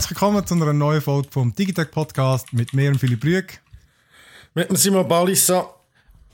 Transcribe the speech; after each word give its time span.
Herzlich 0.00 0.18
willkommen 0.18 0.46
zu 0.46 0.54
einer 0.54 0.72
neuen 0.72 1.02
Folge 1.02 1.28
vom 1.30 1.54
Digitech 1.54 1.90
Podcast 1.90 2.54
mit 2.54 2.72
mir 2.72 2.88
und 2.88 2.98
Philipp 2.98 3.20
Brück. 3.20 3.60
Mit 4.54 4.70
dem 4.70 4.76
Simon 4.76 5.06
Balissa. 5.06 5.74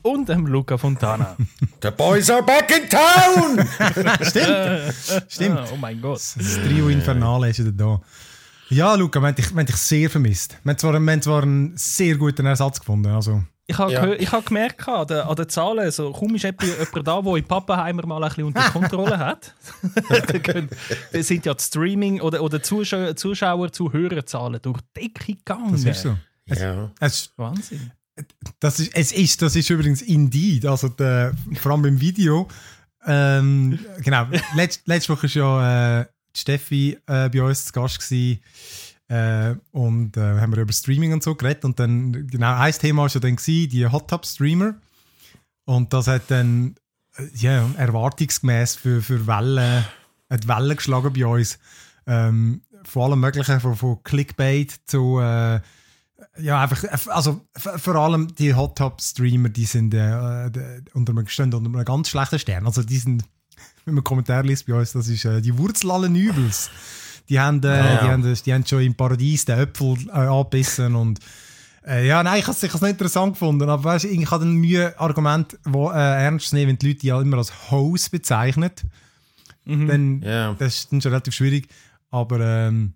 Und 0.02 0.29
dem 0.29 0.46
Luca 0.46 0.79
Fontana. 0.79 1.36
The 1.82 1.90
boys 1.90 2.30
are 2.30 2.44
back 2.44 2.71
in 2.71 2.89
town! 2.89 3.68
Stimmt. 4.22 5.29
Stimmt. 5.29 5.58
Ah, 5.58 5.66
oh 5.72 5.76
mein 5.79 6.00
Gott. 6.00 6.21
Das 6.36 6.54
Trio 6.64 6.89
Infernale 6.89 7.50
ist 7.50 7.58
wieder 7.58 7.72
da. 7.72 8.00
Ja, 8.68 8.94
Luca, 8.94 9.18
wir 9.18 9.26
haben 9.26 9.34
dich, 9.34 9.50
wir 9.50 9.58
haben 9.58 9.67
dich 9.67 9.76
sehr 9.79 10.11
vermisst. 10.11 10.57
Wir 10.62 10.71
haben 10.71 10.79
zwar, 10.79 10.93
wir 10.93 11.12
haben 11.12 11.22
zwar 11.22 11.43
einen 11.43 11.76
sehr 11.76 12.14
guten 12.14 12.46
Ersatz 12.46 12.79
gefunden. 12.79 13.08
Also, 13.08 13.43
Ich 13.68 13.76
habe 13.79 13.93
Ja. 13.93 14.04
gehör- 14.04 14.16
ich 14.20 14.30
habe 14.30 14.44
gemerkt 14.44 14.86
an 14.88 15.06
den, 15.08 15.18
an 15.18 15.34
den 15.34 15.48
Zahlen, 15.48 15.90
so, 15.90 16.12
kaum 16.12 16.34
ist 16.36 16.44
jemand, 16.44 16.62
jemand 16.62 17.07
da, 17.08 17.20
der 17.20 17.34
in 17.36 17.44
Pappenheimer 17.44 18.07
mal 18.07 18.22
ein 18.22 18.29
bisschen 18.29 18.44
unter 18.44 18.62
Kontrolle 18.70 19.18
hat. 19.18 19.54
Dann 21.12 21.22
sind 21.22 21.46
ja 21.46 21.54
die 21.54 21.62
Streaming- 21.62 22.21
oder, 22.21 22.43
oder 22.43 22.62
Zuschauer, 22.62 23.16
Zuschauer 23.16 23.72
Zuhörerzahlen 23.72 24.60
durch 24.62 24.80
die 24.96 25.00
Decke 25.08 25.34
gegangen. 25.34 25.72
das 25.72 25.84
ist 25.84 26.02
so. 26.02 26.16
ja. 26.46 26.90
Es, 27.00 27.32
Wahnsinn. 27.36 27.90
das 28.60 28.79
ist, 28.79 28.94
es 28.94 29.10
ist, 29.12 29.43
das 29.43 29.57
ist 29.57 29.68
übrigens 29.68 30.00
Indeed, 30.02 30.64
also 30.66 30.88
der, 30.88 31.35
vor 31.54 31.72
allem 31.72 31.82
beim 31.82 32.00
Video. 32.00 32.46
Ähm, 33.05 33.78
genau, 34.02 34.27
letzt, 34.55 34.83
letzte 34.86 35.12
Woche 35.12 35.28
war 35.41 35.60
ja 35.60 36.00
äh, 36.00 36.06
Steffi 36.36 36.98
äh, 37.06 37.28
bei 37.30 37.42
uns 37.42 37.66
zu 37.66 37.72
Gast 37.72 37.98
gewesen, 38.00 38.41
äh, 39.08 39.55
und 39.72 40.16
äh, 40.16 40.41
haben 40.41 40.55
wir 40.55 40.62
über 40.62 40.72
Streaming 40.72 41.12
und 41.12 41.22
so 41.22 41.34
geredet 41.34 41.64
und 41.64 41.78
dann, 41.78 42.26
genau, 42.26 42.54
ein 42.56 42.72
Thema 42.72 43.02
war 43.02 43.08
ja 43.08 43.20
dann 43.20 43.36
gewesen, 43.36 43.70
die 43.70 43.86
Hot 43.86 44.08
Tub 44.08 44.26
Streamer 44.26 44.74
und 45.64 45.92
das 45.92 46.06
hat 46.08 46.22
dann, 46.28 46.74
äh, 47.16 47.26
ja, 47.34 47.68
erwartungsgemäß 47.76 48.76
für, 48.76 49.02
für 49.02 49.26
Wellen, 49.26 49.84
hat 50.30 50.48
Wellen 50.48 50.76
geschlagen 50.76 51.12
bei 51.12 51.26
uns. 51.26 51.58
Ähm, 52.06 52.62
vor 52.84 53.06
allem 53.06 53.20
Möglichen, 53.20 53.60
von, 53.60 53.74
von 53.76 54.02
Clickbait 54.04 54.72
zu, 54.86 55.18
äh, 55.20 55.60
ja, 56.38 56.62
einfach, 56.62 56.84
also 57.08 57.41
v- 57.56 57.78
vor 57.78 57.94
allem 57.96 58.34
die 58.34 58.54
Hot 58.54 58.76
Top 58.78 59.00
Streamer, 59.00 59.48
die 59.48 59.64
sind 59.64 59.92
äh, 59.94 60.80
unter 60.94 61.12
einem, 61.12 61.26
unter 61.26 61.56
einem 61.56 61.84
ganz 61.84 62.08
schlechten 62.08 62.38
Stern. 62.38 62.66
Also 62.66 62.82
die 62.82 62.98
sind, 62.98 63.24
wenn 63.84 63.94
man 63.94 64.04
Kommentar 64.04 64.42
liest 64.44 64.66
bei 64.66 64.74
uns, 64.74 64.92
das 64.92 65.08
ist 65.08 65.24
äh, 65.24 65.41
die 65.41 65.56
Wurzel 65.58 65.91
allen 65.91 66.14
Übels. 66.14 66.70
Die 67.28 67.38
haben, 67.41 67.62
äh, 67.64 67.94
Ja. 67.94 68.02
die, 68.05 68.10
haben, 68.10 68.34
die 68.44 68.55
haben 68.55 68.66
schon 68.66 68.82
im 68.82 68.94
Paradies 68.94 69.44
den 69.44 69.58
Äpfel 69.58 69.96
äh, 70.08 70.10
angebissen 70.12 70.94
und 70.94 71.19
äh, 71.86 72.06
ja, 72.06 72.22
nein, 72.22 72.38
ich 72.41 72.46
habe 72.46 72.56
es 72.56 72.62
nicht 72.62 72.82
interessant 72.82 73.34
gefunden, 73.34 73.69
aber 73.69 73.84
weißt, 73.84 74.06
ich 74.06 74.30
habe 74.30 74.44
ein 74.44 74.55
Mühe 74.55 74.98
Argument, 74.98 75.56
wo 75.64 75.91
äh, 75.91 75.94
ernst 75.94 76.48
zu 76.48 76.56
nehmen, 76.56 76.70
wenn 76.70 76.78
die 76.78 76.88
Leute 76.88 77.06
ja 77.06 77.20
immer 77.20 77.36
als 77.38 77.70
Host 77.70 78.10
bezeichnen, 78.10 78.70
dann 79.64 80.20
Ja. 80.22 80.54
das 80.58 80.74
ist 80.77 80.92
dann 80.92 81.00
schon 81.00 81.12
relativ 81.12 81.34
schwierig. 81.34 81.69
Aber 82.10 82.41
ähm, 82.41 82.94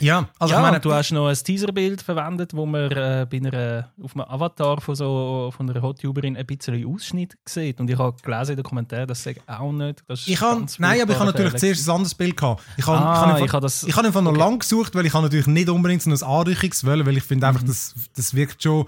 ja, 0.00 0.28
also 0.38 0.54
ja, 0.54 0.60
ich 0.60 0.66
meine, 0.66 0.80
du 0.80 0.92
hast 0.92 1.12
noch 1.12 1.28
ein 1.28 1.34
Teaserbild 1.36 2.02
verwendet, 2.02 2.54
wo 2.54 2.66
man 2.66 2.90
äh, 2.90 3.26
bei 3.30 3.36
einer, 3.36 3.88
auf 4.02 4.14
einem 4.16 4.24
Avatar 4.28 4.80
von, 4.80 4.94
so, 4.94 5.52
von 5.56 5.70
einer 5.70 5.80
Hottuberin 5.82 6.36
ein 6.36 6.46
bisschen 6.46 6.84
Ausschnitt 6.86 7.36
sieht. 7.44 7.78
Und 7.80 7.88
ich 7.88 7.98
habe 7.98 8.16
gelesen 8.22 8.50
in 8.52 8.56
den 8.56 8.64
Kommentaren, 8.64 9.06
das 9.06 9.22
sage 9.22 9.40
auch 9.46 9.72
nicht. 9.72 10.02
Ich 10.26 10.40
ganz 10.40 10.78
nein, 10.78 11.00
aber 11.00 11.12
ich 11.12 11.18
habe 11.18 11.26
natürlich 11.30 11.54
zuerst 11.54 11.88
ein 11.88 11.92
anderes 11.94 12.14
Bild 12.14 12.36
gehabt. 12.36 12.62
Ich 12.76 12.86
habe, 12.86 12.98
Ah, 12.98 13.38
ich 13.40 13.52
habe, 13.52 14.06
einfach 14.06 14.22
noch 14.22 14.30
okay. 14.32 14.38
lang 14.40 14.58
gesucht, 14.58 14.94
weil 14.94 15.06
ich 15.06 15.14
habe 15.14 15.24
natürlich 15.24 15.46
nicht 15.46 15.68
unbedingt 15.68 16.02
so 16.02 16.10
ein 16.10 16.22
Anrüchungswelle, 16.22 17.06
weil 17.06 17.16
ich 17.16 17.24
finde 17.24 17.46
Mhm. 17.46 17.48
einfach, 17.48 17.66
das, 17.66 17.94
das 18.16 18.34
wirkt 18.34 18.62
schon. 18.62 18.86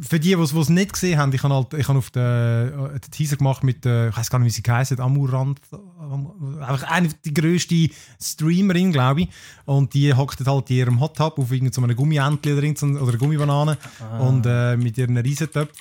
Für 0.00 0.18
die, 0.20 0.34
die 0.34 0.40
es 0.40 0.68
nicht 0.68 0.92
gesehen 0.92 1.18
haben, 1.18 1.32
ich 1.32 1.42
habe, 1.42 1.54
halt, 1.54 1.74
ich 1.74 1.88
habe 1.88 1.98
auf 1.98 2.10
den, 2.10 2.22
äh, 2.22 2.70
den 2.98 3.10
Teaser 3.10 3.36
gemacht 3.36 3.62
mit, 3.64 3.86
äh, 3.86 4.08
ich 4.08 4.16
weiß 4.16 4.30
gar 4.30 4.38
nicht, 4.38 4.46
wie 4.46 4.50
sie 4.50 4.62
geheißen, 4.62 5.00
Amurant, 5.00 5.60
Am- 5.98 6.60
einfach 6.60 6.90
eine 6.90 7.08
die 7.24 7.34
grösste 7.34 7.88
Streamerin, 8.20 8.92
glaube 8.92 9.22
ich. 9.22 9.28
Und 9.64 9.94
die 9.94 10.12
hockt 10.14 10.44
halt 10.46 10.70
in 10.70 10.76
ihrem 10.76 11.00
Hot 11.00 11.16
Tub 11.16 11.38
auf 11.38 11.50
irgendeinem 11.52 11.96
Gummientli 11.96 12.52
oder, 12.52 12.62
irgend 12.62 12.78
so- 12.78 12.86
oder 12.86 13.08
einer 13.08 13.18
Gummibanane 13.18 13.78
und 14.20 14.44
äh, 14.46 14.76
mit 14.76 14.98
ihren 14.98 15.16
Riesentöpfen. 15.16 15.74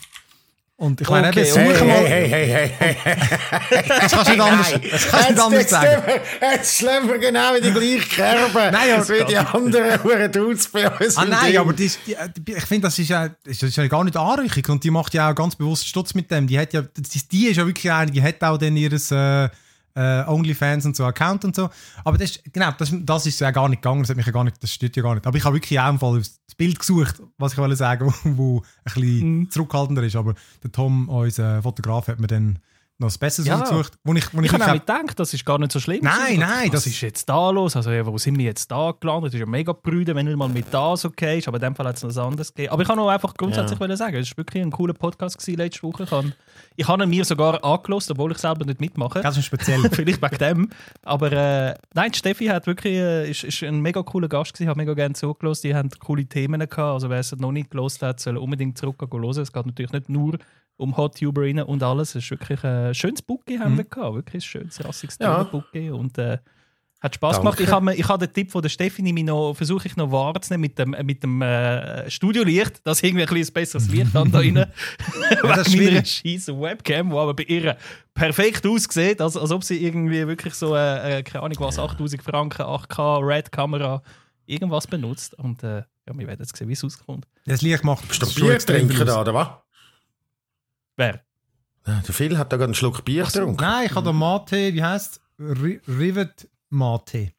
Und 0.78 1.00
ich 1.00 1.10
meine, 1.10 1.30
Okay, 1.30 1.46
Hey, 1.46 2.30
hey, 2.30 2.30
hey, 2.30 2.48
hey, 2.48 2.76
hey, 2.78 2.96
hey. 3.02 3.84
Das 3.88 4.12
kannst 4.12 4.28
du 4.28 4.32
nicht 4.32 4.42
anders, 4.42 4.74
das 4.92 5.08
kannst 5.08 5.40
anders 5.40 5.70
sagen. 5.70 6.04
Jetzt 6.42 6.78
schlägt 6.78 7.08
wir 7.08 7.18
genau 7.18 7.56
in 7.56 7.64
die 7.64 7.72
gleiche 7.72 8.00
Kerbe. 8.10 8.60
Nein, 8.74 8.76
aber- 8.76 8.98
das 8.98 9.10
wie 9.10 9.24
die 9.24 9.38
anderen 9.38 10.04
Huren 10.04 10.32
Dudes 10.34 10.68
bei 10.68 10.90
uns. 10.90 11.16
Ah 11.16 11.24
nein, 11.24 11.52
Team. 11.52 11.62
aber 11.62 11.72
die, 11.72 11.90
die, 12.06 12.52
ich 12.52 12.66
finde, 12.66 12.88
das 12.88 13.00
ist 13.00 13.08
ja, 13.08 13.30
das 13.46 13.64
ist 13.64 13.78
ja 13.78 13.88
gar 13.88 14.04
nicht 14.04 14.18
Anrüchung 14.18 14.64
und 14.74 14.84
die 14.84 14.92
macht 14.92 15.14
ja 15.14 15.32
auch 15.32 15.36
ganz 15.36 15.56
bewusst 15.56 15.88
Stutz 15.88 16.14
mit 16.14 16.30
dem. 16.30 16.46
Die 16.46 16.60
hat 16.60 16.74
ja, 16.74 16.82
die, 16.82 17.02
die 17.32 17.48
ist 17.48 17.56
ja 17.58 17.66
wirklich 17.66 17.90
eine, 17.90 18.12
die 18.12 18.22
hat 18.22 18.44
auch 18.44 18.58
dann 18.58 18.76
ihres 18.76 19.12
äh, 19.12 19.48
äh, 19.96 20.24
OnlyFans 20.28 20.86
und 20.86 20.96
so 20.96 21.06
Account 21.06 21.46
und 21.46 21.56
so. 21.56 21.70
Aber 22.04 22.18
das 22.18 22.32
ist, 22.32 22.54
genau, 22.54 22.72
das, 22.78 22.94
das 22.94 23.26
ist 23.26 23.40
ja 23.40 23.52
gar 23.52 23.70
nicht 23.70 23.82
gegangen, 23.82 24.02
das 24.02 24.10
hat 24.10 24.18
mich 24.18 24.26
ja 24.26 24.32
gar 24.32 24.44
nicht, 24.44 24.62
das 24.62 24.72
steht 24.72 24.96
ja 24.96 25.04
gar 25.04 25.16
nicht. 25.16 25.26
Aber 25.26 25.38
ich 25.38 25.44
habe 25.44 25.56
wirklich 25.56 25.80
auch 25.80 25.90
im 25.90 26.00
Fall 26.00 26.20
das 26.20 26.56
Bild 26.56 26.78
gesucht, 26.80 27.22
was 27.38 27.54
ich 27.54 27.58
wollte 27.58 27.76
sagen, 27.76 28.14
wo, 28.24 28.38
wo 28.38 28.58
ein 28.84 28.94
bisschen 28.94 29.52
zurückhaltender 29.52 30.04
ist. 30.04 30.16
Aber 30.16 30.36
der 30.64 30.72
Tom, 30.72 31.10
unser 31.10 31.64
Fotograf, 31.64 32.08
hat 32.08 32.20
mir 32.20 32.28
dann 32.28 32.60
noch 32.98 33.08
das 33.08 33.18
Besseres 33.18 33.48
Ja. 33.48 33.58
rausgesucht, 33.58 33.94
wo 34.06 34.14
ich, 34.14 34.34
wo 34.34 34.40
ich, 34.40 34.46
Ich 34.46 34.54
habe 34.54 34.66
auch 34.68 34.74
gedacht, 34.74 35.20
das 35.20 35.34
ist 35.34 35.46
gar 35.46 35.60
nicht 35.60 35.72
so 35.72 35.82
schlimm. 35.82 36.00
Nein, 36.02 36.40
nein, 36.40 36.68
Was 36.68 36.84
das- 36.84 36.88
ist 36.88 37.02
jetzt 37.02 37.28
da 37.28 37.50
los? 37.50 37.76
Also, 37.76 37.92
ja, 37.92 38.06
wo 38.06 38.18
sind 38.18 38.38
wir 38.38 38.46
jetzt 38.46 38.72
da 38.72 38.94
gelandet? 38.98 39.30
Das 39.30 39.34
ist 39.34 39.40
ja 39.42 39.46
mega 39.46 39.74
prüde, 39.74 40.16
wenn 40.16 40.26
nicht 40.28 40.38
mal 40.38 40.48
mit 40.48 40.66
das 40.74 41.04
okay 41.04 41.40
ist. 41.40 41.48
Aber 41.50 41.58
in 41.58 41.62
dem 41.64 41.76
Fall 41.76 41.88
hat 41.88 41.98
es 41.98 42.04
noch 42.04 42.10
was 42.10 42.18
anderes 42.18 42.54
gegeben. 42.54 42.72
Aber 42.72 42.82
ich 42.84 42.88
kann 42.88 42.98
auch 42.98 43.10
einfach 43.10 43.34
grundsätzlich 43.34 43.78
wollen 43.82 43.98
sagen, 43.98 44.16
es 44.16 44.30
war 44.32 44.38
wirklich 44.38 44.64
ein 44.64 44.72
cooler 44.72 44.94
Podcast 44.94 45.38
gewesen 45.38 45.58
letzte 45.58 45.84
Woche. 45.84 46.04
Ich 46.04 46.12
habe, 46.12 46.34
ich 46.78 46.88
habe 46.88 47.04
ihn 47.04 47.10
mir 47.10 47.26
sogar 47.26 47.62
angelost, 47.66 48.10
obwohl 48.12 48.32
ich 48.32 48.38
selber 48.38 48.64
nicht 48.66 48.80
mitmache. 48.80 49.20
ganz 49.22 49.44
speziell. 49.44 49.82
Vielleicht 49.92 50.22
wegen 50.22 50.38
dem. 50.38 50.70
Aber 51.04 51.32
äh, 51.34 51.74
nein, 51.94 52.14
Steffi 52.14 52.46
hat 52.46 52.66
wirklich, 52.66 52.94
äh, 52.96 53.30
ist, 53.30 53.44
ist 53.44 53.62
ein 53.64 53.82
mega 53.82 54.04
cooler 54.04 54.30
Gast 54.30 54.54
gewesen, 54.54 54.70
hat 54.70 54.78
mega 54.78 54.94
gerne 54.94 55.16
zugelassen. 55.16 55.68
Die 55.68 55.76
haben 55.76 55.90
coole 56.00 56.26
Themen 56.26 56.60
gehabt. 56.62 56.78
Also 56.80 57.10
wer 57.10 57.20
es 57.20 57.36
noch 57.36 57.52
nicht 57.52 57.72
gelost 57.72 58.02
hat, 58.02 58.22
soll 58.22 58.38
unbedingt 58.38 58.82
und 58.82 59.12
hören. 59.12 59.42
Es 59.42 59.52
geht 59.52 59.66
natürlich 59.66 59.92
nicht 59.92 60.08
nur 60.08 60.38
um 60.78 60.98
Hot-Tuberinnen 60.98 61.66
und 61.66 61.84
alles. 61.84 62.16
Es 62.16 62.24
ist 62.24 62.32
wirklich 62.32 62.64
ein 62.64 62.94
schönes 62.94 63.22
Bookie 63.22 63.60
haben 63.60 63.78
wir 63.78 63.86
gehabt. 63.86 64.16
Wirklich 64.16 64.44
ein 64.44 64.48
schönes, 64.48 64.84
rassiges 64.84 65.18
Ja. 65.20 65.44
Bookie. 65.44 65.90
Und 65.90 66.18
äh, 66.18 66.40
hat 67.02 67.16
Spaß 67.16 67.36
Danke. 67.36 67.44
gemacht. 67.44 67.60
Ich 67.60 67.72
habe, 67.72 67.96
ich 67.96 68.08
habe 68.08 68.28
den 68.28 68.34
Tipp 68.34 68.52
von 68.52 68.62
der 68.62 68.70
Steffi 68.70 69.02
nehme 69.02 69.20
ich 69.20 69.26
noch, 69.26 69.54
versuche 69.54 69.88
ich 69.88 69.96
noch 69.96 70.12
wahrzunehmen 70.12 70.62
mit 70.62 70.80
dem, 70.80 70.96
mit 71.06 71.24
dem 71.24 71.42
äh, 71.42 72.10
Studiolicht, 72.10 72.86
dass 72.86 73.04
irgendwie 73.04 73.24
ein 73.26 73.34
bisschen 73.34 73.54
besseres 73.54 73.88
Licht 73.90 74.16
an 74.16 74.32
da 74.32 74.40
rein. 74.40 74.56
das 75.44 75.68
ist 75.68 75.76
meiner 75.78 76.04
scheisse 76.04 76.60
Webcam, 76.60 77.10
die 77.12 77.16
aber 77.16 77.34
bei 77.34 77.44
ihr 77.44 77.78
perfekt 78.14 78.66
aussieht, 78.66 79.22
als, 79.22 79.38
als 79.38 79.52
ob 79.52 79.64
sie 79.64 79.86
irgendwie 79.86 80.26
wirklich 80.28 80.56
so, 80.56 80.76
äh, 80.76 81.20
äh, 81.20 81.24
keine 81.24 81.44
Ahnung 81.44 81.58
was, 81.60 81.78
8000 81.78 82.24
Franken, 82.24 82.64
8K, 82.64 83.26
Red-Kamera, 83.26 84.02
irgendwas 84.46 84.88
benutzt. 84.88 85.38
Und 85.38 85.64
äh, 85.64 85.84
ja, 86.08 86.18
wir 86.18 86.28
werden 86.28 86.40
jetzt 86.42 86.56
sehen, 86.56 86.68
wie 86.68 86.74
es 86.74 86.84
auskommt. 86.84 87.28
Das 87.46 87.62
Licht 87.62 87.84
macht 87.84 88.08
Bist 88.08 88.22
du 88.22 88.26
schon 88.26 88.44
Bier 88.48 88.56
extrem 88.56 88.88
trinken 88.88 89.06
da, 89.06 89.22
oder 89.22 89.34
was? 89.34 89.48
Wer? 90.98 91.22
Der 91.86 92.02
Phil 92.14 92.38
hat 92.38 92.52
da 92.52 92.58
gerade 92.58 92.70
einen 92.70 92.74
Schluck 92.76 93.06
Bier 93.06 93.26
getrunken. 93.26 93.58
Nein, 93.62 93.86
ich 93.88 93.96
habe 93.96 94.06
da 94.06 94.12
Mate, 94.14 94.74
wie 94.74 94.84
heißt 94.84 95.22
Ri- 95.40 95.80
Rivet 95.88 96.48
Mate. 96.70 97.32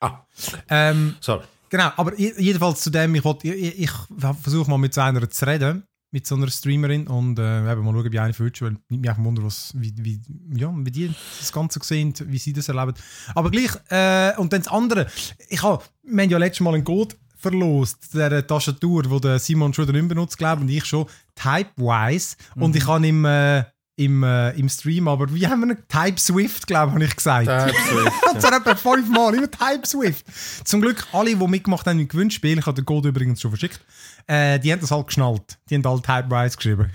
Ah, 0.00 0.20
Ähm, 0.68 1.16
sorry. 1.20 1.44
genau, 1.68 1.90
aber 1.96 2.18
je- 2.18 2.34
jedenfalls 2.38 2.80
zu 2.80 2.90
dem, 2.90 3.14
ich, 3.14 3.24
wollt- 3.24 3.44
ich, 3.44 3.52
ich, 3.54 3.78
ich 3.80 3.90
versuche 4.42 4.70
mal 4.70 4.78
mit 4.78 4.94
so 4.94 5.00
einer 5.02 5.28
zu 5.28 5.46
reden, 5.46 5.84
mit 6.10 6.26
so 6.26 6.36
einer 6.36 6.50
Streamerin 6.50 7.06
und 7.06 7.38
äh, 7.38 7.70
eben 7.72 7.84
mal 7.84 7.92
schauen, 7.92 8.12
wie 8.12 8.18
eine 8.18 8.32
fühlt, 8.32 8.60
weil 8.62 8.70
nimmt 8.88 9.00
mich 9.02 9.10
einfach 9.10 9.24
Wunder, 9.24 9.42
was, 9.44 9.72
wie, 9.76 9.92
wie, 9.98 10.20
ja, 10.56 10.72
wie 10.74 10.90
die 10.90 11.14
das 11.38 11.52
Ganze 11.52 11.80
sehen, 11.82 12.14
wie 12.26 12.38
sie 12.38 12.52
das 12.52 12.68
erleben. 12.68 12.94
Aber 13.34 13.50
gleich, 13.50 13.72
äh, 13.90 14.36
und 14.38 14.52
dann 14.52 14.62
das 14.62 14.72
andere, 14.72 15.06
ich 15.48 15.62
habe, 15.62 15.82
wir 16.02 16.22
haben 16.22 16.30
ja 16.30 16.38
letztes 16.38 16.60
Mal 16.60 16.74
einen 16.74 16.84
Code 16.84 17.14
verlost, 17.36 18.14
der 18.14 18.46
Tastatur, 18.46 19.04
wo 19.10 19.18
der 19.18 19.38
Simon 19.38 19.74
schon 19.74 19.86
nicht 19.90 20.08
benutzt, 20.08 20.38
glaube 20.38 20.62
und 20.62 20.68
ich 20.70 20.84
schon, 20.84 21.06
Typewise, 21.34 22.36
und 22.56 22.76
ich 22.76 22.86
habe 22.86 23.06
im, 23.06 23.24
äh, 23.24 23.64
im, 23.96 24.22
äh, 24.24 24.50
im 24.50 24.68
Stream, 24.68 25.06
aber 25.06 25.32
wie 25.32 25.46
haben 25.46 25.60
wir 25.60 25.74
einen 25.74 25.88
Type 25.88 26.18
Swift, 26.18 26.66
glaube 26.66 26.88
ich, 26.88 26.94
habe 26.94 27.04
ich 27.04 27.16
gesagt. 27.16 27.48
Und 28.32 28.40
zwar 28.40 28.56
etwa 28.56 28.74
fünfmal, 28.74 29.34
immer 29.34 29.50
Type 29.50 29.86
Swift. 29.86 30.26
Zum 30.64 30.80
Glück, 30.80 31.06
alle, 31.12 31.36
die 31.36 31.46
mitgemacht 31.46 31.86
haben 31.86 32.00
im 32.00 32.08
Gewinnspiel, 32.08 32.58
ich 32.58 32.66
habe 32.66 32.74
den 32.74 32.84
Code 32.84 33.10
übrigens 33.10 33.40
schon 33.40 33.52
verschickt, 33.52 33.80
äh, 34.26 34.58
die 34.58 34.72
haben 34.72 34.80
das 34.80 34.90
halt 34.90 35.06
geschnallt. 35.06 35.58
Die 35.70 35.76
haben 35.76 35.86
alle 35.86 36.02
Typewise 36.02 36.56
geschrieben. 36.56 36.90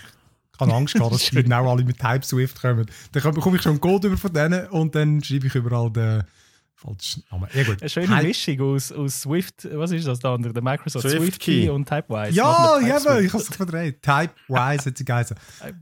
Ich 0.54 0.60
habe 0.60 0.74
Angst 0.74 0.96
gehabt, 0.96 1.14
dass 1.14 1.22
die 1.30 1.44
genau 1.44 1.72
alle 1.72 1.86
mit 1.86 1.98
Type 2.00 2.26
Swift 2.26 2.62
kommen. 2.62 2.86
Dann 3.14 3.34
bekomme 3.34 3.56
ich 3.56 3.62
schon 3.62 3.74
einen 3.74 3.82
Code 3.82 4.08
über 4.10 4.18
von 4.18 4.34
denen 4.34 4.68
und 4.68 4.94
dann 4.94 5.24
schreibe 5.24 5.48
ich 5.48 5.56
überall 5.56 5.90
den 5.90 6.24
falschen 6.80 7.24
Namen. 7.32 7.48
Ja, 7.54 7.64
gut. 7.64 7.82
Eine 7.82 7.90
schöne 7.90 8.08
Type- 8.08 8.24
Mischung 8.24 8.62
aus, 8.62 8.92
aus 8.92 9.22
Swift, 9.22 9.68
was 9.74 9.92
ist 9.92 10.08
das 10.08 10.20
da 10.20 10.34
andere? 10.34 10.54
Der 10.54 10.64
Microsoft 10.64 11.08
Swift 11.08 11.18
Swift, 11.24 11.40
Key. 11.42 11.62
Key 11.66 11.70
und 11.70 11.88
Typewise. 11.88 12.32
Ja, 12.32 12.80
ja, 12.80 12.98
TypeSwift. 13.00 13.22
ich 13.26 13.34
habe 13.34 13.44
es 13.44 13.56
verdreht. 13.56 14.02
Typewise 14.02 14.86
hat 14.90 14.98
sie 14.98 15.06
geheißen. 15.06 15.38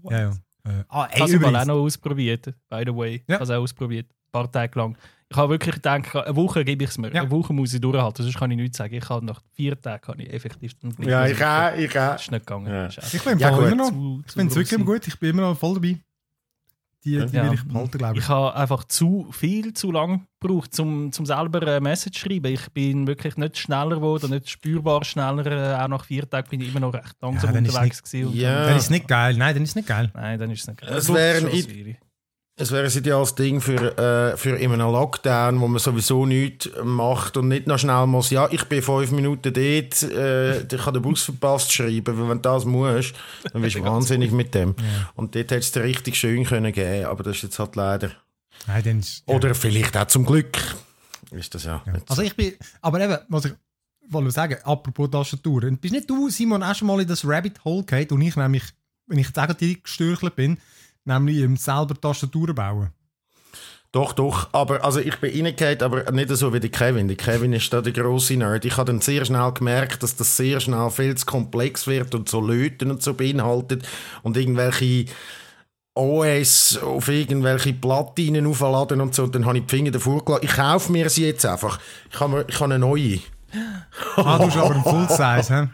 Ja, 0.10 0.20
ja. 0.20 0.30
Äh, 0.66 0.84
ah, 0.90 1.06
ey, 1.06 1.16
Ich 1.16 1.22
habe 1.36 1.48
es 1.48 1.56
auch 1.62 1.66
noch 1.66 1.76
ausprobiert, 1.76 2.46
by 2.70 2.84
the 2.86 2.94
way. 2.96 3.14
Ja. 3.16 3.22
Ich 3.28 3.34
habe 3.36 3.44
es 3.44 3.50
auch 3.52 3.62
ausprobiert, 3.62 4.08
ein 4.10 4.32
paar 4.32 4.52
Tage 4.52 4.78
lang. 4.80 4.98
Ich 5.30 5.36
habe 5.36 5.50
wirklich 5.54 5.76
gedacht, 5.76 6.16
eine 6.16 6.36
Woche 6.38 6.64
gebe 6.64 6.84
ich 6.86 6.90
es 6.90 6.98
mir. 6.98 7.14
Ja. 7.14 7.22
Eine 7.22 7.32
Woche 7.32 7.52
muss 7.54 7.74
ich 7.74 7.82
durchhalten, 7.82 8.24
sonst 8.24 8.38
kann 8.38 8.50
ich 8.52 8.58
nichts 8.58 8.78
sagen. 8.78 8.94
Ich 8.94 9.10
habe 9.10 9.26
nach 9.26 9.42
vier 9.54 9.80
Tagen 9.80 10.02
kann 10.02 10.20
ich 10.20 10.32
effektiv 10.34 10.74
dann 10.82 10.94
Ja, 11.08 11.28
ich 11.28 11.44
auch, 11.44 11.74
ich 11.78 11.90
auch. 11.92 12.14
Das 12.14 12.22
ist 12.24 12.32
nicht 12.32 12.46
gegangen. 12.46 12.68
Ja. 12.68 12.86
Ist 12.88 13.14
Ich 13.14 13.22
bin 13.24 13.38
Ja, 13.38 13.50
immer 13.50 13.76
noch. 13.76 13.90
zu- 13.90 14.24
Ich 14.26 14.36
bin 14.36 14.48
immer 14.50 14.86
gut. 14.86 15.08
Ich 15.08 15.20
bin 15.20 15.30
immer 15.32 15.42
noch 15.44 15.58
voll 15.58 15.74
dabei. 15.76 15.98
Die, 17.06 17.12
die 17.26 17.36
Ja. 17.36 17.46
will 17.46 17.54
ich 17.54 17.64
behalten, 17.64 17.98
glaube 17.98 18.18
ich. 18.18 18.24
Ich 18.24 18.30
habe 18.30 18.56
einfach 18.56 18.84
zu 18.86 19.28
viel 19.32 19.74
zu 19.74 19.92
lang 19.92 20.28
gebraucht, 20.40 20.74
zum, 20.74 21.12
zum 21.12 21.26
selber 21.26 21.62
eine 21.62 21.80
Message 21.82 22.20
zu 22.22 22.28
schreiben. 22.30 22.52
Ich 22.54 22.70
bin 22.72 23.08
wirklich 23.08 23.38
nicht 23.38 23.58
schneller 23.58 23.96
geworden, 23.96 24.32
nicht 24.32 24.50
spürbar 24.50 25.04
schneller. 25.06 25.46
Äh, 25.46 25.82
Auch 25.84 25.88
nach 25.88 26.06
vier 26.06 26.30
Tagen 26.30 26.50
bin 26.50 26.62
ich 26.62 26.70
immer 26.70 26.80
noch 26.82 26.94
recht 26.94 27.16
langsam 27.22 27.54
dann 27.54 27.66
ist 27.66 27.74
unterwegs 27.74 28.04
gewesen. 28.04 28.28
und 28.30 28.36
Ja. 28.36 28.66
Dann 28.66 28.78
ist 28.78 28.84
es 28.84 28.90
nicht 28.90 29.08
geil. 29.08 29.36
Nein, 29.38 29.54
dann 29.56 29.64
ist 29.64 29.70
es 29.70 29.76
nicht 29.76 29.88
geil. 29.88 30.12
Nein, 30.14 30.40
dann 30.40 30.52
ist 30.52 30.62
es 30.62 30.68
nicht 30.68 30.80
geil. 30.82 30.90
Es 30.94 31.06
Das 31.08 31.16
wäre 31.16 31.48
ein-. 31.48 31.98
Es 32.60 32.72
wäre 32.72 32.88
ein 32.88 32.92
ideales 32.92 33.36
Ding 33.36 33.62
für, 33.62 33.98
äh, 34.00 34.36
für 34.36 34.58
in 34.58 34.72
einem 34.72 34.92
Lockdown, 34.92 35.62
wo 35.62 35.68
man 35.68 35.78
sowieso 35.78 36.26
nichts 36.26 36.68
macht 36.84 37.38
und 37.38 37.50
nicht 37.50 37.68
noch 37.68 37.78
schnell 37.78 38.08
muss, 38.08 38.32
ja, 38.32 38.50
ich 38.50 38.64
bin 38.64 38.82
fünf 38.82 39.12
Minuten 39.12 39.54
dort, 39.54 40.02
äh, 40.12 40.64
ich 40.64 40.86
habe 40.86 40.94
den 40.94 41.04
Bus 41.04 41.22
verpasst 41.22 41.72
schreiben, 41.72 42.18
weil 42.18 42.30
wenn 42.30 42.38
du 42.38 42.50
das 42.50 42.66
musst, 42.66 43.14
dann 43.54 43.62
bist 43.62 43.76
du 43.76 43.84
wahnsinnig 43.84 44.32
mit 44.32 44.56
dem. 44.56 44.74
Und 45.14 45.36
dort 45.36 45.52
hätte 45.52 45.58
es 45.58 45.72
dir 45.72 45.84
richtig 45.84 46.16
schön 46.16 46.46
können 46.46 46.74
geben, 46.74 47.06
aber 47.06 47.22
das 47.22 47.36
ist 47.36 47.44
jetzt 47.44 47.60
halt 47.60 47.76
leider. 47.76 48.10
Nein, 48.66 48.84
dann 48.84 49.00
ist, 49.02 49.24
ja. 49.28 49.36
Oder 49.36 49.54
vielleicht 49.54 49.96
auch 49.96 50.08
zum 50.08 50.26
Glück. 50.26 50.58
Ist 51.30 51.54
das 51.54 51.66
ja. 51.66 51.84
nicht 51.94 52.10
Also 52.10 52.24
ich 52.24 52.36
bin, 52.36 52.54
aber 52.82 53.00
eben, 53.02 53.18
was 53.30 53.46
ich 53.46 53.54
wollte 54.10 54.32
sagen, 54.32 54.58
apropos 54.64 55.12
Tastatur, 55.12 55.62
bist 55.62 55.94
nicht 55.94 56.10
du, 56.10 56.30
Simon, 56.30 56.64
auch 56.64 56.74
schon 56.74 56.88
mal 56.88 57.00
in 57.02 57.08
das 57.08 57.24
Rabbit 57.24 57.64
Hole 57.64 57.84
gehabt 57.84 58.12
und 58.12 58.22
ich 58.22 58.36
nämlich, 58.36 58.64
wenn 59.06 59.20
ich 59.20 59.28
jetzt 59.28 59.38
auch 59.38 59.48
gestürchelt 59.56 60.36
bin, 60.36 60.58
nämlich 61.08 61.40
im 61.40 61.58
selber 61.58 62.00
Tastaturen 62.00 62.56
bauen. 62.56 62.90
Doch, 63.92 64.14
doch. 64.14 64.50
Aber 64.52 64.84
also 64.84 65.00
ich 65.00 65.18
bin 65.18 65.32
reingegangen, 65.32 65.82
aber 65.82 66.12
nicht 66.12 66.30
so 66.30 66.54
wie 66.54 66.60
der 66.60 66.70
Kevin. 66.70 67.08
Der 67.08 67.18
Kevin 67.18 67.54
ist 67.54 67.72
da 67.72 67.82
der 67.82 67.94
grosse 67.94 68.36
Nerd. 68.36 68.66
Ich 68.66 68.78
habe 68.78 68.92
dann 68.92 69.02
sehr 69.02 69.26
schnell 69.26 69.52
gemerkt, 69.54 70.04
dass 70.04 70.16
das 70.16 70.36
sehr 70.38 70.60
schnell 70.60 70.90
viel 70.90 71.16
zu 71.16 71.26
komplex 71.26 71.88
wird 71.88 72.14
und 72.14 72.28
so 72.30 72.42
Löten 72.42 72.92
und 72.92 73.02
so 73.02 73.14
beinhaltet 73.14 73.88
und 74.24 74.36
irgendwelche 74.38 75.06
OS 75.96 76.78
auf 76.78 77.08
irgendwelche 77.08 77.74
Platinen 77.74 78.46
aufladen 78.46 79.02
und 79.02 79.16
so. 79.16 79.24
Und 79.24 79.34
dann 79.34 79.46
habe 79.46 79.58
ich 79.58 79.66
die 79.66 79.76
Finger 79.76 79.92
davor 79.92 80.24
gelassen. 80.24 80.46
Ich 80.46 80.54
kaufe 80.54 80.92
mir 80.92 81.10
sie 81.10 81.26
jetzt 81.26 81.46
einfach. 81.46 81.80
Ich 82.12 82.20
habe, 82.20 82.36
mir, 82.38 82.46
ich 82.48 82.56
habe 82.56 82.66
eine 82.66 82.80
neue. 82.80 83.20
Ah, 84.18 84.38
du 84.38 84.46
hast 84.46 84.58
aber 84.58 84.76
einen 84.76 84.84
Full 84.84 85.08
Size, 85.10 85.56
hä? 85.56 85.68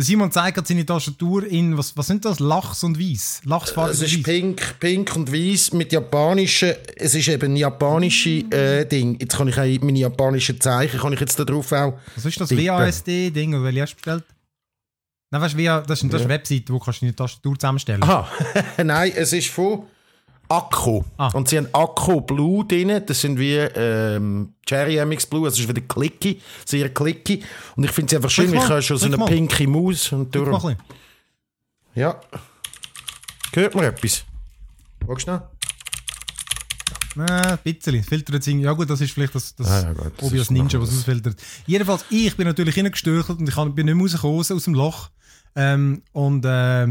Der 0.00 0.06
Simon 0.06 0.32
zeigt 0.32 0.66
seine 0.66 0.86
Tastatur 0.86 1.46
in, 1.46 1.76
was, 1.76 1.94
was 1.94 2.06
sind 2.06 2.24
das? 2.24 2.40
Lachs 2.40 2.82
und 2.84 2.98
Weiß? 2.98 3.42
Lachsfarbe 3.44 3.92
Es 3.92 4.00
ist 4.00 4.16
Weiß. 4.16 4.22
pink, 4.22 4.80
pink 4.80 5.14
und 5.14 5.30
weiß 5.30 5.74
mit 5.74 5.92
japanischen. 5.92 6.72
Es 6.96 7.14
ist 7.14 7.28
eben 7.28 7.52
ein 7.52 7.56
japanische 7.56 8.50
äh, 8.50 8.86
Ding. 8.86 9.20
Jetzt 9.20 9.36
kann 9.36 9.48
ich 9.48 9.58
auch 9.60 9.84
meine 9.84 9.98
japanischen 9.98 10.58
Zeichen 10.58 10.98
kann 10.98 11.12
ich 11.12 11.20
jetzt 11.20 11.38
da 11.38 11.44
drauf 11.44 11.70
auch. 11.72 11.98
Was 12.16 12.24
ist 12.24 12.40
das. 12.40 12.50
WASD-Ding, 12.50 13.52
oder 13.52 13.64
welche 13.64 13.82
hast 13.82 13.90
du 13.90 13.96
bestellt? 13.96 14.24
Nein, 15.32 15.42
weißt 15.42 15.54
das 15.54 15.60
ist, 15.60 15.90
das 15.90 16.02
ist 16.02 16.14
eine 16.14 16.28
Webseite, 16.30 16.72
wo 16.72 16.78
kannst 16.78 17.02
du 17.02 17.04
deine 17.04 17.16
Tastatur 17.16 17.58
zusammenstellen 17.58 18.02
Aha, 18.02 18.26
nein, 18.82 19.12
es 19.14 19.34
ist 19.34 19.48
von 19.48 19.82
Akku. 20.50 21.02
Ah. 21.16 21.28
Und 21.28 21.48
sie 21.48 21.58
haben 21.58 21.68
Akku 21.72 22.20
Blue 22.20 22.64
drin. 22.64 23.02
Das 23.06 23.20
sind 23.20 23.38
wie 23.38 23.54
ähm, 23.56 24.54
Cherry 24.66 25.04
MX 25.04 25.26
Blue. 25.26 25.46
Es 25.46 25.58
ist 25.58 25.68
wieder 25.68 25.80
clicky, 25.82 26.40
sehr 26.64 26.88
clicky. 26.88 27.42
Und 27.76 27.84
ich 27.84 27.90
finde 27.92 28.10
sie 28.10 28.16
einfach 28.16 28.30
schön. 28.30 28.52
Ich 28.52 28.68
habe 28.68 28.82
schon 28.82 28.98
so 28.98 29.06
eine 29.06 29.18
pinke 29.18 29.66
Maus. 29.68 30.10
Und 30.12 30.34
ein. 30.36 30.76
Ja. 31.94 32.20
Hört 33.52 33.74
man 33.74 33.84
etwas? 33.84 34.24
Magst 35.06 35.26
du 35.26 35.32
noch? 35.32 35.42
Nein, 37.16 37.28
ein 37.30 37.58
bisschen. 37.64 38.02
Filtert 38.04 38.46
es 38.46 38.46
Ja 38.46 38.72
gut, 38.72 38.88
das 38.88 39.00
ist 39.00 39.12
vielleicht 39.12 39.34
das, 39.34 39.54
das 39.56 39.68
Ah, 39.68 39.82
ja, 39.82 39.92
gut, 39.92 40.12
das 40.18 40.32
als 40.32 40.50
Ninja, 40.50 40.80
was 40.80 40.90
ausfiltert. 40.90 41.36
Jedenfalls, 41.66 42.04
ich 42.10 42.36
bin 42.36 42.46
natürlich 42.46 42.76
reingestürchelt 42.76 43.38
und 43.40 43.48
ich 43.48 43.54
kann- 43.54 43.74
bin 43.74 43.86
nicht 43.86 43.94
mehr 43.96 44.02
rausgekommen 44.04 44.38
aus 44.40 44.64
dem 44.64 44.74
Loch. 44.74 45.10
Ähm, 45.56 46.02
und 46.12 46.44
äh, 46.44 46.86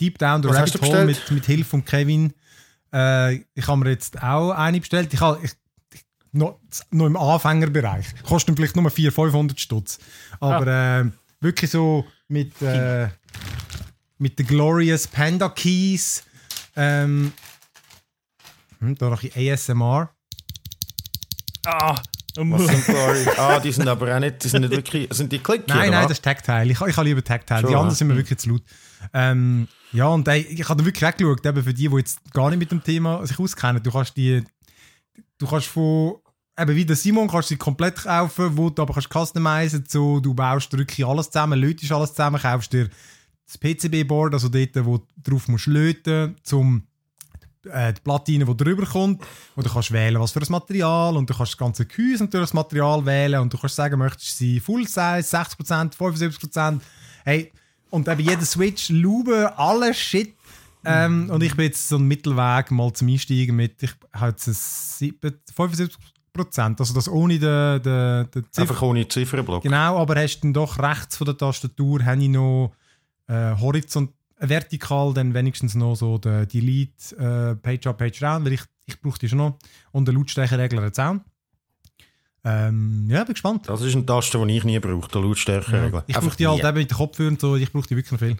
Deep 0.00 0.18
Down 0.18 0.42
the 0.42 0.48
Was 0.48 0.56
Rabbit 0.56 0.82
Hole 0.82 1.04
mit, 1.06 1.30
mit 1.30 1.46
Hilfe 1.46 1.70
von 1.70 1.84
Kevin. 1.84 2.32
Äh, 2.94 3.44
ich 3.54 3.66
habe 3.66 3.78
mir 3.84 3.90
jetzt 3.90 4.22
auch 4.22 4.52
eine 4.52 4.78
bestellt. 4.80 5.12
Ich 5.12 5.20
habe... 5.20 5.40
Ich, 5.42 5.52
ich- 5.92 6.04
noch, 6.32 6.58
noch 6.90 7.06
im 7.06 7.16
Anfängerbereich. 7.16 8.06
Kostet 8.24 8.56
vielleicht 8.56 8.76
nur 8.76 8.90
400, 8.90 9.14
500 9.14 9.60
Stutz. 9.60 9.98
Aber 10.40 10.66
äh, 10.66 11.04
wirklich 11.40 11.70
so 11.70 12.04
mit, 12.28 12.60
äh, 12.62 13.08
mit 14.18 14.38
den 14.38 14.46
Glorious 14.46 15.06
Panda 15.06 15.48
Keys. 15.48 16.24
Ähm, 16.76 17.32
hm, 18.80 18.96
da 18.96 19.10
noch 19.10 19.22
ein 19.22 19.28
bisschen 19.30 19.52
ASMR. 19.52 20.10
Ah, 21.66 22.00
Was 22.36 22.66
sind 22.66 23.38
ah, 23.38 23.60
die 23.60 23.72
sind 23.72 23.88
aber 23.88 24.14
auch 24.14 24.20
nicht, 24.20 24.42
die 24.42 24.48
sind 24.48 24.62
nicht 24.62 24.72
wirklich, 24.72 25.08
sind 25.12 25.30
die 25.32 25.38
clicky? 25.38 25.64
Nein, 25.68 25.78
oder 25.78 25.90
nein, 25.90 26.00
was? 26.02 26.08
das 26.08 26.18
ist 26.18 26.24
Tactile. 26.24 26.64
Ich, 26.72 26.80
ich 26.80 26.96
habe 26.96 27.08
lieber 27.08 27.22
Tactile. 27.24 27.60
Schon, 27.60 27.70
die 27.70 27.76
anderen 27.76 27.94
sind 27.94 28.08
mir 28.08 28.16
wirklich 28.16 28.38
zu 28.38 28.50
laut. 28.50 28.62
Ähm, 29.12 29.68
ja, 29.94 30.08
und 30.08 30.26
ey, 30.26 30.40
ich 30.40 30.68
habe 30.68 30.84
wirklich 30.84 31.08
auch 31.08 31.16
geschaut, 31.16 31.46
eben 31.46 31.62
für 31.62 31.72
die, 31.72 31.88
die 31.88 31.96
jetzt 31.96 32.18
gar 32.32 32.50
nicht 32.50 32.58
mit 32.58 32.70
dem 32.70 32.82
Thema 32.82 33.24
sich 33.26 33.38
auskennen. 33.38 33.82
Du 33.82 33.92
kannst 33.92 34.16
die, 34.16 34.42
du 35.38 35.46
kannst 35.46 35.68
von, 35.68 36.16
eben 36.58 36.74
wie 36.74 36.84
der 36.84 36.96
Simon, 36.96 37.28
kannst 37.28 37.50
du 37.50 37.54
sie 37.54 37.58
komplett 37.58 37.96
kaufen, 37.96 38.56
wo 38.56 38.70
du 38.70 38.82
aber 38.82 38.92
kannst 38.92 39.08
customizen, 39.08 39.84
so, 39.88 40.18
du 40.18 40.34
baust, 40.34 40.72
drückst 40.72 41.04
alles 41.04 41.30
zusammen, 41.30 41.60
lötest 41.60 41.92
alles 41.92 42.10
zusammen, 42.10 42.40
kaufst 42.40 42.72
dir 42.72 42.90
das 43.46 43.58
PCB-Board, 43.58 44.34
also 44.34 44.48
dort, 44.48 44.84
wo 44.84 44.98
du 44.98 45.06
drauf 45.22 45.46
musst 45.48 45.66
löten, 45.66 46.36
zum 46.42 46.86
äh, 47.66 47.92
die 47.92 48.00
Platine, 48.00 48.44
die 48.44 48.56
drüber 48.56 48.86
kommt. 48.86 49.22
Und 49.54 49.66
du 49.66 49.70
kannst 49.70 49.92
wählen, 49.92 50.20
was 50.20 50.32
für 50.32 50.40
ein 50.40 50.46
Material. 50.50 51.16
Und 51.16 51.30
du 51.30 51.34
kannst 51.34 51.52
das 51.52 51.58
ganze 51.58 51.86
Gehäuse 51.86 52.24
natürlich 52.24 52.48
das 52.48 52.54
Material 52.54 53.04
wählen. 53.06 53.40
Und 53.40 53.52
du 53.52 53.58
kannst 53.58 53.76
sagen, 53.76 53.98
möchtest 53.98 54.32
du 54.32 54.44
sie 54.44 54.60
Full 54.60 54.86
Size, 54.86 55.20
60%, 55.20 55.96
75%. 55.96 56.80
Hey, 57.24 57.52
und 57.94 58.08
eben 58.08 58.20
jeder 58.20 58.44
Switch, 58.44 58.88
Lube, 58.90 59.56
alles 59.56 59.96
Shit. 59.96 60.34
Ähm, 60.84 61.30
und 61.30 61.42
ich 61.42 61.54
bin 61.56 61.66
jetzt 61.66 61.88
so 61.88 61.96
ein 61.96 62.06
Mittelweg 62.06 62.70
mal 62.70 62.92
zum 62.92 63.08
Einsteigen 63.08 63.56
mit, 63.56 63.82
ich 63.82 63.94
habe 64.12 64.30
jetzt 64.32 64.46
ein 64.48 64.54
sieben- 64.54 65.40
75%, 65.56 66.78
also 66.78 66.92
das 66.92 67.08
ohne 67.08 67.38
den, 67.38 67.82
den, 67.82 68.30
den 68.30 68.44
Ziffer. 68.50 68.60
Einfach 68.70 68.82
ohne 68.82 69.08
Ziffernblock. 69.08 69.62
Genau, 69.62 69.98
aber 69.98 70.16
hast 70.16 70.40
dann 70.40 70.52
doch 70.52 70.78
rechts 70.78 71.16
von 71.16 71.24
der 71.26 71.38
Tastatur 71.38 72.04
habe 72.04 72.22
ich 72.22 72.28
noch 72.28 72.72
äh, 73.28 73.54
horizont 73.58 74.10
äh, 74.38 74.48
vertikal 74.48 75.14
dann 75.14 75.32
wenigstens 75.32 75.74
noch 75.74 75.94
so 75.94 76.18
den 76.18 76.46
Delete 76.48 77.16
äh, 77.16 77.54
Page 77.56 77.86
up, 77.86 77.98
Page 77.98 78.18
down, 78.20 78.44
weil 78.44 78.54
ich, 78.54 78.62
ich 78.84 79.00
brauche 79.00 79.18
die 79.18 79.28
schon 79.28 79.38
noch. 79.38 79.58
Und 79.92 80.06
den 80.06 80.16
Lautstärkeregler 80.16 80.84
jetzt 80.84 81.00
auch. 81.00 81.16
Ähm, 82.44 83.06
ja, 83.08 83.24
bin 83.24 83.34
gespannt. 83.34 83.68
Das 83.68 83.80
ist 83.80 83.94
eine 83.94 84.04
Taste, 84.04 84.44
die 84.46 84.56
ich 84.56 84.64
nie 84.64 84.78
brauche, 84.78 85.08
der 85.10 85.22
Lautstärkeregler. 85.22 86.04
Ich 86.06 86.14
Einfach 86.16 86.28
brauche 86.28 86.36
die 86.36 86.46
halt 86.46 86.62
nie. 86.62 86.68
eben 86.68 86.78
mit 86.78 86.90
den 86.90 86.96
Kopfhörern 86.96 87.34
und 87.34 87.40
so, 87.40 87.56
ich 87.56 87.72
brauche 87.72 87.86
die 87.86 87.96
wirklich 87.96 88.12
noch 88.12 88.18
viel. 88.18 88.36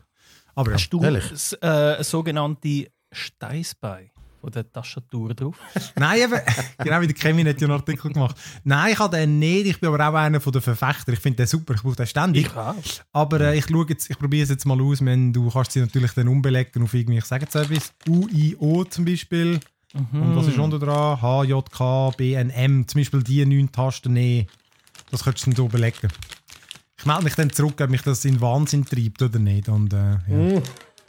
Aber 0.54 0.70
ja. 0.70 0.74
Hast 0.76 0.90
du 0.90 1.02
Ehrlich? 1.02 1.24
äh, 1.62 1.66
eine 1.66 2.04
sogenannte 2.04 2.86
Steißbein 3.10 4.10
von 4.40 4.50
der 4.52 4.70
Tastatur 4.70 5.32
drauf? 5.34 5.56
Nein, 5.96 6.20
eben, 6.20 6.40
genau 6.78 7.00
wie 7.00 7.06
der 7.06 7.16
Kevin 7.16 7.48
hat 7.48 7.60
ja 7.60 7.66
einen 7.66 7.76
Artikel 7.78 8.12
gemacht. 8.12 8.36
Nein, 8.62 8.92
ich 8.92 8.98
habe 8.98 9.16
den 9.16 9.38
nicht, 9.38 9.66
ich 9.66 9.80
bin 9.80 9.88
aber 9.88 10.06
auch 10.08 10.14
einer 10.14 10.40
von 10.40 10.52
den 10.52 10.60
Verfechtern. 10.62 11.14
Ich 11.14 11.20
finde 11.20 11.36
den 11.38 11.46
super, 11.46 11.74
ich 11.74 11.82
brauche 11.82 11.96
den 11.96 12.06
ständig. 12.06 12.54
auch. 12.54 12.74
Aber 13.12 13.40
äh, 13.40 13.56
ich 13.58 13.66
schaue 13.66 13.86
jetzt, 13.88 14.10
ich 14.10 14.18
probiere 14.18 14.44
es 14.44 14.50
jetzt 14.50 14.66
mal 14.66 14.80
aus, 14.80 15.02
wenn 15.04 15.32
du 15.32 15.48
kannst 15.50 15.72
sie 15.72 15.80
natürlich 15.80 16.12
dann 16.12 16.28
umbelegen 16.28 16.82
auf 16.82 16.92
irgendwie, 16.92 17.18
ich 17.18 17.24
sage 17.24 17.44
jetzt 17.44 17.54
etwas, 17.56 17.94
UIO 18.06 18.84
zum 18.84 19.06
Beispiel. 19.06 19.60
Und 19.94 20.36
was 20.36 20.48
ist 20.48 20.58
unter 20.58 20.78
dran? 20.78 21.20
HJK, 21.20 22.16
BNM, 22.16 22.88
zum 22.88 23.00
Beispiel 23.00 23.22
die 23.22 23.46
neun 23.46 23.70
Tasten 23.70 24.12
nehmen. 24.12 24.48
Das 25.10 25.22
könntest 25.22 25.46
du 25.46 25.50
dann 25.50 25.56
so 25.56 25.68
belegen. 25.68 26.08
Ich 26.98 27.06
melde 27.06 27.24
mich 27.24 27.34
dann 27.34 27.50
zurück, 27.50 27.80
ob 27.80 27.90
mich 27.90 28.02
das 28.02 28.24
in 28.24 28.40
Wahnsinn 28.40 28.84
treibt 28.84 29.22
oder 29.22 29.38
nicht. 29.38 29.68
Und 29.68 29.92
äh, 29.92 29.96
ja, 29.96 30.62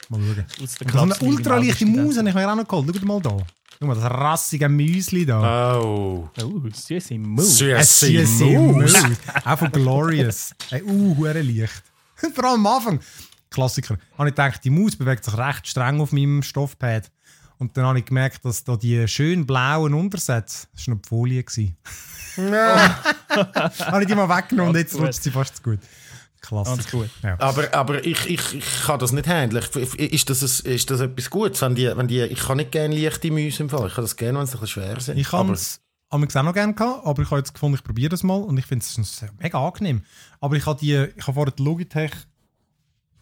mal 0.08 0.20
schauen. 0.20 0.44
Und 0.60 0.70
so 0.70 1.00
eine 1.00 1.16
ultraleichte 1.18 1.86
Maus 1.86 2.16
habe 2.16 2.28
ich 2.28 2.34
mir 2.34 2.50
auch 2.50 2.54
noch 2.54 2.68
geholt. 2.68 2.96
Schau 2.96 3.06
mal 3.06 3.20
da. 3.20 3.36
Schau 3.78 3.86
mal, 3.86 3.94
das 3.94 4.04
rassige 4.04 4.68
Müsli 4.68 5.26
da. 5.26 5.80
Oh. 5.80 6.28
Oh, 6.42 6.60
süße 6.72 7.18
Maus. 7.18 7.58
Süße 7.58 8.58
Maus. 8.58 8.94
Auch 9.44 9.58
von 9.58 9.72
Glorious. 9.72 10.54
Hey, 10.70 10.82
uh, 10.82 11.16
hure 11.16 11.40
Licht. 11.42 11.82
Vor 12.34 12.44
allem 12.44 12.66
am 12.66 12.74
Anfang. 12.74 13.00
Klassiker. 13.50 13.98
Habe 14.16 14.28
ich 14.28 14.34
gedacht, 14.34 14.64
die 14.64 14.70
Maus 14.70 14.96
bewegt 14.96 15.24
sich 15.24 15.36
recht 15.36 15.66
streng 15.66 16.00
auf 16.00 16.12
meinem 16.12 16.42
Stoffpad. 16.42 17.10
Und 17.58 17.76
dann 17.76 17.86
habe 17.86 17.98
ich 17.98 18.04
gemerkt, 18.04 18.44
dass 18.44 18.64
da 18.64 18.76
die 18.76 19.06
schön 19.08 19.46
blauen 19.46 19.94
Untersätze, 19.94 20.66
das 20.74 20.86
war 20.86 20.94
noch 20.94 21.02
die 21.02 21.08
Folie. 21.08 21.42
gewesen. 21.42 21.76
habe 22.36 24.02
ich 24.02 24.08
die 24.08 24.14
mal 24.14 24.28
weggenommen 24.28 24.70
und 24.70 24.76
jetzt 24.76 24.94
rutscht 24.98 25.22
sie 25.22 25.30
fast 25.30 25.56
zu 25.56 25.62
gut. 25.62 25.78
Gut. 26.90 27.10
Ja. 27.22 27.40
Aber, 27.40 27.72
aber 27.74 28.04
ich, 28.06 28.26
ich, 28.26 28.54
ich 28.54 28.82
kann 28.84 29.00
das 29.00 29.10
nicht 29.12 29.26
handeln. 29.26 29.64
Ich- 29.74 29.94
Ist 30.12 30.30
das, 30.30 30.42
ein, 30.42 30.70
ist 30.72 30.90
das 30.90 31.00
etwas 31.00 31.30
Gutes? 31.30 31.60
Wenn 31.62 31.74
die, 31.74 31.90
wenn 31.96 32.06
die, 32.08 32.20
ich 32.20 32.38
kann 32.38 32.58
nicht 32.58 32.70
gerne 32.72 32.94
leichte 32.96 33.30
Mäuse 33.32 33.62
im 33.64 33.70
Fall. 33.70 33.88
Ich 33.88 33.94
kann 33.94 34.04
das 34.04 34.16
gerne, 34.16 34.38
wenn 34.38 34.46
sie 34.46 34.52
ein 34.54 34.60
bisschen 34.60 34.82
schwer 34.82 35.00
sind. 35.00 35.18
Ich 35.18 35.32
habe 35.32 35.44
aber, 35.44 35.52
es 35.54 35.80
auch 36.10 36.42
noch 36.44 36.54
gerne 36.54 36.74
gehabt, 36.74 37.04
aber 37.06 37.22
ich 37.22 37.30
habe 37.30 37.38
jetzt 37.40 37.52
gefunden, 37.54 37.76
ich 37.76 37.82
probiere 37.84 38.10
das 38.10 38.22
mal 38.22 38.40
und 38.40 38.56
ich 38.58 38.66
finde 38.66 38.84
es 38.84 39.24
mega 39.40 39.66
angenehm. 39.66 40.02
Aber 40.40 40.54
ich 40.56 40.66
habe 40.66 40.78
die, 40.78 40.94
ich 41.16 41.22
habe 41.26 41.34
vorher 41.34 41.52
die 41.52 41.62
Logitech, 41.62 42.12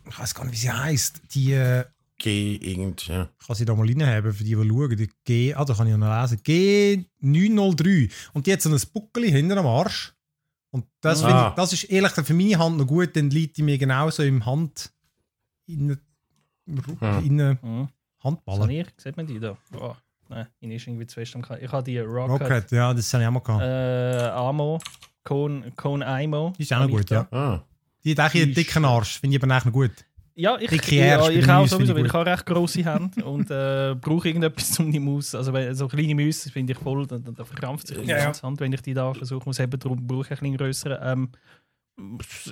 ich 0.06 0.18
weiß 0.18 0.34
gar 0.34 0.44
nicht, 0.44 0.52
wie 0.54 0.58
sie 0.58 0.70
heisst, 0.72 1.22
die, 1.34 1.54
Geh 2.18 2.56
irgend, 2.56 3.06
ja. 3.09 3.28
ich 3.40 3.47
kann 3.47 3.56
sie 3.56 3.64
da 3.64 3.75
mal 3.75 3.87
reinhaben, 3.87 4.33
für 4.33 4.44
die, 4.44 4.54
die 4.54 4.68
schauen, 4.68 4.97
die 4.97 5.11
G, 5.25 5.52
ah, 5.54 5.64
da 5.64 5.75
kann 5.75 5.88
ich 5.88 5.97
noch 5.97 6.21
lesen, 6.23 6.38
G903 7.23 8.11
und 8.33 8.47
die 8.47 8.52
hat 8.52 8.62
so 8.62 8.71
ein 8.71 8.80
Buckel 8.92 9.25
hinter 9.25 9.56
am 9.59 9.66
Arsch 9.66 10.14
und 10.71 10.87
das, 11.00 11.23
Ah. 11.23 11.26
finde 11.28 11.49
ich, 11.49 11.54
das 11.56 11.73
ist 11.73 11.85
ehrlich 11.85 12.11
gesagt 12.11 12.26
für 12.28 12.35
meine 12.35 12.59
Hand 12.59 12.76
noch 12.78 12.87
gut, 12.87 13.16
dann 13.16 13.30
liegt 13.30 13.56
die 13.56 13.62
mir 13.62 13.78
genauso 13.78 14.23
im 14.23 14.44
Hand, 14.47 14.92
in, 15.66 15.99
Ja. 17.00 17.18
in 17.18 17.37
Mhm. 17.37 17.88
Handballen. 18.23 18.61
Sanier, 18.62 18.87
sieht 18.97 19.16
man 19.16 19.26
die 19.26 19.38
da? 19.40 19.56
Oh, 19.78 19.94
Nein, 20.28 20.47
ihn 20.61 20.71
ist 20.71 20.87
irgendwie 20.87 21.06
zu 21.06 21.14
fest 21.16 21.35
am 21.37 21.44
Ich 21.61 21.71
habe 21.71 21.83
die 21.85 21.99
Rocket, 21.99 22.40
Rocket, 22.50 22.71
ja, 22.73 22.94
das 22.94 23.12
habe 23.12 23.23
ich 23.25 23.28
auch 23.28 23.33
mal 23.33 23.40
gehabt. 23.40 23.62
äh, 23.62 24.28
Amo, 24.30 24.80
Cone, 25.23 25.71
Cone 25.76 26.23
Imo. 26.25 26.54
Die 26.56 26.62
ist 26.62 26.73
auch 26.73 26.78
noch 26.80 26.87
ich 26.88 26.92
gut, 26.94 27.11
da. 27.11 27.28
ja. 27.30 27.38
Ah. 27.38 27.64
Die 28.02 28.12
hat 28.12 28.21
auch 28.21 28.35
einen 28.35 28.54
dicken 28.54 28.85
Arsch, 28.87 29.18
finde 29.21 29.37
ich 29.37 29.42
aber 29.42 29.52
eigentlich 29.52 29.64
noch 29.66 29.73
gut. 29.73 29.90
Ja, 30.36 30.58
ich, 30.58 30.70
ja, 30.90 31.28
ich 31.30 31.48
auch 31.48 31.66
sowieso, 31.68 31.94
weil 31.94 32.06
ich 32.06 32.12
habe 32.12 32.28
recht 32.28 32.44
grosse 32.44 32.84
Hände 32.84 33.24
und 33.24 33.50
äh, 33.50 33.94
brauche 33.94 34.26
irgendetwas 34.26 34.78
um 34.80 34.90
die 34.90 34.98
Maus. 34.98 35.32
Also 35.34 35.52
wenn, 35.52 35.72
so 35.74 35.86
kleine 35.86 36.14
Mäuse 36.14 36.50
finde 36.50 36.72
ich 36.72 36.78
voll, 36.78 37.06
da, 37.06 37.18
da 37.18 37.30
da 37.30 37.44
verkrampft 37.44 37.86
sich 37.86 37.98
die 37.98 38.06
Ja, 38.08 38.18
ja. 38.18 38.24
ganze 38.24 38.42
Hand, 38.42 38.58
wenn 38.58 38.72
ich 38.72 38.82
die 38.82 38.94
da 38.94 39.14
versuche 39.14 39.44
muss 39.46 39.60
haben, 39.60 39.78
darum 39.78 40.04
brauche 40.06 40.22
ich 40.22 40.30
ein 40.32 40.38
bisschen 40.38 40.56
grössere. 40.56 41.00
Ähm, 41.04 41.28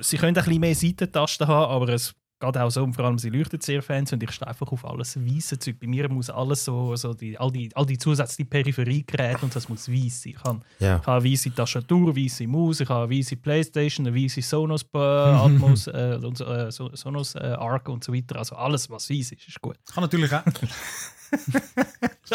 sie 0.01 0.17
können 0.17 0.37
ein 0.37 0.45
bisschen 0.45 0.61
mehr 0.61 0.75
Seitentasten 0.77 1.49
haben, 1.49 1.73
aber 1.73 1.89
es 1.89 2.15
geht 2.43 2.59
auch 2.59 2.71
so, 2.71 2.83
und 2.85 2.93
vor 2.95 3.05
allem 3.05 3.19
sie 3.19 3.31
leuchtet 3.31 3.63
sehr 3.63 3.83
fancy 3.83 4.15
und 4.17 4.23
ich 4.23 4.31
stehe 4.33 4.49
einfach 4.49 4.71
auf 4.73 4.85
alles 4.85 5.17
weiße 5.17 5.59
Zeug. 5.59 5.77
Bei 5.81 5.87
mir 5.87 6.09
muss 6.09 6.29
alles 6.29 6.65
so, 6.65 6.95
so 6.97 7.15
die, 7.15 7.39
all, 7.39 7.51
die, 7.51 7.71
all 7.75 7.87
die 7.87 7.97
zusätzlichen 7.99 8.51
Peripheriegeräte 8.51 9.39
und 9.43 9.55
das 9.55 9.69
muss 9.69 9.89
weiß 9.91 10.23
sein. 10.23 10.33
Ich 10.37 10.45
habe 10.45 10.61
Ja. 10.81 10.97
ich 11.01 11.07
habe 11.07 11.23
eine 11.23 11.31
weiße 11.33 11.55
Tastatur, 11.55 12.17
weiße 12.17 12.47
Maus, 12.47 12.81
ich 12.81 12.89
habe 12.89 13.05
eine 13.05 13.19
weiße 13.19 13.37
Playstation, 13.37 14.07
eine 14.07 14.17
weiße 14.17 14.43
Sonos 14.43 14.83
äh, 14.93 14.99
Atmos, 14.99 15.87
äh, 15.89 16.19
und, 16.23 16.41
äh, 16.41 16.71
so- 16.73 16.91
Sonos 16.95 17.35
äh, 17.37 17.39
Arc 17.39 17.89
und 17.89 18.03
so 18.05 18.13
weiter. 18.13 18.37
Also 18.37 18.57
alles, 18.57 18.91
was 18.91 19.09
weiß 19.09 19.33
ist, 19.33 19.49
ist 19.49 19.61
gut. 19.63 19.77
Kann 19.93 20.03
natürlich 20.03 20.33
auch. 20.35 20.43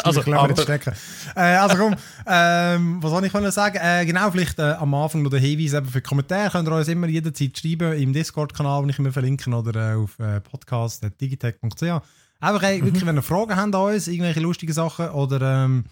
Also, 0.04 0.22
ich 0.22 0.28
lasse 0.28 0.48
jetzt 0.50 0.62
stecken. 0.62 0.94
Äh, 1.36 1.40
also 1.40 1.78
komm, 1.78 1.96
ähm, 2.28 3.02
was 3.02 3.12
soll 3.12 3.26
ich 3.26 3.32
können 3.32 3.52
sagen? 3.52 3.78
Äh, 3.82 4.06
genau, 4.06 4.30
vielleicht 4.32 4.60
äh, 4.60 4.74
am 4.74 4.94
Anfang 4.94 5.24
noch 5.24 5.30
der 5.30 5.40
Hinweis 5.40 5.74
eben 5.74 5.88
für 5.88 6.02
die 6.02 6.08
Kommentare. 6.08 6.52
Könnt 6.52 6.68
ihr 6.68 6.76
uns 6.76 6.88
immer 6.88 7.08
jederzeit 7.08 7.58
schreiben 7.58 7.94
im 7.94 8.14
Discord-Kanal, 8.14 8.82
den 8.82 8.90
ich 8.90 9.00
immer 9.00 9.12
verlinke, 9.12 9.50
oder 9.50 9.94
äh, 9.94 9.96
auf 9.96 10.20
äh, 10.20 10.40
podcast.digitech.ch. 10.42 11.84
Einfach, 12.40 12.62
wirklich, 12.62 13.06
wenn 13.06 13.16
ihr 13.16 13.24
Fragen 13.24 13.56
habt 13.56 13.76
an 13.76 13.94
uns, 13.94 14.08
irgendwelche 14.08 14.40
lustigen 14.40 14.74
Sachen, 14.74 15.10
oder 15.10 15.66
ähm, 15.66 15.86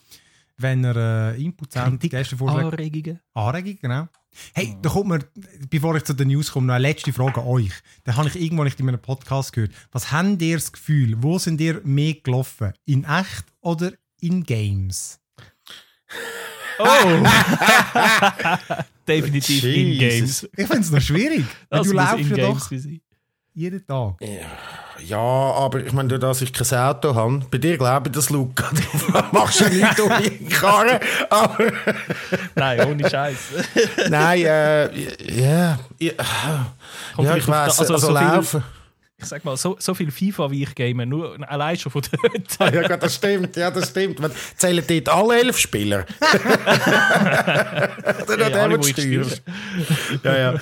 wenn 0.58 0.86
ihr 0.86 0.96
äh, 0.96 1.44
Inputs 1.44 1.76
habt, 1.76 2.00
Gästevorschläge. 2.00 2.68
Anregungen. 2.68 3.20
Anregung, 3.34 3.78
genau. 3.82 4.08
Hey, 4.54 4.76
da 4.82 4.90
kommt 4.90 5.08
mir, 5.08 5.20
bevor 5.70 5.96
ich 5.96 6.04
zu 6.04 6.14
den 6.14 6.28
News 6.28 6.52
komme, 6.52 6.68
noch 6.68 6.74
eine 6.76 6.82
letzte 6.82 7.14
Frage 7.14 7.42
an 7.42 7.48
euch. 7.48 7.72
Da 8.04 8.16
habe 8.16 8.28
ich 8.28 8.36
irgendwann 8.36 8.66
nicht 8.66 8.80
in 8.80 8.90
einem 8.90 9.02
Podcast 9.02 9.54
gehört. 9.54 9.72
Was 9.92 10.12
habt 10.12 10.42
ihr 10.42 10.56
das 10.58 10.72
Gefühl, 10.72 11.16
wo 11.20 11.40
sind 11.40 11.62
ihr 11.62 11.82
mehr 11.84 12.16
gelaufen? 12.16 12.74
In 12.86 13.06
echt 13.06 13.46
oder 13.62 13.94
in 14.20 14.44
Games? 14.44 15.20
Oh! 16.80 16.84
Definitiv 19.08 19.64
in 19.64 19.88
Jesus. 19.94 20.42
Games. 20.42 20.50
Ich 20.58 20.68
finde 20.68 20.82
es 20.82 20.92
noch 20.92 21.02
schwierig. 21.02 21.46
du 21.70 21.92
laufst 21.94 22.20
in 22.20 22.30
ja 22.30 22.36
Games 22.36 22.70
doch 22.70 22.80
jeden 23.54 23.88
Tag. 23.88 24.22
Ja, 24.22 24.85
aber 25.18 25.80
ich 25.86 25.92
meine, 25.94 26.18
dass 26.20 26.42
ich 26.42 26.54
kein 26.54 26.78
Auto 26.80 27.14
habe, 27.16 27.42
bei 27.52 27.58
dir 27.58 27.78
glaube 27.78 28.10
ich, 28.10 28.16
dass 28.16 28.30
Luca, 28.30 28.70
du 29.08 29.24
machst 29.38 29.60
ja 29.62 29.70
nichts 29.70 30.00
um 30.00 30.12
die 30.24 30.46
Karre, 30.50 31.00
aber 31.30 31.58
Nein, 32.56 32.88
ohne 32.88 33.10
Scheiß. 33.10 33.38
nein, 34.10 34.40
äh, 34.46 34.86
ja, 34.96 35.80
ja, 36.00 36.12
ja, 37.18 37.36
ich 37.36 37.46
da- 37.46 37.64
also 37.64 37.82
also, 37.84 37.98
so 37.98 38.08
viel- 38.08 38.14
laufen. 38.16 38.64
Ich 39.18 39.28
sag 39.28 39.46
mal, 39.46 39.56
so, 39.56 39.78
so 39.80 39.94
viel 39.96 40.12
FIFA 40.12 40.52
wie 40.52 40.64
ich 40.64 40.76
game, 40.76 41.08
nur 41.08 41.38
allein 41.50 41.78
schon 41.78 41.90
von 41.90 42.02
dort. 42.12 42.74
Ja, 42.74 42.86
gut, 42.86 43.02
das 43.02 43.16
stimmt, 43.16 43.56
ja, 43.56 43.72
das 43.72 43.90
stimmt. 43.90 44.22
Wenn- 44.22 44.32
Zählen 44.58 44.84
dort 44.86 45.10
alle 45.10 45.40
elf 45.40 45.58
Spieler? 45.58 46.06
Oder 48.28 48.50
Ja, 48.50 48.68
der, 48.68 48.68
der 48.78 48.84
steuert. 48.84 49.42
Ja, 50.24 50.38
ja. 50.38 50.54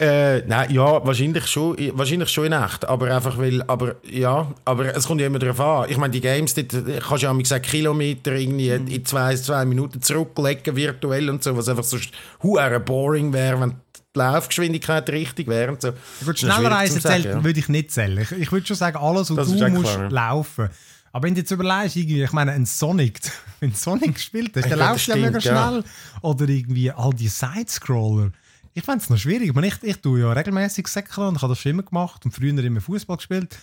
Äh, 0.00 0.46
nein, 0.46 0.70
ja, 0.70 1.04
wahrscheinlich 1.04 1.48
schon, 1.48 1.76
wahrscheinlich 1.94 2.28
schon 2.28 2.44
in 2.46 2.52
echt, 2.52 2.84
aber 2.84 3.12
einfach 3.12 3.36
weil, 3.36 3.62
aber 3.62 3.96
ja, 4.08 4.46
aber 4.64 4.94
es 4.94 5.08
kommt 5.08 5.20
ja 5.20 5.26
immer 5.26 5.40
darauf 5.40 5.58
an. 5.58 5.90
Ich 5.90 5.96
meine, 5.96 6.12
die 6.12 6.20
Games, 6.20 6.56
äh, 6.56 6.64
kannst 6.64 7.24
du 7.24 7.26
ja 7.26 7.32
gesagt 7.32 7.66
Kilometer 7.66 8.32
irgendwie 8.32 8.68
in 8.68 9.04
zwei, 9.04 9.34
zwei 9.34 9.64
Minuten 9.64 10.00
zurücklegen 10.00 10.76
virtuell 10.76 11.28
und 11.28 11.42
so, 11.42 11.56
was 11.56 11.68
einfach 11.68 11.82
so 11.82 11.98
hure 12.44 12.78
boring 12.78 13.32
wäre, 13.32 13.60
wenn 13.60 13.70
die 13.70 14.18
Laufgeschwindigkeit 14.20 15.10
richtig 15.10 15.48
wäre 15.48 15.72
und 15.72 15.82
so. 15.82 15.90
Gut, 16.24 16.38
schneller 16.38 16.70
reisen 16.70 17.00
zählt, 17.00 17.24
ja. 17.24 17.42
würde 17.42 17.58
ich 17.58 17.68
nicht 17.68 17.90
zählen. 17.90 18.18
Ich, 18.18 18.30
ich 18.30 18.52
würde 18.52 18.68
schon 18.68 18.76
sagen, 18.76 18.98
alles, 18.98 19.34
was 19.36 19.48
du 19.52 19.68
musst 19.68 19.94
klar, 19.94 20.04
ja. 20.04 20.08
laufen. 20.08 20.68
Aber 21.10 21.26
wenn 21.26 21.34
du 21.34 21.40
jetzt 21.40 21.50
überlegst, 21.50 21.96
irgendwie, 21.96 22.22
ich 22.22 22.32
meine, 22.32 22.52
ein 22.52 22.66
Sonic, 22.66 23.18
wenn 23.60 23.74
Sonic 23.74 24.20
spielt, 24.20 24.54
hast, 24.54 24.70
dann 24.70 24.78
laufst 24.78 25.08
du 25.08 25.12
ja 25.12 25.16
mega 25.16 25.40
schnell. 25.40 25.82
Oder 26.22 26.48
irgendwie 26.48 26.92
all 26.92 27.12
die 27.12 27.26
Sidescroller. 27.26 28.30
Ich 28.74 28.84
fände 28.84 29.02
es 29.02 29.10
noch 29.10 29.18
schwierig. 29.18 29.48
Ich, 29.48 29.54
meine, 29.54 29.66
ich, 29.68 29.82
ich 29.82 29.96
tue 30.00 30.20
ja 30.20 30.32
regelmäßig 30.32 30.86
Säckeln 30.88 31.28
und 31.28 31.36
ich 31.36 31.42
habe 31.42 31.52
das 31.52 31.60
schon 31.60 31.70
immer 31.70 31.82
gemacht 31.82 32.24
und 32.24 32.32
früher 32.32 32.56
immer 32.58 32.80
Fußball 32.80 33.16
gespielt. 33.16 33.58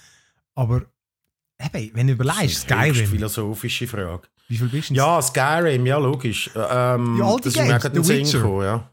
Aber 0.56 0.84
eben, 1.74 1.92
wenn 1.94 2.08
du 2.08 2.14
überlegst, 2.14 2.42
Das 2.42 2.52
ist 2.54 2.72
eine 2.72 2.94
Skyrim, 2.94 3.10
philosophische 3.10 3.88
Frage. 3.88 4.28
wie 4.48 4.58
viel 4.58 4.68
bist 4.70 4.90
du? 4.90 4.94
Ja, 4.94 5.22
Skyrim, 5.22 5.86
ja, 5.86 5.98
logisch. 5.98 6.50
Ähm, 6.56 7.18
Ja, 7.18 7.26
all 7.26 7.38
die 7.38 7.44
das 7.44 7.54
ist 7.54 7.58
mir 7.58 7.68
Games, 7.68 7.82
gerade 7.82 7.96
in 7.98 8.04
den 8.04 8.26
Sinn 8.26 8.32
gekommen, 8.42 8.64
ja. 8.64 8.90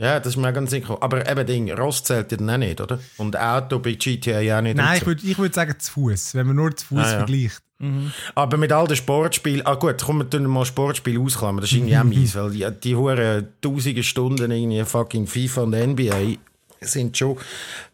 Ja, 0.00 0.18
das 0.18 0.28
ist 0.34 0.36
mir 0.38 0.50
ganz 0.52 0.70
gekommen. 0.70 0.98
Aber 1.02 1.28
eben, 1.30 1.46
Ding, 1.46 1.70
Ross 1.72 2.02
zählt 2.02 2.32
ja 2.32 2.38
dann 2.38 2.48
auch 2.50 2.56
nicht, 2.56 2.80
oder? 2.80 2.98
Und 3.18 3.38
Auto 3.38 3.78
bei 3.80 3.92
GTA 3.92 4.40
ja 4.40 4.58
auch 4.58 4.62
nicht. 4.62 4.76
Nein, 4.76 4.96
ich 4.98 5.06
würde 5.06 5.26
ich 5.26 5.38
würd 5.38 5.52
sagen 5.54 5.74
zu 5.78 5.92
Fuß, 5.92 6.34
wenn 6.34 6.46
man 6.46 6.56
nur 6.56 6.74
zu 6.74 6.86
Fuß 6.86 6.98
Ah, 6.98 7.10
ja. 7.12 7.16
vergleicht. 7.18 7.60
Aber 8.34 8.56
mit 8.58 8.72
all 8.72 8.86
den 8.86 8.96
Sportspielen, 8.96 9.64
ah 9.66 9.74
gut, 9.74 10.02
kommen 10.02 10.20
wir 10.20 10.24
dann 10.24 10.44
mal 10.44 10.64
Sportspiele 10.66 11.18
ausklammern, 11.20 11.62
das 11.62 11.70
ist 11.70 11.78
irgendwie 11.78 11.96
auch 11.96 12.04
mies, 12.04 12.34
weil 12.34 12.50
die, 12.50 12.66
die 12.82 12.94
hohen 12.94 13.48
tausende 13.62 14.02
Stunden 14.02 14.50
irgendwie 14.50 14.84
fucking 14.84 15.26
FIFA 15.26 15.62
und 15.62 15.70
NBA 15.70 16.34
sind 16.82 17.16
schon, 17.16 17.38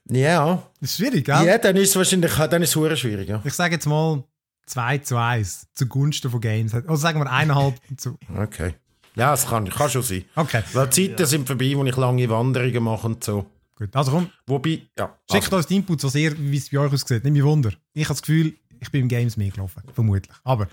ja, 0.09 0.63
Das 0.81 0.91
ist 0.91 0.97
schwierig, 0.97 1.25
gell? 1.25 1.45
ja, 1.45 1.59
dann 1.59 1.77
ist 1.77 1.91
es 1.91 1.97
wahrscheinlich, 1.97 2.33
dann 2.35 2.63
ist 2.63 2.71
es 2.71 2.77
hure 2.77 2.97
schwierig, 2.97 3.29
ja. 3.29 3.41
Ich 3.45 3.53
sage 3.55 3.75
jetzt 3.75 3.87
mal 3.87 4.25
2 4.67 4.99
zu 4.99 5.17
1 5.19 5.69
zugunsten 5.75 6.31
von 6.33 6.41
Games. 6.41 6.75
Oder 6.75 6.97
sagen 6.97 7.21
wir 7.21 7.31
eineinhalb 7.31 7.75
zu. 7.97 8.19
Okay. 8.37 8.75
Ja, 9.17 9.33
es 9.35 9.47
kann, 9.47 9.69
kann 9.69 9.91
schon 9.91 10.03
sein. 10.03 10.25
Okay, 10.35 10.63
Weil 10.73 10.89
die 10.89 11.09
Zeiten 11.09 11.27
sind 11.27 11.47
vorbei, 11.47 11.73
wo 11.75 11.85
ich 11.85 11.97
lange 11.97 12.29
Wanderungen 12.29 12.85
mache 12.85 13.07
und 13.07 13.25
so. 13.25 13.47
gut. 13.75 13.89
Also 13.97 14.13
komm, 14.13 14.29
Wobei, 14.47 14.83
ja. 14.99 15.17
schickt 15.31 15.53
uns 15.53 15.67
die 15.67 15.77
Inputs, 15.77 16.05
was 16.05 16.15
ihr, 16.15 16.37
wie 16.39 16.57
es 16.57 16.69
bei 16.71 16.79
euch 16.79 16.93
aussieht. 16.93 17.25
Nicht 17.25 17.33
mich 17.33 17.43
Wunder. 17.43 17.73
Ich 17.95 18.05
habe 18.05 18.15
das 18.15 18.23
Gefühl, 18.23 18.55
ich 18.79 18.91
bin 18.91 19.03
im 19.03 19.09
Games 19.09 19.37
mehr 19.37 19.51
gelaufen. 19.51 19.83
Vermutlich. 19.95 20.37
Aber, 20.45 20.69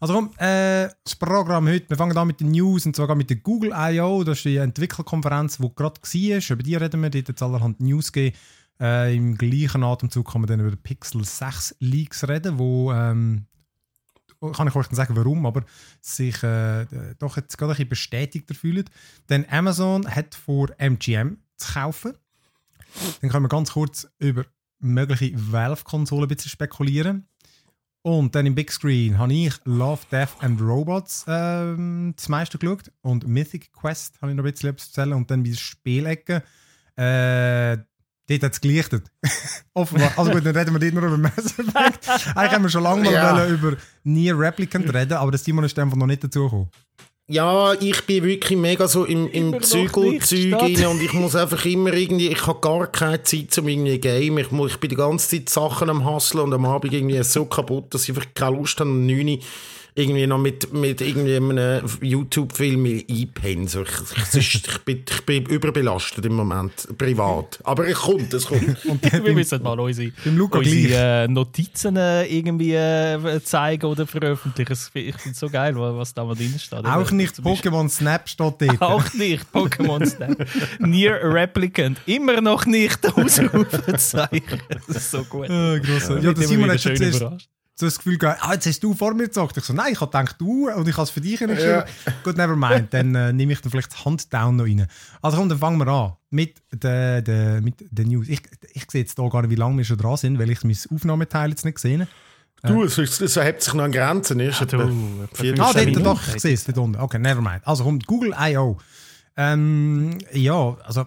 also 0.00 0.14
komm, 0.14 0.30
äh, 0.38 0.88
das 1.04 1.14
Programm 1.16 1.68
heute, 1.68 1.88
wir 1.90 1.96
fangen 1.96 2.16
an 2.16 2.26
mit 2.26 2.40
den 2.40 2.50
News 2.52 2.86
und 2.86 2.96
zwar 2.96 3.14
mit 3.14 3.28
der 3.28 3.36
Google 3.36 3.72
I.O. 3.76 4.24
Das 4.24 4.38
ist 4.38 4.44
die 4.46 4.56
Entwicklerkonferenz, 4.56 5.58
die 5.58 5.70
gerade 5.74 6.00
war. 6.00 6.50
Über 6.50 6.62
die 6.62 6.74
reden 6.76 7.02
wir, 7.02 7.10
dort 7.10 7.28
hat 7.28 7.36
es 7.36 7.42
allerhand 7.42 7.80
News 7.80 8.12
gegeben. 8.12 8.36
Äh, 8.80 9.14
Im 9.14 9.36
gleichen 9.36 9.84
Atemzug 9.84 10.32
kann 10.32 10.40
man 10.40 10.48
dann 10.48 10.60
über 10.60 10.70
die 10.70 10.76
Pixel 10.76 11.22
6 11.24 11.76
Leaks 11.80 12.26
reden, 12.26 12.58
wo 12.58 12.92
ähm, 12.92 13.44
kann 14.52 14.68
ich 14.68 14.74
euch 14.74 14.86
sagen, 14.90 15.16
warum, 15.16 15.46
aber 15.46 15.64
sich 16.00 16.42
äh, 16.42 16.86
doch 17.18 17.36
jetzt 17.36 17.56
gerade 17.56 17.72
ein 17.72 17.76
bisschen 17.76 17.88
bestätigter 17.88 18.54
fühlen. 18.54 18.84
Denn 19.28 19.48
Amazon 19.48 20.08
hat 20.08 20.34
vor, 20.34 20.68
MGM 20.78 21.38
zu 21.56 21.72
kaufen. 21.72 22.12
Dann 23.20 23.30
können 23.30 23.44
wir 23.44 23.48
ganz 23.48 23.72
kurz 23.72 24.08
über 24.18 24.44
mögliche 24.78 25.32
Valve-Konsolen 25.34 26.24
ein 26.24 26.28
bisschen 26.28 26.50
spekulieren. 26.50 27.28
Und 28.02 28.34
dann 28.34 28.44
im 28.44 28.54
Big 28.54 28.70
Screen 28.70 29.16
habe 29.16 29.32
ich 29.32 29.54
Love, 29.64 30.02
Death 30.12 30.36
and 30.40 30.60
Robots 30.60 31.24
ähm, 31.26 32.12
das 32.14 32.28
meiste 32.28 32.58
geschaut. 32.58 32.92
Und 33.00 33.26
Mythic 33.26 33.72
Quest 33.72 34.20
habe 34.20 34.30
ich 34.30 34.36
noch 34.36 34.44
ein 34.44 34.52
bisschen 34.52 34.76
zu 34.76 35.00
erzählen. 35.00 35.14
Und 35.14 35.30
dann 35.30 35.42
bei 35.42 35.48
der 35.48 35.56
Spielecke, 35.56 36.42
äh, 36.96 37.78
dort 38.28 38.42
hat 38.42 38.52
es 38.52 38.60
gelichtet. 38.60 39.04
Offenbar. 39.74 40.12
Also 40.16 40.30
gut, 40.32 40.44
dann 40.46 40.56
reden 40.56 40.72
wir 40.72 40.78
dort 40.80 40.94
nur 40.94 41.04
über 41.04 41.18
Mass 41.18 41.58
Effect. 41.58 42.08
Eigentlich 42.36 42.52
haben 42.52 42.62
wir 42.62 42.70
schon 42.70 42.82
lange 42.82 43.02
mal 43.04 43.12
Ja. 43.12 43.46
über 43.48 43.76
Nier 44.04 44.38
Replicant 44.38 44.92
reden, 44.92 45.14
aber 45.14 45.30
der 45.30 45.38
Simon 45.38 45.64
ist 45.64 45.78
einfach 45.78 45.96
noch 45.96 46.06
nicht 46.06 46.24
dazugekommen. 46.24 46.68
Ja, 47.26 47.72
ich 47.72 48.02
bin 48.04 48.22
wirklich 48.22 48.58
mega 48.58 48.86
so 48.86 49.06
im, 49.06 49.30
im 49.30 49.62
Zügelzeug 49.62 50.30
nicht, 50.30 50.52
rein 50.52 50.86
und 50.88 51.00
ich 51.00 51.14
muss 51.14 51.34
einfach 51.34 51.64
immer 51.64 51.94
irgendwie, 51.94 52.28
ich 52.28 52.46
habe 52.46 52.60
gar 52.60 52.86
keine 52.88 53.22
Zeit 53.22 53.50
zum 53.50 53.66
irgendwie 53.66 53.98
Game. 53.98 54.36
Ich, 54.36 54.50
muss, 54.50 54.72
ich 54.72 54.76
bin 54.78 54.90
die 54.90 54.96
ganze 54.96 55.30
Zeit 55.30 55.48
Sachen 55.48 55.88
am 55.88 56.04
Hasseln 56.04 56.42
und 56.44 56.52
am 56.52 56.66
Abend 56.66 56.92
irgendwie 56.92 57.22
so 57.22 57.46
kaputt, 57.46 57.94
dass 57.94 58.02
ich 58.02 58.10
einfach 58.10 58.26
keine 58.34 58.56
Lust 58.56 58.78
habe, 58.78 58.90
um 58.90 59.06
9 59.06 59.26
Uhr 59.26 59.38
irgendwie 59.96 60.26
noch 60.26 60.38
mit, 60.38 60.72
mit 60.72 61.00
irgendwie 61.00 61.36
einem 61.36 61.82
YouTube-Film 62.00 62.84
einpennen. 63.08 63.68
So, 63.68 63.82
ich, 63.82 63.88
ich, 64.34 64.34
ich, 64.38 64.64
ich, 64.66 64.78
bin, 64.78 65.04
ich 65.08 65.20
bin 65.22 65.46
überbelastet 65.46 66.24
im 66.26 66.34
Moment, 66.34 66.88
privat. 66.98 67.60
Aber 67.62 67.86
es 67.86 67.96
kommt, 67.98 68.34
es 68.34 68.46
kommt. 68.46 68.62
Wir 69.24 69.32
müssen 69.32 69.62
mal 69.62 69.78
unsere, 69.78 70.10
unsere 70.50 71.24
äh, 71.24 71.28
Notizen 71.28 71.96
äh, 71.96 72.24
irgendwie 72.26 72.74
äh, 72.74 73.40
zeigen 73.44 73.86
oder 73.86 74.04
veröffentlichen. 74.06 74.68
Das- 74.70 74.90
Ich 74.94 75.14
finde 75.16 75.30
es 75.30 75.38
so 75.38 75.48
geil, 75.48 75.76
wa- 75.76 75.96
was 75.96 76.12
da 76.12 76.24
mal 76.24 76.34
drin 76.34 76.54
steht. 76.58 76.84
Auch 76.84 77.10
nicht 77.12 77.36
Pokémon 77.36 77.88
Snap 77.88 78.28
steht 78.28 78.54
dort. 78.60 78.80
Auch 78.82 79.14
nicht 79.14 79.46
Pokémon 79.52 80.04
Snap. 80.04 80.44
Near 80.80 81.20
Replicant. 81.22 81.98
Immer 82.06 82.40
noch 82.40 82.66
nicht 82.66 82.98
Ausrufezeichen. 83.16 84.60
Das 84.88 84.96
ist 84.96 85.10
so 85.12 85.22
gut. 85.24 85.46
Grosser. 85.46 86.16
Ja, 86.20 86.32
der 86.32 86.34
immer 86.34 86.42
Simon 86.46 86.70
hat 86.72 86.80
schon 86.80 86.96
zuerst 86.96 87.20
überrascht. 87.20 87.48
So 87.76 87.86
das 87.86 87.96
Gefühl 87.98 88.18
gehabt, 88.18 88.38
ah, 88.42 88.52
jetzt 88.54 88.66
hast 88.66 88.80
du 88.84 88.94
vor 88.94 89.14
mir 89.14 89.24
gezockt. 89.24 89.56
Ich 89.56 89.64
so, 89.64 89.72
nein, 89.72 89.92
ich 89.92 90.00
habe 90.00 90.10
gedacht, 90.10 90.36
du 90.38 90.70
und 90.70 90.86
ich 90.88 90.94
habe 90.96 91.02
es 91.04 91.10
für 91.10 91.20
dich 91.20 91.40
geschrieben. 91.40 91.82
Gut, 92.22 92.36
never 92.36 92.54
mind. 92.54 92.94
Dann 92.94 93.14
äh, 93.14 93.32
nehme 93.32 93.52
ich 93.52 93.60
dann 93.62 93.70
vielleicht 93.72 93.92
das 93.92 94.04
Handdown 94.04 94.56
noch 94.56 94.64
rein. 94.64 94.86
Also 95.22 95.38
komm, 95.38 95.48
dann 95.48 95.58
fangen 95.58 95.78
wir 95.78 95.88
an 95.88 96.12
mit 96.30 96.62
den 96.72 97.24
de, 97.24 97.60
mit 97.60 97.74
den 97.90 98.08
News. 98.08 98.28
Ich, 98.28 98.42
ich 98.74 98.84
sehe 98.90 99.00
jetzt 99.02 99.18
hier 99.18 99.28
gar 99.28 99.42
nicht, 99.42 99.50
wie 99.50 99.56
lange 99.56 99.76
wir 99.78 99.84
schon 99.84 99.98
dran 99.98 100.16
sind, 100.16 100.38
weil 100.38 100.50
ich 100.50 100.62
mein 100.62 100.76
Aufnahmeteil 100.94 101.50
jetzt 101.50 101.64
nicht 101.64 101.74
gesehen 101.74 102.02
habe. 102.02 102.10
Du, 102.72 102.82
es, 102.84 102.96
es, 102.96 103.36
hebt 103.36 103.62
sich 103.62 103.74
noch 103.74 103.84
an 103.84 103.92
Grenzen. 103.92 104.40
Ist 104.40 104.60
Ja, 104.60 104.66
du, 104.66 104.78
vier- 105.34 105.54
Ah, 105.60 105.66
15 105.72 105.74
dort, 105.74 105.84
Minuten. 105.84 106.04
doch, 106.04 106.34
ich 106.34 106.40
sehe 106.40 106.54
es 106.54 106.64
dort 106.64 106.78
unten. 106.78 106.98
Okay, 107.00 107.18
never 107.18 107.42
mind. 107.42 107.60
Also 107.66 107.84
kommt 107.84 108.06
Google 108.06 108.34
I.O. 108.38 108.78
Ähm, 109.36 110.18
ja, 110.32 110.76
also, 110.84 111.04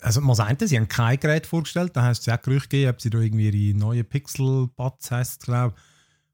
also 0.00 0.20
man 0.20 0.34
sagt, 0.36 0.66
sie 0.68 0.76
haben 0.76 0.88
kein 0.88 1.18
Gerät 1.18 1.46
vorgestellt. 1.46 1.96
Da 1.96 2.02
heißt 2.02 2.26
es 2.26 2.32
auch 2.32 2.40
Gerüchte 2.42 2.68
gegeben, 2.68 2.90
ob 2.90 3.00
sie 3.00 3.10
da 3.10 3.18
irgendwie 3.18 3.48
ihre 3.70 3.78
neue 3.78 4.04
Pixel 4.04 4.68
Buds 4.76 5.10
heißt, 5.10 5.42
glaube 5.44 5.74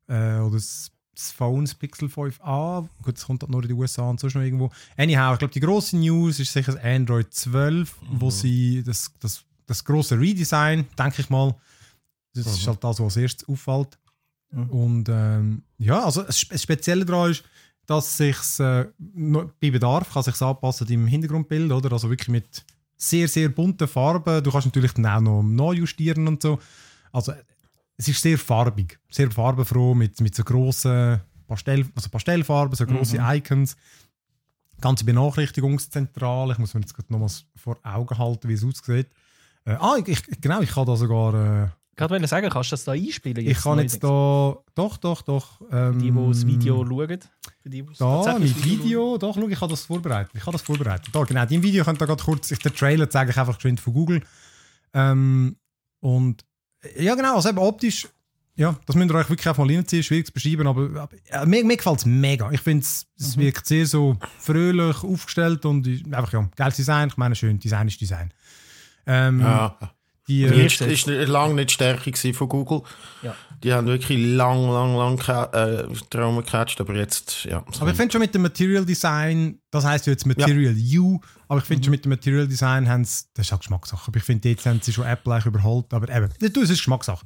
äh, 0.09 0.39
oder 0.39 0.55
das, 0.57 0.91
das 1.15 1.33
Phone 1.33 1.65
das 1.65 1.75
Pixel 1.75 2.09
5a. 2.09 2.87
Gut, 3.03 3.17
das 3.17 3.25
kommt 3.27 3.43
halt 3.43 3.51
nur 3.51 3.63
in 3.63 3.69
den 3.69 3.77
USA 3.79 4.03
und 4.09 4.21
sonst 4.21 4.35
noch 4.35 4.43
irgendwo. 4.43 4.71
Anyhow, 4.97 5.33
ich 5.33 5.39
glaube, 5.39 5.55
die 5.55 5.61
grosse 5.61 5.97
News 5.97 6.39
ist 6.41 6.53
sicher 6.53 6.73
das 6.73 6.83
Android 6.83 7.33
12, 7.33 7.95
wo 8.13 8.31
sie 8.31 8.83
das, 8.85 9.11
das, 9.21 9.43
das 9.67 9.85
große 9.85 10.19
Redesign, 10.19 10.87
denke 10.99 11.23
ich 11.23 11.31
mal, 11.31 11.55
das 12.35 12.47
ist 12.47 12.67
halt 12.67 12.85
das, 12.85 13.01
was 13.01 13.05
als 13.05 13.17
erstes 13.17 13.49
auffällt. 13.49 13.99
Mhm. 14.51 14.71
Und 14.71 15.09
ähm, 15.09 15.63
ja, 15.79 16.05
also 16.05 16.23
das 16.23 16.39
Spe- 16.39 16.55
das 16.55 16.63
Spezielle 16.63 17.05
daran 17.05 17.31
ist, 17.31 17.43
dass 17.87 18.17
sich 18.17 18.37
äh, 18.61 18.87
bei 18.99 19.71
Bedarf 19.71 20.13
kann 20.13 20.23
sich 20.23 20.41
anpassen 20.43 20.87
im 20.89 21.07
Hintergrundbild, 21.07 21.71
oder? 21.73 21.93
Also 21.93 22.11
wirklich 22.11 22.29
mit 22.29 22.65
sehr, 22.97 23.29
sehr 23.29 23.49
bunten 23.49 23.89
Farben. 23.89 24.43
Du 24.43 24.51
kannst 24.51 24.67
natürlich 24.67 24.93
dann 24.93 25.07
auch 25.07 25.21
noch 25.21 25.43
neu 25.43 25.73
justieren 25.73 26.27
und 26.29 26.43
so. 26.43 26.59
Also 27.13 27.33
es 27.97 28.09
ist 28.09 28.23
sehr 28.23 28.39
farbig, 28.39 28.99
sehr 29.11 29.31
farbenfroh 29.31 29.95
mit, 29.95 30.21
mit 30.21 30.35
so 30.35 30.45
grossen 30.45 31.21
Pastell, 31.47 31.87
also 31.95 32.11
Pastellfarben, 32.11 32.75
so 32.75 32.87
grosse 32.87 33.19
Icons. 33.21 33.77
Ganze 34.81 35.05
Benachrichtigungszentrale. 35.05 36.53
Ich 36.53 36.59
muss 36.59 36.75
mir 36.75 36.81
jetzt 36.81 36.95
gerade 36.95 37.11
nochmals 37.13 37.47
vor 37.55 37.79
Augen 37.83 38.19
halten, 38.19 38.49
wie 38.49 38.55
es 38.55 38.65
aussieht. 38.65 39.09
Äh, 39.65 39.73
ah, 39.73 39.97
ich, 39.99 40.09
ich, 40.09 40.41
genau, 40.41 40.61
ich 40.61 40.71
kann 40.71 40.87
da 40.87 40.97
sogar... 40.97 41.65
Äh, 41.65 41.69
Gerade 41.97 42.13
wollte 42.13 42.29
sagen, 42.29 42.51
kannst 42.51 42.71
du 42.71 42.75
das 42.75 42.85
da 42.85 42.93
einspielen? 42.93 43.47
ich 43.47 43.59
kann 43.59 43.79
jetzt 43.79 44.05
da... 44.05 44.59
Doch, 44.75 44.99
doch, 45.01 45.23
doch. 45.23 45.63
Ähm, 45.73 45.99
Die, 45.99 46.11
die 46.11 46.29
das 46.29 46.47
Video 46.47 46.85
schauen. 46.87 47.19
Für 47.63 47.71
die, 47.71 47.83
die 47.83 47.89
das 47.89 47.99
Da, 47.99 48.39
mit 48.39 48.65
Video, 48.65 49.17
doch, 49.17 49.35
schau, 49.35 49.49
ich 49.49 49.61
habe 49.61 49.71
das 49.71 49.85
vorbereitet. 49.87 50.31
Ich 50.35 50.43
habe 50.43 50.53
das 50.53 50.63
vorbereitet. 50.63 51.09
Da, 51.11 51.25
genau, 51.25 51.45
im 51.49 51.63
Video 51.63 51.85
könnt 51.85 52.01
ihr 52.03 52.07
gerade 52.07 52.23
kurz, 52.23 52.51
ich 52.51 52.59
den 52.59 52.75
Trailer 52.75 53.09
zeige 53.09 53.31
ich 53.31 53.39
einfach 53.39 53.57
geschwind 53.57 53.81
von 53.81 53.95
Google. 53.95 54.23
Ähm, 54.93 55.57
und 56.01 56.45
äh, 56.83 57.05
ja, 57.05 57.15
genau, 57.15 57.37
also 57.37 57.49
eben 57.49 57.59
optisch, 57.59 58.07
ja, 58.57 58.77
das 58.87 58.95
müsst 58.97 59.11
ihr 59.11 59.15
euch 59.15 59.29
wirklich 59.31 59.49
einfach 59.49 59.65
mal 59.65 59.75
reinziehen, 59.75 60.03
schwierig 60.03 60.27
zu 60.27 60.33
beschreiben, 60.33 60.67
aber, 60.67 61.01
aber 61.01 61.17
äh, 61.31 61.47
mir, 61.47 61.65
mir 61.65 61.77
gefällt 61.77 61.99
es 61.99 62.07
mega. 62.07 62.51
Ich 62.53 62.61
finde 62.61 62.83
es, 62.85 63.07
es 63.19 63.37
wirkt 63.39 63.67
sehr 63.67 63.87
so 63.87 64.17
fröhlich 64.39 65.03
aufgestellt 65.03 65.65
und 65.65 65.87
ist 65.87 66.05
einfach, 66.07 66.33
ja, 66.33 66.49
geiles 66.57 66.77
Design. 66.77 67.09
Ich 67.09 67.17
meine, 67.17 67.35
schön, 67.35 67.59
Design 67.59 67.89
ist 67.89 68.01
Design. 68.01 68.33
Ähm, 69.07 69.41
Ja. 69.41 69.79
Die, 70.29 70.43
Ist, 70.43 70.81
äh, 70.81 70.91
Erste. 70.91 71.13
ist 71.15 71.29
lange 71.29 71.55
nicht 71.55 71.71
die 71.71 71.75
Stärke 71.75 72.35
von 72.35 72.49
Google. 72.49 72.83
Ja. 73.23 73.35
Die 73.63 73.73
haben 73.73 73.87
wirklich 73.87 74.19
lang, 74.19 74.69
lang, 74.71 74.97
lang 74.97 75.53
äh, 75.53 75.85
Traum 76.11 76.37
gecatcht, 76.37 76.81
aber 76.81 76.95
jetzt, 76.95 77.45
ja. 77.45 77.65
Aber 77.81 77.91
ich 77.91 77.97
finde 77.97 78.13
schon 78.13 78.21
mit 78.21 78.35
dem 78.35 78.43
Material 78.43 78.85
Design, 78.85 79.61
das 79.71 79.85
heißt 79.85 80.07
ja 80.07 80.13
jetzt 80.13 80.27
Material 80.27 80.75
U, 80.99 81.21
aber 81.49 81.61
ich 81.61 81.65
finde 81.65 81.85
schon 81.85 81.93
mit 81.93 82.05
dem 82.05 82.11
Material 82.11 82.47
Design 82.47 82.89
haben 82.89 83.05
sie, 83.05 83.25
das 83.35 83.47
ist 83.47 83.53
auch 83.53 83.59
Geschmackssache. 83.59 84.09
Aber 84.09 84.17
ich 84.17 84.25
finde, 84.25 84.49
jetzt 84.49 84.67
haben 84.67 84.81
sie 84.83 84.93
schon 84.93 85.07
Apple 85.07 85.33
eigentlich 85.33 85.47
überholt. 85.47 85.93
Aber 85.95 86.09
eben, 86.15 86.29
du, 86.39 86.63
es 86.63 86.71
ist 86.71 86.79
Geschmackssache. 86.79 87.25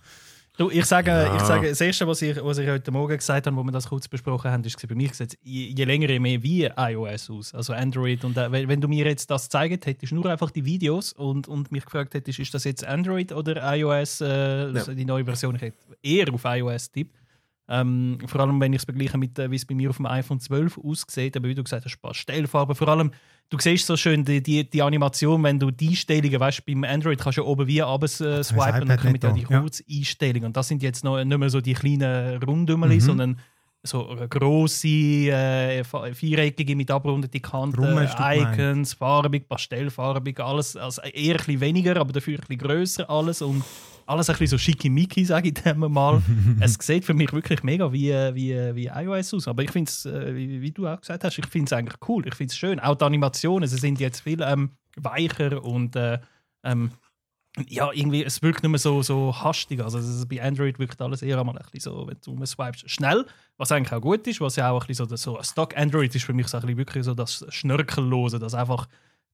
Du, 0.60 0.68
ich 0.68 0.84
sage, 0.84 1.10
Ja. 1.10 1.36
ich 1.36 1.40
sage, 1.40 1.70
das 1.70 1.80
Erste, 1.80 2.06
was 2.06 2.20
ich, 2.20 2.36
was 2.44 2.58
ich 2.58 2.68
heute 2.68 2.90
Morgen 2.90 3.16
gesagt 3.16 3.46
habe, 3.46 3.56
wo 3.56 3.62
wir 3.62 3.72
das 3.72 3.88
kurz 3.88 4.06
besprochen 4.06 4.50
haben, 4.50 4.62
ist 4.62 4.86
bei 4.86 4.94
mir 4.94 5.08
gesagt, 5.08 5.38
je, 5.42 5.72
je 5.74 5.84
länger, 5.84 6.10
je 6.10 6.18
mehr 6.20 6.42
wie 6.42 6.68
iOS 6.76 7.30
aus, 7.30 7.54
also 7.54 7.72
Android. 7.72 8.22
Und 8.26 8.36
äh, 8.36 8.52
wenn, 8.52 8.68
wenn 8.68 8.78
du 8.78 8.86
mir 8.86 9.06
jetzt 9.06 9.30
das 9.30 9.44
gezeigt 9.44 9.86
hättest, 9.86 10.12
nur 10.12 10.26
einfach 10.26 10.50
die 10.50 10.66
Videos 10.66 11.14
und, 11.14 11.48
und 11.48 11.72
mich 11.72 11.86
gefragt 11.86 12.12
hättest, 12.12 12.40
ist 12.40 12.52
das 12.52 12.64
jetzt 12.64 12.84
Android 12.84 13.32
oder 13.32 13.74
iOS, 13.74 14.20
äh, 14.20 14.24
also 14.26 14.92
die 14.92 15.06
neue 15.06 15.24
Version, 15.24 15.56
ich 15.56 15.62
hätte 15.62 15.78
eher 16.02 16.30
auf 16.30 16.44
iOS 16.44 16.92
tippt. 16.92 17.16
Ähm, 17.72 18.18
vor 18.26 18.40
allem, 18.40 18.60
wenn 18.60 18.72
ich 18.72 18.80
es 18.80 18.84
vergleiche 18.84 19.16
mit, 19.16 19.38
äh, 19.38 19.48
wie 19.50 19.54
es 19.54 19.64
bei 19.64 19.74
mir 19.76 19.90
auf 19.90 19.96
dem 19.96 20.06
iPhone 20.06 20.40
12 20.40 20.78
aussieht, 20.78 21.36
aber 21.36 21.48
wie 21.48 21.54
du 21.54 21.62
gesagt 21.62 21.84
hast, 21.84 21.96
Pastellfarben. 22.02 22.74
Vor 22.74 22.88
allem, 22.88 23.12
du 23.48 23.58
siehst 23.60 23.86
so 23.86 23.96
schön 23.96 24.24
die, 24.24 24.42
die, 24.42 24.68
die 24.68 24.82
Animation, 24.82 25.40
wenn 25.44 25.60
du 25.60 25.70
die 25.70 25.90
Einstellungen, 25.90 26.40
weißt 26.40 26.58
du, 26.58 26.62
beim 26.66 26.82
Android 26.82 27.20
kannst 27.20 27.38
du 27.38 27.42
ja 27.42 27.46
oben 27.46 27.68
wie 27.68 27.78
runter 27.78 28.06
äh, 28.38 28.42
swipen 28.42 28.82
und 28.82 28.88
dann 28.88 28.98
kommen 28.98 29.18
ja 29.22 29.32
die 29.32 29.44
da, 29.44 29.50
ja. 29.54 29.60
Kurzeinstellungen. 29.60 30.46
Und 30.46 30.56
das 30.56 30.66
sind 30.66 30.82
jetzt 30.82 31.04
noch 31.04 31.22
nicht 31.22 31.38
mehr 31.38 31.48
so 31.50 31.60
die 31.60 31.74
kleinen 31.74 32.42
Rundümmeli, 32.42 32.96
Mhm. 32.96 33.00
sondern 33.00 33.40
so 33.82 34.14
grosse, 34.28 34.88
äh, 34.88 35.82
viereckige 36.12 36.76
mit 36.76 36.90
abrundeten 36.90 37.40
Kanten, 37.40 37.80
gemeint. 37.80 38.14
Icons, 38.18 38.94
farbig, 38.94 39.48
pastellfarbig, 39.48 40.38
alles. 40.40 40.76
Also 40.76 41.02
eher 41.02 41.34
ein 41.34 41.36
bisschen 41.38 41.60
weniger, 41.60 41.96
aber 41.96 42.12
dafür 42.12 42.34
ein 42.34 42.40
bisschen 42.40 42.58
grösser 42.58 43.08
alles 43.08 43.40
und 43.40 43.64
alles 44.10 44.28
ein 44.28 44.34
bisschen 44.34 44.48
so 44.48 44.58
schickimicki, 44.58 45.24
sage 45.24 45.48
ich 45.48 45.54
dem 45.54 45.78
mal. 45.78 46.22
es 46.60 46.74
sieht 46.80 47.04
für 47.04 47.14
mich 47.14 47.32
wirklich 47.32 47.62
mega 47.62 47.92
wie, 47.92 48.10
wie, 48.34 48.54
wie 48.74 48.86
iOS 48.86 49.34
aus. 49.34 49.48
Aber 49.48 49.62
ich 49.62 49.70
finde 49.70 49.88
es, 49.88 50.04
äh, 50.06 50.34
wie, 50.34 50.60
wie 50.60 50.70
du 50.72 50.86
auch 50.86 51.00
gesagt 51.00 51.24
hast, 51.24 51.38
ich 51.38 51.46
finde 51.46 51.66
es 51.66 51.72
eigentlich 51.72 51.96
cool. 52.08 52.26
Ich 52.26 52.34
finde 52.34 52.50
es 52.52 52.56
schön. 52.58 52.80
Auch 52.80 52.96
die 52.96 53.04
Animationen, 53.04 53.68
sie 53.68 53.78
sind 53.78 54.00
jetzt 54.00 54.20
viel 54.20 54.42
ähm, 54.42 54.70
weicher 54.96 55.62
und 55.64 55.96
äh, 55.96 56.18
ähm, 56.64 56.90
ja, 57.66 57.90
irgendwie, 57.92 58.24
es 58.24 58.42
wirkt 58.42 58.62
nicht 58.62 58.70
mehr 58.70 58.78
so, 58.78 59.02
so 59.02 59.34
hastig. 59.34 59.82
Also, 59.82 59.98
es- 59.98 60.26
bei 60.28 60.40
Android 60.42 60.78
wirkt 60.78 61.00
alles 61.02 61.20
eher 61.22 61.38
einmal 61.38 61.56
ein 61.58 61.64
bisschen 61.72 61.92
so, 61.92 62.06
wenn 62.06 62.16
du 62.24 62.32
umswipest, 62.32 62.88
schnell, 62.88 63.26
was 63.56 63.72
eigentlich 63.72 63.92
auch 63.92 64.00
gut 64.00 64.24
ist, 64.28 64.40
was 64.40 64.54
ja 64.56 64.70
auch 64.70 64.82
ein 64.82 64.86
bisschen 64.86 65.08
so, 65.08 65.16
so 65.16 65.36
ein 65.36 65.42
Stock 65.44 65.76
Android 65.76 66.14
ist 66.14 66.24
für 66.24 66.32
mich 66.32 66.46
so 66.46 66.58
ein 66.58 66.60
bisschen 66.62 66.76
wirklich 66.78 67.04
so 67.04 67.14
das 67.14 67.44
Schnörkellose, 67.48 68.38
das 68.38 68.54
einfach 68.54 68.86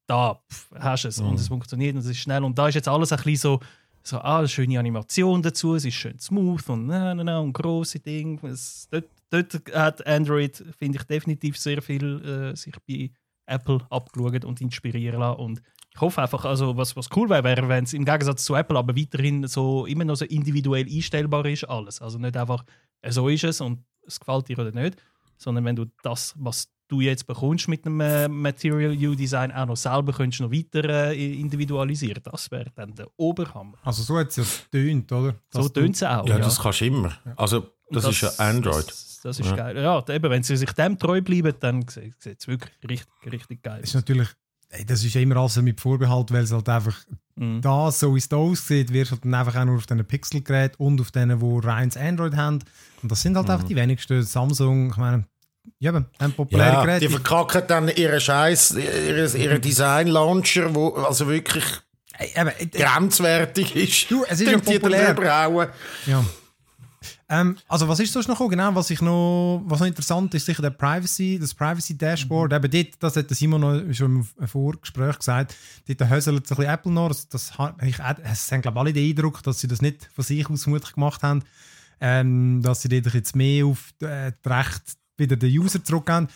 da 0.07 0.41
pff, 0.51 0.71
hast 0.79 1.05
es 1.05 1.19
und 1.21 1.35
es 1.35 1.49
funktioniert 1.49 1.95
und 1.95 2.01
es 2.01 2.07
ist 2.07 2.19
schnell. 2.19 2.43
Und 2.45 2.57
da 2.59 2.69
ist 2.69 2.75
jetzt 2.77 2.89
alles 2.89 3.13
ein 3.13 3.17
bisschen 3.19 3.37
so, 3.37 3.61
so 4.07 4.19
ah, 4.19 4.39
eine 4.39 4.49
schöne 4.49 4.79
Animation 4.79 5.43
dazu, 5.43 5.75
es 5.75 5.85
ist 5.85 5.95
schön 5.95 6.19
smooth 6.19 6.69
und 6.69 6.87
na, 6.87 7.15
na, 7.15 7.25
na, 7.25 7.39
und 7.41 7.53
grosse 7.53 7.99
Dinge. 7.99 8.39
Es, 8.49 8.89
dort, 8.91 9.07
dort 9.31 9.75
hat 9.75 10.07
Android, 10.07 10.63
finde 10.79 10.99
ich, 10.99 11.05
definitiv 11.05 11.59
sehr 11.59 11.83
viel 11.83 12.25
äh, 12.25 12.57
sich 12.57 12.75
bei 12.87 13.11
Apple 13.47 13.81
abgeschaut 13.91 14.45
und 14.45 14.61
inspirieren 14.61 15.21
lassen. 15.21 15.41
Und 15.41 15.63
ich 15.93 16.01
hoffe 16.01 16.23
einfach, 16.23 16.45
also 16.45 16.77
was, 16.77 16.95
was 16.95 17.09
cool 17.17 17.29
wäre, 17.29 17.43
wäre, 17.43 17.69
wenn 17.69 17.85
es 17.85 17.95
im 17.95 18.05
Gegensatz 18.05 18.45
zu 18.45 18.55
Apple 18.55 18.79
aber 18.79 18.97
weiterhin 18.97 19.47
so 19.49 19.87
immer 19.87 20.05
noch 20.05 20.17
so 20.17 20.25
individuell 20.25 20.87
einstellbar 20.87 21.47
ist, 21.47 21.65
alles. 21.65 22.01
Also 22.01 22.19
nicht 22.19 22.37
einfach, 22.37 22.65
äh, 23.03 23.11
so 23.11 23.29
ist 23.29 23.45
es 23.45 23.61
und 23.61 23.85
es 24.07 24.21
gefällt 24.21 24.49
dir 24.49 24.59
oder 24.59 24.73
nicht, 24.73 25.03
sondern 25.37 25.65
wenn 25.65 25.77
du 25.77 25.87
das, 26.03 26.33
was 26.39 26.69
du 26.89 27.01
jetzt 27.01 27.27
bekommst 27.27 27.69
mit 27.69 27.85
einem 27.87 28.01
äh, 28.01 28.29
Material 28.29 28.93
U-Design, 28.93 29.53
auch 29.53 29.67
noch 29.67 29.77
selber 29.77 30.13
könntest 30.13 30.41
noch 30.41 30.51
weiter 30.53 31.11
äh, 31.13 31.35
individualisieren. 31.41 32.23
Das 32.23 32.51
wäre 32.51 32.71
dann 32.75 32.95
der 32.95 33.07
Oberhammer. 33.17 33.77
Also 33.83 34.03
so 34.03 34.19
hat 34.19 34.29
es 34.29 34.37
ja 34.37 34.45
tönt, 34.71 35.11
oder? 35.13 35.35
So 35.51 35.59
Dass 35.63 35.73
du- 35.73 35.81
tönt 35.81 35.95
es 35.97 36.03
auch. 36.03 36.29
ja, 36.29 36.39
das 36.39 36.61
kannst 36.61 36.81
du 36.81 36.87
immer. 36.87 37.13
Also, 37.37 37.67
das, 37.91 38.05
ist 38.05 38.21
ja 38.21 38.31
Android. 38.39 38.87
Das, 38.89 39.21
das 39.23 39.41
ist 39.41 39.47
Ja. 39.51 39.57
geil. 39.57 39.77
Ja, 39.77 40.05
eben, 40.09 40.31
wenn 40.31 40.43
sie 40.43 40.57
sich 40.57 40.73
dem 40.73 40.99
treu 40.99 41.21
bleiben, 41.23 41.55
dann 41.61 41.85
sieht 41.89 42.15
es 42.25 42.47
wirklich 42.49 42.73
richtig, 42.89 43.33
richtig 43.33 43.63
geil 43.63 43.81
ist 43.83 43.91
aus. 43.91 43.95
natürlich, 43.95 44.29
ey, 44.71 44.85
das 44.85 45.05
ist 45.05 45.15
ja 45.15 45.21
immer 45.21 45.37
alles 45.37 45.57
mit 45.63 45.81
Vorbehalt, 45.81 46.33
weil 46.33 46.45
es 46.45 46.53
halt 46.53 46.69
einfach 46.69 46.97
Mhm. 47.39 47.61
da, 47.61 47.91
so 47.93 48.15
wie 48.15 48.19
es 48.19 48.29
da 48.31 48.37
aussieht, 48.37 48.93
wirst 48.93 49.11
du 49.11 49.15
halt 49.17 49.25
dann 49.27 49.35
einfach 49.35 49.55
auch 49.61 49.65
nur 49.67 49.77
auf 49.77 49.85
diesen 49.87 50.05
Pixel-Geräten 50.07 50.77
und 50.83 51.01
auf 51.01 51.11
denen, 51.11 51.39
die 51.39 51.67
reines 51.67 51.97
Android 51.97 52.35
haben. 52.35 52.61
Und 53.03 53.13
das 53.13 53.21
sind 53.21 53.37
halt 53.37 53.51
einfach 53.51 53.67
die 53.67 53.77
wenigsten. 53.77 54.23
Samsung, 54.23 54.91
ich 54.91 54.97
meine, 54.97 55.27
ja, 55.79 55.93
haben 55.93 56.33
populäre 56.33 56.73
Ja, 56.73 56.85
Geräte. 56.85 57.07
die 57.07 57.13
verkacken 57.13 57.63
dann 57.67 57.89
ihren 57.89 58.21
Scheiß, 58.21 58.73
ihren, 58.73 59.37
ihren 59.37 59.61
Design-Launcher, 59.61 60.75
wo 60.75 60.89
also 60.95 61.29
wirklich 61.29 61.65
eben, 62.19 62.51
äh, 62.59 62.67
grenzwertig 62.67 63.77
ist. 63.77 64.11
Du, 64.11 64.25
es 64.25 64.41
ist 64.41 64.51
ja 64.51 64.59
die 64.59 64.79
populär. 64.79 65.71
Ja. 66.07 66.25
Ähm, 67.29 67.57
also 67.69 67.89
was 67.89 67.99
ist 67.99 68.13
sonst 68.13 68.29
noch 68.29 68.49
genau 68.49 68.73
was 68.75 68.89
ich 68.91 69.01
noch 69.01 69.61
was 69.67 69.81
noch 69.81 69.87
interessant 69.89 70.33
ist 70.35 70.47
sicher 70.47 70.63
der 70.63 70.71
Privacy 70.71 71.39
das 71.41 71.55
Privacy 71.55 71.99
Dashboard 71.99 72.53
eben 72.53 72.71
dort 72.71 72.95
das 73.01 73.17
hat 73.17 73.29
Simon 73.31 73.61
noch 73.61 73.95
schon 73.95 74.25
im 74.39 74.47
Vorgespräch 74.47 75.19
gesagt 75.19 75.57
dort 75.89 76.09
höselt 76.09 76.37
ein 76.37 76.43
bisschen 76.43 76.65
Apple 76.65 76.93
noch 76.93 77.09
das, 77.09 77.29
das, 77.29 77.53
ich, 77.83 77.97
es 78.23 78.53
haben 78.53 78.63
glaube 78.63 78.77
ich 78.77 78.81
alle 78.81 78.93
den 78.93 79.11
Eindruck 79.11 79.43
dass 79.43 79.59
sie 79.59 79.67
das 79.67 79.83
nicht 79.83 80.09
von 80.15 80.23
sich 80.23 80.49
aus 80.49 80.67
mutig 80.69 80.95
gemacht 80.95 81.25
haben 81.25 81.43
ähm, 82.01 82.63
dass 82.63 82.83
sie 82.83 82.89
dort 82.89 83.13
jetzt 83.13 83.35
mehr 83.35 83.67
auf 83.67 83.93
äh, 84.03 84.31
die 84.45 84.49
Rechte 84.49 84.93
wieder 85.17 85.37
den 85.37 85.51
User 85.51 85.83
zurückgeben 85.83 86.29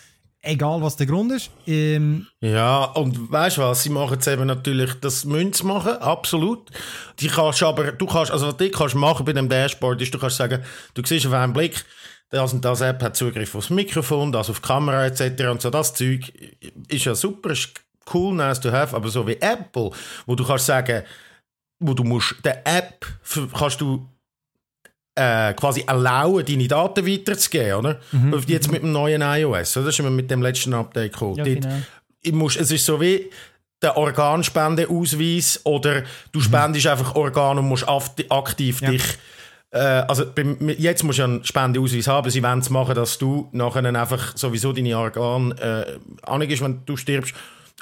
egal 0.43 0.81
was 0.81 0.97
der 0.97 1.07
Grund 1.07 1.33
ist 1.33 1.51
ähm, 1.67 2.27
Ja, 2.41 2.85
und 2.85 3.31
weißt 3.31 3.59
du 3.59 3.63
was, 3.63 3.83
sie 3.83 3.91
machen 3.91 4.19
es 4.19 4.27
eben 4.27 4.47
natürlich, 4.47 4.95
das 5.01 5.23
sie 5.23 5.65
machen, 5.65 5.97
absolut. 5.99 6.71
Die 7.19 7.29
kannst 7.29 7.63
aber, 7.63 7.93
du 7.93 8.07
kannst, 8.07 8.31
also 8.31 8.49
was 8.49 8.57
du 8.57 8.71
kannst 8.71 8.95
machen 8.95 9.25
bei 9.25 9.33
dem 9.33 9.49
Dashboard 9.49 10.01
ist, 10.01 10.15
du 10.15 10.19
kannst 10.19 10.37
sagen, 10.37 10.63
du 10.95 11.03
siehst 11.05 11.27
auf 11.27 11.33
einen 11.33 11.53
Blick, 11.53 11.85
das 12.31 12.53
und 12.53 12.65
das 12.65 12.81
App 12.81 13.03
hat 13.03 13.17
Zugriff 13.17 13.55
aufs 13.55 13.71
Mikrofon, 13.71 14.33
das 14.33 14.51
auf 14.51 14.61
die 14.61 14.67
Kamera 14.67 15.07
etc. 15.07 15.45
und 15.49 15.61
so, 15.61 15.71
das 15.71 15.95
Zeug 15.95 16.33
ist 16.89 17.05
ja 17.05 17.15
super, 17.15 17.51
ist 17.51 17.73
cool, 18.15 18.35
nice 18.35 18.61
to 18.61 18.73
have, 18.73 18.97
aber 18.97 19.09
so 19.09 19.27
wie 19.27 19.37
Apple, 19.41 19.91
wo 20.27 20.35
du 20.35 20.45
kannst 20.45 20.67
sagen, 20.67 21.03
wo 21.81 21.95
du 21.95 22.05
musst, 22.05 22.37
der 22.45 22.67
App 22.67 23.07
kannst 23.53 23.81
du 23.81 24.09
äh, 25.21 25.53
quasi 25.55 25.85
erlauben, 25.87 26.45
deine 26.47 26.67
Daten 26.67 27.07
weiterzugeben, 27.07 27.75
oder? 27.75 28.01
Jetzt 28.47 28.73
mit 28.73 28.83
dem 28.83 28.93
neuen 28.93 29.21
iOS, 29.21 29.77
oder? 29.77 29.87
Das 29.87 29.95
ist 29.95 30.01
immer 30.01 30.11
mit 30.11 30.31
dem 30.31 30.41
letzten 30.41 30.73
Update 30.73 31.13
gekommen. 31.13 31.37
Ja, 31.37 31.45
genau. 31.45 31.69
ich 32.23 32.33
muss, 32.33 32.57
es 32.57 32.71
ist 32.71 32.87
so 32.87 33.01
wie 33.01 33.31
der 33.83 33.97
Organspendeausweis 33.97 35.61
oder 35.65 36.03
du 36.33 36.41
spendest 36.41 36.87
einfach 36.87 37.15
Organ 37.15 37.59
und 37.59 37.69
musst 37.69 37.87
aktiv 37.89 38.81
Ja. 38.81 38.91
dich 38.91 39.03
äh, 39.73 39.79
also 39.79 40.25
jetzt 40.79 41.05
musst 41.05 41.21
du 41.21 41.23
einen 41.25 41.45
Spendeausweis 41.45 42.09
haben, 42.09 42.29
sie 42.29 42.43
wollen 42.43 42.59
es 42.59 42.71
machen, 42.71 42.95
dass 42.95 43.19
du 43.19 43.49
nachher 43.53 43.85
einfach 43.85 44.37
sowieso 44.37 44.73
deine 44.73 44.99
Organe 44.99 45.55
äh, 45.61 45.99
angehst, 46.23 46.63
wenn 46.63 46.83
du 46.87 46.97
stirbst 46.97 47.35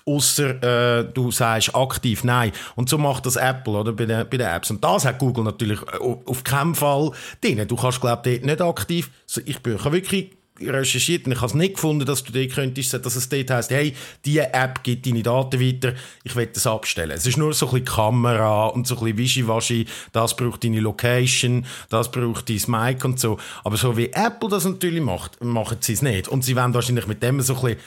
außer 0.04 1.00
äh, 1.00 1.04
du 1.12 1.30
sagst 1.30 1.74
aktiv 1.74 2.24
Nein. 2.24 2.52
Und 2.76 2.88
so 2.88 2.98
macht 2.98 3.26
das 3.26 3.36
Apple 3.36 3.74
oder, 3.74 3.92
bei, 3.92 4.06
den, 4.06 4.28
bei 4.28 4.36
den 4.36 4.48
Apps. 4.48 4.70
Und 4.70 4.82
das 4.82 5.04
hat 5.04 5.18
Google 5.18 5.44
natürlich 5.44 5.80
äh, 5.82 5.98
auf 6.00 6.44
keinen 6.44 6.74
Fall 6.74 7.10
drin. 7.40 7.66
Du 7.66 7.76
kannst, 7.76 8.00
glaube 8.00 8.30
ich, 8.30 8.42
nicht 8.42 8.60
aktiv. 8.60 9.10
Ich 9.44 9.60
bin 9.60 9.82
wirklich 9.84 10.30
recherchiert 10.60 11.26
und 11.26 11.32
ich 11.32 11.38
habe 11.38 11.46
es 11.46 11.54
nicht 11.54 11.74
gefunden, 11.74 12.04
dass 12.04 12.24
du 12.24 12.32
dort 12.32 12.52
könntest, 12.52 12.92
dass 12.92 13.16
es 13.16 13.28
dort 13.28 13.50
heisst, 13.50 13.70
hey, 13.70 13.94
diese 14.24 14.52
App 14.52 14.82
gibt 14.82 15.06
deine 15.06 15.22
Daten 15.22 15.60
weiter, 15.60 15.94
ich 16.24 16.34
will 16.34 16.46
das 16.46 16.66
abstellen. 16.66 17.12
Es 17.12 17.26
ist 17.26 17.38
nur 17.38 17.52
so 17.52 17.66
ein 17.66 17.72
bisschen 17.72 17.84
Kamera 17.86 18.66
und 18.66 18.86
so 18.86 18.96
ein 18.96 19.04
bisschen 19.04 19.18
Wischiwaschi, 19.18 19.86
das 20.12 20.36
braucht 20.36 20.64
deine 20.64 20.80
Location, 20.80 21.64
das 21.90 22.10
braucht 22.10 22.48
dein 22.48 22.60
Mic 22.66 23.04
und 23.04 23.20
so. 23.20 23.38
Aber 23.64 23.76
so 23.76 23.96
wie 23.96 24.10
Apple 24.12 24.48
das 24.48 24.64
natürlich 24.64 25.02
macht, 25.02 25.42
machen 25.42 25.78
sie 25.80 25.92
es 25.92 26.02
nicht. 26.02 26.28
Und 26.28 26.44
sie 26.44 26.56
wollen 26.56 26.74
wahrscheinlich 26.74 27.06
mit 27.06 27.22
dem 27.22 27.40
so 27.40 27.54
ein 27.54 27.60
bisschen 27.60 27.78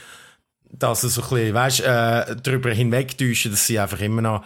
dass 0.72 1.02
sie 1.02 1.10
so 1.10 1.22
ein 1.22 1.30
bisschen, 1.30 1.54
weißt, 1.54 1.80
äh, 1.82 2.36
darüber 2.42 2.72
hinwegtäuschen, 2.72 3.52
dass 3.52 3.68
sie 3.68 3.80
einfach 3.80 4.00
immer 4.00 4.22
noch 4.22 4.44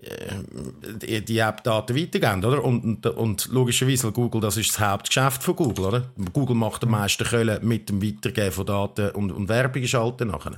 äh, 0.00 1.22
die 1.22 1.38
App-Daten 1.38 1.96
weitergeben, 1.96 2.44
oder? 2.44 2.62
Und, 2.62 2.84
und, 2.84 3.06
und 3.06 3.48
logischerweise, 3.50 4.12
Google, 4.12 4.40
das 4.40 4.56
ist 4.56 4.70
das 4.70 4.78
Hauptgeschäft 4.78 5.42
von 5.42 5.56
Google, 5.56 5.86
oder? 5.86 6.04
Google 6.32 6.54
macht 6.54 6.84
am 6.84 6.90
meisten 6.90 7.24
Köln 7.24 7.58
mit 7.66 7.88
dem 7.88 8.00
Weitergeben 8.00 8.52
von 8.52 8.66
Daten 8.66 9.10
und, 9.10 9.32
und 9.32 9.48
Werbung 9.48 9.84
schalten 9.86 10.28
nachher. 10.28 10.56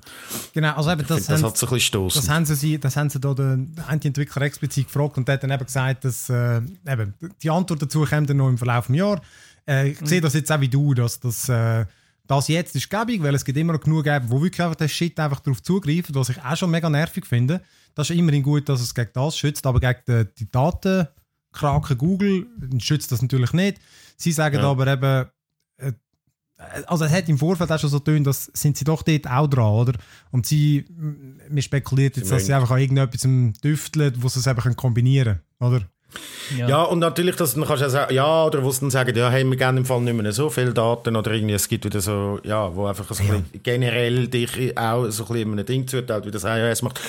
Genau, 0.53 0.75
also 0.75 0.91
eben, 0.91 1.07
das, 1.07 1.25
das 1.25 1.43
hat 1.43 1.57
so 1.57 1.67
ein 1.67 1.71
bisschen 1.71 1.81
stoßen. 1.81 2.21
Das 2.21 2.29
haben 2.29 2.45
sie, 2.45 2.79
das 2.79 2.97
haben 2.97 3.09
sie 3.09 3.19
da 3.19 3.33
den 3.33 3.75
Entwickler 3.89 4.43
explizit 4.43 4.89
gefragt 4.89 5.17
und 5.17 5.27
der 5.27 5.35
hat 5.37 5.43
dann 5.43 5.53
eben 5.53 5.65
gesagt, 5.65 6.05
dass 6.05 6.29
äh, 6.29 6.61
eben, 6.87 7.15
die 7.43 7.51
Antwort 7.51 7.81
dazu 7.81 8.05
kommt 8.05 8.29
dann 8.29 8.37
noch 8.37 8.49
im 8.49 8.59
Verlauf 8.59 8.89
des 8.89 8.97
Jahres. 8.97 9.21
Äh, 9.67 9.93
ich 9.93 10.01
mhm. 10.03 10.07
sehe 10.07 10.21
das 10.21 10.35
jetzt 10.35 10.53
auch 10.53 10.61
wie 10.61 10.69
du, 10.69 10.93
dass 10.93 11.19
das 11.19 11.49
äh, 11.49 11.87
das 12.31 12.47
jetzt 12.47 12.77
ist 12.77 12.89
gäbig, 12.89 13.25
weil 13.25 13.35
es 13.35 13.45
gibt 13.45 13.59
immer 13.59 13.73
noch 13.73 13.81
genug 13.81 14.05
geben, 14.05 14.27
wo 14.29 14.41
wirklich 14.41 14.63
einfach 14.63 14.77
den 14.77 14.89
Shit 14.89 15.19
einfach 15.19 15.41
darauf 15.41 15.61
zugreifen, 15.65 16.15
was 16.15 16.29
ich 16.29 16.41
auch 16.41 16.57
schon 16.57 16.71
mega 16.71 16.89
nervig 16.89 17.27
finde. 17.27 17.61
Das 17.97 18.09
ist 18.09 18.17
immerhin 18.17 18.45
gut, 18.45 18.69
dass 18.69 18.81
es 18.81 18.95
gegen 18.95 19.11
das 19.13 19.37
schützt, 19.37 19.67
aber 19.67 19.81
gegen 19.81 19.99
die, 20.07 20.35
die 20.39 20.49
Datenkraken 20.49 21.99
Google 21.99 22.47
schützt 22.79 23.11
das 23.11 23.21
natürlich 23.21 23.53
nicht. 23.53 23.81
Sie 24.17 24.31
sagen 24.31 24.59
ja. 24.59 24.63
aber 24.63 24.87
eben, 24.87 25.29
äh, 25.79 25.93
also 26.87 27.05
es 27.05 27.11
hat 27.11 27.29
im 27.29 27.37
Vorfeld 27.37 27.73
auch 27.73 27.81
schon 27.81 27.91
so 27.91 27.99
tun, 27.99 28.23
dass 28.23 28.45
sind 28.45 28.77
sie 28.77 28.85
doch 28.85 29.03
dort 29.03 29.27
auch 29.27 29.49
dran, 29.49 29.73
oder? 29.73 29.99
Und 30.31 30.47
sie, 30.47 30.85
mir 31.49 31.63
spekuliert 31.63 32.17
jetzt, 32.17 32.31
dass 32.31 32.47
sie 32.47 32.55
einfach 32.55 32.71
an 32.71 32.79
irgendetwas 32.79 33.27
düfteln, 33.61 34.15
wo 34.19 34.29
sie 34.29 34.39
es 34.39 34.47
einfach 34.47 34.73
kombinieren 34.77 35.41
können, 35.59 35.75
oder? 35.75 35.87
Ja. 36.57 36.69
ja, 36.69 36.83
und 36.83 36.99
natürlich, 36.99 37.37
dass 37.37 37.55
dann 37.55 37.65
kannst 37.65 37.81
du 37.81 37.85
ja 37.85 37.91
sagen, 37.91 38.15
ja, 38.15 38.45
oder 38.45 38.63
wo 38.65 38.71
sie 38.71 38.81
dann 38.81 38.91
sagen, 38.91 39.17
ja, 39.17 39.31
hey, 39.31 39.45
wir 39.45 39.57
gerne 39.57 39.81
im 39.81 39.87
Fall 39.87 40.01
nicht 40.01 40.15
mehr 40.15 40.33
so 40.33 40.51
viele 40.51 40.73
Daten 40.73 41.17
oder 41.17 41.31
irgendwie, 41.33 41.55
es 41.55 41.69
gibt 41.69 41.85
wieder 41.85 42.01
so, 42.01 42.41
ja, 42.45 42.75
wo 42.75 42.87
einfach 42.87 43.13
so 43.13 43.23
ja. 43.23 43.43
generell 43.63 44.29
dich 44.29 44.77
auch 44.77 45.09
so 45.11 45.25
ein 45.25 45.29
bisschen 45.29 45.53
in 45.53 45.53
einem 45.53 45.67
Ding 45.67 45.87
zuteilt, 45.87 46.27
wie 46.27 46.31
das 46.31 46.45
iOS 46.45 46.83
macht. 46.83 47.01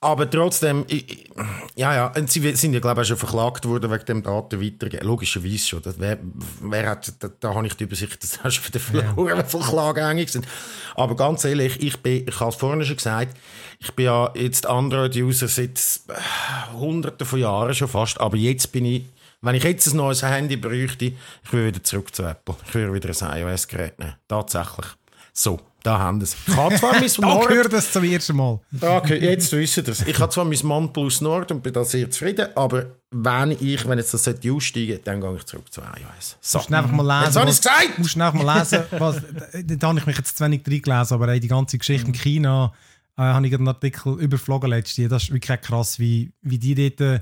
Aber 0.00 0.28
trotzdem, 0.28 0.84
ich, 0.88 1.30
ja, 1.74 1.94
ja, 1.94 2.06
und 2.16 2.30
sie 2.30 2.54
sind 2.56 2.72
ja, 2.74 2.80
glaube 2.80 3.02
ich, 3.02 3.06
auch 3.06 3.08
schon 3.08 3.28
verklagt 3.28 3.66
worden 3.66 3.90
wegen 3.90 4.04
dem 4.04 4.22
Daten 4.22 4.60
weitergeben. 4.60 5.06
Logischerweise 5.06 5.58
schon. 5.58 5.82
Das 5.82 5.98
wär, 5.98 6.18
wer 6.60 6.88
hat, 6.88 7.12
da, 7.20 7.28
da 7.40 7.54
habe 7.54 7.66
ich 7.66 7.74
die 7.74 7.84
Übersicht, 7.84 8.22
das 8.22 8.42
hast 8.42 8.60
du 8.72 8.78
verloren, 8.78 9.38
ja. 9.38 9.52
wie 9.52 9.58
Klagen 9.58 10.26
sind. 10.26 10.46
Aber 10.94 11.16
ganz 11.16 11.44
ehrlich, 11.44 11.80
ich 11.82 11.96
bin, 11.98 12.26
ich 12.26 12.40
habe 12.40 12.50
es 12.50 12.56
vorhin 12.56 12.84
schon 12.84 12.96
gesagt, 12.96 13.36
ich 13.78 13.92
bin 13.92 14.06
ja 14.06 14.30
jetzt 14.34 14.66
Android-User 14.66 15.48
seit 15.48 15.78
äh, 16.08 16.72
hunderten 16.74 17.26
von 17.26 17.40
Jahren 17.40 17.74
schon 17.74 17.88
fast, 17.88 18.20
aber 18.20 18.36
jetzt 18.36 18.70
bin 18.72 18.84
ich, 18.84 19.04
wenn 19.40 19.56
ich 19.56 19.64
jetzt 19.64 19.88
ein 19.88 19.96
neues 19.96 20.22
Handy 20.22 20.56
bräuchte, 20.56 21.06
ich 21.06 21.52
würde 21.52 21.68
wieder 21.68 21.82
zurück 21.82 22.14
zu 22.14 22.22
Apple. 22.22 22.54
Ich 22.66 22.74
würde 22.74 22.94
wieder 22.94 23.08
ein 23.08 23.42
iOS-Gerät 23.42 23.98
nehmen. 23.98 24.14
Tatsächlich. 24.28 24.86
So. 25.32 25.58
Da 25.82 25.98
haben 25.98 26.20
sie 26.20 26.24
es. 26.24 26.36
Ich 26.46 26.56
habe 26.56 26.74
zwar 26.76 26.92
mein 26.92 27.10
Nord... 27.18 27.50
Da 27.62 27.68
das 27.68 27.92
zum 27.92 28.04
ersten 28.04 28.36
Mal. 28.36 28.60
okay, 28.80 29.18
jetzt 29.18 29.52
wissen 29.52 29.84
Sie 29.84 29.90
es. 29.90 30.06
Ich 30.06 30.18
habe 30.18 30.32
zwar 30.32 30.44
mein 30.44 30.58
Mann 30.62 30.92
plus 30.92 31.20
Nord 31.20 31.50
und 31.50 31.62
bin 31.62 31.72
da 31.72 31.84
sehr 31.84 32.10
zufrieden, 32.10 32.48
aber 32.54 32.86
wenn 33.10 33.52
ich, 33.52 33.86
wenn 33.86 33.98
jetzt 33.98 34.14
das 34.14 34.28
aussteigen 34.28 35.00
dann 35.04 35.20
gehe 35.20 35.36
ich 35.36 35.44
zurück 35.44 35.72
zu 35.72 35.80
iOS. 35.80 36.36
So. 36.40 36.58
Musst 36.58 36.70
du 36.70 36.76
einfach 36.76 36.90
mal 36.92 37.06
lesen. 37.06 37.24
Jetzt 37.24 37.36
habe 37.36 37.50
ich 37.50 37.56
es 37.56 37.62
gesagt! 37.62 37.98
Musst 37.98 38.16
du 38.16 38.20
einfach 38.20 38.42
mal 38.42 38.58
lesen, 38.58 38.82
was... 38.98 39.16
da 39.64 39.88
habe 39.88 39.98
ich 39.98 40.06
mich 40.06 40.16
jetzt 40.16 40.36
zu 40.36 40.44
wenig 40.44 40.62
reingelesen, 40.66 41.14
aber 41.14 41.38
die 41.38 41.48
ganze 41.48 41.78
Geschichte 41.78 42.06
in 42.08 42.14
China 42.14 42.72
äh, 43.16 43.22
habe 43.22 43.46
ich 43.46 43.54
einen 43.54 43.68
Artikel 43.68 44.20
überflogen 44.20 44.70
letztes 44.70 45.08
Das 45.08 45.24
ist 45.24 45.32
wirklich 45.32 45.60
krass, 45.60 45.98
wie, 45.98 46.32
wie 46.42 46.58
die 46.58 46.74
dort 46.74 47.00
äh, 47.00 47.20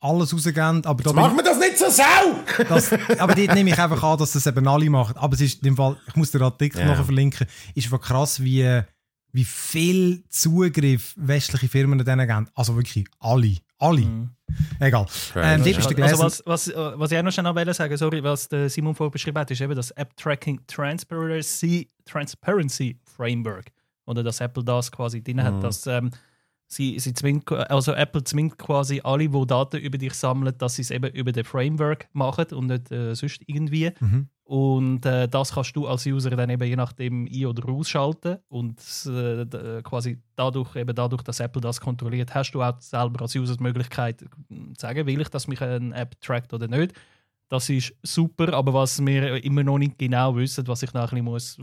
alles 0.00 0.32
rausgeben. 0.32 0.84
Aber 0.84 1.02
da 1.02 1.12
machen 1.12 1.36
wir 1.36 1.44
das 1.44 1.58
nicht 1.58 1.78
so 1.78 1.88
sau! 1.88 2.64
das, 2.68 2.92
aber 3.18 3.34
dort 3.34 3.54
nehme 3.54 3.70
ich 3.70 3.78
einfach 3.78 4.02
an, 4.02 4.18
dass 4.18 4.32
das 4.32 4.46
eben 4.46 4.66
alle 4.66 4.90
machen. 4.90 5.16
Aber 5.16 5.34
es 5.34 5.40
ist 5.40 5.58
in 5.58 5.64
dem 5.64 5.76
Fall, 5.76 5.96
ich 6.06 6.16
muss 6.16 6.30
den 6.30 6.42
Artikel 6.42 6.78
yeah. 6.78 6.88
noch 6.96 7.04
verlinken, 7.04 7.46
ist 7.74 7.84
einfach 7.84 8.00
krass, 8.00 8.42
wie, 8.42 8.82
wie 9.32 9.44
viel 9.44 10.24
Zugriff 10.28 11.14
westliche 11.16 11.68
Firmen 11.68 11.98
denen 12.04 12.26
geben. 12.26 12.48
Also 12.54 12.76
wirklich 12.76 13.06
alle. 13.18 13.56
Alle. 13.78 14.02
Mhm. 14.02 14.30
Egal. 14.78 15.06
Ähm, 15.36 15.62
also, 15.62 16.18
was, 16.18 16.42
was, 16.44 16.72
was 16.74 17.12
ich 17.12 17.18
auch 17.18 17.22
noch 17.22 17.32
schnell 17.32 17.74
sagen 17.74 17.96
sorry, 17.96 18.22
was 18.22 18.48
der 18.48 18.68
Simon 18.68 18.94
vorher 18.94 19.10
beschrieben 19.10 19.38
hat, 19.38 19.50
ist 19.50 19.60
eben 19.60 19.74
das 19.74 19.90
App 19.92 20.14
Tracking 20.16 20.60
Transparency, 20.66 21.88
Transparency 22.04 22.98
Framework. 23.16 23.66
Oder 24.06 24.22
dass 24.22 24.40
Apple 24.40 24.64
das 24.64 24.90
quasi 24.90 25.22
drin 25.22 25.36
mhm. 25.36 25.42
hat, 25.44 25.64
dass 25.64 25.86
ähm, 25.86 26.10
sie, 26.72 26.98
sie 26.98 27.12
zwingt, 27.12 27.50
also 27.50 27.92
Apple 27.92 28.22
zwingt 28.24 28.56
quasi 28.56 29.00
alle, 29.02 29.28
die 29.28 29.46
Daten 29.46 29.78
über 29.78 29.98
dich 29.98 30.14
sammeln, 30.14 30.54
dass 30.56 30.76
sie 30.76 30.82
es 30.82 30.90
eben 30.90 31.12
über 31.12 31.32
den 31.32 31.44
Framework 31.44 32.08
machen 32.12 32.46
und 32.52 32.66
nicht 32.66 32.90
äh, 32.92 33.14
sonst 33.14 33.42
irgendwie. 33.46 33.90
Mhm. 33.98 34.28
Und 34.44 35.06
äh, 35.06 35.28
das 35.28 35.52
kannst 35.54 35.76
du 35.76 35.86
als 35.86 36.06
User 36.06 36.30
dann 36.30 36.50
eben 36.50 36.66
je 36.66 36.76
nachdem 36.76 37.26
ein- 37.26 37.46
oder 37.46 37.68
ausschalten. 37.68 38.38
Und 38.48 38.80
äh, 39.06 39.82
quasi 39.82 40.20
dadurch, 40.36 40.74
eben 40.76 40.94
dadurch, 40.94 41.22
dass 41.22 41.40
Apple 41.40 41.60
das 41.60 41.80
kontrolliert, 41.80 42.34
hast 42.34 42.52
du 42.52 42.62
auch 42.62 42.80
selber 42.80 43.22
als 43.22 43.34
User 43.34 43.56
die 43.56 43.62
Möglichkeit 43.62 44.24
hm, 44.48 44.74
zu 44.76 44.80
sagen, 44.80 45.06
will 45.06 45.20
ich, 45.20 45.28
dass 45.28 45.48
mich 45.48 45.60
eine 45.60 45.94
App 45.94 46.20
trackt 46.20 46.52
oder 46.52 46.68
nicht. 46.68 46.94
Das 47.48 47.68
ist 47.68 47.94
super, 48.04 48.52
aber 48.54 48.72
was 48.72 49.04
wir 49.04 49.42
immer 49.42 49.64
noch 49.64 49.78
nicht 49.78 49.98
genau 49.98 50.36
wissen, 50.36 50.66
was 50.68 50.84
ich 50.84 50.92
noch 50.94 51.12
ein 51.12 51.24
muss, 51.24 51.58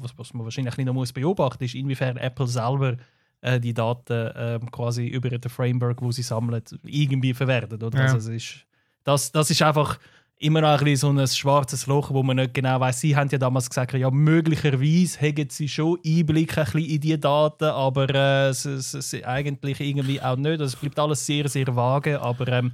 was, 0.00 0.12
was 0.18 0.34
man 0.34 0.44
wahrscheinlich 0.44 0.76
noch 0.76 0.92
muss 0.92 1.14
beobachten, 1.14 1.64
ist 1.64 1.74
inwiefern 1.74 2.18
Apple 2.18 2.46
selber 2.46 2.96
äh, 3.40 3.60
die 3.60 3.74
Daten 3.74 4.12
äh, 4.12 4.58
quasi 4.70 5.06
über 5.06 5.30
den 5.30 5.50
Framework, 5.50 6.02
wo 6.02 6.12
sie 6.12 6.22
sammeln, 6.22 6.62
irgendwie 6.84 7.34
verwerten. 7.34 7.82
Oder? 7.82 8.06
Ja. 8.06 8.12
Also 8.12 8.32
ist, 8.32 8.66
das, 9.04 9.32
das 9.32 9.50
ist 9.50 9.62
einfach 9.62 9.98
immer 10.40 10.62
noch 10.62 10.80
ein 10.80 10.96
so 10.96 11.10
ein 11.10 11.26
schwarzes 11.26 11.86
Loch, 11.86 12.10
wo 12.10 12.22
man 12.22 12.36
nicht 12.36 12.54
genau 12.54 12.80
weiß. 12.80 13.00
Sie 13.00 13.14
haben 13.14 13.28
ja 13.30 13.38
damals 13.38 13.68
gesagt, 13.68 13.92
ja, 13.92 14.10
möglicherweise 14.10 15.20
haben 15.20 15.50
sie 15.50 15.68
schon 15.68 15.98
Einblick 16.04 16.56
ein 16.56 16.64
bisschen 16.64 16.84
in 16.84 17.00
die 17.00 17.20
Daten, 17.20 17.64
aber 17.64 18.08
äh, 18.08 18.48
es, 18.48 18.64
es, 18.64 18.94
es, 18.94 19.22
eigentlich 19.22 19.80
irgendwie 19.80 20.20
auch 20.20 20.36
nicht. 20.36 20.60
Also 20.60 20.64
es 20.64 20.76
bleibt 20.76 20.98
alles 20.98 21.24
sehr, 21.24 21.48
sehr 21.48 21.74
vage, 21.76 22.20
aber 22.20 22.48
ähm, 22.48 22.72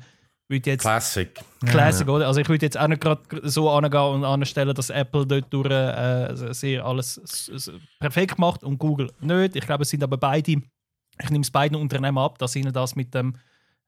würde 0.49 0.71
jetzt 0.71 0.83
Classic. 0.83 1.29
Classic, 1.65 2.07
ja. 2.07 2.13
oder? 2.13 2.27
Also 2.27 2.41
ich 2.41 2.49
würde 2.49 2.65
jetzt 2.65 2.79
auch 2.79 2.89
nicht 2.89 3.01
gerade 3.01 3.23
so 3.43 3.71
angehen 3.71 4.01
und 4.01 4.25
anstellen, 4.25 4.75
dass 4.75 4.91
Apple 4.91 5.27
dort 5.27 5.53
durch 5.53 5.71
äh, 5.71 6.53
sehr 6.53 6.85
alles 6.85 7.51
perfekt 7.99 8.39
macht 8.39 8.63
und 8.63 8.79
Google 8.79 9.11
nicht. 9.21 9.57
Ich 9.57 9.67
glaube, 9.67 9.83
es 9.83 9.91
sind 9.91 10.03
aber 10.03 10.17
beide, 10.17 10.53
ich 10.53 11.31
nehme 11.31 11.43
es 11.43 11.51
beiden 11.51 11.77
Unternehmen 11.77 12.19
ab, 12.19 12.39
dass 12.39 12.57
ihnen 12.57 12.73
das 12.73 12.95
mit 12.95 13.15
dem 13.15 13.37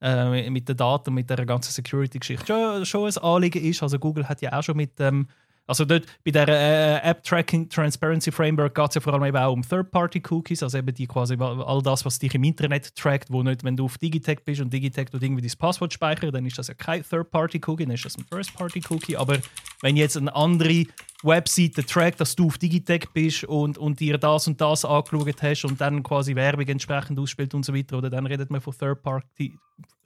äh, 0.01 0.49
mit 0.49 0.69
den 0.69 0.77
Daten, 0.77 1.13
mit 1.13 1.29
der 1.29 1.45
ganzen 1.45 1.73
Security-Geschichte 1.73 2.47
schon, 2.47 2.87
schon 2.87 3.09
ein 3.09 3.19
Anliegen 3.19 3.65
ist. 3.65 3.83
Also 3.83 3.99
Google 3.99 4.29
hat 4.29 4.41
ja 4.43 4.53
auch 4.57 4.63
schon 4.63 4.77
mit 4.77 4.99
dem 4.99 5.07
ähm, 5.07 5.29
also 5.69 5.85
dort 5.85 6.07
bei 6.25 6.31
der 6.31 6.49
äh, 6.49 7.11
App 7.11 7.23
Tracking 7.23 7.69
Transparency 7.69 8.33
Framework 8.33 8.75
geht 8.75 8.89
es 8.89 8.95
ja 8.95 9.01
vor 9.03 9.13
allem 9.13 9.25
eben 9.25 9.37
auch 9.37 9.53
um 9.53 9.61
Third-Party-Cookies, 9.63 10.63
also 10.63 10.79
eben 10.79 10.95
die 10.95 11.07
quasi 11.07 11.37
all 11.39 11.83
das, 11.83 12.07
was 12.07 12.19
dich 12.19 12.35
im 12.35 12.43
Internet 12.43 12.97
trackt, 12.97 13.31
wo 13.31 13.43
nicht, 13.43 13.63
wenn 13.65 13.77
du 13.77 13.85
auf 13.85 13.99
Digitech 13.99 14.45
bist 14.45 14.63
und 14.63 14.73
Digitech 14.73 15.11
tut 15.11 15.23
irgendwie 15.23 15.47
dein 15.47 15.59
Passwort 15.59 15.93
speichern, 15.93 16.33
dann 16.33 16.47
ist 16.47 16.57
das 16.57 16.69
ja 16.69 16.75
kein 16.75 17.03
Third-Party-Cookie, 17.03 17.85
dann 17.85 17.95
ist 17.95 18.07
das 18.07 18.17
ein 18.17 18.25
First-Party-Cookie. 18.25 19.19
Aber 19.19 19.37
wenn 19.83 19.97
jetzt 19.99 20.17
eine 20.17 20.35
andere 20.35 20.87
Webseite 21.23 21.85
trackt, 21.85 22.21
dass 22.21 22.35
du 22.35 22.47
auf 22.47 22.57
Digitech 22.57 23.05
bist 23.13 23.45
und, 23.45 23.77
und 23.77 24.01
dir 24.01 24.17
das 24.17 24.49
und 24.49 24.61
das 24.61 24.87
angeschaut 24.87 25.43
hast 25.43 25.65
und 25.67 25.81
dann 25.83 26.03
quasi 26.03 26.35
Werbung 26.35 26.67
entsprechend 26.67 27.19
ausspielt 27.19 27.53
und 27.53 27.67
so 27.67 27.75
weiter, 27.75 27.99
oder 27.99 28.09
dann 28.09 28.25
redet 28.25 28.51
man 28.51 28.63
von 28.63 28.73
Third-Party 28.73 29.59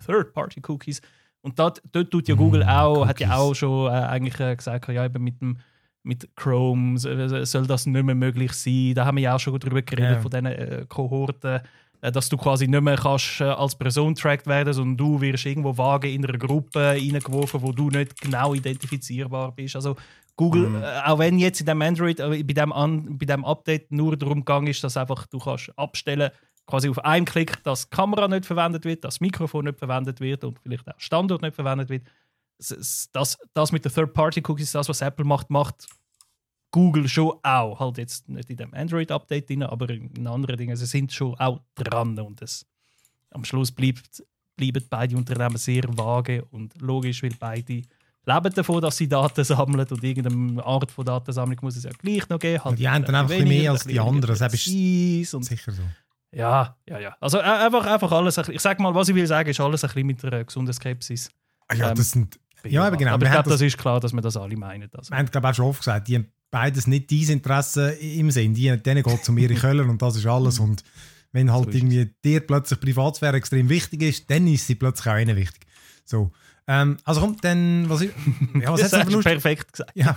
Third 0.05 0.35
Cookies. 0.68 1.01
Und 1.42 1.59
dort, 1.59 1.83
dort 1.90 2.11
tut 2.11 2.28
ja 2.28 2.35
Google 2.35 2.64
mm, 2.64 2.68
auch, 2.68 3.07
hat 3.07 3.20
ja 3.20 3.37
auch 3.37 3.55
schon 3.55 3.88
äh, 3.88 3.96
eigentlich 3.96 4.38
äh, 4.40 4.55
gesagt, 4.57 4.88
ja, 4.88 5.05
eben 5.05 5.22
mit 5.22 5.40
dem 5.40 5.59
mit 6.05 6.28
Chrome 6.37 6.98
soll 6.98 7.66
das 7.66 7.87
nicht 7.87 8.05
mehr 8.05 8.14
möglich 8.14 8.52
sein. 8.52 8.94
Da 8.94 9.05
haben 9.07 9.16
wir 9.16 9.22
ja 9.22 9.37
auch 9.37 9.40
schon 9.40 9.59
darüber 9.59 9.83
geredet, 9.83 10.12
yeah. 10.12 10.20
von 10.20 10.31
diesen 10.31 10.46
äh, 10.46 10.85
Kohorten, 10.88 11.61
äh, 12.00 12.12
dass 12.12 12.28
du 12.28 12.37
quasi 12.37 12.66
nicht 12.66 12.81
mehr 12.81 12.96
kannst, 12.96 13.40
äh, 13.40 13.44
als 13.44 13.76
Person 13.76 14.14
tracked 14.14 14.46
werden 14.46 14.72
sondern 14.72 14.96
du 14.96 15.20
wirst 15.20 15.46
irgendwo 15.46 15.76
vage 15.76 16.11
in 16.11 16.26
einer 16.26 16.38
Gruppe 16.38 16.81
reingeworfen, 16.81 17.62
wo 17.62 17.72
du 17.72 17.88
nicht 17.88 18.20
genau 18.20 18.55
identifizierbar 18.55 19.52
bist. 19.52 19.76
Also 19.76 19.96
Google, 20.35 20.70
mm. 20.70 20.85
auch 21.07 21.18
wenn 21.18 21.38
jetzt 21.38 21.61
in 21.61 21.66
dem 21.66 21.83
Android, 21.83 22.18
äh, 22.18 22.42
bei 22.42 22.52
dem, 22.52 22.72
An 22.72 23.18
bei 23.18 23.26
dem 23.26 23.44
Update 23.44 23.92
nur 23.92 24.16
darum 24.16 24.40
gegangen 24.40 24.66
ist, 24.66 24.83
dass 24.83 24.96
einfach 24.96 25.26
du 25.26 25.38
kannst 25.38 25.72
abstellen 25.78 26.31
kannst, 26.31 26.52
quasi 26.66 26.88
auf 26.88 27.05
einen 27.05 27.27
Klick, 27.27 27.62
dass 27.64 27.88
die 27.88 27.96
Kamera 27.96 28.29
nicht 28.29 28.46
verwendet 28.46 28.85
wird, 28.85 29.05
dass 29.05 29.14
das 29.14 29.20
Mikrofon 29.20 29.64
nicht 29.64 29.79
verwendet 29.79 30.20
wird 30.20 30.44
und 30.44 30.59
vielleicht 30.61 30.88
auch 30.88 30.98
Standort 30.98 31.42
nicht 31.42 31.55
verwendet 31.55 31.88
wird. 31.88 32.07
das, 32.59 33.09
das, 33.12 33.38
das 33.55 33.72
mit 33.72 33.85
den 33.85 33.92
Third-Party-Cookies, 33.92 34.72
das, 34.72 34.88
was 34.88 35.01
Apple 35.01 35.25
macht, 35.25 35.51
macht 35.51 35.87
Google 36.70 37.09
schon 37.09 37.38
auch. 37.42 37.79
Halt 37.79 37.98
jetzt 37.98 38.29
nicht 38.29 38.51
in 38.51 38.57
dem 38.57 38.75
Android-Update 38.75 39.48
drin, 39.48 39.62
aber 39.62 39.90
in 39.90 40.27
anderen 40.27 40.57
Dingen. 40.57 40.77
Sie 40.77 40.87
sind 40.87 41.12
schon 41.12 41.35
auch 41.37 41.61
dran 41.75 42.18
und 42.18 42.42
es, 42.42 42.66
am 43.31 43.44
Schluss 43.44 43.70
bleibt, 43.70 44.25
bleiben 44.57 44.85
beide 44.88 45.16
Unternehmen 45.16 45.59
sehr 45.59 45.85
vage 45.87 46.44
und 46.51 46.81
logisch, 46.81 47.22
weil 47.22 47.35
beide 47.38 47.83
leben 48.25 48.55
davon, 48.55 48.81
dass 48.81 48.96
sie 48.96 49.09
Daten 49.09 49.44
sammeln 49.44 49.87
und 49.88 50.05
irgendeine 50.05 50.64
Art 50.64 50.90
von 50.90 51.05
Datensammlung 51.05 51.59
muss 51.62 51.77
es 51.77 51.85
ja 51.85 51.90
gleich 51.90 52.29
noch 52.29 52.38
geben. 52.38 52.64
Halt 52.64 52.79
die 52.79 52.88
haben 52.88 53.05
dann 53.05 53.16
einfach 53.16 53.35
ein 53.35 53.40
bisschen 53.40 53.62
mehr 53.62 53.70
als 53.72 53.85
die 53.85 54.01
anderen. 54.01 54.38
Das 54.38 54.55
ist 54.55 54.64
sicher 54.64 55.72
so. 55.72 55.83
Ja, 56.35 56.77
ja, 56.88 56.99
ja. 56.99 57.16
Also 57.21 57.38
äh, 57.38 57.42
einfach, 57.42 57.87
einfach 57.87 58.11
alles. 58.12 58.38
Ich 58.49 58.61
sag 58.61 58.81
mal, 58.81 58.95
was 58.95 59.09
ich 59.09 59.14
will 59.14 59.27
sagen, 59.27 59.51
ist 59.51 59.61
alles 59.61 59.85
ein 59.85 59.88
bisschen 59.88 60.07
mit 60.07 60.25
einer 60.25 60.45
gesunden 60.45 60.73
Skepsis. 60.73 61.31
Ah 61.68 61.75
ja, 61.75 61.90
Ähm, 61.90 61.95
das 61.95 62.11
sind. 62.11 62.38
Ja, 62.64 62.85
aber 62.85 62.97
genau. 62.97 63.12
Aber 63.12 63.27
ich 63.27 63.33
glaube, 63.33 63.51
das 63.51 63.61
ist 63.61 63.77
klar, 63.77 64.01
dass 64.01 64.12
wir 64.12 64.21
das 64.21 64.37
alle 64.37 64.57
meinen. 64.57 64.88
Also. 64.95 65.11
Wir 65.11 65.18
haben, 65.18 65.31
glaube 65.31 65.47
ich, 65.47 65.51
auch 65.51 65.55
schon 65.57 65.66
oft 65.66 65.81
gesagt, 65.81 66.09
die 66.09 66.14
haben 66.16 66.29
beides 66.51 66.87
nicht 66.87 67.11
dein 67.11 67.37
Interesse 67.37 67.90
im 67.92 68.31
Sinn. 68.31 68.55
Die, 68.55 68.77
denen 68.81 69.03
geht 69.03 69.23
es 69.23 69.29
um 69.29 69.37
ihre 69.37 69.55
Köller 69.57 69.88
und 69.88 70.01
das 70.01 70.16
ist 70.16 70.27
alles. 70.27 70.59
Und 70.59 70.85
wenn 71.33 71.53
halt 71.53 71.73
So 71.73 71.79
irgendwie 71.79 72.14
dir 72.25 72.40
plötzlich 72.40 72.81
Privatsphäre 72.81 73.37
extrem 73.37 73.68
wichtig 73.68 74.03
ist, 74.03 74.31
dann 74.31 74.47
ist 74.47 74.66
sie 74.66 74.75
plötzlich 74.75 75.12
auch 75.12 75.18
ihnen 75.18 75.37
wichtig. 75.37 75.66
So. 76.05 76.31
Ähm, 76.68 76.97
also 77.05 77.21
komm, 77.21 77.37
dann, 77.40 77.88
was, 77.88 78.03
ich, 78.03 78.11
ja, 78.55 78.73
was 78.73 78.81
das 78.90 78.92
hast 78.92 79.12
du 79.12 79.21
perfekt 79.21 79.73
gesagt. 79.73 79.90
Ja. 79.95 80.16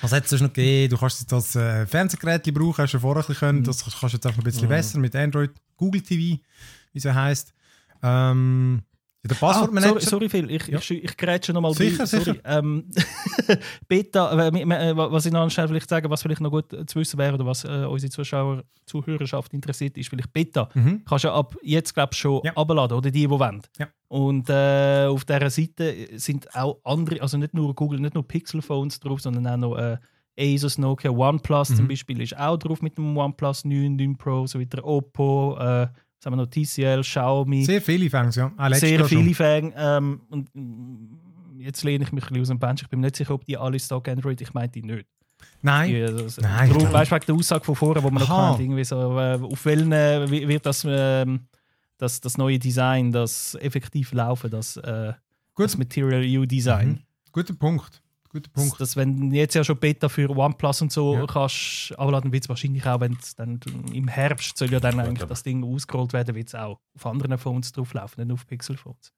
Was 0.00 0.12
hat 0.12 0.24
es 0.24 0.30
sonst 0.30 0.42
noch 0.42 0.52
gegeben? 0.52 0.90
Du 0.90 0.98
kannst 0.98 1.20
jetzt 1.20 1.32
das 1.32 1.56
äh, 1.56 1.86
Fernsehgerät 1.86 2.42
brauchen, 2.52 2.82
hast 2.82 2.94
du 2.94 2.98
vorher 2.98 3.22
ein 3.22 3.26
bisschen 3.26 3.40
können. 3.40 3.58
Mhm. 3.60 3.64
Das 3.64 3.84
kannst 3.84 4.02
du 4.02 4.06
jetzt 4.08 4.26
einfach 4.26 4.40
ein 4.40 4.44
bisschen 4.44 4.68
besser 4.68 4.98
mit 4.98 5.14
Android, 5.14 5.50
Google 5.76 6.02
TV, 6.02 6.40
wie 6.92 6.98
es 6.98 7.04
heisst. 7.04 7.52
Ähm, 8.02 8.82
ja, 9.28 9.34
der 9.34 9.36
Ah, 9.48 9.52
Passwortmanager. 9.52 10.00
sorry, 10.00 10.28
sorry 10.28 10.28
viel, 10.28 10.50
ich, 10.50 10.66
Ja. 10.68 10.78
ich, 10.78 10.90
ich 10.90 11.16
grätsche 11.16 11.52
nochmal 11.52 11.74
Sicher, 11.74 12.06
sorry. 12.06 12.24
sicher. 12.24 12.36
Ähm, 12.44 12.84
Beta, 13.88 14.48
äh, 14.48 14.48
äh, 14.62 14.96
was 14.96 15.26
ich 15.26 15.32
noch 15.32 15.48
schnell 15.50 15.68
vielleicht 15.68 15.88
sagen, 15.88 16.10
was 16.10 16.22
vielleicht 16.22 16.40
noch 16.40 16.50
gut 16.50 16.72
äh, 16.72 16.86
zu 16.86 16.98
wissen 16.98 17.18
wäre 17.18 17.34
oder 17.34 17.46
was 17.46 17.64
äh, 17.64 17.84
unsere 17.88 18.10
Zuschauer, 18.10 18.62
Zuhörerschaft 18.86 19.52
interessiert, 19.54 19.96
ist 19.96 20.08
vielleicht 20.08 20.32
Beta. 20.32 20.68
Mhm. 20.74 21.02
Kannst 21.08 21.24
du 21.24 21.30
ab 21.30 21.56
jetzt, 21.62 21.94
glaube 21.94 22.10
ich, 22.12 22.18
schon 22.18 22.40
Ja. 22.44 22.52
abladen, 22.56 22.96
oder 22.98 23.10
die, 23.10 23.20
die 23.20 23.30
wollen. 23.30 23.62
Ja. 23.78 23.88
Und 24.08 24.48
äh, 24.48 25.06
auf 25.06 25.24
dieser 25.24 25.50
Seite 25.50 25.94
sind 26.14 26.54
auch 26.54 26.78
andere, 26.84 27.20
also 27.20 27.38
nicht 27.38 27.54
nur 27.54 27.74
Google, 27.74 28.00
nicht 28.00 28.14
nur 28.14 28.26
Pixel-Phones 28.26 29.00
drauf, 29.00 29.20
sondern 29.20 29.46
auch 29.46 29.56
noch 29.56 29.76
äh, 29.76 29.96
Asus, 30.38 30.76
Nokia, 30.78 31.10
OnePlus 31.10 31.68
zum 31.68 31.84
Mhm. 31.84 31.88
Beispiel 31.88 32.20
ist 32.20 32.36
auch 32.38 32.58
drauf 32.58 32.82
mit 32.82 32.98
dem 32.98 33.16
OnePlus 33.16 33.64
9, 33.64 33.96
9 33.96 34.16
Pro, 34.18 34.46
so 34.46 34.60
weiter, 34.60 34.84
Oppo, 34.84 35.56
äh, 35.58 35.88
was 36.18 36.26
haben 36.26 36.32
wir 36.32 36.44
noch, 36.44 36.50
TCL, 36.50 37.02
Xiaomi 37.02 37.64
Sehr 37.64 37.82
viele 37.82 38.10
Fans, 38.10 38.36
ja. 38.36 38.52
Letztes 38.68 38.88
sehr 38.88 39.04
viele 39.04 39.34
Fans. 39.34 39.72
Ähm, 39.76 40.20
und 40.30 40.48
mm, 40.54 41.60
jetzt 41.60 41.82
lehne 41.84 42.04
ich 42.04 42.12
mich 42.12 42.24
ein 42.24 42.28
bisschen 42.28 42.42
aus 42.42 42.48
dem 42.48 42.58
Bench. 42.58 42.82
Ich 42.82 42.88
bin 42.88 43.00
mir 43.00 43.06
nicht 43.06 43.16
sicher, 43.16 43.34
ob 43.34 43.44
die 43.44 43.56
alle 43.56 43.78
Stock 43.78 44.08
Android, 44.08 44.40
ich 44.40 44.54
meine 44.54 44.68
die 44.68 44.82
nicht. 44.82 45.06
Nein. 45.62 45.88
Die, 45.90 46.00
das, 46.00 46.38
Nein, 46.38 46.70
darum, 46.70 46.92
weißt 46.92 47.10
du, 47.10 47.14
wegen 47.16 47.26
der 47.26 47.34
Aussage 47.34 47.64
von 47.64 47.74
vorher, 47.74 48.02
wo 48.02 48.10
man 48.10 48.22
noch 48.22 48.50
kennt, 48.50 48.60
irgendwie 48.60 48.84
so, 48.84 49.18
äh, 49.18 49.38
auf 49.40 49.64
welchen 49.64 49.92
äh, 49.92 50.28
wird 50.30 50.64
das, 50.64 50.86
ähm, 50.88 51.46
das, 51.98 52.20
das 52.20 52.38
neue 52.38 52.58
Design, 52.58 53.12
das 53.12 53.54
effektiv 53.60 54.12
laufen, 54.12 54.50
das, 54.50 54.76
äh, 54.78 55.12
das 55.56 55.78
Material 55.78 56.22
U 56.38 56.46
Design. 56.46 56.88
Mhm. 56.88 56.98
Guter 57.32 57.54
Punkt. 57.54 58.02
Guter 58.36 58.50
Punkt. 58.50 58.80
das, 58.80 58.96
wenn 58.96 59.30
du 59.30 59.36
jetzt 59.36 59.54
ja 59.54 59.64
schon 59.64 59.78
Beta 59.78 60.08
für 60.08 60.28
OnePlus 60.30 60.82
und 60.82 60.92
so 60.92 61.14
Ja. 61.14 61.26
kannst 61.26 61.94
abladen, 61.98 62.32
wird 62.32 62.44
es 62.44 62.48
wahrscheinlich 62.48 62.86
auch, 62.86 63.00
wenn 63.00 63.16
es 63.20 63.34
dann 63.34 63.60
im 63.92 64.08
Herbst 64.08 64.56
soll 64.58 64.70
ja 64.72 64.80
dann 64.80 65.00
eigentlich 65.00 65.26
das 65.28 65.42
Ding 65.42 65.64
ausgerollt 65.64 66.12
werden, 66.12 66.34
wird 66.34 66.48
es 66.48 66.54
auch 66.54 66.78
auf 66.94 67.06
anderen 67.06 67.38
Phones 67.38 67.72
drauflaufen, 67.72 68.24
nicht 68.26 68.32
auf 68.32 68.46
Pixel-Phones. 68.46 69.12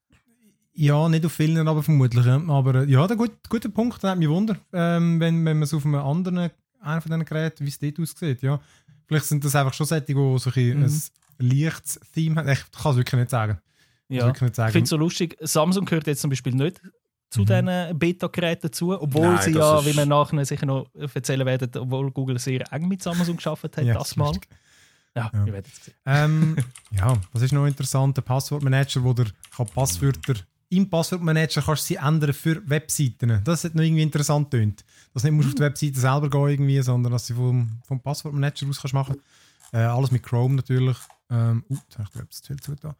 Ja, 0.73 1.09
nicht 1.09 1.25
auf 1.25 1.33
vielen, 1.33 1.67
aber 1.67 1.83
vermutlich. 1.83 2.25
Aber 2.25 2.75
äh, 2.75 2.85
ja, 2.89 3.05
der 3.07 3.17
gut, 3.17 3.31
guter 3.49 3.69
Punkt, 3.69 4.01
das 4.01 4.11
hat 4.11 4.17
mich 4.19 4.29
wunder, 4.29 4.55
ähm, 4.71 5.19
wenn, 5.19 5.35
wenn 5.43 5.57
man 5.57 5.63
es 5.63 5.73
auf 5.73 5.85
einem 5.85 5.95
anderen, 5.95 6.49
einer 6.79 7.01
von 7.01 7.11
diesen 7.11 7.25
Geräten, 7.25 7.65
wie 7.65 7.69
es 7.69 7.79
dort 7.79 7.99
aussieht. 7.99 8.41
Ja. 8.41 8.59
Vielleicht 9.07 9.25
sind 9.25 9.43
das 9.43 9.55
einfach 9.55 9.73
schon 9.73 9.85
solche, 9.87 10.05
die 10.05 10.13
so 10.13 10.49
ein, 10.55 10.79
Mhm. 10.79 10.83
ein 10.85 11.49
leichtes 11.49 11.99
Theme 12.13 12.35
haben. 12.37 12.47
Ich 12.49 12.71
kann 12.71 12.91
es 12.91 12.97
wirklich 12.97 13.19
nicht 13.19 13.29
sagen. 13.31 13.57
Ich 14.07 14.17
Ja. 14.17 14.29
Ich 14.29 14.37
finde 14.37 14.79
es 14.83 14.89
so 14.89 14.97
lustig, 14.97 15.35
Samsung 15.41 15.85
gehört 15.85 16.07
jetzt 16.07 16.21
zum 16.21 16.29
Beispiel 16.29 16.53
nicht 16.55 16.81
zu 17.29 17.41
Mhm. 17.41 17.45
diesen 17.45 17.99
Beta-Geräten 17.99 18.61
dazu, 18.63 18.99
obwohl 19.01 19.27
Nein, 19.35 19.43
sie 19.43 19.51
ja, 19.57 19.85
wie 19.85 19.95
wir 19.95 20.05
nachher 20.05 20.45
sicher 20.45 20.65
noch 20.65 20.89
erzählen 20.95 21.45
werden, 21.45 21.69
obwohl 21.77 22.11
Google 22.11 22.39
sehr 22.39 22.71
eng 22.73 22.87
mit 22.87 23.03
Samsung 23.03 23.35
geschafft 23.37 23.63
hat, 23.63 23.77
Ja, 23.83 23.93
das 23.93 24.15
mal. 24.15 24.27
lustig. 24.29 24.49
Ja, 25.15 25.31
Ja. 25.33 25.45
sehen. 25.45 25.63
Ähm, 26.05 26.55
ja, 26.91 27.13
was 27.31 27.41
ist 27.41 27.51
noch 27.51 27.65
interessant? 27.65 28.15
Der 28.17 28.21
Passwortmanager, 28.21 29.03
wo 29.03 29.13
der 29.13 29.27
kann 29.55 29.65
Passwörter 29.67 30.35
im 30.71 30.87
Passwortmanager 30.87 31.63
kannst 31.63 31.83
du 31.83 31.87
sie 31.87 31.95
ändern 31.95 32.31
für 32.31 32.61
Webseiten. 32.69 33.41
Das 33.43 33.63
hat 33.63 33.73
noch 33.73 33.81
irgendwie 33.83 34.03
interessant 34.03 34.51
tönt. 34.51 34.85
Dass 35.13 35.23
du 35.23 35.27
nicht 35.29 35.35
musst 35.37 35.47
auf 35.49 35.55
die 35.55 35.61
Webseite 35.63 35.99
selber 35.99 36.29
gehen 36.29 36.47
irgendwie, 36.47 36.79
sondern 36.83 37.11
dass 37.11 37.25
du 37.25 37.33
vom, 37.33 37.79
vom 37.87 37.99
Passwortmanager 37.99 38.67
aus 38.69 38.79
kannst 38.79 38.93
machen. 38.93 39.19
Äh, 39.73 39.77
alles 39.79 40.11
mit 40.11 40.21
Chrome 40.21 40.55
natürlich. 40.55 40.97
Ähm, 41.31 41.63
uh, 41.69 41.73
jetzt 41.75 41.97
habe 41.97 42.09
ich 42.23 42.29
zu 42.29 42.43
viel 42.47 42.59
zugetan. 42.59 42.93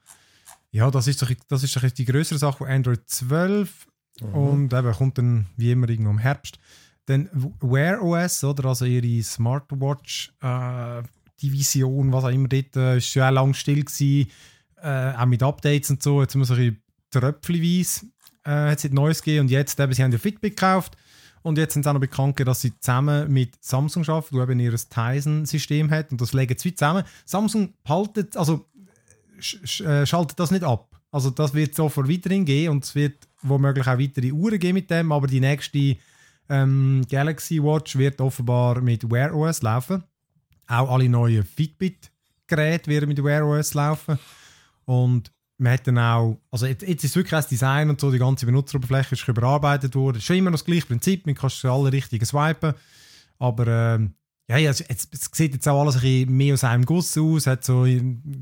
Ja, 0.71 0.89
das 0.89 1.05
ist, 1.07 1.21
doch, 1.21 1.31
das 1.47 1.61
ist 1.63 1.75
doch 1.75 1.81
die 1.89 2.05
größere 2.05 2.39
Sache 2.39 2.57
von 2.59 2.67
Android 2.67 3.01
12 3.07 3.87
und 4.21 4.73
eben 4.73 4.91
kommt 4.93 5.17
dann 5.17 5.47
wie 5.57 5.71
immer 5.71 5.89
irgendwo 5.89 6.11
im 6.11 6.17
Herbst. 6.17 6.59
Dann 7.05 7.29
Wear 7.61 8.01
OS, 8.01 8.43
oder? 8.43 8.65
Also 8.65 8.85
ihre 8.85 9.23
Smartwatch 9.23 10.31
äh, 10.41 11.01
was 11.41 12.23
auch 12.23 12.29
immer 12.29 12.47
dort, 12.47 12.75
äh, 12.75 12.97
ist 12.97 13.13
ja 13.15 13.29
auch 13.29 13.33
lange 13.33 13.53
still 13.53 13.83
gewesen, 13.83 14.29
äh, 14.81 15.13
auch 15.13 15.25
mit 15.25 15.41
Updates 15.41 15.89
und 15.89 16.03
so. 16.03 16.21
Jetzt 16.21 16.35
ein 16.35 16.41
bisschen 16.41 16.81
tröpfchenweise 17.11 18.05
äh, 18.43 18.71
hat 18.71 18.83
es 18.83 18.91
Neues 18.91 19.21
gegeben 19.21 19.45
und 19.45 19.51
jetzt 19.51 19.79
eben, 19.79 19.93
sie 19.93 20.03
haben 20.03 20.11
ja 20.11 20.17
Fitbit 20.17 20.57
gekauft 20.57 20.97
und 21.41 21.57
jetzt 21.57 21.73
sind 21.73 21.83
sie 21.83 21.89
auch 21.89 21.93
noch 21.93 22.01
bekannt 22.01 22.35
gegeben, 22.35 22.47
dass 22.47 22.61
sie 22.61 22.77
zusammen 22.79 23.31
mit 23.31 23.63
Samsung 23.63 24.07
arbeiten, 24.07 24.35
die 24.35 24.41
eben 24.41 24.59
ihr 24.59 24.75
Tizen-System 24.75 25.89
hat 25.89 26.11
und 26.11 26.21
das 26.21 26.33
legen 26.33 26.57
sie 26.57 26.75
zusammen. 26.75 27.03
Samsung 27.25 27.73
behaltet, 27.83 28.35
also 28.35 28.65
sch 29.39 29.57
sch 29.63 29.81
äh, 29.81 30.05
schaltet 30.05 30.39
das 30.39 30.51
nicht 30.51 30.63
ab. 30.63 30.99
Also 31.11 31.29
das 31.29 31.53
wird 31.53 31.75
sofort 31.75 32.09
weiterhin 32.09 32.45
gehen 32.45 32.71
und 32.71 32.83
es 32.83 32.93
wird 32.93 33.28
womöglich 33.41 33.87
auch 33.87 33.99
weitere 33.99 34.31
Uhren 34.31 34.59
geben 34.59 34.75
mit 34.75 34.89
dem, 34.89 35.11
aber 35.11 35.27
die 35.27 35.39
nächste 35.39 35.97
ähm, 36.49 37.05
Galaxy 37.09 37.61
Watch 37.61 37.97
wird 37.97 38.19
offenbar 38.21 38.81
mit 38.81 39.09
Wear 39.09 39.33
OS 39.35 39.61
laufen. 39.61 40.03
Auch 40.67 40.91
alle 40.91 41.09
neuen 41.09 41.43
Fitbit-Geräte 41.43 42.89
werden 42.89 43.09
mit 43.09 43.23
Wear 43.23 43.45
OS 43.45 43.73
laufen. 43.73 44.19
Und 44.85 45.31
man 45.57 45.73
hat 45.73 45.87
dann 45.87 45.99
auch, 45.99 46.39
also 46.51 46.65
jetzt, 46.65 46.87
jetzt 46.87 47.03
ist 47.03 47.15
wirklich 47.15 47.31
das 47.31 47.47
Design 47.47 47.89
und 47.89 47.99
so, 47.99 48.11
die 48.11 48.17
ganze 48.17 48.45
Benutzeroberfläche 48.45 49.15
ist 49.15 49.27
überarbeitet 49.27 49.95
worden. 49.95 50.17
Ist 50.17 50.23
schon 50.23 50.37
immer 50.37 50.49
noch 50.49 50.59
das 50.59 50.65
gleiche 50.65 50.85
Prinzip, 50.85 51.25
man 51.25 51.35
kann 51.35 51.51
alle 51.63 51.91
richtigen 51.91 52.25
swipen. 52.25 52.73
Aber 53.37 53.67
ähm, 53.67 54.13
ja, 54.49 54.57
ja 54.57 54.71
es, 54.71 54.81
es, 54.81 55.07
es 55.11 55.29
sieht 55.33 55.53
jetzt 55.53 55.67
auch 55.67 55.81
alles 55.81 55.95
ein 55.95 56.01
bisschen 56.01 56.37
mehr 56.37 56.53
aus 56.53 56.63
einem 56.63 56.85
Guss 56.85 57.17
aus. 57.17 57.45
hat 57.45 57.63
so 57.63 57.85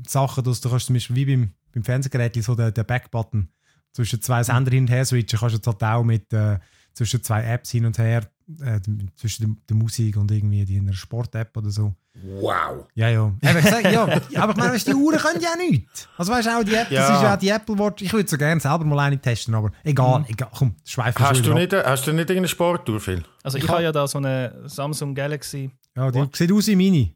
Sachen, 0.06 0.44
dass 0.44 0.60
du 0.60 0.70
kannst 0.70 0.86
zum 0.86 0.94
Beispiel 0.94 1.16
wie 1.16 1.24
beim, 1.26 1.50
beim 1.72 1.84
Fernsehgerät 1.84 2.42
so 2.42 2.54
den, 2.54 2.72
den 2.72 2.86
Backbutton 2.86 3.48
zwischen 3.92 4.20
zwei 4.22 4.42
Sender 4.42 4.70
hin 4.70 4.84
und 4.84 4.90
her 4.90 5.04
switchen, 5.04 5.38
kannst 5.38 5.54
du 5.54 5.58
jetzt 5.58 5.66
halt 5.66 5.82
auch 5.82 6.04
mit 6.04 6.32
äh, 6.32 6.58
zwischen 6.94 7.22
zwei 7.22 7.42
Apps 7.44 7.70
hin 7.70 7.86
und 7.86 7.98
her, 7.98 8.22
äh, 8.60 8.80
zwischen 9.16 9.60
der, 9.68 9.76
Musik 9.76 10.16
und 10.16 10.30
irgendwie 10.30 10.64
die 10.64 10.76
in 10.76 10.86
einer 10.88 10.94
Sport-App 10.96 11.56
oder 11.56 11.70
so. 11.70 11.94
Wow. 12.20 12.86
Ja, 12.94 13.08
ja. 13.10 13.32
Eben, 13.42 13.58
ich 13.58 13.64
sag, 13.64 13.84
ja, 13.92 14.02
aber 14.02 14.20
ich 14.52 14.56
meine, 14.56 14.72
weißt, 14.72 14.88
die 14.88 14.94
Uhren 14.94 15.18
können 15.18 15.40
ja 15.40 15.50
nichts. 15.56 16.08
Also 16.16 16.32
weißt 16.32 16.48
du, 16.48 16.58
auch 16.58 16.64
die 16.64 16.74
App, 16.74 16.88
das 16.88 16.92
Ja. 17.08 17.16
ist 17.16 17.22
ja 17.22 17.34
auch 17.34 17.38
die 17.38 17.48
Apple 17.50 17.78
Watch. 17.78 18.02
Ich 18.02 18.12
würde 18.12 18.28
so 18.28 18.36
gerne 18.36 18.60
selber 18.60 18.84
mal 18.84 18.98
eine 18.98 19.20
testen, 19.20 19.54
aber 19.54 19.70
egal, 19.84 20.24
egal. 20.26 20.48
Komm, 20.52 20.74
schweifen 20.84 21.24
Hast 21.24 21.46
du, 21.46 21.54
nicht, 21.54 21.72
hast 21.72 22.06
du 22.06 22.12
nicht 22.12 22.22
irgendeine 22.22 22.48
Sportuhr, 22.48 22.98
Phil? 23.00 23.22
Also 23.44 23.58
ich, 23.58 23.64
Ich 23.64 23.70
habe 23.70 23.82
ja 23.84 23.92
da 23.92 24.08
so 24.08 24.18
eine 24.18 24.62
Samsung 24.66 25.14
Galaxy. 25.14 25.70
Ja, 25.96 26.10
die 26.10 26.24
sieht 26.32 26.50
aus 26.50 26.66
wie 26.66 26.74
Mini. 26.76 27.14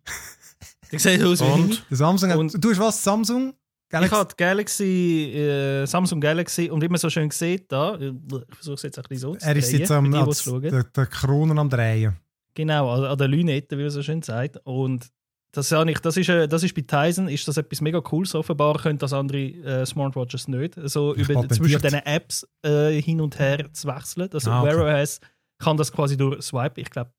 Die 0.93 0.99
sieht 0.99 1.23
aus 1.25 1.41
wie 1.41 1.45
Und? 1.45 1.85
Der 1.91 1.97
Samsung 1.97 2.31
hat, 2.31 2.37
Und- 2.39 2.63
du 2.65 2.71
hast 2.71 2.79
was, 2.79 3.03
Samsung? 3.03 3.55
Ich 4.01 4.11
habe 4.11 4.29
die 4.31 4.37
Galaxy, 4.37 5.33
äh, 5.35 5.87
Samsung 5.87 6.21
Galaxy 6.21 6.71
und 6.71 6.83
wie 6.83 6.89
man 6.89 6.99
so 6.99 7.11
schön 7.11 7.31
sieht, 7.31 7.71
da, 7.71 7.99
ich 7.99 8.13
versuche 8.55 8.75
es 8.75 8.83
jetzt 8.83 8.99
ein 8.99 9.05
bisschen 9.09 9.19
so 9.19 9.35
zu 9.37 9.47
er 9.47 9.57
ist 9.57 9.73
jetzt 9.73 9.91
am, 9.91 10.11
die, 10.11 10.19
die 10.19 10.71
der, 10.71 10.85
der 10.85 11.07
Kronen 11.07 11.59
am 11.59 11.69
Drehen. 11.69 12.17
Genau, 12.55 12.91
an, 12.91 13.05
an 13.05 13.19
der 13.19 13.29
Lünette, 13.29 13.77
wie 13.77 13.83
man 13.83 13.91
so 13.91 14.03
schön 14.03 14.23
sagt. 14.23 14.59
Und 14.65 15.11
das, 15.53 15.71
habe 15.73 15.91
ich, 15.91 15.99
das, 15.99 16.17
ist, 16.17 16.29
äh, 16.31 16.49
das 16.49 16.63
ist 16.63 16.75
bei 16.75 16.83
Tizen 16.83 17.29
ist 17.29 17.47
das 17.47 17.59
etwas 17.59 17.83
mega 17.83 18.01
Cooles. 18.01 18.35
Offenbar 18.35 18.79
können 18.79 18.99
das 18.99 19.13
andere 19.13 19.39
äh, 19.39 19.87
Smartwatches 19.87 20.49
nicht. 20.49 20.75
So 20.85 21.15
über, 21.15 21.47
zwischen 21.49 21.81
diesen 21.81 22.01
Apps 22.07 22.47
äh, 22.65 23.01
hin 23.01 23.21
und 23.21 23.39
her 23.39 23.71
zu 23.73 23.89
wechseln. 23.89 24.31
Also 24.33 24.51
Ah, 24.51 24.63
okay. 24.63 24.77
Wear 24.77 25.03
OS 25.03 25.21
kann 25.59 25.77
das 25.77 25.93
quasi 25.93 26.17
durch 26.17 26.43
Swipe. 26.43 26.81
Ich 26.81 26.91
glaube. 26.91 27.13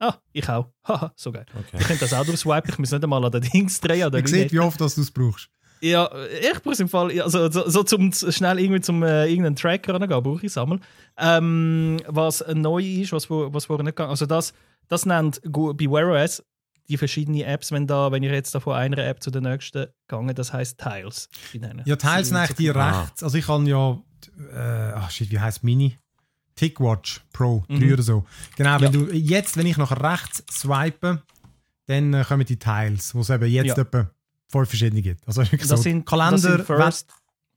Ah, 0.00 0.14
ich 0.32 0.48
auch. 0.48 0.72
Haha, 0.86 1.12
so 1.16 1.32
geil. 1.32 1.46
Okay. 1.52 1.78
Ich 1.80 1.86
könnte 1.86 2.04
das 2.04 2.12
auch 2.14 2.24
durch 2.24 2.38
Swipe. 2.38 2.68
Ich 2.68 2.78
muss 2.78 2.92
nicht 2.92 3.02
einmal 3.02 3.24
an 3.24 3.32
den 3.32 3.42
Dings 3.42 3.80
drehen. 3.80 4.04
An 4.04 4.12
der 4.12 4.20
Ich 4.20 4.28
sehe, 4.28 4.50
wie 4.50 4.60
oft 4.60 4.80
dass 4.80 4.94
du 4.94 5.00
es 5.00 5.10
brauchst. 5.10 5.48
Ja, 5.84 6.10
ich 6.40 6.62
brauche 6.62 6.72
es 6.72 6.80
im 6.80 6.88
Fall, 6.88 7.20
also 7.20 7.50
so, 7.50 7.68
so 7.68 7.82
zum 7.82 8.10
schnell 8.12 8.58
irgendwie 8.58 8.80
zum 8.80 9.02
äh, 9.02 9.26
irgendeinen 9.26 9.56
Tracker 9.56 9.94
rangehen, 9.94 10.22
brauche 10.22 10.38
ich 10.38 10.44
es 10.52 10.56
einmal. 10.58 10.80
Ähm, 11.18 11.98
was 12.06 12.42
neu 12.54 12.82
ist, 12.82 13.12
was, 13.12 13.28
was 13.28 13.66
vorher 13.66 13.84
nicht 13.84 13.96
gegangen 13.96 14.10
also 14.10 14.24
das, 14.26 14.54
das 14.88 15.04
nennt 15.04 15.40
Wear 15.44 16.08
OS 16.24 16.42
die 16.88 16.96
verschiedenen 16.98 17.42
Apps, 17.42 17.72
wenn, 17.72 17.86
da, 17.86 18.12
wenn 18.12 18.22
ich 18.22 18.30
jetzt 18.30 18.54
da 18.54 18.60
von 18.60 18.74
einer 18.74 18.98
App 18.98 19.22
zu 19.22 19.30
der 19.30 19.40
nächsten 19.40 19.86
gehe, 20.08 20.34
das 20.34 20.52
heißt 20.52 20.78
Tiles. 20.78 21.28
Ja, 21.86 21.96
Tiles 21.96 22.28
sind 22.28 22.36
eigentlich 22.36 22.56
die 22.56 22.70
Ah. 22.70 23.00
rechts. 23.02 23.22
Also 23.22 23.38
ich 23.38 23.46
kann 23.46 23.66
ja, 23.66 23.98
äh, 24.52 24.92
ach 24.94 25.10
shit, 25.10 25.30
wie 25.30 25.40
heißt 25.40 25.64
Mini? 25.64 25.96
Tickwatch 26.56 27.20
Pro 27.32 27.64
3 27.68 27.74
Mhm. 27.74 27.92
oder 27.94 28.02
so. 28.02 28.24
Genau, 28.56 28.74
wenn 28.80 28.92
Ja. 28.92 29.00
du 29.00 29.12
jetzt, 29.12 29.56
wenn 29.56 29.66
ich 29.66 29.76
nach 29.76 29.90
rechts 29.92 30.44
swipe, 30.50 31.22
dann 31.86 32.14
äh, 32.14 32.24
kommen 32.26 32.44
die 32.46 32.58
Tiles, 32.58 33.14
wo 33.14 33.20
es 33.20 33.30
eben 33.30 33.46
jetzt 33.50 33.76
Ja. 33.76 33.82
etwa 33.82 34.10
fünf 34.54 34.68
verschiedene 34.68 35.02
gibt. 35.02 35.26
Also 35.26 35.42
Das 35.42 35.68
so 35.68 35.76
sind, 35.76 36.06
Kalender, 36.06 36.32
das 36.32 36.42
sind 36.42 36.64
First. 36.64 37.08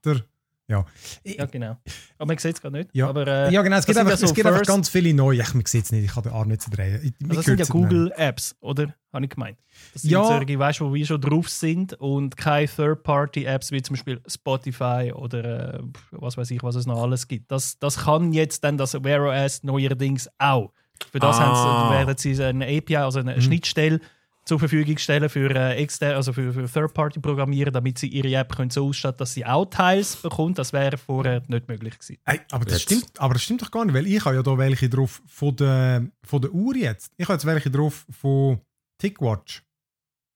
Wetter, 0.04 0.24
ja. 0.70 0.84
Ja, 1.24 1.46
genau. 1.46 1.78
Aber 2.18 2.26
man 2.26 2.36
sieht 2.36 2.56
es 2.56 2.60
gar 2.60 2.70
nicht. 2.70 2.90
Ja. 2.92 3.08
Aber, 3.08 3.26
äh, 3.26 3.50
ja, 3.50 3.62
genau, 3.62 3.78
es 3.78 3.86
gibt, 3.86 3.96
einfach, 3.96 4.10
ja 4.10 4.16
so 4.18 4.26
es 4.26 4.34
gibt 4.34 4.46
einfach 4.46 4.66
ganz 4.66 4.90
viele 4.90 5.14
neue. 5.14 5.40
Ich, 5.40 5.54
man 5.54 5.64
sieht 5.64 5.86
es 5.86 5.92
nicht, 5.92 6.04
ich 6.04 6.12
kann 6.12 6.24
den 6.24 6.32
Arm 6.32 6.48
nicht 6.48 6.60
zu 6.60 6.68
drehen. 6.70 7.00
Ich, 7.02 7.14
Also 7.26 7.36
das 7.36 7.44
sind 7.46 7.60
ja. 7.60 7.64
Google-Apps, 7.66 8.54
oder? 8.60 8.94
Habe 9.10 9.24
ich 9.24 9.30
gemeint. 9.30 9.56
Das 9.94 10.02
sind 10.02 10.10
Ja. 10.10 10.24
solche, 10.24 10.58
weißt 10.58 10.80
du, 10.80 10.90
wo 10.90 10.92
wir 10.94 11.06
schon 11.06 11.22
drauf 11.22 11.48
sind 11.48 11.94
und 11.94 12.36
keine 12.36 12.68
Third-Party-Apps 12.68 13.72
wie 13.72 13.80
zum 13.80 13.94
Beispiel 13.96 14.20
Spotify 14.26 15.10
oder 15.14 15.74
äh, 15.74 15.82
was 16.10 16.36
weiß 16.36 16.50
ich, 16.50 16.62
was 16.62 16.74
es 16.74 16.84
noch 16.84 17.02
alles 17.02 17.28
gibt. 17.28 17.50
Das, 17.50 17.78
das 17.78 18.00
kann 18.00 18.34
jetzt 18.34 18.62
dann 18.62 18.76
das 18.76 18.92
Wear 19.02 19.22
OS 19.22 19.62
neuerdings 19.62 20.28
auch. 20.36 20.72
Für 21.10 21.18
das 21.20 21.38
Ah. 21.38 21.46
haben 21.46 21.88
sie, 21.90 21.94
werden 21.96 22.36
sie 22.36 22.44
eine 22.44 22.66
API, 22.66 22.96
also 22.96 23.20
eine 23.20 23.36
Mhm. 23.36 23.40
Schnittstelle 23.40 24.00
zur 24.48 24.58
Verfügung 24.58 24.96
stellen 24.96 25.28
für, 25.28 25.50
äh, 25.54 25.74
externe, 25.74 26.16
also 26.16 26.32
für, 26.32 26.54
für 26.54 26.66
Third-Party-Programmierer, 26.66 27.70
damit 27.70 27.98
sie 27.98 28.08
ihre 28.08 28.34
App 28.34 28.56
können 28.56 28.70
so 28.70 28.88
ausstatten 28.88 29.18
dass 29.18 29.34
sie 29.34 29.44
auch 29.44 29.66
Teils 29.66 30.16
bekommt. 30.16 30.58
Das 30.58 30.72
wäre 30.72 30.96
vorher 30.96 31.42
nicht 31.48 31.68
möglich 31.68 31.98
gewesen. 31.98 32.16
Ey, 32.24 32.40
aber, 32.50 32.64
das 32.64 32.74
Jetzt. 32.74 32.82
stimmt, 32.82 33.20
aber 33.20 33.34
das 33.34 33.42
stimmt 33.42 33.60
doch 33.60 33.70
gar 33.70 33.84
nicht, 33.84 33.94
weil 33.94 34.06
ich 34.06 34.24
habe 34.24 34.36
ja 34.36 34.42
da 34.42 34.56
welche 34.56 34.88
drauf 34.88 35.20
von 35.26 35.54
der, 35.54 36.06
von 36.24 36.40
der 36.40 36.50
Uhr 36.52 36.74
jetzt. 36.76 37.12
Ich 37.18 37.26
habe 37.28 37.34
jetzt 37.34 37.44
welche 37.44 37.70
drauf 37.70 38.06
von 38.10 38.60
Tickwatch. 38.98 39.62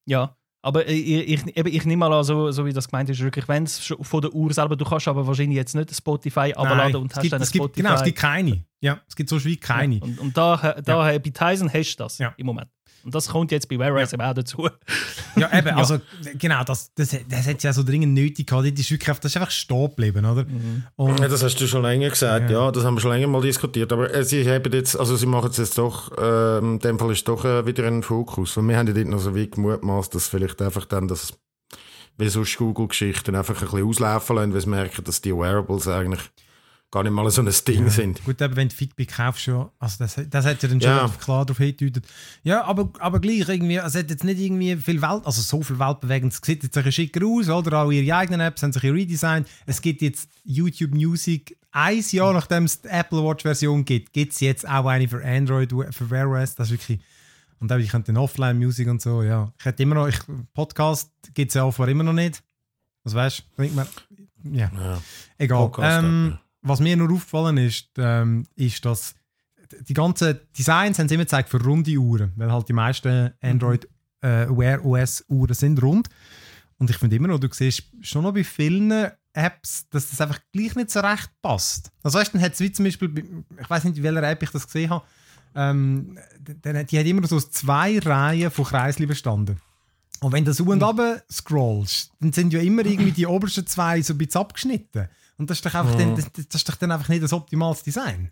Ja, 0.07 0.37
aber 0.64 0.87
ich, 0.88 1.07
ich, 1.09 1.57
eben, 1.57 1.68
ich 1.68 1.85
nehme 1.87 2.09
mal 2.09 2.12
an, 2.12 2.22
so, 2.25 2.51
so 2.51 2.66
wie 2.66 2.72
das 2.72 2.88
gemeint 2.88 3.09
ist, 3.09 3.20
wirklich, 3.20 3.48
wenn 3.48 3.64
es 3.64 3.94
von 4.01 4.20
der 4.20 4.33
Uhr 4.33 4.53
selber, 4.53 4.77
du 4.77 4.85
kannst 4.85 5.09
aber 5.09 5.27
wahrscheinlich 5.27 5.57
jetzt 5.57 5.75
nicht 5.75 5.94
Spotify 5.94 6.53
abladen 6.55 6.96
und 6.96 7.14
hast 7.14 7.22
gibt, 7.22 7.33
dann 7.33 7.42
es 7.42 7.51
gibt, 7.51 7.64
Spotify. 7.64 7.83
Genau, 7.83 7.94
es 7.94 8.05
gibt 8.05 8.18
keine. 8.18 8.64
Ja, 8.81 9.01
es 9.09 9.16
gibt 9.16 9.31
so 9.31 9.42
wie 9.42 9.57
keine. 9.57 10.01
Und, 10.01 10.18
und 10.20 10.37
da, 10.37 10.81
da 10.85 11.03
bei 11.03 11.18
Tyson 11.18 11.72
hast 11.72 11.96
du 11.96 12.05
das 12.05 12.18
Ja. 12.18 12.35
im 12.37 12.46
Moment. 12.46 12.68
Und 13.05 13.15
das 13.15 13.29
kommt 13.29 13.51
jetzt 13.51 13.69
bei 13.69 13.93
OS 13.93 14.12
eben 14.12 14.23
auch 14.23 14.35
dazu. 14.35 14.69
Ja, 15.35 15.51
eben, 15.59 15.69
also 15.77 15.99
genau, 16.35 16.62
das, 16.62 16.93
das, 16.95 17.17
das 17.27 17.47
hat 17.47 17.62
ja 17.62 17.73
so 17.73 17.83
dringend 17.83 18.12
nötig 18.12 18.47
gehabt. 18.47 18.67
Das 18.67 18.81
ist 18.81 18.91
wirklich 18.91 19.09
einfach, 19.09 19.21
das 19.23 19.33
ist 19.33 19.37
einfach 19.38 19.51
stehen 19.51 19.88
geblieben, 19.88 20.27
oder? 20.27 20.45
Und, 20.97 21.21
Ja, 21.21 21.27
das 21.29 21.43
hast 21.43 21.59
du 21.59 21.67
schon 21.67 21.83
länger 21.83 22.11
gesagt, 22.11 22.51
Ja. 22.51 22.67
ja. 22.67 22.71
das 22.71 22.85
haben 22.85 22.95
wir 22.95 23.01
schon 23.01 23.12
länger 23.12 23.29
mal 23.29 23.41
diskutiert. 23.41 23.91
Aber 23.93 24.12
äh, 24.15 24.25
sie 24.25 24.47
haben 24.49 24.71
jetzt, 24.73 24.95
also 24.95 25.17
sie 25.17 25.25
machen 25.27 25.49
es 25.51 25.57
jetzt 25.57 25.79
doch, 25.79 26.12
ähm, 26.21 26.75
in 26.75 26.79
dem 26.81 26.99
Fall 26.99 27.12
ist 27.12 27.27
doch 27.27 27.45
äh, 27.47 27.65
wieder 27.65 27.87
ein 27.87 28.03
Fokus. 28.03 28.57
Und 28.59 28.69
wir 28.69 28.77
haben 28.77 28.87
ja 28.88 28.93
dort 28.93 29.09
noch 29.09 29.21
so 29.21 29.35
wie 29.35 29.49
gemutmaßt, 29.49 30.15
dass 30.15 30.29
vielleicht 30.29 30.61
einfach 30.61 30.85
dann 30.85 31.09
das, 31.09 31.33
wie 32.19 32.29
sonst 32.29 32.57
Google-Geschichten 32.59 33.35
einfach 33.35 33.55
ein 33.62 33.69
bisschen 33.71 33.88
auslaufen 33.88 34.37
lassen, 34.37 34.53
weil 34.53 34.61
sie 34.61 34.69
merken, 34.69 35.05
dass 35.05 35.23
die 35.23 35.35
Wearables 35.35 35.88
eigentlich 35.88 36.21
gar 36.93 37.03
nicht 37.03 37.13
mal 37.13 37.29
so 37.31 37.43
ein 37.43 37.51
Ding 37.67 37.89
sind. 37.89 38.23
Gut, 38.25 38.41
eben, 38.41 38.55
wenn 38.55 38.69
du 38.69 38.75
Fitbit 38.75 39.11
kaufst, 39.11 39.47
ja, 39.47 39.69
also 39.79 39.97
das, 39.99 40.21
das 40.29 40.45
hat 40.45 40.63
ja 40.63 40.69
dann 40.69 40.81
schon 40.81 40.91
Ja. 40.91 41.09
klar 41.19 41.45
darauf 41.47 41.59
hingedeutet. 41.59 42.07
Ja, 42.45 42.65
aber, 42.65 42.91
aber 43.01 43.19
gleich 43.19 43.49
irgendwie, 43.49 43.81
also 43.81 43.99
es 43.99 44.05
hat 44.05 44.11
jetzt 44.11 44.25
nicht 44.25 44.39
irgendwie 44.39 44.77
viel 44.77 45.01
Welt, 45.01 45.23
also 45.25 45.41
so 45.41 45.63
viel 45.63 45.79
weltbewegend. 45.79 46.35
Es 46.35 46.41
sieht 46.45 46.63
jetzt 46.63 46.77
ein 46.77 46.93
schicker 46.93 47.27
aus, 47.27 47.49
oder? 47.49 47.79
Auch 47.83 47.91
ihre 47.91 48.15
eigenen 48.15 48.41
Apps 48.41 48.63
haben 48.63 48.73
sich 48.73 48.83
redesigned. 48.85 49.49
Es 49.67 49.81
gibt 49.81 50.03
jetzt 50.03 50.29
YouTube 50.45 50.93
Music. 50.95 51.57
Ein 51.73 52.05
Jahr 52.11 52.35
nachdem 52.35 52.65
es 52.65 52.83
die 52.83 52.89
Apple 52.89 53.25
Watch 53.25 53.43
Version 53.43 53.87
gibt, 53.87 54.13
gibt 54.13 54.35
es 54.35 54.41
jetzt 54.41 54.69
auch 54.69 54.85
eine 54.87 55.09
für 55.09 55.25
Android, 55.25 55.73
für 55.91 56.11
Wear 56.11 56.29
OS. 56.29 56.55
Das 56.55 56.71
ist 56.71 56.73
wirklich. 56.73 57.01
Und 57.59 57.73
auch, 57.73 57.79
ich 57.79 57.89
könnte 57.89 58.13
dann 58.13 58.23
Offline 58.23 58.59
Musik 58.59 58.89
und 58.89 59.01
so, 59.01 59.23
ja. 59.23 59.51
Ich 59.59 59.65
hätte 59.65 59.83
immer 59.85 59.95
noch, 59.95 60.09
ich, 60.09 60.19
Podcast 60.53 61.11
gibt 61.33 61.51
es 61.51 61.55
ja 61.55 61.65
offenbar 61.65 61.89
immer 61.89 62.05
noch 62.05 62.13
nicht. 62.13 62.43
Was 63.05 63.15
weißt 63.15 63.39
du? 63.39 63.43
Bringt 63.57 63.75
mir. 63.75 63.87
Ja. 64.45 64.71
Ja. 64.77 65.03
Egal. 65.39 65.59
Podcast, 65.63 66.05
ähm, 66.05 66.39
was 66.62 66.81
mir 66.81 66.96
nur 66.96 67.12
aufgefallen 67.12 67.59
ist, 67.59 67.88
ähm, 67.98 68.44
ist, 68.57 68.85
dass 68.85 69.14
die 69.88 69.94
ganzen 69.94 70.38
Designs 70.57 70.98
haben 70.98 71.09
sie 71.09 71.14
immer 71.14 71.25
gezeigt 71.25 71.48
für 71.48 71.62
runde 71.62 71.96
Uhren, 71.96 72.33
weil 72.37 72.53
halt 72.53 72.68
die 72.68 72.72
meisten 72.75 73.33
Android 73.40 73.88
äh, 74.20 74.46
Wear 74.48 74.85
OS 74.85 75.25
Uhren 75.29 75.55
sind 75.55 75.83
rund. 75.83 76.09
Und 76.79 76.90
ich 76.90 76.96
finde 76.98 77.16
immer 77.16 77.29
noch, 77.29 77.38
du 77.40 77.48
siehst 77.51 77.85
schon 78.03 78.22
noch 78.25 78.35
bei 78.35 78.44
vielen 78.44 78.92
Apps, 79.33 79.88
dass 79.88 80.11
das 80.11 80.20
einfach 80.20 80.40
gleich 80.53 80.75
nicht 80.75 80.90
so 80.90 81.01
recht 81.01 81.31
passt. 81.40 81.90
Also 82.03 82.18
weißt, 82.18 82.35
dann 82.35 82.42
hat 82.42 82.53
es 82.53 82.61
wie 82.61 82.70
zum 82.72 82.85
Beispiel, 82.85 83.09
bei- 83.09 83.25
ich 83.61 83.70
weiß 83.70 83.85
nicht, 83.85 83.96
in 83.96 84.03
welcher 84.03 84.22
App 84.29 84.42
ich 84.42 84.51
das 84.51 84.66
gesehen 84.66 84.90
habe, 84.90 85.05
ähm, 85.55 86.18
dann, 86.62 86.87
die 86.87 86.98
hat 86.98 87.07
immer 87.07 87.27
so 87.27 87.40
zwei 87.40 87.98
Reihen 87.98 88.51
von 88.51 88.64
Kreisli 88.66 89.07
bestanden. 89.07 89.59
Und 90.20 90.33
wenn 90.33 90.44
du 90.44 90.53
so 90.53 90.64
und 90.64 90.83
runter 90.83 91.22
scrollst, 91.31 92.12
dann 92.20 92.33
sind 92.33 92.53
ja 92.53 92.61
immer 92.61 92.85
irgendwie 92.85 93.11
die 93.12 93.27
obersten 93.27 93.66
zwei 93.66 94.03
so 94.03 94.14
ein 94.14 94.18
bisschen 94.18 94.40
abgeschnitten. 94.40 95.09
Und 95.38 95.51
das 95.51 95.59
ist 95.59 95.66
doch 95.66 95.75
einfach, 95.75 95.95
dann, 95.97 96.14
das, 96.16 96.31
das 96.33 96.47
ist 96.55 96.68
doch 96.68 96.77
dann 96.77 96.92
einfach 96.92 97.09
nicht 97.09 97.23
das 97.23 97.33
optimales 97.33 97.83
Design. 97.83 98.31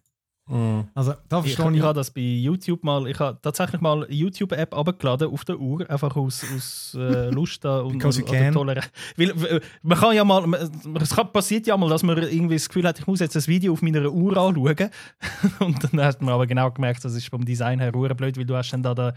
Mhm. 0.49 0.89
Also 0.95 1.15
da 1.29 1.39
Ich, 1.45 1.55
verstehe 1.55 1.71
ich 1.71 1.77
ich. 1.79 1.83
habe 1.85 1.95
das 1.95 2.11
bei 2.11 2.21
YouTube 2.21 2.83
mal, 2.83 3.07
ich 3.07 3.19
habe 3.21 3.39
tatsächlich 3.41 3.81
mal 3.81 4.05
eine 4.05 4.13
YouTube-App 4.13 4.75
abgeladen 4.75 5.31
auf 5.31 5.45
der 5.45 5.59
Uhr, 5.61 5.89
einfach 5.89 6.17
aus, 6.17 6.45
aus 6.57 6.97
äh, 6.99 7.31
Lust 7.31 7.65
da 7.65 7.81
und 7.81 7.99
can. 8.01 8.53
Toleranz. 8.53 8.91
Weil, 9.17 9.61
man 9.83 9.99
kann 9.99 10.17
ja 10.17 10.25
mal, 10.25 10.45
man- 10.47 10.61
es 11.01 11.11
kann, 11.15 11.33
passiert 11.33 11.67
ja 11.69 11.77
mal, 11.77 11.89
dass 11.89 12.03
man 12.03 12.19
irgendwie 12.19 12.57
das 12.57 12.69
Gefühl 12.69 12.87
hat, 12.87 12.99
ich 12.99 13.07
muss 13.07 13.21
jetzt 13.21 13.37
ein 13.37 13.47
Video 13.47 13.73
auf 13.73 13.83
meiner 13.83 14.11
Uhr 14.11 14.37
anschauen. 14.37 14.91
und 15.61 15.85
dann 15.85 16.01
hat 16.03 16.21
man 16.21 16.35
aber 16.35 16.47
genau 16.49 16.71
gemerkt, 16.73 17.05
das 17.05 17.15
ist 17.15 17.29
vom 17.29 17.45
Design 17.45 17.79
her 17.79 17.93
blöd, 17.93 18.37
weil 18.37 18.45
du 18.45 18.57
hast 18.57 18.71
dann 18.73 18.83
da, 18.83 18.95
den, 18.95 19.13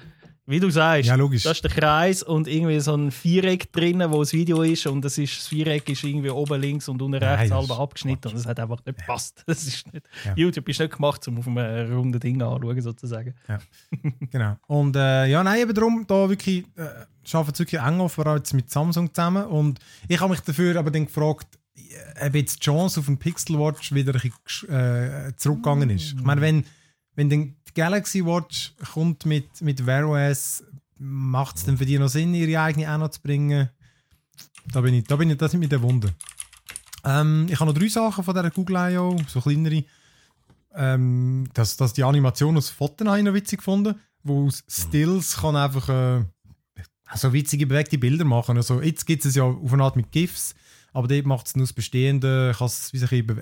wie 0.46 0.60
du 0.60 0.70
sagst, 0.70 1.08
Ja, 1.08 1.16
logisch. 1.16 1.44
das 1.44 1.54
ist 1.58 1.64
der 1.64 1.72
Kreis 1.72 2.22
und 2.22 2.48
irgendwie 2.50 2.80
so 2.82 2.94
ein 2.96 3.12
Viereck 3.12 3.72
drinnen, 3.72 4.12
wo 4.12 4.20
das 4.20 4.34
Video 4.34 4.62
ist 4.62 4.86
und 4.88 5.02
das, 5.04 5.18
ist, 5.18 5.38
das 5.38 5.48
Viereck 5.48 5.88
ist 5.90 6.04
irgendwie 6.04 6.30
oben 6.30 6.60
links 6.60 6.90
und 6.90 7.02
unten 7.02 7.20
Nein, 7.20 7.38
rechts 7.40 7.50
das 7.50 7.70
halb 7.70 7.80
abgeschnitten 7.80 8.32
und 8.32 8.38
es 8.38 8.46
hat 8.46 8.60
einfach 8.60 8.84
nicht 8.86 8.98
gepasst. 8.98 9.44
Das 9.48 9.64
ist 9.66 9.92
nicht, 9.94 10.06
Ja. 10.26 10.34
YouTube 10.36 10.68
ist 10.68 10.80
nicht 10.80 10.94
gemacht, 10.96 11.26
um 11.28 11.38
auf 11.40 11.48
einem 11.48 11.94
runden 11.94 12.20
Ding 12.20 12.42
anzuschauen, 12.42 12.82
sozusagen. 12.82 13.34
Genau. 14.32 14.58
Und 14.68 14.96
äh, 14.96 15.28
ja, 15.28 15.44
nein, 15.44 15.62
eben 15.62 15.74
darum, 15.74 16.06
da 16.08 16.28
wirklich, 16.30 16.66
äh, 16.76 17.36
arbeiten 17.36 17.60
wirklich 17.60 17.80
eng 17.82 18.02
auf, 18.02 18.14
vor 18.14 18.28
allem 18.28 18.38
jetzt 18.38 18.54
mit 18.54 18.70
Samsung 18.70 19.14
zusammen. 19.14 19.46
Und 19.46 19.80
ich 20.08 20.20
habe 20.20 20.32
mich 20.32 20.42
dafür 20.42 20.76
aber 20.78 20.92
dann 20.92 21.06
gefragt, 21.06 21.48
äh, 21.76 22.28
ob 22.28 22.36
jetzt 22.36 22.58
die 22.58 22.66
Chance 22.66 23.00
auf 23.00 23.06
den 23.06 23.18
Pixel 23.18 23.58
Watch 23.60 23.94
wieder 23.94 24.14
ein 24.14 24.32
bisschen 24.44 24.70
äh, 24.70 25.32
zurückgegangen 25.38 25.90
ist. 25.90 26.14
Ich 26.14 26.22
meine, 26.22 26.42
wenn, 26.42 26.66
wenn 27.16 27.30
dann 27.30 27.56
Galaxy 27.76 28.26
Watch 28.26 28.74
kommt 28.94 29.26
mit, 29.26 29.62
mit 29.62 29.86
Wear 29.86 30.08
OS, 30.08 30.64
macht 30.98 31.58
es 31.58 31.66
dann 31.66 31.78
für 31.78 31.86
die 31.86 32.00
noch 32.00 32.10
Sinn, 32.10 32.34
ihre 32.34 32.62
eigene 32.62 32.92
auch 32.94 32.98
noch 32.98 33.10
zu 33.10 33.22
bringen? 33.22 33.70
Da 34.72 34.82
bin 34.82 34.94
ich, 34.94 35.04
da 35.06 35.16
bin 35.16 35.30
ich, 35.30 35.38
das 35.38 35.52
sind 35.52 35.60
mir 35.60 35.68
der 35.68 35.82
Wunder. 35.82 36.10
Ähm, 37.04 37.48
ich 37.50 37.60
habe 37.60 37.72
noch 37.72 37.78
drei 37.78 37.88
Sachen 37.90 38.24
von 38.24 38.34
dieser 38.34 38.50
Google 38.52 38.94
I.O., 38.94 39.18
so 39.28 39.42
kleinere. 39.42 39.84
Ähm, 40.76 41.48
dass, 41.54 41.78
dass 41.78 41.94
die 41.94 42.04
Animation 42.04 42.58
aus 42.58 42.70
Fotos 42.70 43.08
habe 43.08 43.20
ich 43.20 43.24
noch 43.24 43.34
witzig 43.34 43.60
gefunden, 43.60 43.96
wo 44.24 44.48
aus 44.48 44.64
Stills 44.68 45.38
kann 45.38 45.56
einfach 45.56 45.88
äh, 45.90 46.24
so 47.16 47.32
witzige 47.32 47.68
bewegte 47.68 47.98
Bilder 47.98 48.26
machen. 48.26 48.58
Also 48.58 48.82
jetzt 48.82 49.06
gibt 49.06 49.24
es 49.26 49.36
ja 49.36 49.44
auf 49.44 49.74
eine 49.74 49.84
Art 49.84 49.96
mit 49.96 50.12
GIFs, 50.12 50.56
aber 50.92 51.08
dort 51.08 51.26
macht 51.26 51.48
es 51.48 51.56
nur 51.56 51.66
das 51.66 51.74
Bestehende, 51.74 52.56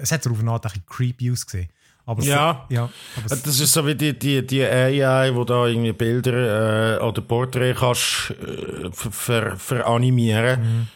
es 0.02 0.12
hat 0.12 0.24
so 0.24 0.32
auf 0.32 0.40
eine 0.40 0.52
Art 0.52 0.66
ein 0.66 0.72
bisschen 0.72 0.86
creepy 0.88 1.32
ausgesehen. 1.32 1.70
Aber 2.06 2.24
Ja. 2.24 2.66
so, 2.70 2.76
ja 2.76 2.90
aber 3.18 3.30
Das 3.30 3.60
ist 3.60 3.72
so 3.74 3.86
wie 3.86 3.96
die, 3.96 4.18
die, 4.18 4.46
die 4.46 4.64
AI, 4.64 5.34
wo 5.36 5.44
da 5.44 5.66
irgendwie 5.68 5.94
Bilder 5.94 6.98
äh, 6.98 7.04
oder 7.04 7.22
Porträts 7.22 7.80
kannst 7.80 8.32
äh, 8.32 8.92
ver, 8.92 9.12
ver, 9.12 9.58
veranimieren. 9.58 10.88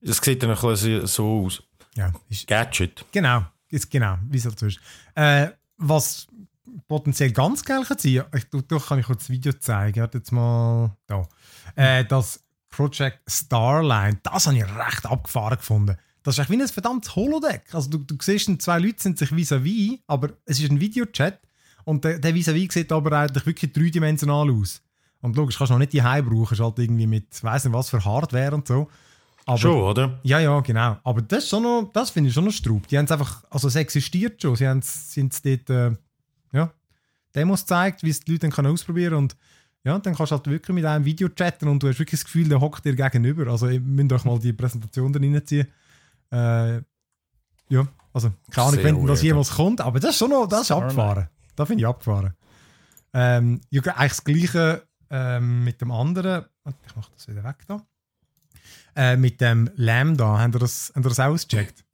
Das 0.00 0.18
sieht 0.18 0.42
dann 0.42 0.50
ein 0.50 0.56
bisschen 0.60 1.06
so 1.06 1.44
aus. 1.46 1.62
ja, 1.94 2.12
ist, 2.28 2.46
Gadget. 2.46 3.04
Genau, 3.12 3.44
ist 3.68 3.90
genau, 3.90 4.16
wie 4.28 4.38
es 4.38 4.44
halt 4.46 4.58
so 4.58 4.66
ist. 4.66 4.80
Äh, 5.14 5.48
was 5.76 6.26
potenziell 6.88 7.32
ganz 7.32 7.64
geil 7.64 7.82
kann 7.86 7.98
sein, 7.98 8.24
ich, 8.34 8.44
du, 8.50 8.62
du 8.62 8.78
kann 8.78 8.98
ich 8.98 9.06
kurz 9.06 9.20
das 9.24 9.30
Video 9.30 9.52
zeigen, 9.52 10.00
warte 10.00 10.18
jetzt 10.18 10.32
mal 10.32 10.96
da. 11.06 11.28
Äh, 11.76 12.04
das 12.04 12.42
Project 12.70 13.18
Starline, 13.28 14.18
das 14.22 14.46
habe 14.46 14.56
ich 14.56 14.64
recht 14.64 15.04
abgefahren 15.04 15.56
gefunden. 15.56 15.96
Das 16.22 16.34
ist 16.34 16.40
echt 16.40 16.50
wie 16.50 16.60
ein 16.60 16.68
verdammtes 16.68 17.16
Holodeck. 17.16 17.62
Also 17.72 17.90
du, 17.90 17.98
du 17.98 18.16
siehst, 18.20 18.50
zwei 18.60 18.78
Leute 18.78 19.02
sind 19.02 19.18
sich 19.18 19.30
vis-à-vis, 19.30 20.00
aber 20.06 20.30
es 20.44 20.60
ist 20.60 20.70
ein 20.70 20.80
Videochat 20.80 21.40
und 21.84 22.04
der, 22.04 22.18
der 22.18 22.34
vis-à-vis 22.34 22.72
sieht 22.72 22.92
aber 22.92 23.18
eigentlich 23.18 23.46
wirklich 23.46 23.72
dreidimensional 23.72 24.50
aus. 24.50 24.82
Und 25.22 25.36
logisch, 25.36 25.56
kannst 25.56 25.70
du 25.70 25.74
noch 25.74 25.78
nicht 25.80 25.92
die 25.92 26.02
Heim 26.02 26.26
brauchen, 26.26 26.54
ist 26.54 26.60
halt 26.60 26.78
irgendwie 26.78 27.06
mit, 27.06 27.42
weiss 27.42 27.64
nicht 27.64 27.74
was 27.74 27.90
für 27.90 28.04
Hardware 28.04 28.54
und 28.54 28.66
so. 28.66 28.88
Aber, 29.46 29.58
Schon, 29.58 29.80
oder? 29.80 30.20
ja, 30.22 30.38
ja, 30.38 30.60
genau. 30.60 30.98
Aber 31.02 31.22
das, 31.22 31.44
ist 31.44 31.50
schon 31.50 31.62
noch, 31.62 31.90
das 31.92 32.10
finde 32.10 32.28
ich 32.28 32.34
schon 32.34 32.44
noch 32.44 32.52
Straub. 32.52 32.86
Die 32.86 32.96
haben 32.96 33.06
es 33.06 33.10
einfach, 33.10 33.42
also 33.50 33.68
es 33.68 33.74
existiert 33.74 34.40
schon. 34.40 34.54
Sie 34.56 34.68
haben 34.68 34.78
es 34.78 35.12
sind 35.12 35.34
dort, 35.44 35.70
äh, 35.70 35.96
ja, 36.52 36.72
Demos 37.34 37.62
gezeigt, 37.62 38.02
wie 38.02 38.10
es 38.10 38.20
die 38.20 38.32
Leute 38.32 38.42
dann 38.42 38.50
können 38.50 38.72
ausprobieren 38.72 39.14
und 39.14 39.36
ja, 39.82 39.98
dann 39.98 40.14
kannst 40.14 40.30
du 40.30 40.36
halt 40.36 40.46
wirklich 40.46 40.74
mit 40.74 40.84
einem 40.84 41.04
Video 41.04 41.28
chatten 41.28 41.68
und 41.68 41.82
du 41.82 41.88
hast 41.88 41.98
wirklich 41.98 42.20
das 42.20 42.26
Gefühl, 42.26 42.48
der 42.48 42.60
hockt 42.60 42.84
dir 42.84 42.94
gegenüber. 42.94 43.50
Also 43.50 43.68
ihr 43.68 43.80
müsst 43.80 44.12
euch 44.12 44.24
mal 44.24 44.38
die 44.38 44.52
Präsentation 44.52 45.12
da 45.12 45.18
reinziehen. 45.18 45.66
Äh, 46.32 46.82
ja, 47.68 47.86
also 48.12 48.32
keine 48.50 48.68
Ahnung, 48.68 48.84
wenn 48.84 49.06
das 49.06 49.22
jemals 49.22 49.50
kommt, 49.50 49.80
aber 49.80 50.00
das 50.00 50.10
ist 50.10 50.18
schon 50.18 50.30
noch, 50.30 50.46
das 50.46 50.62
ist 50.62 50.70
abgefahren. 50.70 51.28
Da 51.56 51.66
finde 51.66 51.82
ich 51.82 51.86
abgefahren. 51.86 52.34
Ähm, 53.12 53.60
ja, 53.70 53.82
eigentlich 53.82 54.10
das 54.10 54.24
gleiche 54.24 54.88
ähm, 55.10 55.64
mit 55.64 55.80
dem 55.80 55.90
anderen, 55.90 56.44
ich 56.86 56.96
mache 56.96 57.10
das 57.14 57.28
wieder 57.28 57.44
weg 57.44 57.56
da, 57.66 57.84
äh, 58.96 59.16
mit 59.16 59.40
dem 59.40 59.70
Lambda, 59.76 60.38
haben 60.38 60.52
ihr 60.52 60.58
das, 60.58 60.92
haben 60.94 61.02
ihr 61.04 61.08
das 61.08 61.20
ausgecheckt? 61.20 61.84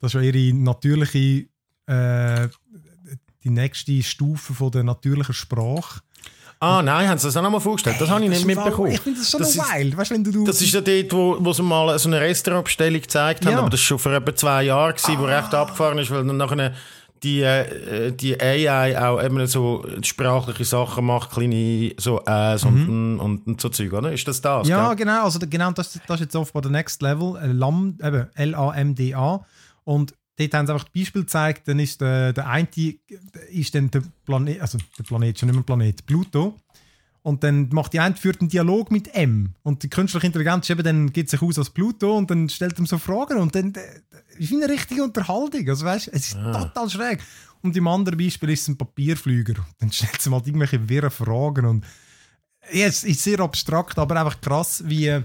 Das 0.00 0.14
ist 0.14 0.14
ja 0.14 0.20
ihre 0.20 0.56
natürliche, 0.56 1.48
äh, 1.86 2.48
die 3.44 3.50
nächste 3.50 4.02
Stufe 4.02 4.54
von 4.54 4.70
der 4.70 4.84
natürlichen 4.84 5.34
Sprache. 5.34 6.00
Ah, 6.60 6.82
nein, 6.82 7.08
haben 7.08 7.18
sie 7.18 7.28
das 7.28 7.36
auch 7.36 7.42
noch 7.42 7.50
mal 7.50 7.60
vorgestellt? 7.60 7.96
Das 8.00 8.10
habe 8.10 8.22
ich 8.24 8.30
nicht 8.30 8.44
Das 8.44 8.54
Fall- 8.54 8.64
mitbekommen. 8.64 8.90
Ich 8.92 9.00
finde 9.00 9.20
das 9.20 9.30
schon 9.30 9.40
Das 9.40 9.54
noch 9.54 9.64
ist- 9.64 9.74
wild. 9.74 9.96
Weißt 9.96 10.10
du, 10.10 10.14
wenn 10.14 10.24
du, 10.24 10.30
du 10.32 10.44
Das 10.44 10.60
ist 10.60 10.72
ja 10.72 10.80
dort, 10.80 11.12
wo, 11.12 11.36
wo 11.38 11.52
sie 11.52 11.62
mal 11.62 11.96
so 11.98 12.08
eine 12.08 12.20
Restaurantbestellung 12.20 13.00
gezeigt 13.00 13.46
haben, 13.46 13.52
Ja. 13.52 13.58
aber 13.60 13.70
das 13.70 13.80
war 13.80 13.84
schon 13.86 13.98
vor 14.00 14.12
etwa 14.12 14.34
zwei 14.34 14.62
Jahren, 14.64 14.94
gewesen, 14.94 15.18
wo 15.18 15.24
recht 15.24 15.54
abgefahren 15.54 15.98
ist, 15.98 16.10
weil 16.10 16.24
dann 16.26 16.36
nachher 16.36 16.72
die, 17.22 17.42
äh, 17.42 18.12
die 18.12 18.40
AI 18.40 18.96
auch 19.00 19.22
eben 19.22 19.44
so 19.46 19.84
sprachliche 20.02 20.64
Sachen 20.64 21.04
macht, 21.04 21.30
kleine 21.32 21.92
so 21.96 22.20
Äs 22.26 22.64
und, 22.64 23.18
und, 23.20 23.46
und 23.46 23.60
so 23.60 23.68
Zeug, 23.68 23.92
oder? 23.92 24.12
Ist 24.12 24.26
das 24.28 24.40
das? 24.40 24.64
Mhm. 24.66 24.70
Ja, 24.70 24.86
gell? 24.88 25.04
genau. 25.04 25.24
Also 25.24 25.38
genau 25.40 25.70
das, 25.72 25.98
das 26.06 26.14
ist 26.16 26.20
jetzt 26.20 26.36
offenbar 26.36 26.62
der 26.62 26.70
Next 26.72 27.02
Level. 27.02 27.38
Lam, 27.52 27.98
eben, 28.02 28.26
L-A-M-D-A. 28.34 29.40
Und 29.84 30.12
dort 30.38 30.54
haben 30.54 30.66
sie 30.66 30.72
einfach 30.72 30.88
die 30.88 31.00
Beispiel 31.00 31.22
gezeigt. 31.22 31.68
Dann 31.68 31.78
ist 31.78 32.00
der, 32.00 32.32
der 32.32 32.48
eine 32.48 32.68
ist 33.50 33.74
dann 33.74 33.90
der 33.90 34.02
Planet, 34.24 34.60
also 34.60 34.78
der 34.98 35.04
Planet, 35.04 35.38
schon 35.38 35.48
nicht 35.48 35.56
mehr 35.56 35.64
Planet, 35.64 36.06
Pluto. 36.06 36.56
Und 37.22 37.44
dann 37.44 37.68
macht 37.70 37.92
die 37.92 38.00
eine 38.00 38.16
führt 38.16 38.40
einen 38.40 38.48
Dialog 38.48 38.90
mit 38.90 39.14
M. 39.14 39.54
Und 39.62 39.82
die 39.82 39.90
künstliche 39.90 40.26
Intelligenz 40.26 40.70
eben, 40.70 40.82
dann 40.82 41.12
gibt 41.12 41.28
sich 41.28 41.42
aus 41.42 41.58
als 41.58 41.70
Pluto 41.70 42.16
und 42.16 42.30
dann 42.30 42.48
stellt 42.48 42.78
ihm 42.78 42.86
so 42.86 42.96
Fragen. 42.98 43.38
Und 43.38 43.54
dann 43.54 43.74
äh, 43.74 43.80
ist 44.38 44.52
eine 44.52 44.68
richtige 44.68 45.02
Unterhaltung. 45.02 45.68
Also 45.68 45.84
weißt, 45.84 46.08
es 46.08 46.28
ist 46.28 46.32
total 46.34 46.88
schräg. 46.88 47.20
Und 47.60 47.76
im 47.76 47.86
anderen 47.88 48.18
Beispiel 48.18 48.50
ist 48.50 48.62
es 48.62 48.68
ein 48.68 48.78
Papierflüger. 48.78 49.54
Dann 49.78 49.92
stellt 49.92 50.20
sie 50.20 50.30
mal 50.30 50.40
irgendwelche 50.44 50.88
wirren 50.88 51.10
Fragen. 51.10 51.66
Und 51.66 51.84
ja, 52.72 52.86
es 52.86 53.04
ist 53.04 53.22
sehr 53.22 53.40
abstrakt, 53.40 53.98
aber 53.98 54.18
einfach 54.20 54.40
krass, 54.40 54.82
wie. 54.86 55.08
Äh, 55.08 55.22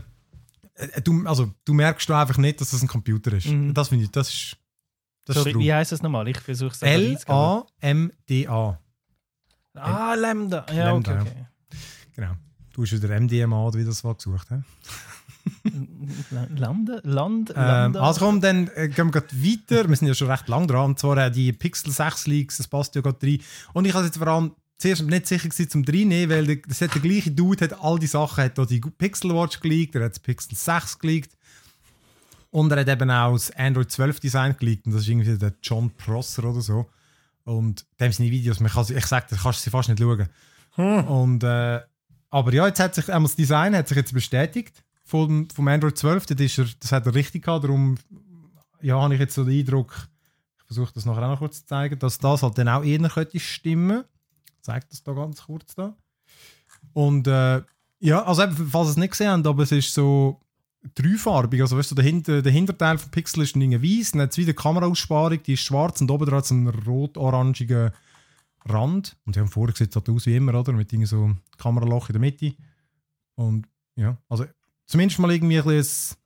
du, 1.03 1.25
also, 1.25 1.53
du 1.63 1.73
merkst 1.73 2.09
du 2.09 2.13
einfach 2.13 2.37
nicht, 2.37 2.59
dass 2.59 2.71
das 2.71 2.81
ein 2.81 2.87
Computer 2.87 3.33
ist. 3.33 3.47
Mhm. 3.47 3.73
Das 3.73 3.89
finde 3.89 4.05
ich, 4.05 4.11
das 4.11 4.29
ist. 4.29 4.57
Das 5.25 5.37
ist 5.37 5.45
wie 5.45 5.73
heißt 5.73 5.91
es 5.91 6.01
nochmal? 6.01 6.27
Ich 6.27 6.39
versuche 6.39 6.73
es. 6.73 6.81
L-A-M-D-A. 6.81 7.19
Ah, 9.75 10.13
Lambda. 10.15 10.65
Ja, 10.73 10.91
Lambda, 10.91 11.21
okay, 11.21 11.21
okay. 11.21 11.45
Genau. 12.15 12.33
Du 12.73 12.83
hast 12.83 12.91
wieder 12.91 13.19
MDMA 13.19 13.73
wie 13.73 13.85
das 13.85 14.03
war 14.03 14.15
gesucht. 14.15 14.47
He? 14.49 14.55
Lambda? 16.55 16.99
Land? 17.03 17.51
Ähm, 17.51 17.55
Lambda? 17.55 18.01
also 18.01 18.25
komm, 18.25 18.41
dann 18.41 18.69
äh, 18.75 18.89
gehen 18.89 19.13
wir 19.13 19.21
weiter. 19.21 19.89
Wir 19.89 19.95
sind 19.95 20.07
ja 20.07 20.13
schon 20.13 20.29
recht 20.29 20.47
lang 20.47 20.67
dran. 20.67 20.91
Und 20.91 20.99
zwar 20.99 21.17
äh, 21.17 21.31
die 21.31 21.53
Pixel 21.53 21.91
6 21.91 22.27
Leaks, 22.27 22.57
das 22.57 22.67
passt 22.67 22.95
ja 22.95 23.01
gerade 23.01 23.25
rein. 23.25 23.39
Und 23.73 23.85
ich 23.85 23.93
habe 23.93 24.05
jetzt 24.05 24.17
vor 24.17 24.27
allem 24.27 24.51
zuerst 24.77 25.03
nicht 25.03 25.27
sicher 25.27 25.49
gewesen, 25.49 25.69
zum 25.69 25.83
reinnehmen, 25.83 26.29
weil 26.29 26.45
der, 26.45 26.57
das 26.67 26.81
hat 26.81 26.93
der 26.93 27.01
gleiche 27.01 27.31
Dude 27.31 27.65
hat 27.65 27.81
all 27.81 27.99
die 27.99 28.07
Sachen, 28.07 28.43
hat 28.43 28.59
auch 28.59 28.65
die 28.65 28.81
Pixel 28.81 29.33
Watch 29.33 29.59
geleakt, 29.59 29.95
er 29.95 30.05
hat 30.05 30.11
das 30.11 30.19
Pixel 30.19 30.55
6 30.55 30.99
geleakt. 30.99 31.37
Und 32.53 32.71
er 32.71 32.81
hat 32.81 32.87
eben 32.87 33.09
auch 33.09 33.33
das 33.33 33.49
Android 33.49 33.89
12 33.89 34.19
Design 34.19 34.55
geleakt. 34.55 34.85
Und 34.85 34.91
das 34.91 35.01
ist 35.01 35.07
irgendwie 35.07 35.35
der 35.39 35.55
John 35.63 35.89
Prosser 35.89 36.43
oder 36.43 36.61
so. 36.61 36.85
Und 37.45 37.83
dem 37.99 38.11
sind 38.11 38.25
die 38.25 38.31
Videos, 38.31 38.59
man 38.59 38.69
kann, 38.69 38.85
ich 38.95 39.05
sage, 39.07 39.25
da 39.27 39.35
kannst 39.37 39.59
du 39.59 39.63
sie 39.63 39.69
fast 39.71 39.89
nicht 39.89 39.99
schauen. 39.99 40.29
Und, 41.07 41.43
äh, 41.43 41.81
aber 42.29 42.53
ja, 42.53 42.67
jetzt 42.67 42.79
hat 42.79 42.93
sich 42.93 43.11
einmal 43.11 43.27
das 43.27 43.35
Design 43.35 43.75
hat 43.75 43.87
sich 43.87 43.97
jetzt 43.97 44.13
bestätigt 44.13 44.83
vom, 45.03 45.49
vom 45.49 45.67
Android 45.67 45.97
12. 45.97 46.27
Das, 46.27 46.39
ist 46.39 46.59
er, 46.59 46.67
das 46.79 46.91
hat 46.91 47.07
er 47.07 47.15
richtig 47.15 47.43
gehabt. 47.43 47.63
Darum 47.63 47.95
ja, 48.81 49.01
habe 49.01 49.15
ich 49.15 49.19
jetzt 49.19 49.33
so 49.33 49.43
den 49.43 49.59
Eindruck, 49.59 50.07
ich 50.59 50.63
versuche 50.65 50.93
das 50.93 51.05
nachher 51.05 51.23
auch 51.23 51.31
noch 51.31 51.39
kurz 51.39 51.61
zu 51.61 51.65
zeigen, 51.65 51.97
dass 51.97 52.19
das 52.19 52.43
halt 52.43 52.55
dann 52.59 52.69
auch 52.69 52.83
eher 52.83 52.99
könnte 53.09 53.39
stimmen. 53.39 54.03
Ich 54.45 54.61
zeige 54.61 54.85
das 54.91 55.01
da 55.01 55.13
ganz 55.13 55.41
kurz 55.41 55.73
da. 55.73 55.97
Und 56.93 57.25
äh, 57.25 57.63
ja, 57.99 58.23
also 58.23 58.43
eben, 58.43 58.55
falls 58.69 58.89
ihr 58.89 58.91
es 58.91 58.97
nicht 58.97 59.11
gesehen 59.11 59.31
habt, 59.31 59.47
aber 59.47 59.63
es 59.63 59.71
ist 59.71 59.91
so 59.91 60.39
dreifarbig. 60.95 61.61
Also 61.61 61.77
weißt 61.77 61.91
du, 61.91 61.95
der, 61.95 62.03
Hinter, 62.03 62.41
der 62.41 62.51
Hinterteil 62.51 62.97
vom 62.97 63.11
Pixel 63.11 63.43
ist 63.43 63.55
irgendwie 63.55 63.99
weiß, 63.99 64.11
dann 64.11 64.21
hat 64.21 64.31
es 64.31 64.37
wieder 64.37 64.53
Kameraaussparung, 64.53 65.41
die 65.41 65.53
ist 65.53 65.61
schwarz 65.61 66.01
und 66.01 66.11
oben 66.11 66.25
dran 66.25 66.37
hat 66.37 66.45
es 66.45 66.51
einen 66.51 66.67
rot-orangigen 66.67 67.91
Rand. 68.65 69.17
Und 69.25 69.35
die 69.35 69.39
haben 69.39 69.47
vorher 69.47 69.75
sieht 69.75 69.89
es 69.89 69.95
halt 69.95 70.09
aus 70.09 70.25
wie 70.25 70.35
immer, 70.35 70.55
oder? 70.55 70.73
Mit 70.73 70.91
irgendwie 70.91 71.07
so 71.07 71.31
Kameraloch 71.57 72.09
in 72.09 72.13
der 72.13 72.21
Mitte. 72.21 72.55
Und 73.35 73.67
ja, 73.95 74.17
also 74.29 74.45
zumindest 74.85 75.19
mal 75.19 75.31
irgendwie 75.31 75.59
ein 75.59 75.65
bisschen, 75.65 76.17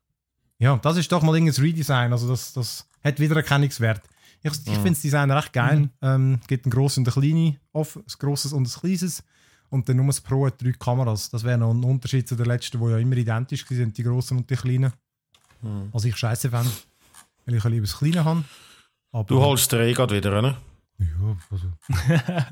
ja, 0.59 0.77
das 0.77 0.97
ist 0.97 1.11
doch 1.11 1.21
mal 1.21 1.35
irgendein 1.35 1.63
Redesign, 1.63 2.11
also 2.11 2.27
das, 2.27 2.53
das 2.53 2.87
hat 3.03 3.19
Wiedererkennungswert. 3.19 4.01
Ich, 4.43 4.51
ich 4.51 4.73
finde 4.73 4.91
das 4.91 5.01
Design 5.01 5.31
recht 5.31 5.53
geil. 5.53 5.79
Mhm. 5.79 5.89
Ähm, 6.01 6.39
gibt 6.47 6.65
ein 6.65 6.69
grosses 6.69 6.99
und 6.99 7.07
ein 7.07 7.13
kleines, 7.13 7.55
ein 7.73 8.03
grosses 8.19 8.53
und 8.53 8.67
ein 8.67 8.79
kleines. 8.79 9.23
Und 9.69 9.87
dann 9.89 9.97
nur 9.97 10.05
das 10.07 10.21
Pro 10.21 10.45
hat 10.45 10.61
drei 10.61 10.71
Kameras. 10.71 11.29
Das 11.29 11.43
wäre 11.43 11.57
noch 11.57 11.71
ein 11.73 11.83
Unterschied 11.83 12.27
zu 12.27 12.35
den 12.35 12.45
letzten, 12.45 12.79
die 12.79 12.89
ja 12.91 12.97
immer 12.97 13.17
identisch 13.17 13.69
waren, 13.69 13.91
die 13.93 14.03
grossen 14.03 14.37
und 14.37 14.49
die 14.49 14.55
kleinen. 14.55 14.93
Hm. 15.61 15.89
Was 15.91 16.05
ich 16.05 16.15
scheiße 16.15 16.49
fände, 16.49 16.69
weil 17.45 17.55
ich 17.55 17.63
lieber 17.65 17.85
das 17.85 17.97
Kleine 17.97 18.23
habe. 18.23 18.43
Aber, 19.11 19.23
Du 19.25 19.39
holst 19.41 19.71
den 19.71 19.93
gerade 19.93 20.15
wieder, 20.15 20.37
oder? 20.37 20.57
Ja, 20.99 21.37
also. 21.51 21.67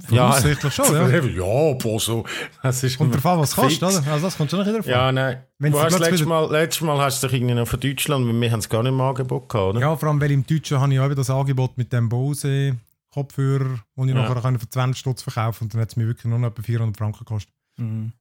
Ja. 0.15 0.69
Schon, 0.69 0.93
ja. 0.93 1.07
ja, 1.19 1.71
aber 1.71 1.99
so. 1.99 2.25
Das 2.61 2.83
ist 2.83 2.99
drauf 2.99 3.25
an, 3.25 3.39
was 3.39 3.53
fix. 3.53 3.79
kostet, 3.79 3.83
oder? 4.01 4.11
Also 4.11 4.25
das 4.25 4.37
kommt 4.37 4.51
schon 4.51 4.59
noch 4.59 4.67
wieder 4.67 4.77
davon. 4.77 4.91
Ja, 4.91 5.11
nein. 5.11 5.43
Wenn 5.57 5.71
du 5.71 5.79
hast 5.81 5.97
letztes 5.99 6.21
wieder- 6.21 6.29
Mal, 6.29 6.51
letztes 6.51 6.81
Mal 6.81 6.97
hast 6.99 7.23
du 7.23 7.27
doch 7.27 7.33
irgendwie 7.33 7.55
noch 7.55 7.67
von 7.67 7.79
Deutschland, 7.79 8.27
weil 8.27 8.41
wir 8.41 8.51
haben 8.51 8.59
es 8.59 8.69
gar 8.69 8.83
nicht 8.83 8.91
im 8.91 9.01
Angebot 9.01 9.49
gehabt, 9.49 9.69
oder? 9.69 9.79
Ja, 9.79 9.95
vor 9.95 10.09
allem, 10.09 10.21
weil 10.21 10.31
im 10.31 10.45
Deutschen 10.45 10.79
habe 10.79 10.93
ich 10.93 10.99
auch 10.99 11.13
das 11.13 11.29
Angebot 11.29 11.77
mit 11.77 11.91
dem 11.91 12.07
Bose 12.07 12.77
Kopfhörer, 13.15 13.79
den 13.97 14.09
ich 14.09 14.13
Ja. 14.15 14.21
nachher 14.21 14.41
kann 14.41 14.59
für 14.59 14.69
20 14.69 14.99
Stutz 14.99 15.21
verkaufen 15.23 15.63
und 15.65 15.73
dann 15.73 15.81
hat 15.81 15.89
es 15.89 15.95
mir 15.95 16.05
wirklich 16.05 16.25
nur 16.25 16.37
noch 16.37 16.49
etwa 16.49 16.61
400 16.61 16.95
Franken 16.97 17.19
gekostet. 17.19 17.51
Mhm. 17.77 18.11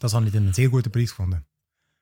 Das 0.00 0.14
habe 0.14 0.26
ich 0.26 0.32
dann 0.32 0.42
einen 0.44 0.52
sehr 0.54 0.68
guten 0.68 0.90
Preis 0.90 1.10
gefunden. 1.10 1.44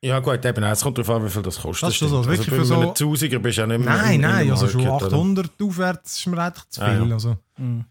Ja, 0.01 0.19
gut, 0.19 0.45
eben, 0.45 0.63
es 0.63 0.81
kommt 0.81 0.97
darauf 0.97 1.09
an, 1.15 1.25
wie 1.25 1.29
viel 1.29 1.41
das 1.41 1.59
kostet. 1.59 1.83
Das 1.83 1.89
ist 1.93 1.97
schon 1.97 2.09
so, 2.09 2.23
stimmt. 2.23 2.37
wirklich 2.39 2.59
also, 2.59 2.75
für 2.75 2.85
so- 2.87 2.93
Tausiger 2.93 3.39
bist 3.39 3.57
du 3.57 3.61
ja 3.61 3.67
nicht 3.67 3.79
mehr 3.79 3.89
Nein, 3.95 4.07
in- 4.07 4.15
in 4.15 4.21
nein, 4.21 4.45
dem 4.45 4.51
also 4.51 4.67
schon 4.69 4.83
Market, 4.83 5.07
oder? 5.07 5.15
800 5.17 5.61
aufwärts 5.61 6.17
ist 6.19 6.27
mir 6.27 6.37
eigentlich 6.41 6.69
zu 6.69 6.81
viel. 6.81 6.89
Ah, 6.89 7.05
ja. 7.05 7.13
also, 7.13 7.37
Mhm. 7.57 7.85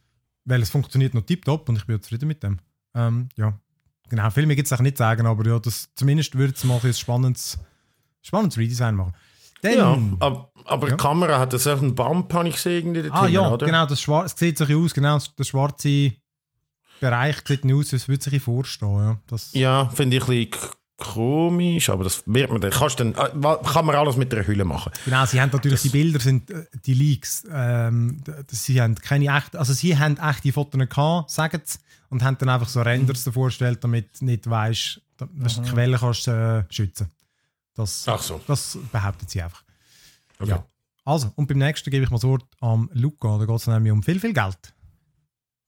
weil 0.45 0.63
es 0.63 0.71
funktioniert 0.71 1.15
noch 1.15 1.23
tiptop 1.23 1.69
und 1.69 1.77
ich 1.77 1.85
bin 1.87 1.97
ja 1.97 2.03
zufrieden 2.03 2.29
mit 2.29 2.43
dem. 2.43 2.59
Ähm, 2.95 3.29
ja, 3.37 3.59
genau, 4.09 4.31
viel 4.31 4.47
mehr 4.47 4.55
gibt 4.57 4.71
es 4.71 4.81
nicht 4.81 4.97
sagen, 4.97 5.27
aber 5.27 5.45
ja, 5.47 5.59
das, 5.59 5.89
zumindest 5.97 6.35
würde 6.37 6.55
es 6.57 6.63
mal 6.65 6.81
ein 6.83 6.95
spannendes, 6.95 7.59
spannendes 8.23 8.57
Redesign 8.57 8.95
machen. 8.95 9.13
Dann, 9.63 9.75
Ja, 9.79 9.99
aber, 10.21 10.51
aber 10.65 10.89
Ja. 10.89 10.97
die 10.97 11.03
Kamera 11.03 11.39
hat 11.39 11.53
das 11.53 11.67
auch 11.67 11.81
einen 11.81 11.95
Bump, 11.95 12.33
habe 12.35 12.49
ich 12.49 12.55
gesehen, 12.57 12.95
irgendwie 12.95 13.11
Ah 13.11 13.21
hinten, 13.23 13.35
ja, 13.35 13.51
oder? 13.51 13.67
genau, 13.67 13.87
das 13.87 14.01
Schwar 14.01 14.25
es 14.25 14.35
sieht 14.37 14.59
sich 14.59 14.75
aus, 14.75 14.95
genau, 14.95 15.19
der 15.39 15.45
schwarze 15.45 16.13
Bereich 17.01 17.37
sieht 17.47 17.65
nicht 17.65 17.75
aus, 17.75 17.93
als 17.93 18.09
würde 18.09 18.23
sich 18.31 18.43
vorstehen. 18.43 18.95
Ja. 18.97 19.19
Das, 19.27 19.53
Ja, 19.53 19.89
finde 19.89 20.17
ich 20.17 20.23
ein 20.29 20.49
bisschen 20.51 20.71
komisch, 20.99 21.91
aber 21.91 22.05
das 22.05 22.23
wird 22.27 22.51
man 22.51 22.61
dann, 22.61 22.71
kannst 22.71 23.01
dann, 23.01 23.13
äh, 23.15 23.57
kann 23.65 23.85
man 23.85 23.95
alles 23.97 24.17
mit 24.17 24.33
der 24.33 24.47
Hülle 24.47 24.65
machen. 24.65 24.93
Genau, 25.05 25.27
sie 25.27 25.41
haben 25.41 25.51
natürlich, 25.53 25.83
die 25.83 25.91
Bilder 25.91 26.21
sind 26.21 26.51
äh, 26.51 26.65
die 26.87 26.95
Leaks. 26.95 27.45
Ähm, 27.53 28.23
sie 28.49 28.81
haben 28.81 28.95
keine 28.95 29.27
echten, 29.37 29.59
also 29.59 29.73
sie 29.75 29.97
haben 29.99 30.17
echte 30.17 30.53
Fotos 30.53 30.81
gehabt, 30.89 31.31
sagen 31.31 31.61
sie, 31.65 31.79
und 32.09 32.23
haben 32.23 32.39
dann 32.39 32.49
einfach 32.49 32.69
so 32.69 32.81
Renders 32.83 33.25
davor 33.25 33.47
gestellt, 33.49 33.83
damit 33.85 34.21
du 34.21 34.25
nicht 34.27 34.49
weißt, 34.49 35.01
dass 35.19 35.57
du 35.57 35.63
die 35.63 35.71
Quelle 35.71 35.99
kannst 35.99 36.29
äh, 36.29 36.65
schützen. 36.71 37.11
Das, 37.77 38.09
Ach 38.09 38.21
so. 38.21 38.41
das 38.47 38.79
behauptet 38.91 39.31
sie 39.31 39.43
einfach. 39.43 39.63
Okay. 40.39 40.51
Ja. 40.51 40.67
Also, 41.05 41.31
und 41.37 41.47
beim 41.47 41.59
nächsten 41.59 41.91
gebe 41.91 42.05
ich 42.05 42.11
mal 42.11 42.17
das 42.17 42.25
Wort 42.25 42.45
am 42.61 42.91
Luca. 42.93 43.39
Da 43.39 43.45
geht 43.45 43.55
es 43.55 43.67
nämlich 43.69 43.93
um 43.93 44.03
viel, 44.03 44.19
viel 44.19 44.33
Geld. 44.33 44.75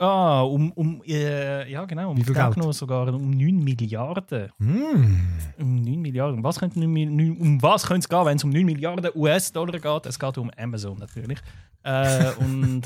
Ah, 0.01 0.43
um, 0.43 0.71
um 0.73 1.03
äh, 1.07 1.69
ja 1.71 1.85
genau, 1.85 2.11
um 2.13 2.17
Wie 2.17 2.23
viel 2.23 2.33
Geld? 2.35 2.57
noch 2.57 2.73
sogar 2.73 3.09
um 3.13 3.31
9 3.31 3.59
Milliarden. 3.65 4.49
Hm. 4.59 5.29
Um 5.59 5.75
9 5.83 6.01
Milliarden. 6.01 6.45
Was 6.45 6.61
könnte 6.61 6.79
9, 6.79 6.89
Mi- 6.93 7.07
neun- 7.07 7.37
um 7.41 7.61
was 7.63 7.85
könnte 7.87 8.01
es 8.05 8.09
gehen, 8.09 8.25
wenn 8.25 8.37
es 8.37 8.45
um 8.45 8.51
9 8.51 8.65
Milliarden 8.65 9.11
US-Dollar 9.15 9.79
geht? 9.81 10.07
Es 10.07 10.17
geht 10.19 10.39
um 10.39 10.51
Amazon 10.57 10.99
natürlich. 10.99 11.39
Äh, 11.85 12.33
und 12.41 12.83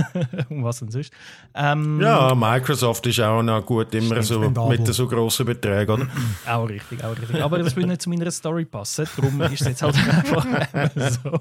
um 0.48 0.62
was 0.64 0.78
denn 0.78 0.90
sonst? 0.90 1.12
Ähm, 1.54 2.00
Ja, 2.00 2.34
Microsoft 2.34 3.04
ist 3.06 3.20
auch 3.20 3.42
noch 3.42 3.64
gut, 3.66 3.92
immer 3.94 4.22
so 4.22 4.38
mit 4.68 4.86
so 4.86 5.06
grossen 5.08 5.46
Beträgen? 5.46 6.08
Auch 6.48 6.68
richtig, 6.68 7.02
auch 7.04 7.10
richtig. 7.18 7.42
Aber 7.42 7.58
das 7.58 7.74
würde 7.74 7.88
nicht 7.88 8.02
zu 8.02 8.08
meiner 8.08 8.30
Story 8.30 8.64
passen. 8.64 9.06
Darum 9.16 9.40
ist 9.42 9.60
es 9.62 9.66
jetzt 9.66 9.82
halt 9.82 9.96
einfach 10.32 10.90
so. 10.94 11.40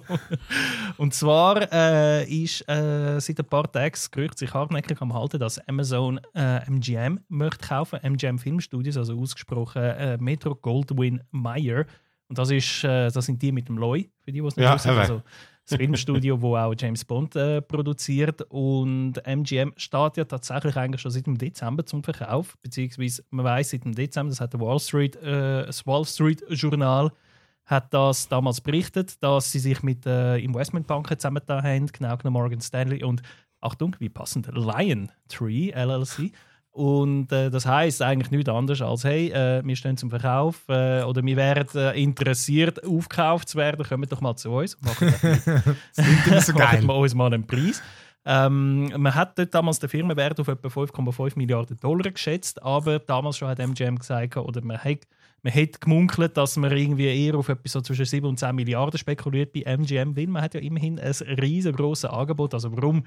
Und 0.97 1.13
zwar 1.13 1.71
äh, 1.71 2.25
ist 2.25 2.67
äh, 2.67 3.19
seit 3.21 3.39
ein 3.39 3.45
paar 3.45 3.71
Tagen 3.71 3.91
das 3.91 4.09
Gerücht 4.09 4.37
sich 4.39 4.51
hartnäckig 4.53 4.99
am 4.99 5.13
halten, 5.15 5.39
dass 5.39 5.57
Amazon 5.67 6.19
äh, 6.35 6.69
MGM 6.69 7.19
möchte 7.27 7.67
kaufen. 7.67 7.99
MGM 8.03 8.37
Filmstudios, 8.37 8.97
also 8.97 9.19
ausgesprochen 9.19 9.81
äh, 9.81 10.17
Metro 10.17 10.53
Goldwyn 10.53 11.21
Mayer. 11.31 11.85
Und 12.27 12.37
das, 12.37 12.51
ist, 12.51 12.83
äh, 12.83 13.09
das 13.09 13.25
sind 13.25 13.41
die 13.41 13.51
mit 13.51 13.67
dem 13.67 13.77
Loy, 13.77 14.11
für 14.21 14.31
die, 14.31 14.41
die 14.41 14.47
es 14.47 14.55
nicht 14.55 14.65
Ja, 14.65 14.75
wissen. 14.75 14.91
Also, 14.91 15.21
das 15.67 15.77
Filmstudio, 15.77 16.41
wo 16.41 16.55
auch 16.55 16.75
James 16.77 17.03
Bond 17.03 17.35
äh, 17.35 17.61
produziert. 17.61 18.43
Und 18.49 19.13
MGM 19.25 19.73
steht 19.77 20.17
ja 20.17 20.25
tatsächlich 20.25 20.75
eigentlich 20.77 21.01
schon 21.01 21.11
seit 21.11 21.25
dem 21.25 21.37
Dezember 21.37 21.85
zum 21.85 22.03
Verkauf. 22.03 22.55
Beziehungsweise 22.61 23.23
man 23.31 23.45
weiß 23.45 23.71
seit 23.71 23.83
dem 23.83 23.95
Dezember, 23.95 24.29
das 24.29 24.41
hat 24.41 24.53
der 24.53 24.59
Wall 24.59 24.79
Street, 24.79 25.15
äh, 25.15 25.65
das 25.65 25.85
Wall 25.87 26.05
Street 26.05 26.43
Journal 26.49 27.11
hat 27.65 27.91
das 27.93 28.27
damals 28.27 28.61
berichtet, 28.61 29.21
dass 29.23 29.51
sie 29.51 29.59
sich 29.59 29.81
mit 29.81 30.05
äh, 30.05 30.37
Investmentbanken 30.37 31.17
zusammengetan 31.17 31.63
haben, 31.63 31.87
genau 31.87 32.15
genommen 32.15 32.33
Morgan 32.33 32.61
Stanley 32.61 33.03
und 33.03 33.23
Achtung, 33.65 33.95
wie 33.99 34.09
passend, 34.09 34.49
Lion 34.53 35.11
Tree 35.27 35.71
LLC. 35.71 36.31
Und 36.75 37.31
äh, 37.31 37.49
das 37.49 37.65
heißt 37.65 38.01
eigentlich 38.01 38.31
nichts 38.31 38.49
anderes 38.49 38.81
als, 38.81 39.05
hey, 39.05 39.29
äh, 39.31 39.61
wir 39.65 39.77
stehen 39.77 39.95
zum 39.95 40.09
Verkauf 40.09 40.63
äh, 40.67 41.03
oder 41.03 41.23
wir 41.23 41.37
wären 41.37 41.67
äh, 41.73 42.01
interessiert, 42.01 42.83
aufgekauft 42.83 43.47
zu 43.47 43.57
werden, 43.57 43.85
kommt 43.85 44.11
doch 44.11 44.19
mal 44.19 44.35
zu 44.35 44.51
uns. 44.51 44.77
Machen 44.81 45.13
Das 45.95 46.05
klingt 46.05 46.27
immer 46.27 46.41
so 46.41 46.53
geil. 46.53 46.83
wir 46.83 46.95
uns 46.95 47.15
mal 47.15 47.33
einen 47.33 47.47
Preis. 47.47 47.81
Ähm, 48.25 48.91
man 48.97 49.13
hat 49.15 49.37
dort 49.37 49.53
damals 49.53 49.79
den 49.79 49.87
Firmenwert 49.87 50.37
auf 50.39 50.49
etwa 50.49 50.67
5,5 50.67 51.33
Milliarden 51.37 51.77
Dollar 51.77 52.11
geschätzt, 52.11 52.61
aber 52.61 52.99
damals 52.99 53.37
schon 53.37 53.47
hat 53.47 53.59
MGM 53.59 53.97
gesagt, 53.97 54.35
oder 54.35 54.61
man 54.61 54.77
hat, 54.77 55.07
man 55.43 55.53
hat 55.53 55.79
gemunkelt, 55.79 56.35
dass 56.35 56.57
man 56.57 56.75
irgendwie 56.75 57.05
eher 57.05 57.35
auf 57.35 57.49
etwas 57.49 57.71
so 57.71 57.81
zwischen 57.81 58.03
7 58.03 58.27
und 58.27 58.37
10 58.37 58.55
Milliarden 58.55 58.97
spekuliert 58.97 59.53
bei 59.53 59.61
MGM, 59.61 60.17
weil 60.17 60.27
man 60.27 60.41
hat 60.41 60.55
ja 60.55 60.59
immerhin 60.59 60.99
ein 60.99 61.13
riesengroßes 61.13 62.09
Angebot. 62.09 62.55
Also 62.55 62.75
warum 62.75 63.05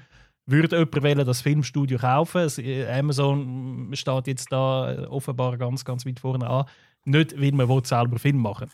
würde 0.49 0.87
jemand 0.93 1.27
das 1.27 1.41
Filmstudio 1.41 1.97
kaufen? 1.97 2.49
Äh, 2.57 2.87
Amazon 2.87 3.89
steht 3.93 4.27
jetzt 4.27 4.51
da 4.51 4.93
äh, 4.93 5.05
offenbar 5.05 5.57
ganz, 5.57 5.85
ganz 5.85 6.05
weit 6.05 6.19
vorne 6.19 6.49
an. 6.49 6.65
Nicht, 7.05 7.39
weil 7.39 7.51
man 7.51 7.83
selber 7.83 8.19
Film 8.19 8.37
machen 8.37 8.69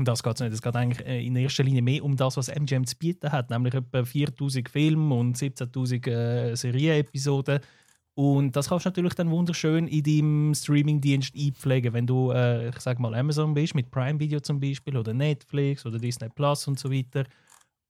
um 0.00 0.04
das 0.04 0.22
geht 0.22 0.34
es 0.34 0.40
nicht. 0.40 0.52
Es 0.52 0.62
geht 0.62 0.76
eigentlich 0.76 1.06
äh, 1.06 1.24
in 1.24 1.36
erster 1.36 1.62
Linie 1.62 1.82
mehr 1.82 2.04
um 2.04 2.16
das, 2.16 2.36
was 2.36 2.48
MGM 2.48 2.84
zu 2.84 2.96
bieten 2.96 3.30
hat, 3.30 3.50
nämlich 3.50 3.74
etwa 3.74 4.04
4000 4.04 4.68
Filme 4.68 5.14
und 5.14 5.36
17.000 5.36 6.08
äh, 6.08 6.56
Serienepisoden. 6.56 7.60
Und 8.14 8.56
das 8.56 8.68
kannst 8.68 8.86
du 8.86 8.88
natürlich 8.88 9.14
dann 9.14 9.30
wunderschön 9.30 9.86
in 9.86 10.02
deinem 10.02 10.54
Streamingdienst 10.54 11.34
einpflegen, 11.36 11.92
wenn 11.92 12.06
du, 12.06 12.32
äh, 12.32 12.68
ich 12.68 12.80
sag 12.80 12.98
mal, 12.98 13.14
Amazon 13.14 13.54
bist, 13.54 13.74
mit 13.74 13.90
Prime 13.90 14.18
Video 14.18 14.40
zum 14.40 14.60
Beispiel, 14.60 14.96
oder 14.96 15.14
Netflix 15.14 15.86
oder 15.86 15.98
Disney 15.98 16.28
Plus 16.28 16.66
und 16.66 16.78
so 16.78 16.90
weiter. 16.90 17.24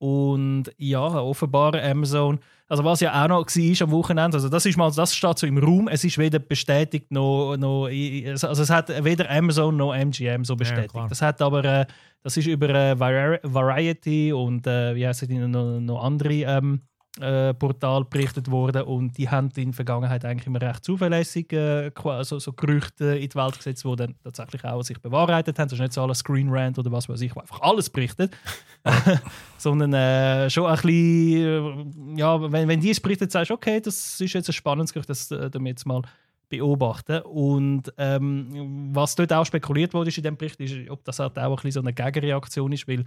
Und 0.01 0.73
ja, 0.79 1.03
offenbar 1.03 1.75
Amazon, 1.75 2.39
also 2.69 2.83
was 2.85 3.01
ja 3.01 3.23
auch 3.23 3.29
noch 3.29 3.45
war 3.47 3.83
am 3.83 3.91
Wochenende, 3.91 4.39
also 4.39 4.49
das 4.49 4.65
ist 4.65 4.79
mal, 4.79 4.91
das 4.91 5.15
steht 5.15 5.39
so 5.39 5.47
im 5.47 5.59
Raum, 5.59 5.89
es 5.89 6.05
ist 6.05 6.17
weder 6.17 6.39
bestätigt 6.39 7.11
noch, 7.11 7.55
noch 7.59 7.85
also 7.87 8.63
es 8.63 8.71
hat 8.71 8.89
weder 9.05 9.29
Amazon 9.31 9.77
noch 9.77 9.93
MGM 9.95 10.43
so 10.45 10.57
bestätigt. 10.57 10.95
klar. 10.95 11.07
das 11.07 11.21
hat 11.21 11.43
aber, 11.43 11.63
äh, 11.67 11.87
das 12.23 12.35
ist 12.39 12.47
über 12.47 12.71
äh, 12.71 12.93
Vari- 12.95 13.41
Variety 13.43 14.33
und 14.33 14.67
äh, 14.67 14.95
wie 14.95 15.07
heißt 15.07 15.25
es, 15.25 15.29
noch, 15.29 15.81
noch 15.81 16.03
andere 16.03 16.33
ähm, 16.33 16.81
äh, 17.19 17.53
Portal 17.55 18.05
berichtet 18.05 18.51
worden 18.51 18.83
und 18.83 19.19
die 19.19 19.29
haben 19.29 19.51
in 19.57 19.71
der 19.71 19.75
Vergangenheit 19.75 20.25
eigentlich 20.25 20.47
immer 20.47 20.61
recht 20.61 20.85
zuverlässig 20.85 21.53
äh, 21.53 21.91
also, 22.05 22.39
so 22.39 22.53
Gerüchte 22.53 23.17
in 23.17 23.29
die 23.29 23.35
Welt 23.35 23.57
gesetzt, 23.57 23.85
die 23.85 23.97
dann 23.97 24.15
tatsächlich 24.23 24.65
auch 24.65 24.83
sich 24.83 25.01
bewahrheitet 25.01 25.59
haben. 25.59 25.67
Das 25.69 25.73
ist 25.73 25.81
nicht 25.81 25.93
so 25.93 26.03
alles 26.03 26.19
Screen 26.19 26.49
Rant 26.51 26.79
oder 26.79 26.93
was 26.93 27.09
weiß 27.09 27.21
ich, 27.23 27.35
wo 27.35 27.41
einfach 27.41 27.61
alles 27.63 27.91
berichtet, 27.91 28.37
sondern 29.59 29.93
äh, 29.93 30.51
schon 30.51 30.67
ein 30.67 30.77
bisschen, 30.77 32.15
äh, 32.15 32.21
ja, 32.21 32.53
wenn, 32.53 32.69
wenn 32.69 32.81
die 32.81 32.91
es 32.91 33.01
berichtet, 33.01 33.33
sagst 33.33 33.51
du, 33.51 33.55
okay, 33.55 33.81
das 33.81 34.21
ist 34.21 34.33
jetzt 34.33 34.49
ein 34.49 34.53
spannendes 34.53 34.93
Gerücht, 34.93 35.11
das 35.11 35.31
äh, 35.33 35.51
wir 35.53 35.69
jetzt 35.69 35.87
mal 35.87 36.03
beobachten. 36.49 37.23
Und 37.23 37.93
ähm, 37.97 38.91
was 38.93 39.15
dort 39.15 39.33
auch 39.33 39.47
spekuliert 39.47 39.95
wurde 39.95 40.11
ist 40.11 40.19
in 40.19 40.25
dem 40.25 40.37
Bericht, 40.37 40.61
ist, 40.61 40.91
ob 40.91 41.03
das 41.05 41.19
halt 41.19 41.39
auch 41.39 41.51
ein 41.51 41.57
bisschen 41.57 41.73
so 41.73 41.81
eine 41.81 41.93
Gegenreaktion 41.93 42.73
ist, 42.73 42.87
weil 42.87 43.05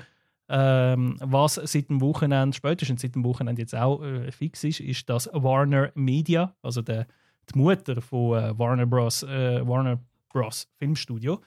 ähm, 0.56 1.16
was 1.20 1.56
seit 1.56 1.90
dem 1.90 2.00
Wochenende, 2.00 2.56
spätestens 2.56 3.02
seit 3.02 3.16
dem 3.16 3.24
Wochenende 3.24 3.64
jetzt 3.64 3.74
auch 3.74 4.04
äh, 4.04 4.32
fix 4.32 4.64
ist, 4.64 4.82
ist, 4.82 5.10
dass 5.10 5.28
Warner 5.34 5.92
Media, 5.96 6.56
also 6.62 6.84
der, 6.84 7.08
die 7.52 7.58
Mutter 7.58 8.00
von 8.02 8.38
äh, 8.38 8.58
Warner 8.60 8.86
Bros. 8.86 9.24
Äh, 9.24 9.68
Warner 9.68 10.00
Bros. 10.30 10.68
Filmstudio 10.78 11.42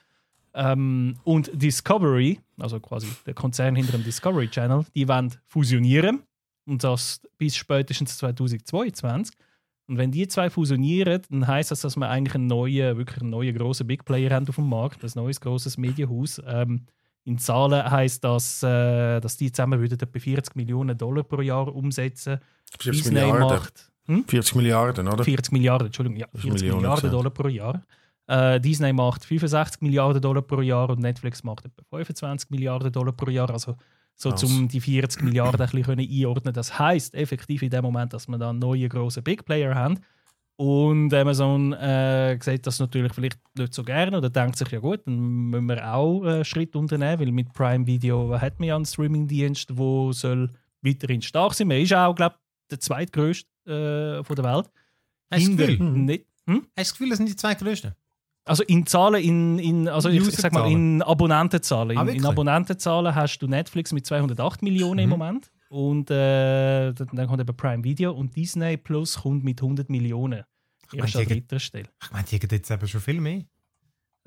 ähm, 0.53 1.15
und 1.23 1.49
Discovery, 1.53 2.41
also 2.59 2.81
quasi 2.81 3.07
der 3.25 3.33
Konzern 3.33 3.77
hinter 3.77 3.93
dem 3.93 4.03
Discovery 4.03 4.49
Channel, 4.49 4.85
die 4.93 5.07
wollen 5.07 5.33
fusionieren 5.45 6.23
und 6.65 6.83
das 6.83 7.21
bis 7.37 7.55
spätestens 7.55 8.17
2022. 8.17 9.33
Und 9.87 9.97
wenn 9.97 10.11
die 10.11 10.27
zwei 10.27 10.49
fusionieren, 10.49 11.21
dann 11.29 11.47
heißt 11.47 11.71
das, 11.71 11.79
dass 11.79 11.95
wir 11.95 12.09
eigentlich 12.09 12.35
einen 12.35 12.47
neuen, 12.47 12.97
wirklich 12.97 13.21
einen 13.21 13.29
neuen 13.29 13.57
großen 13.57 13.87
Big 13.87 14.03
Player 14.03 14.31
haben 14.31 14.49
auf 14.49 14.55
dem 14.55 14.67
Markt, 14.67 15.01
ein 15.01 15.11
neues 15.15 15.39
großes 15.39 15.77
Medienhaus. 15.77 16.41
Ähm, 16.45 16.87
in 17.27 17.37
Zahlen 17.37 17.83
heißt 17.91 18.23
das, 18.23 18.63
äh, 18.63 19.19
dass 19.19 19.35
die 19.35 19.51
zusammen 19.51 19.79
würden 19.81 19.99
etwa 19.99 20.19
40 20.19 20.55
Millionen 20.55 20.97
Dollar 20.97 21.23
pro 21.23 21.41
Jahr 21.41 21.75
umsetzen. 21.75 22.39
40 22.79 23.03
Disney 23.03 23.19
Milliarden. 23.19 23.47
macht 23.47 23.91
hm? 24.05 24.23
40 24.25 24.55
Milliarden, 24.55 25.07
oder? 25.09 25.23
40 25.25 25.51
Milliarden, 25.51 25.87
Entschuldigung, 25.87 26.17
ja, 26.17 26.27
40 26.33 26.53
Millionen 26.53 26.81
Milliarden. 26.83 27.11
Dollar 27.11 27.29
pro 27.29 27.49
Jahr. 27.49 27.83
Äh, 28.27 28.61
Disney 28.61 28.93
macht 28.93 29.25
65 29.25 29.81
Milliarden 29.81 30.21
Dollar 30.21 30.41
pro 30.41 30.61
Jahr 30.61 30.89
und 30.89 30.99
Netflix 30.99 31.43
macht 31.43 31.65
etwa 31.65 31.83
25 31.89 32.49
Milliarden 32.49 32.93
Dollar 32.93 33.11
pro 33.11 33.29
Jahr. 33.29 33.49
Also 33.49 33.75
so 34.15 34.29
um 34.45 34.69
die 34.69 34.79
40 34.79 35.21
Milliarden 35.23 35.59
ein 35.59 35.67
bisschen 35.67 35.83
können 35.83 36.07
einordnen. 36.09 36.53
Das 36.53 36.79
heißt 36.79 37.13
effektiv 37.13 37.61
in 37.61 37.69
dem 37.69 37.83
Moment, 37.83 38.13
dass 38.13 38.27
wir 38.29 38.37
da 38.37 38.51
einen 38.51 38.59
neuen 38.59 38.87
großen 38.87 39.21
Big 39.21 39.43
Player 39.43 39.75
haben. 39.75 39.99
Und 40.57 41.13
Amazon 41.13 41.71
äh, 41.73 42.37
sieht 42.41 42.65
das 42.65 42.79
natürlich 42.79 43.13
vielleicht 43.13 43.37
nicht 43.55 43.73
so 43.75 43.83
gerne 43.83 44.17
oder 44.17 44.29
denkt 44.31 44.57
sich, 44.57 44.69
ja 44.71 44.79
gut, 44.79 45.01
dann 45.05 45.15
müssen 45.51 45.67
wir 45.69 45.93
auch 45.93 46.23
äh, 46.25 46.43
Schritt 46.43 46.75
unternehmen, 46.75 47.19
weil 47.21 47.31
mit 47.31 47.53
Prime 47.53 47.85
Video 47.85 48.39
hat 48.41 48.59
man 48.59 48.67
ja 48.67 48.75
einen 48.75 48.85
Streamingdienst, 48.85 49.69
der 49.69 50.09
soll 50.13 50.49
weiterhin 50.81 51.21
stark 51.21 51.53
sein. 51.53 51.67
Man 51.67 51.77
ist 51.81 51.93
auch, 51.93 52.15
glaube 52.15 52.35
ich, 52.37 52.69
der 52.71 52.79
zweitgrößte 52.79 53.47
äh, 53.67 54.23
von 54.23 54.35
der 54.35 54.45
Welt. 54.45 54.65
Hast 55.29 55.45
du 55.47 55.55
das 55.55 55.67
Hinter- 55.67 55.67
Gefühl? 55.67 55.89
nicht, 55.91 56.25
hm? 56.47 56.55
Hast 56.55 56.65
du 56.65 56.71
das 56.75 56.91
Gefühl, 56.93 57.09
das 57.09 57.17
sind 57.17 57.29
die 57.29 57.35
zwei 57.35 57.53
größten? 57.53 57.93
Also 58.45 58.63
in 58.63 58.85
Zahlen, 58.87 59.21
in, 59.21 59.59
in, 59.59 59.87
also 59.89 60.09
ich, 60.09 60.25
ich 60.25 60.35
sag 60.37 60.53
mal 60.53 60.71
in 60.71 61.03
Abonnentenzahlen. 61.03 61.97
Ah, 61.97 62.01
In, 62.03 62.15
in? 62.15 62.25
Abonnentenzahlen 62.25 63.13
hast 63.13 63.39
du 63.39 63.47
Netflix 63.47 63.91
mit 63.91 64.05
208 64.07 64.63
Millionen 64.63 64.99
im 65.01 65.09
Mhm. 65.09 65.17
Moment. 65.19 65.51
Und 65.69 66.09
äh, 66.09 66.93
dann 66.93 67.27
kommt 67.27 67.41
eben 67.41 67.55
Prime 67.57 67.83
Video 67.83 68.11
und 68.13 68.35
Disney 68.35 68.77
Plus 68.77 69.21
kommt 69.21 69.43
mit 69.43 69.61
100 69.61 69.89
Millionen. 69.89 70.43
meine, 70.93 71.03
Erst 71.03 71.15
an 71.17 71.25
die-. 71.27 71.43
Ich 72.01 72.11
meine, 72.11 72.25
die 72.25 72.39
jetzt 72.55 72.71
eben 72.71 72.87
schon 72.87 73.01
viel 73.01 73.19
mehr. 73.19 73.43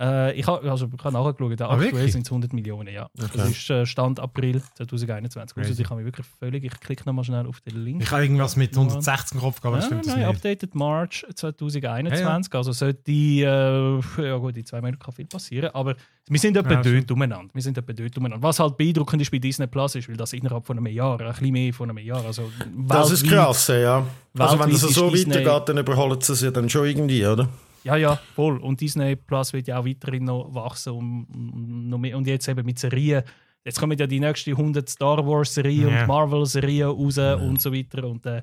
Äh, 0.00 0.32
ich 0.32 0.46
habe 0.46 0.70
also, 0.70 0.86
ich 0.86 1.04
hab 1.04 1.12
nachgeschaut, 1.12 1.60
Ah, 1.60 1.70
aktuell 1.70 2.08
sind 2.08 2.22
es 2.26 2.30
100 2.32 2.54
Millionen, 2.54 2.92
ja. 2.94 3.10
Okay. 3.18 3.30
Das 3.36 3.50
ist 3.50 3.68
äh, 3.68 3.84
Stand 3.84 4.18
April 4.18 4.62
2021. 4.76 5.56
Also 5.58 5.68
Crazy. 5.68 5.82
ich 5.82 5.90
habe 5.90 6.00
mich 6.00 6.06
wirklich 6.06 6.26
völlig, 6.38 6.64
ich 6.64 6.80
klicke 6.80 7.04
nochmal 7.04 7.24
schnell 7.24 7.46
auf 7.46 7.60
den 7.60 7.84
Link. 7.84 8.02
Ich 8.02 8.10
habe 8.10 8.22
irgendwas 8.22 8.56
mit 8.56 8.74
Ja. 8.74 8.80
160 8.80 9.34
im 9.34 9.40
Kopf 9.40 9.60
gehabt, 9.60 9.66
aber 9.66 9.76
das 9.76 9.84
Ja, 9.84 9.88
stimmt 9.88 10.06
das 10.06 10.16
nein, 10.16 10.26
nicht. 10.26 10.36
updated 10.36 10.74
March 10.74 11.26
2021. 11.34 12.54
Also 12.54 12.72
sollte 12.72 13.02
die, 13.06 13.42
äh, 13.42 14.00
ja 14.22 14.36
gut, 14.38 14.56
in 14.56 14.64
zwei 14.64 14.80
Monaten 14.80 14.98
kann 14.98 15.12
viel 15.14 15.26
passieren, 15.26 15.70
aber 15.74 15.94
wir 16.28 16.38
sind 16.38 16.56
etwa 16.56 16.72
Ja, 16.72 16.82
dort 16.82 17.10
umeinander. 17.10 17.52
Wir 17.52 17.62
sind 17.62 17.76
etwa 17.76 17.92
dort 17.92 18.16
umeinander. 18.16 18.42
Was 18.42 18.58
halt 18.58 18.76
beeindruckend 18.78 19.20
ist 19.20 19.30
bei 19.30 19.38
Disney 19.38 19.66
Plus 19.66 19.96
ist, 19.96 20.08
weil 20.08 20.16
das 20.16 20.32
innerhalb 20.32 20.64
von 20.64 20.78
einem 20.78 20.86
Jahr, 20.86 21.20
ein 21.20 21.28
bisschen 21.28 21.50
mehr 21.52 21.74
von 21.74 21.90
einem 21.90 21.98
Jahr, 21.98 22.24
also 22.24 22.50
Das 22.88 23.10
ist 23.10 23.26
krass, 23.28 23.68
ja. 23.68 24.06
Also 24.38 24.58
wenn 24.58 24.70
das 24.70 24.82
weltweit 24.82 24.94
so 24.94 25.12
weitergeht, 25.12 25.68
dann 25.68 25.78
überholen 25.78 26.20
sie 26.20 26.32
es 26.32 26.40
ja 26.40 26.50
dann 26.50 26.68
schon 26.70 26.86
irgendwie, 26.86 27.26
oder? 27.26 27.48
Ja, 27.84 27.96
ja, 27.96 28.16
voll. 28.34 28.58
Und 28.58 28.80
Disney 28.80 29.16
Plus 29.16 29.52
wird 29.52 29.66
ja 29.68 29.78
auch 29.78 29.86
weiterhin 29.86 30.24
noch 30.24 30.52
wachsen 30.54 30.92
und, 30.92 31.88
noch 31.88 31.98
mehr. 31.98 32.16
und 32.16 32.26
jetzt 32.26 32.48
eben 32.48 32.64
mit 32.66 32.78
Serien. 32.78 33.22
Jetzt 33.64 33.78
kommen 33.78 33.98
ja 33.98 34.06
die 34.06 34.20
nächsten 34.20 34.50
100 34.52 34.88
Star 34.88 35.26
Wars 35.26 35.54
Serien 35.54 35.88
Ja. 35.90 36.02
und 36.02 36.06
Marvel 36.08 36.46
Serien 36.46 36.88
raus 36.90 37.18
und 37.18 37.60
so 37.60 37.72
weiter. 37.72 38.04
Und 38.06 38.24
äh, 38.26 38.42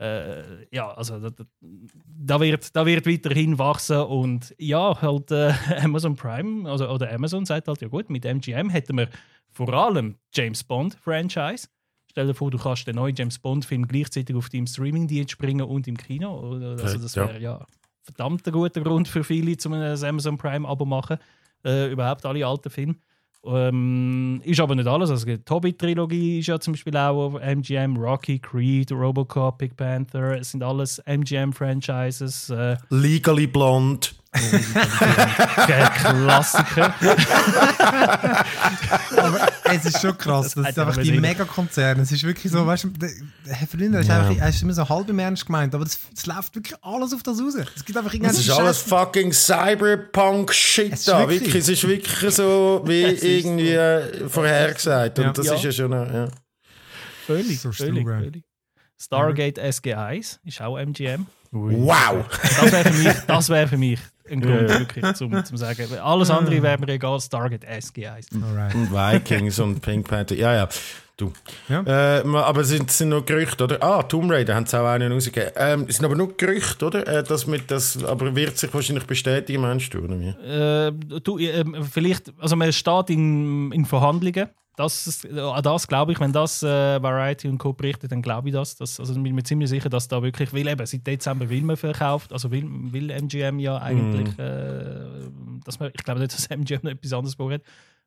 äh, 0.00 0.66
ja, 0.70 0.92
also 0.92 1.18
da, 1.18 1.30
da- 1.60 2.40
wird, 2.40 2.74
da 2.76 2.86
wird 2.86 3.06
weiterhin 3.06 3.58
wachsen. 3.58 3.98
Und 4.02 4.54
ja, 4.58 5.00
halt 5.00 5.30
äh, 5.32 5.52
Amazon 5.82 6.14
Prime 6.16 6.68
also, 6.70 6.88
oder 6.88 7.12
Amazon 7.12 7.44
sagt 7.46 7.66
halt, 7.68 7.80
ja 7.80 7.88
gut, 7.88 8.08
mit 8.10 8.24
MGM 8.24 8.70
hätten 8.70 8.96
wir 8.96 9.08
vor 9.50 9.72
allem 9.72 10.16
James 10.32 10.62
Bond 10.62 10.94
Franchise. 11.02 11.68
Stell 12.10 12.26
dir 12.28 12.34
vor, 12.34 12.50
du 12.50 12.58
kannst 12.58 12.86
den 12.86 12.96
neuen 12.96 13.14
James 13.16 13.38
Bond-Film 13.38 13.86
gleichzeitig 13.86 14.34
auf 14.34 14.48
deinem 14.48 14.66
Streaming-Dienst 14.66 15.36
bringen 15.38 15.62
und 15.66 15.86
im 15.88 15.96
Kino. 15.96 16.38
Also 16.50 16.98
das 16.98 17.14
Ja. 17.14 17.28
wäre 17.28 17.40
ja 17.40 17.66
verdammt 18.08 18.46
ein 18.46 18.52
guter 18.52 18.80
Grund 18.80 19.08
für 19.08 19.24
viele, 19.24 19.56
um 19.66 19.72
ein 19.74 20.04
Amazon 20.04 20.38
Prime-Abo 20.38 20.84
zu 20.84 20.88
machen. 20.88 21.18
Äh, 21.64 21.90
überhaupt 21.92 22.24
alle 22.24 22.46
alten 22.46 22.70
Filme. 22.70 22.94
Ähm, 23.44 24.40
ist 24.44 24.60
aber 24.60 24.74
nicht 24.74 24.88
alles. 24.88 25.10
Also 25.10 25.26
die 25.26 25.38
Hobbit-Trilogie 25.48 26.40
ist 26.40 26.48
ja 26.48 26.58
zum 26.58 26.72
Beispiel 26.72 26.96
auch 26.96 27.34
auf 27.34 27.40
MGM, 27.40 27.96
Rocky, 27.96 28.38
Creed, 28.38 28.90
Robocop, 28.92 29.58
Big 29.58 29.76
Panther. 29.76 30.38
Es 30.38 30.50
sind 30.50 30.62
alles 30.62 31.00
MGM-Franchises. 31.06 32.50
Äh, 32.50 32.76
Legally 32.90 33.46
Blonde. 33.46 34.08
Der 34.34 35.90
Klassiker. 35.90 36.94
Aber 39.16 39.48
es 39.64 39.84
ist 39.86 40.00
schon 40.00 40.16
krass. 40.18 40.54
Das, 40.54 40.54
Das 40.54 40.68
ist 40.70 40.78
einfach 40.78 40.96
die. 41.02 41.12
Megakonzerne. 41.18 42.02
Es 42.02 42.12
ist 42.12 42.22
wirklich 42.24 42.52
so, 42.52 42.66
weißt 42.66 42.84
du, 42.84 42.90
Herr 43.46 44.00
ist 44.00 44.08
Ja. 44.08 44.30
er 44.30 44.48
ist 44.48 44.62
immer 44.62 44.72
so 44.74 44.88
halb 44.88 45.08
im 45.08 45.18
Ernst 45.18 45.46
gemeint, 45.46 45.74
aber 45.74 45.84
es 45.84 45.98
läuft 46.26 46.54
wirklich 46.54 46.76
alles 46.82 47.12
auf 47.14 47.22
das 47.22 47.40
raus. 47.40 47.54
Es 47.74 47.84
gibt 47.84 47.96
einfach 47.98 48.12
irgendeinen 48.12 48.36
Das 48.36 48.44
ist 48.44 48.50
alles 48.50 48.84
Scheiß- 48.84 48.88
fucking 48.88 49.32
Cyberpunk-Shit 49.32 50.92
Es 50.92 51.04
da. 51.04 51.20
wirklich- 51.20 51.40
Wirklich, 51.40 51.54
es 51.62 51.68
ist 51.68 51.86
wirklich 51.88 52.34
so, 52.34 52.82
wie 52.86 53.02
Es 53.08 53.22
irgendwie 53.22 53.72
äh, 53.72 54.28
vorhergesagt. 54.28 55.18
Und 55.18 55.24
Ja. 55.26 55.32
das 55.32 55.46
Ja. 55.46 55.54
ist 55.54 55.64
ja 55.64 55.72
schon... 55.72 55.92
äh, 55.92 56.12
Ja. 56.24 56.28
Völlig, 57.26 57.60
So 57.60 57.72
völlig, 57.72 58.04
völlig. 58.06 58.44
Stargate 59.00 59.58
SG1 59.58 60.38
ist 60.44 60.60
auch 60.60 60.76
MGM. 60.78 61.26
Wow! 61.50 62.26
Das 62.42 62.72
wäre 62.72 62.92
für 62.92 62.98
mich, 63.02 63.16
das 63.26 63.48
wär 63.48 63.68
für 63.68 63.76
mich 63.78 63.98
ein 64.30 64.40
Grund, 64.40 64.68
wirklich, 64.68 65.14
zum, 65.14 65.44
zum 65.44 65.56
sagen. 65.56 65.86
Alles 66.02 66.30
andere 66.30 66.62
wäre 66.62 66.78
mir 66.78 66.88
egal, 66.88 67.20
Stargate 67.20 67.64
SG1. 67.64 68.26
Alright. 68.42 68.74
Und 68.74 68.92
Vikings 68.92 69.58
und 69.58 69.80
Pink 69.80 70.08
Panther. 70.08 70.34
Ja, 70.36 70.54
ja. 70.54 70.68
Du. 71.18 71.32
Ja. 71.68 71.82
Äh, 72.20 72.22
aber 72.24 72.60
es 72.60 72.68
sind, 72.68 72.88
es 72.88 72.98
sind 72.98 73.08
nur 73.08 73.24
Gerüchte, 73.24 73.64
oder? 73.64 73.82
Ah, 73.82 74.04
Tomb 74.04 74.30
Raider 74.30 74.54
haben 74.54 74.66
sie 74.66 74.80
auch 74.80 74.86
einen 74.86 75.10
rausgegeben. 75.10 75.50
Ähm, 75.56 75.86
es 75.88 75.96
sind 75.96 76.04
aber 76.04 76.14
nur 76.14 76.36
Gerüchte, 76.36 76.86
oder? 76.86 77.04
Äh, 77.08 77.24
das 77.24 77.48
mit 77.48 77.68
das, 77.72 78.04
aber 78.04 78.36
wird 78.36 78.56
sich 78.56 78.72
wahrscheinlich 78.72 79.04
bestätigen, 79.04 79.60
meinst 79.60 79.92
du, 79.92 79.98
oder 79.98 80.20
wie? 80.20 80.28
Äh, 80.28 80.92
du, 81.20 81.38
äh, 81.38 81.64
vielleicht, 81.90 82.32
also 82.38 82.54
man 82.54 82.72
steht 82.72 83.10
in, 83.10 83.72
in 83.72 83.84
Verhandlungen. 83.84 84.48
Das, 84.78 85.26
an 85.26 85.62
das 85.64 85.88
glaube 85.88 86.12
ich, 86.12 86.20
wenn 86.20 86.32
das 86.32 86.62
äh, 86.62 87.02
Variety 87.02 87.48
und 87.48 87.58
Co. 87.58 87.72
berichtet, 87.72 88.12
dann 88.12 88.22
glaube 88.22 88.48
ich 88.48 88.54
das. 88.54 88.76
das. 88.76 89.00
Also 89.00 89.12
ich 89.12 89.20
bin 89.20 89.34
mir 89.34 89.42
ziemlich 89.42 89.68
sicher, 89.68 89.88
dass 89.88 90.06
da 90.06 90.22
wirklich, 90.22 90.54
weil 90.54 90.68
eben 90.68 90.86
seit 90.86 91.04
Dezember 91.04 91.50
will 91.50 91.62
man 91.62 91.76
verkauft, 91.76 92.32
also 92.32 92.52
will, 92.52 92.64
will 92.92 93.10
MGM 93.10 93.58
ja 93.58 93.78
eigentlich, 93.78 94.38
äh, 94.38 95.00
dass 95.64 95.80
man, 95.80 95.90
ich 95.92 96.04
glaube 96.04 96.20
nicht, 96.20 96.32
dass 96.32 96.46
MGM 96.50 96.78
noch 96.84 96.92
etwas 96.92 97.12
anderes 97.12 97.34
vorhat. 97.34 97.62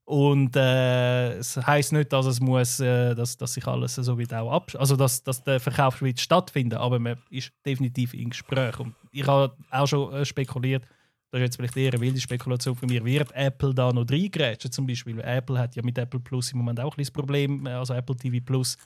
Und 0.05 0.55
äh, 0.55 1.33
es 1.33 1.57
heisst 1.57 1.91
nicht, 1.91 2.13
dass 2.13 2.25
es 2.25 2.39
muss, 2.39 2.79
äh, 2.79 3.15
dass, 3.15 3.35
dass 3.35 3.53
sich 3.53 3.67
alles 3.67 3.95
so 3.95 4.17
wird 4.17 4.33
auch 4.33 4.53
ab, 4.53 4.71
also 4.79 4.95
dass, 4.95 5.23
dass 5.23 5.43
der 5.43 5.59
Verkauf 5.59 6.01
wird 6.01 6.21
stattfinden, 6.21 6.75
aber 6.75 6.99
man 6.99 7.17
ist 7.29 7.51
definitiv 7.65 8.13
in 8.13 8.29
Gespräch. 8.29 8.79
Und 8.79 8.95
ich 9.11 9.27
habe 9.27 9.53
auch 9.71 9.87
schon 9.87 10.13
äh, 10.13 10.23
spekuliert, 10.23 10.83
das 11.31 11.39
ist 11.39 11.43
jetzt 11.45 11.55
vielleicht 11.55 11.77
eher 11.77 11.93
eine 11.93 12.01
wilde 12.01 12.19
Spekulation 12.19 12.75
von 12.75 12.89
mir, 12.89 13.03
wird 13.05 13.31
Apple 13.33 13.73
da 13.73 13.91
noch 13.91 14.05
reingrätschen 14.09 14.71
zum 14.71 14.85
Beispiel? 14.85 15.15
Weil 15.17 15.37
Apple 15.37 15.57
hat 15.57 15.75
ja 15.75 15.81
mit 15.83 15.97
Apple 15.97 16.19
Plus 16.19 16.51
im 16.51 16.57
Moment 16.57 16.79
auch 16.81 16.93
ein 16.93 16.97
bisschen 16.97 17.13
das 17.13 17.21
Problem, 17.21 17.65
äh, 17.65 17.71
also 17.71 17.93
Apple 17.93 18.15
TV 18.15 18.43
Plus, 18.45 18.77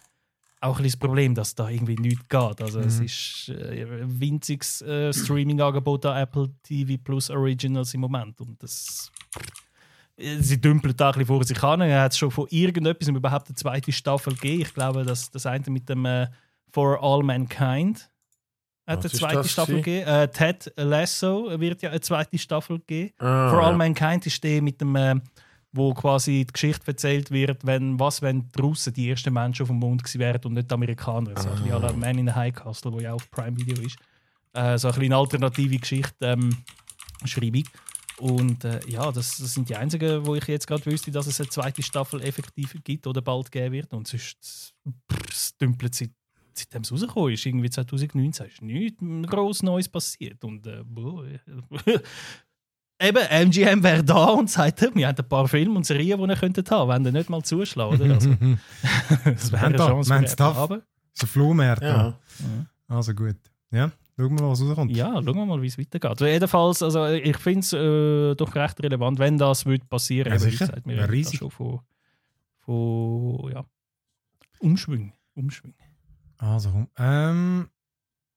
auch 0.62 0.78
ein 0.78 0.84
bisschen 0.84 1.00
das 1.00 1.08
Problem, 1.08 1.36
dass 1.36 1.56
da 1.56 1.70
irgendwie 1.70 1.96
nichts 1.96 2.28
geht. 2.30 2.62
Also 2.62 2.80
es 2.80 3.00
ist 3.00 3.50
äh, 3.50 3.84
ein 3.84 4.20
winziges 4.20 4.82
äh, 4.84 5.12
Streaming-Angebot 5.12 6.06
an 6.06 6.22
Apple 6.22 6.50
TV 6.62 7.02
Plus 7.04 7.30
Originals 7.30 7.93
im 7.93 8.02
Moment 8.02 8.39
und 8.39 8.62
das 8.62 9.12
äh, 10.18 10.38
sie 10.38 10.62
dümpelt 10.62 11.00
da 11.00 11.08
ein 11.08 11.14
bisschen 11.14 11.28
vor 11.28 11.43
sich 11.43 11.64
an. 11.64 11.82
Er 11.82 12.04
hat 12.04 12.16
schon 12.16 12.32
von 12.32 12.48
irgendetwas 12.50 13.08
überhaupt 13.08 13.48
eine 13.48 13.56
zweite 13.56 13.91
Staffel 13.91 14.34
gegeben. 14.34 14.62
Ich 14.62 14.74
glaube, 14.74 15.04
dass 15.04 15.32
das 15.32 15.46
eine 15.46 15.64
mit 15.70 15.89
dem 15.89 16.06
äh, 16.06 16.28
For 16.72 17.02
All 17.02 17.24
Mankind 17.24 18.10
hat 18.88 19.04
Was 19.04 19.12
eine 19.12 19.20
zweite 19.20 19.50
Staffel 19.50 19.76
gegeben. 19.76 20.08
Äh, 20.08 20.28
Ted 20.30 20.74
Lasso 20.78 21.60
wird 21.60 21.82
ja 21.82 21.90
eine 21.90 22.02
zweite 22.02 22.38
Staffel 22.38 22.80
geben. 22.80 23.12
Ah, 23.20 23.50
For 23.50 23.64
All 23.64 23.72
ja. 23.72 23.78
Mankind 23.78 24.26
ist 24.26 24.44
der 24.44 24.62
mit 24.62 24.80
dem, 24.82 24.96
äh, 24.96 25.16
wo 25.72 25.94
quasi 25.94 26.46
die 26.46 26.54
Geschichte 26.54 26.88
erzählt 26.88 27.32
wird, 27.32 27.66
wenn, 27.66 28.00
was, 28.00 28.22
wenn 28.22 28.50
die 28.50 28.62
Russen 28.62 28.94
die 28.94 29.10
ersten 29.10 29.34
Menschen 29.34 29.64
auf 29.64 29.70
dem 29.70 29.80
Mond 29.80 30.04
gewesen 30.04 30.20
wären 30.20 30.42
und 30.46 30.54
nicht 30.54 30.70
die 30.70 30.74
Amerikaner. 30.74 31.32
So 31.38 31.50
ein 31.50 31.56
bisschen 31.56 31.74
à 31.74 31.80
la 31.80 31.94
Man 31.94 32.18
in 32.18 32.28
the 32.28 32.34
High 32.34 32.54
Castle, 32.54 32.94
wo 32.94 33.00
ja 33.00 33.12
auch 33.12 33.16
auf 33.16 33.30
Prime 33.32 33.58
Video 33.58 33.82
ist. 33.84 33.98
Äh, 34.54 34.78
so 34.78 34.88
ein 34.88 34.94
bisschen 34.94 35.12
eine 35.12 35.18
alternative 35.18 35.78
Geschichte, 35.78 36.14
ähm, 36.22 36.58
Schreibung. 37.26 37.64
Und 38.18 38.64
äh, 38.64 38.80
ja, 38.88 39.12
das, 39.12 39.38
das 39.38 39.54
sind 39.54 39.68
die 39.68 39.76
einzigen, 39.76 40.26
wo 40.26 40.36
ich 40.36 40.48
jetzt 40.48 40.68
gerade 40.68 40.86
wüsste, 40.86 41.12
dass 41.12 41.28
es 41.28 41.40
eine 41.42 41.50
zweite 41.50 41.84
Staffel 41.84 42.22
effektiv 42.22 42.76
gibt 42.84 43.08
oder 43.08 43.22
bald 43.22 43.52
geben 43.52 43.74
wird. 43.74 43.94
Und 43.94 44.08
sonst 44.08 44.74
pff, 44.88 45.30
es 45.30 45.58
dümpelt 45.58 45.96
seit, 45.96 46.12
seitdem 46.58 46.82
es 46.84 46.91
rausgekommen 46.91 47.34
ist, 47.34 47.45
irgendwie 47.45 47.70
2019, 47.70 48.45
ist 48.47 48.62
nichts 48.62 49.03
groß 49.30 49.64
Neues 49.64 49.89
passiert. 49.89 50.43
Und 50.43 50.66
äh, 50.68 50.84
boah, 50.86 51.26
Eben, 52.97 53.18
MGM 53.30 53.84
wäre 53.84 54.03
da 54.06 54.28
und 54.28 54.49
sagt, 54.49 54.80
wir 54.95 55.08
haben 55.08 55.18
ein 55.18 55.28
paar 55.28 55.49
Filme 55.49 55.76
und 55.76 55.86
Serien, 55.86 56.18
die 56.18 56.28
ihr 56.30 56.36
könntet 56.38 56.72
haben, 56.72 56.89
wenn 56.89 57.03
ihr 57.06 57.12
nicht 57.12 57.30
mal 57.30 57.43
zuschlagen. 57.43 57.99
Oder? 58.01 58.14
Also, 58.14 58.30
das 59.26 59.51
wäre 59.51 59.66
eine 59.66 59.76
da, 59.78 59.88
Chance 59.88 60.10
wir 60.10 60.16
haben 60.16 60.22
für 60.22 60.26
es 60.28 60.34
Apple. 60.34 60.45
da. 60.45 60.51
Aber 60.53 60.82
So 61.14 61.28
Flohmärkte. 61.28 61.86
Ja. 61.86 62.18
Also 62.88 63.14
gut. 63.14 63.36
Ja, 63.72 63.91
schauen 64.18 64.38
wir 64.38 64.43
mal, 64.45 64.51
was 64.51 64.62
rauskommt. 64.62 64.95
ja, 64.95 65.12
schauen 65.14 65.26
wir 65.36 65.45
mal, 65.45 65.62
wie 65.62 65.68
es 65.68 65.78
weitergeht. 65.78 66.10
Also 66.10 66.26
jedenfalls, 66.26 66.82
also 66.82 67.06
ich 67.08 67.36
finde 67.38 67.60
es 67.60 67.74
äh, 67.74 68.36
doch 68.36 68.56
recht 68.56 68.82
relevant, 68.82 69.20
wenn 69.20 69.38
das 69.38 69.66
würde 69.66 69.86
passieren. 69.88 70.32
Ja, 70.32 70.39
sicher. 70.39 70.68
gesagt, 70.68 70.88
wir 70.88 70.95
Ja, 70.95 71.03
riesig. 71.06 71.39
schon 71.39 71.51
von, 71.51 71.82
von 72.60 73.51
ja, 73.51 73.66
Umschwung. 74.60 75.12
Umschwung. 75.34 75.74
Also, 76.46 76.70
komm. 76.72 76.88
Ähm, 76.98 77.70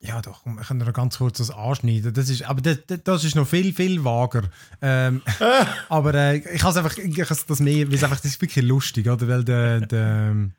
ja, 0.01 0.23
doch, 0.23 0.43
komm, 0.45 0.57
wir 0.57 0.63
können 0.65 0.79
noch 0.81 0.93
ganz 0.93 1.19
kurz 1.19 1.39
das 1.39 1.51
anschneiden. 1.51 2.13
Das 2.15 2.29
ist, 2.29 2.43
aber 2.45 2.61
das, 2.61 2.79
das- 3.05 3.25
ist 3.25 3.35
noch 3.35 3.49
viel, 3.49 3.73
viel 3.75 4.05
vager. 4.05 4.45
Ähm, 4.81 5.23
aber 5.89 6.15
äh, 6.15 6.37
ich 6.55 6.63
habe 6.63 6.79
einfach, 6.79 6.97
ich 6.99 7.31
has 7.31 7.47
das 7.47 7.61
mehr, 7.61 7.89
weil 7.89 7.95
es 7.95 8.05
einfach, 8.05 8.17
das 8.21 8.27
ist 8.33 8.41
wirklich 8.41 8.65
lustig, 8.65 9.09
oder? 9.09 9.27
Weil 9.27 9.45
der, 9.45 9.81
der, 9.81 10.29
ähm, 10.31 10.53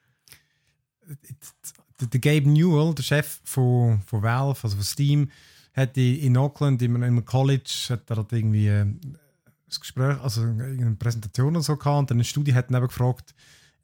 der, 2.02 2.08
der 2.08 2.20
Gabe 2.20 2.50
Newell, 2.50 2.93
der 2.93 3.04
Chef 3.04 3.39
von, 3.43 4.02
von 4.06 4.22
Valve, 4.22 4.60
also 4.64 4.76
von 4.76 4.84
Steam, 4.84 5.32
hat 5.74 5.95
in, 5.97 6.36
Auckland, 6.38 6.82
in 6.82 7.02
einem 7.02 7.24
College, 7.24 7.72
hat 7.89 8.10
er 8.10 8.18
halt 8.18 8.34
irgendwie 8.34 8.68
äh, 8.68 8.82
ein 8.82 9.18
Gespräch, 9.80 10.20
also 10.22 10.41
eine 10.41 10.95
Präsentation 10.97 11.56
oder 11.56 11.64
so 11.64 11.78
gehabt 11.78 12.00
und 12.00 12.10
dann 12.12 12.18
eine 12.18 12.24
Studie 12.26 12.54
hat 12.54 12.70
ihn 12.70 12.76
eben 12.76 12.88
gefragt, 12.88 13.34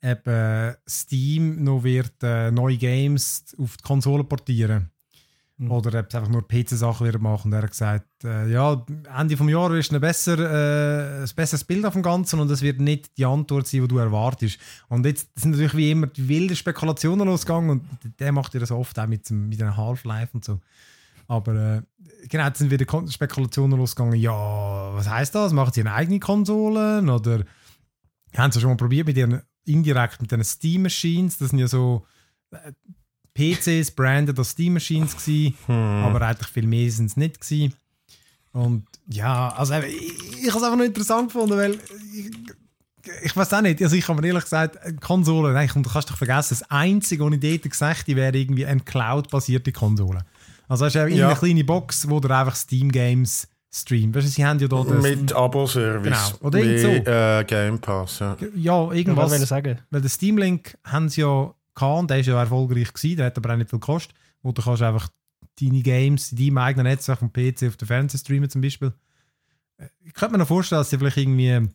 äh, 0.06 0.76
Steam 0.88 1.62
noch 1.64 1.82
wird 1.84 2.22
äh, 2.22 2.50
neue 2.50 2.76
Games 2.76 3.54
auf 3.58 3.76
die 3.76 3.82
Konsole 3.82 4.24
portieren. 4.24 4.90
Mhm. 5.58 5.70
Oder 5.70 6.00
ob 6.00 6.06
es 6.08 6.14
einfach 6.14 6.28
nur 6.28 6.46
PC-Sachen 6.46 7.06
wieder 7.06 7.18
machen. 7.18 7.48
Und 7.48 7.54
er 7.54 7.62
hat 7.62 7.70
gesagt, 7.70 8.24
äh, 8.24 8.50
ja, 8.50 8.84
Ende 9.18 9.36
des 9.36 9.48
Jahres 9.48 9.86
ist 9.86 9.92
ein, 9.92 10.00
besser, 10.00 10.38
äh, 10.38 11.22
ein 11.22 11.30
besseres 11.34 11.64
Bild 11.64 11.84
auf 11.86 11.94
dem 11.94 12.02
Ganzen 12.02 12.40
und 12.40 12.50
es 12.50 12.60
wird 12.60 12.78
nicht 12.78 13.16
die 13.16 13.24
Antwort 13.24 13.66
sein, 13.66 13.80
die 13.82 13.88
du 13.88 13.98
erwartest. 13.98 14.58
Und 14.88 15.06
jetzt 15.06 15.28
sind 15.38 15.52
natürlich 15.52 15.74
wie 15.74 15.90
immer 15.90 16.08
die 16.08 16.28
wilden 16.28 16.56
Spekulationen 16.56 17.26
losgegangen 17.26 17.70
und 17.70 17.84
der 18.20 18.32
macht 18.32 18.52
ja 18.52 18.60
das 18.60 18.70
oft 18.70 18.98
auch 18.98 19.06
mit, 19.06 19.30
mit 19.30 19.62
einem 19.62 19.76
Half-Life 19.76 20.30
und 20.34 20.44
so. 20.44 20.60
Aber 21.26 21.54
äh, 21.54 21.82
genau, 22.28 22.46
jetzt 22.46 22.58
sind 22.58 22.70
wieder 22.70 22.86
Spekulationen 23.08 23.78
losgegangen. 23.78 24.20
Ja, 24.20 24.94
was 24.94 25.08
heißt 25.08 25.34
das? 25.34 25.52
Machen 25.52 25.72
sie 25.72 25.80
eine 25.80 25.94
eigene 25.94 26.20
Konsole? 26.20 27.00
Oder 27.02 27.44
haben 28.36 28.52
sie 28.52 28.60
schon 28.60 28.70
mal 28.70 28.76
probiert 28.76 29.06
mit 29.06 29.16
ihren 29.16 29.40
indirekt 29.66 30.20
mit 30.20 30.32
den 30.32 30.42
Steam 30.44 30.82
Machines? 30.82 31.38
Das 31.38 31.50
sind 31.50 31.58
ja 31.58 31.68
so 31.68 32.06
äh, 32.50 32.72
PCs 33.34 33.90
branded 33.90 34.38
als 34.38 34.50
Steam 34.50 34.72
Machines 34.74 35.14
gsi, 35.16 35.54
aber 35.68 36.22
eigentlich 36.22 36.48
viel 36.48 36.66
mehr 36.66 36.90
sind 36.90 37.06
es 37.06 37.16
nicht 37.16 37.40
gsi. 37.40 37.70
Und 38.52 38.86
ja, 39.08 39.50
also 39.50 39.74
eben, 39.74 39.86
ich, 39.88 40.42
ich 40.44 40.48
habe 40.48 40.58
es 40.58 40.62
einfach 40.62 40.76
noch 40.76 40.84
interessant 40.84 41.32
gefunden, 41.32 41.56
weil 41.56 41.74
ich, 42.14 42.30
ich 43.24 43.36
weiß 43.36 43.52
auch 43.52 43.60
nicht, 43.60 43.82
also 43.82 43.94
ich 43.94 44.08
habe 44.08 44.20
mir 44.20 44.28
ehrlich 44.28 44.44
gesagt, 44.44 44.78
Konsolen, 45.02 45.52
nein, 45.52 45.68
komm, 45.70 45.82
du 45.82 45.90
kannst 45.90 46.08
doch 46.10 46.16
vergessen, 46.16 46.56
das 46.58 46.70
Einzige, 46.70 47.24
was 47.24 47.34
ich 47.34 47.40
dort 47.40 47.70
gesagt 47.70 48.00
habe, 48.08 48.16
wäre 48.16 48.36
irgendwie 48.36 48.64
eine 48.64 48.80
Cloud-basierte 48.80 49.72
Konsole. 49.72 50.24
Also 50.68 50.86
hast 50.86 50.94
du 50.94 51.06
Ja. 51.06 51.28
eine 51.28 51.38
kleine 51.38 51.62
Box, 51.64 52.08
wo 52.08 52.18
du 52.18 52.28
einfach 52.34 52.56
Steam 52.56 52.90
Games 53.76 53.80
streamt. 53.80 54.14
Weißt 54.16 54.26
du, 54.26 54.30
sie 54.30 54.44
haben 54.44 54.58
ja 54.58 54.68
da 54.68 54.84
das, 54.84 55.02
Mit 55.02 55.32
Abo-Service. 55.32 56.02
Genau. 56.32 56.46
Oder 56.48 56.62
wie, 56.62 56.78
so. 56.78 56.88
äh, 56.88 57.44
Game 57.44 57.78
Pass, 57.78 58.18
ja. 58.20 58.36
ja, 58.54 58.88
Was 58.88 58.94
irgendwas. 58.96 59.30
wollte 59.30 59.42
ich 59.44 59.48
sagen? 59.48 59.78
Weil 59.90 60.00
den 60.00 60.08
Steam 60.10 60.38
Link 60.38 60.76
haben 60.84 61.08
sie 61.08 61.20
ja 61.22 61.54
gehabt 61.74 61.98
und 62.00 62.10
der 62.10 62.20
ist 62.20 62.26
ja 62.26 62.38
erfolgreich 62.40 62.92
gewesen, 62.92 63.16
der 63.16 63.26
hat 63.26 63.36
aber 63.38 63.52
auch 63.52 63.56
nicht 63.56 63.70
viel 63.70 63.78
gekostet. 63.78 64.14
Wo 64.42 64.52
du 64.52 64.62
kannst 64.62 64.82
einfach 64.82 65.08
deine 65.60 65.82
Games 65.82 66.32
in 66.32 66.38
deinem 66.38 66.58
eigenen 66.58 66.86
Netzwerk 66.86 67.18
vom 67.18 67.32
PC 67.32 67.64
auf 67.68 67.76
den 67.76 67.86
Fernseher 67.88 68.20
streamen 68.20 68.48
zum 68.50 68.60
Beispiel. 68.60 68.92
Äh, 69.78 69.86
Ich 70.04 70.14
könnte 70.14 70.32
mir 70.32 70.38
noch 70.38 70.48
vorstellen, 70.48 70.80
dass 70.80 70.90
sie 70.90 70.98
vielleicht 70.98 71.16
irgendwie 71.16 71.68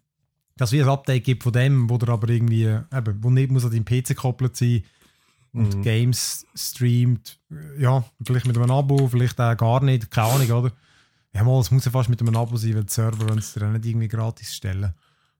dass 0.57 0.69
es 0.69 0.73
wie 0.73 0.81
ein 0.83 0.89
Update 0.89 1.23
gibt 1.23 1.43
von 1.43 1.53
dem, 1.53 1.89
wo 1.89 1.97
der 1.97 2.09
aber 2.09 2.29
irgendwie, 2.29 2.65
eben, 2.65 3.17
wo 3.23 3.29
nicht 3.31 3.49
muss 3.51 3.65
an 3.65 3.71
deinem 3.71 3.85
PC 3.85 4.09
gekoppelt 4.09 4.55
sein 4.55 4.83
und 5.53 5.75
Mhm. 5.77 5.81
Games 5.81 6.45
streamt, 6.53 7.39
ja, 7.79 8.03
vielleicht 8.23 8.45
mit 8.45 8.57
einem 8.57 8.69
Abo, 8.69 9.07
vielleicht 9.07 9.39
auch 9.41 9.55
gar 9.57 9.81
nicht, 9.83 10.11
keine 10.11 10.27
Ahnung, 10.27 10.51
oder? 10.51 10.71
Ja, 11.33 11.43
mal, 11.43 11.59
es 11.59 11.71
muss 11.71 11.85
ja 11.85 11.91
fast 11.91 12.09
mit 12.09 12.19
einem 12.21 12.35
Abo 12.35 12.57
sein, 12.57 12.75
weil 12.75 12.83
die 12.83 12.91
Server 12.91 13.27
wollen 13.27 13.39
es 13.39 13.53
dir 13.53 13.65
nicht 13.65 13.85
irgendwie 13.85 14.07
gratis 14.07 14.53
stellen. 14.53 14.93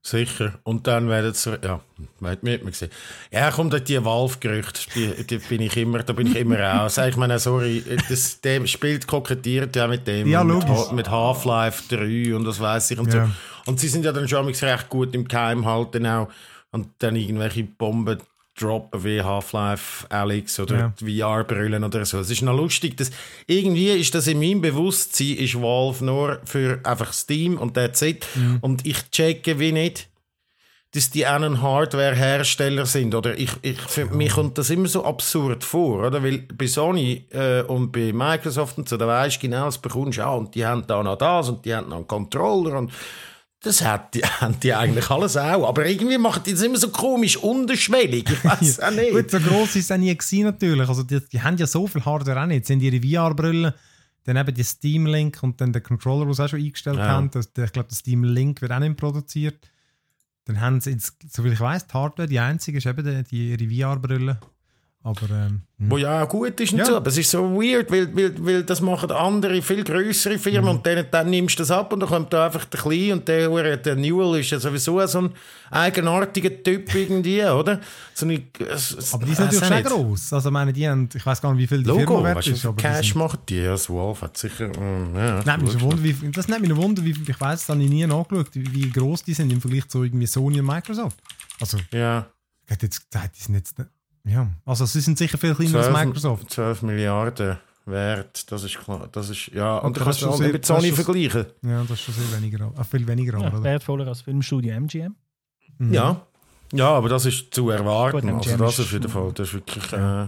Sicher. 0.04 0.58
Und 0.64 0.88
dann 0.88 1.08
werden 1.08 1.32
sie, 1.32 1.56
ja, 1.62 1.80
hat 2.24 2.42
man 2.42 2.66
gesehen. 2.66 2.90
Ja, 3.30 3.52
kommt 3.52 3.72
dort 3.72 3.88
die 3.88 4.04
Valve-Gerüchte, 4.04 4.80
die, 4.96 5.24
die 5.24 5.38
bin 5.38 5.60
ich 5.62 5.76
immer, 5.76 6.02
da 6.02 6.12
bin 6.12 6.26
ich 6.26 6.34
immer 6.36 6.58
raus. 6.58 6.98
Ich 6.98 7.16
meine, 7.16 7.38
sorry, 7.38 7.84
das, 8.08 8.40
dem 8.40 8.66
spielt 8.66 9.06
kokettiert 9.06 9.76
ja 9.76 9.86
mit 9.86 10.06
dem. 10.08 10.26
Ja. 10.26 10.42
Mit, 10.42 10.92
mit 10.92 11.08
Half-Life 11.08 11.94
3 11.94 12.34
und 12.34 12.44
das 12.44 12.58
weiß 12.58 12.90
ich 12.90 12.98
und 12.98 13.14
Ja. 13.14 13.26
so. 13.26 13.32
Und 13.70 13.78
sie 13.78 13.86
sind 13.86 14.04
ja 14.04 14.10
dann 14.12 14.28
schon 14.28 14.44
recht 14.48 14.88
gut 14.88 15.14
im 15.14 15.28
Keim 15.28 15.66
halten 15.66 16.04
auch. 16.06 16.28
Und 16.72 16.88
dann 16.98 17.14
irgendwelche 17.14 17.62
Bomben 17.62 18.18
droppen 18.62 19.04
wie 19.04 19.22
Half-Life 19.22 20.06
Alex 20.10 20.58
oder 20.60 20.92
Ja. 21.00 21.26
VR-Brillen 21.26 21.84
oder 21.84 22.04
so. 22.04 22.20
Es 22.20 22.30
ist 22.30 22.42
noch 22.42 22.56
lustig, 22.56 22.96
dass 22.96 23.10
irgendwie 23.46 23.88
ist 23.90 24.14
das 24.14 24.26
in 24.26 24.38
meinem 24.38 24.60
Bewusstsein, 24.60 25.36
ist 25.36 25.60
Valve 25.60 26.04
nur 26.04 26.40
für 26.44 26.80
einfach 26.84 27.12
Steam 27.12 27.58
und 27.58 27.74
that's 27.74 28.02
it. 28.02 28.26
Mhm. 28.34 28.58
Und 28.60 28.86
ich 28.86 29.10
checke 29.10 29.58
wie 29.58 29.72
nicht, 29.72 30.08
dass 30.94 31.10
die 31.10 31.24
einen 31.24 31.62
Hardware-Hersteller 31.62 32.84
sind. 32.84 33.14
Oder 33.14 33.38
ich, 33.38 33.50
ich, 33.62 33.80
für 33.80 34.04
mich 34.06 34.32
kommt 34.32 34.58
das 34.58 34.68
immer 34.68 34.88
so 34.88 35.04
absurd 35.04 35.64
vor, 35.64 36.06
oder? 36.06 36.22
Weil 36.22 36.40
bei 36.54 36.66
Sony 36.66 37.24
äh, 37.30 37.62
und 37.62 37.92
bei 37.92 38.12
Microsoft 38.12 38.76
und 38.76 38.88
so, 38.88 38.98
da 38.98 39.06
weisst 39.06 39.38
du 39.38 39.48
genau, 39.48 39.64
das 39.64 39.78
bekommst 39.78 40.18
du 40.18 40.26
auch. 40.26 40.38
Und 40.38 40.54
die 40.54 40.66
haben 40.66 40.86
da 40.86 41.02
noch 41.02 41.16
das 41.16 41.48
und 41.48 41.64
die 41.64 41.74
haben 41.74 41.88
noch 41.88 41.96
einen 41.96 42.06
Controller 42.06 42.76
und 42.76 42.92
Das 43.62 43.80
hat 43.84 44.14
die, 44.14 44.20
haben 44.40 44.58
die 44.60 44.74
eigentlich 44.74 45.08
alles 45.10 45.36
auch. 45.36 45.68
Aber 45.68 45.86
irgendwie 45.86 46.18
machen 46.18 46.42
die 46.44 46.52
das 46.52 46.62
immer 46.62 46.78
so 46.78 46.88
komisch 46.90 47.36
unterschwellig. 47.36 48.28
Ich 48.30 48.44
weiß 48.44 48.80
auch 48.80 48.90
nicht. 48.90 49.12
Gut, 49.12 49.30
so 49.30 49.38
gross 49.38 49.76
ist 49.76 49.84
es 49.84 49.92
auch 49.92 49.96
nie 49.98 50.16
gewesen, 50.16 50.42
natürlich. 50.44 50.88
Also 50.88 51.02
die, 51.04 51.20
die 51.28 51.40
haben 51.40 51.56
ja 51.56 51.66
so 51.66 51.86
viel 51.86 52.04
Hardware 52.04 52.42
auch 52.42 52.46
nicht. 52.46 52.56
Jetzt 52.58 52.68
sind 52.68 52.82
ihre 52.82 53.00
VR-Brillen, 53.00 53.72
dann 54.24 54.36
eben 54.36 54.54
die 54.54 54.64
Steam 54.64 55.06
Link 55.06 55.38
und 55.42 55.60
dann 55.60 55.72
der 55.72 55.82
Controller, 55.82 56.24
den 56.24 56.34
sie 56.34 56.44
auch 56.44 56.48
schon 56.48 56.60
eingestellt 56.60 56.96
Ja. 56.98 57.08
haben. 57.08 57.30
Das, 57.30 57.46
ich 57.46 57.72
glaube, 57.72 57.88
der 57.88 57.96
Steam 57.96 58.24
Link 58.24 58.60
wird 58.62 58.72
auch 58.72 58.78
nicht 58.80 58.96
produziert. 58.96 59.68
Dann 60.44 60.60
haben 60.60 60.80
sie, 60.80 60.90
jetzt, 60.90 61.14
soviel 61.32 61.52
ich 61.52 61.60
weiß, 61.60 61.86
die 61.86 61.92
Hardware, 61.94 62.26
die 62.28 62.40
einzige 62.40 62.78
ist 62.78 62.86
eben 62.86 63.04
die, 63.04 63.56
die 63.56 63.66
ihre 63.70 63.90
VR-Brille. 63.92 64.40
Aber 65.04 65.28
ähm, 65.30 65.62
hm. 65.78 65.90
Wo 65.90 65.96
ja 65.98 66.22
auch 66.22 66.28
gut 66.28 66.60
ist 66.60 66.72
und 66.72 66.78
Ja. 66.78 66.84
so. 66.84 66.96
Aber 66.96 67.08
es 67.08 67.18
ist 67.18 67.28
so 67.30 67.42
weird, 67.60 67.90
weil, 67.90 68.14
weil, 68.14 68.34
weil 68.38 68.62
das 68.62 68.80
machen 68.80 69.10
andere, 69.10 69.60
viel 69.60 69.82
größere 69.82 70.38
Firmen 70.38 70.62
Mhm. 70.70 70.76
und 70.76 70.86
dann, 70.86 71.06
dann 71.10 71.28
nimmst 71.28 71.58
du 71.58 71.62
das 71.64 71.72
ab 71.72 71.92
und 71.92 71.98
dann 72.00 72.08
kommt 72.08 72.32
da 72.32 72.46
einfach 72.46 72.64
der 72.66 72.78
Kleine 72.80 73.14
und 73.14 73.26
der, 73.26 73.76
der 73.78 73.96
Newell 73.96 74.38
ist 74.40 74.50
ja 74.50 74.60
sowieso 74.60 75.04
so 75.06 75.22
ein 75.22 75.30
eigenartiger 75.72 76.62
Typ 76.62 76.94
irgendwie, 76.94 77.42
oder? 77.46 77.80
So 78.14 78.26
eine, 78.26 78.42
es- 78.60 79.12
Aber 79.12 79.26
die 79.26 79.34
sind 79.34 79.48
weiss 79.52 79.60
natürlich 79.60 79.88
schon 79.88 80.04
gross. 80.04 80.32
Also, 80.32 80.48
ich 80.48 80.52
meine, 80.52 80.72
die 80.72 80.88
haben, 80.88 81.08
ich 81.12 81.26
weiß 81.26 81.40
gar 81.42 81.52
nicht, 81.52 81.62
wie 81.62 81.66
viel 81.66 81.82
die 81.82 81.88
Logo, 81.88 82.00
Firma 82.14 82.24
wert 82.24 82.36
weißt 82.38 82.48
ist. 82.48 82.64
Aber 82.66 82.76
Cash 82.76 83.08
sind, 83.08 83.16
macht 83.16 83.48
die? 83.48 83.56
Ja, 83.56 83.72
das 83.72 83.90
Wolf 83.90 84.22
hat 84.22 84.36
sicher, 84.36 84.68
mm, 84.68 85.16
ja. 85.16 85.42
Nein, 85.44 85.62
mich 85.64 85.80
Wunder, 85.80 86.02
wie, 86.04 86.14
das 86.30 86.46
nimmt 86.46 86.60
mich 86.60 86.70
noch 86.70 86.76
Wunder, 86.76 87.04
wie, 87.04 87.10
ich 87.10 87.40
weiß, 87.40 87.60
das 87.60 87.68
habe 87.70 87.82
ich 87.82 87.90
nie 87.90 88.06
nachgeschaut, 88.06 88.50
wie, 88.52 88.72
wie 88.72 88.90
gross 88.90 89.24
die 89.24 89.34
sind 89.34 89.52
im 89.52 89.60
Vergleich 89.60 89.88
zu 89.88 90.04
irgendwie 90.04 90.26
Sony 90.26 90.60
und 90.60 90.66
Microsoft. 90.66 91.18
Also, 91.60 91.78
Ja, 91.92 92.26
ich 92.66 92.70
hätte 92.70 92.86
jetzt 92.86 93.10
gesagt, 93.10 93.36
die 93.36 93.42
sind 93.42 93.54
jetzt 93.56 93.78
nicht, 93.78 93.90
ja, 94.24 94.48
also 94.64 94.86
sie 94.86 95.00
sind 95.00 95.18
sicher 95.18 95.38
viel 95.38 95.54
kleiner 95.54 95.78
als 95.78 95.86
12, 95.88 96.04
Microsoft. 96.06 96.50
12 96.50 96.82
Milliarden 96.82 97.58
wert, 97.86 98.50
das 98.52 98.62
ist 98.64 98.78
klar. 98.78 99.08
Das 99.12 99.28
ist, 99.30 99.48
ja, 99.48 99.78
und, 99.78 99.86
Und 99.88 99.96
du 99.96 100.00
das 100.00 100.04
kannst 100.04 100.20
ist 100.22 100.26
du 100.26 100.30
auch 100.30 100.38
mit 100.52 100.64
Sony 100.66 100.88
das 100.90 101.00
vergleichen. 101.04 101.46
Ja, 101.62 101.80
das 101.82 101.90
ist 101.92 102.00
schon 102.02 102.14
sehr 102.14 102.36
weniger, 102.38 102.72
äh, 102.78 102.84
viel 102.84 103.06
weniger, 103.06 103.38
Ja, 103.40 103.48
oder? 103.48 103.62
wertvoller 103.62 104.06
als 104.06 104.20
Filmstudio 104.20 104.72
MGM. 104.74 105.14
Mhm. 105.78 105.92
Ja. 105.92 106.20
Ja, 106.74 106.88
aber 106.90 107.08
das 107.08 107.26
ist 107.26 107.52
zu 107.52 107.68
erwarten. 107.70 108.20
Gut, 108.20 108.32
also 108.46 108.56
das 108.56 108.78
ist- 108.78 108.84
auf 108.86 108.92
jeden 108.92 109.08
Fall, 109.10 109.32
das 109.32 109.48
ist 109.48 109.54
wirklich... 109.54 109.92
Äh, 109.92 110.26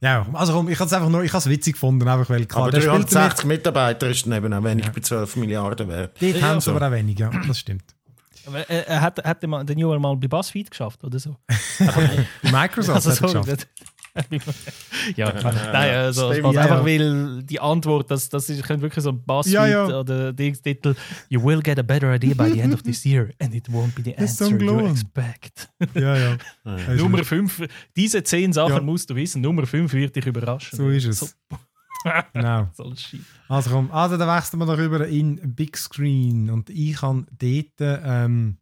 Ja, 0.00 0.26
also 0.34 0.52
komm, 0.52 0.68
ich 0.68 0.78
habe 0.78 0.86
es 0.86 0.92
einfach 0.92 1.08
nur, 1.08 1.22
ich 1.24 1.32
habe 1.32 1.38
es 1.38 1.48
witzig 1.48 1.72
gefunden, 1.74 2.06
einfach 2.06 2.28
weil 2.30 2.44
klar, 2.46 2.64
aber 2.64 2.70
der 2.70 2.80
spielt 2.82 3.12
360 3.12 3.46
Mitarbeiter 3.46 4.08
ist 4.08 4.26
dann 4.26 4.32
eben 4.34 4.52
auch 4.52 4.62
wenig 4.62 4.88
bei 4.90 5.00
12 5.00 5.36
Milliarden 5.36 5.88
wert. 5.88 6.16
dort 6.20 6.36
Ja, 6.36 6.42
haben 6.42 6.60
sie 6.60 6.66
so. 6.66 6.76
aber 6.76 6.86
auch 6.86 6.92
weniger, 6.92 7.30
ja, 7.32 7.40
das 7.46 7.58
stimmt. 7.58 7.95
Aber, 8.46 8.68
er 8.70 9.00
hat, 9.00 9.24
hat 9.24 9.42
der, 9.42 9.48
mal, 9.48 9.64
Newell 9.64 9.98
mal 9.98 10.16
bei 10.16 10.28
BuzzFeed 10.28 10.70
geschafft 10.70 11.02
oder 11.04 11.18
so. 11.18 11.36
Microsoft 12.42 12.96
Also 12.96 13.10
hat 13.10 13.16
so, 13.16 13.40
geschafft. 13.40 13.68
ja, 15.16 15.30
klar. 15.32 15.52
Nein, 15.72 15.94
also, 15.94 16.32
Stimmt. 16.32 16.54
Ja, 16.54 16.62
einfach 16.62 16.78
ja. 16.78 16.86
weil 16.86 17.42
die 17.42 17.60
Antwort, 17.60 18.10
das, 18.10 18.28
das 18.28 18.48
ist, 18.48 18.62
könnte 18.62 18.82
wirklich 18.82 19.02
so 19.02 19.10
ein 19.10 19.22
Buzzfeed 19.22 19.54
Ja, 19.54 19.66
ja. 19.66 19.86
oder 19.86 20.32
Dings-Titel. 20.32 20.94
You 21.28 21.42
will 21.44 21.60
get 21.60 21.78
a 21.78 21.82
better 21.82 22.14
idea 22.14 22.34
by 22.34 22.50
the 22.52 22.60
end 22.60 22.74
of 22.74 22.82
this 22.82 23.04
year 23.04 23.30
and 23.40 23.54
it 23.54 23.68
won't 23.68 23.94
be 23.94 24.02
the 24.02 24.14
so 24.26 24.46
answer 24.46 24.62
you 24.62 24.86
expect. 24.86 25.68
Ja, 25.94 26.16
ja. 26.16 26.36
Nummer 26.96 27.24
5, 27.24 27.62
diese 27.96 28.22
10 28.22 28.52
Sachen 28.52 28.84
musst 28.84 29.10
du 29.10 29.16
wissen. 29.16 29.42
Nummer 29.42 29.66
5 29.66 29.92
wird 29.92 30.16
dich 30.16 30.26
überraschen. 30.26 30.76
So 30.76 30.88
ist 30.88 31.06
es. 31.06 31.36
Genau. 32.32 32.68
So 32.74 32.84
ein 32.84 32.96
Shit. 32.96 33.20
Also 33.48 33.70
komm, 33.70 33.90
also 33.90 34.16
dann 34.16 34.28
wechseln 34.36 34.60
wir 34.60 34.66
darüber 34.66 35.06
in 35.06 35.54
Big 35.54 35.76
Screen 35.76 36.50
und 36.50 36.70
ich 36.70 37.00
habe 37.02 37.24
dort 37.38 37.66
ähm, 37.80 38.58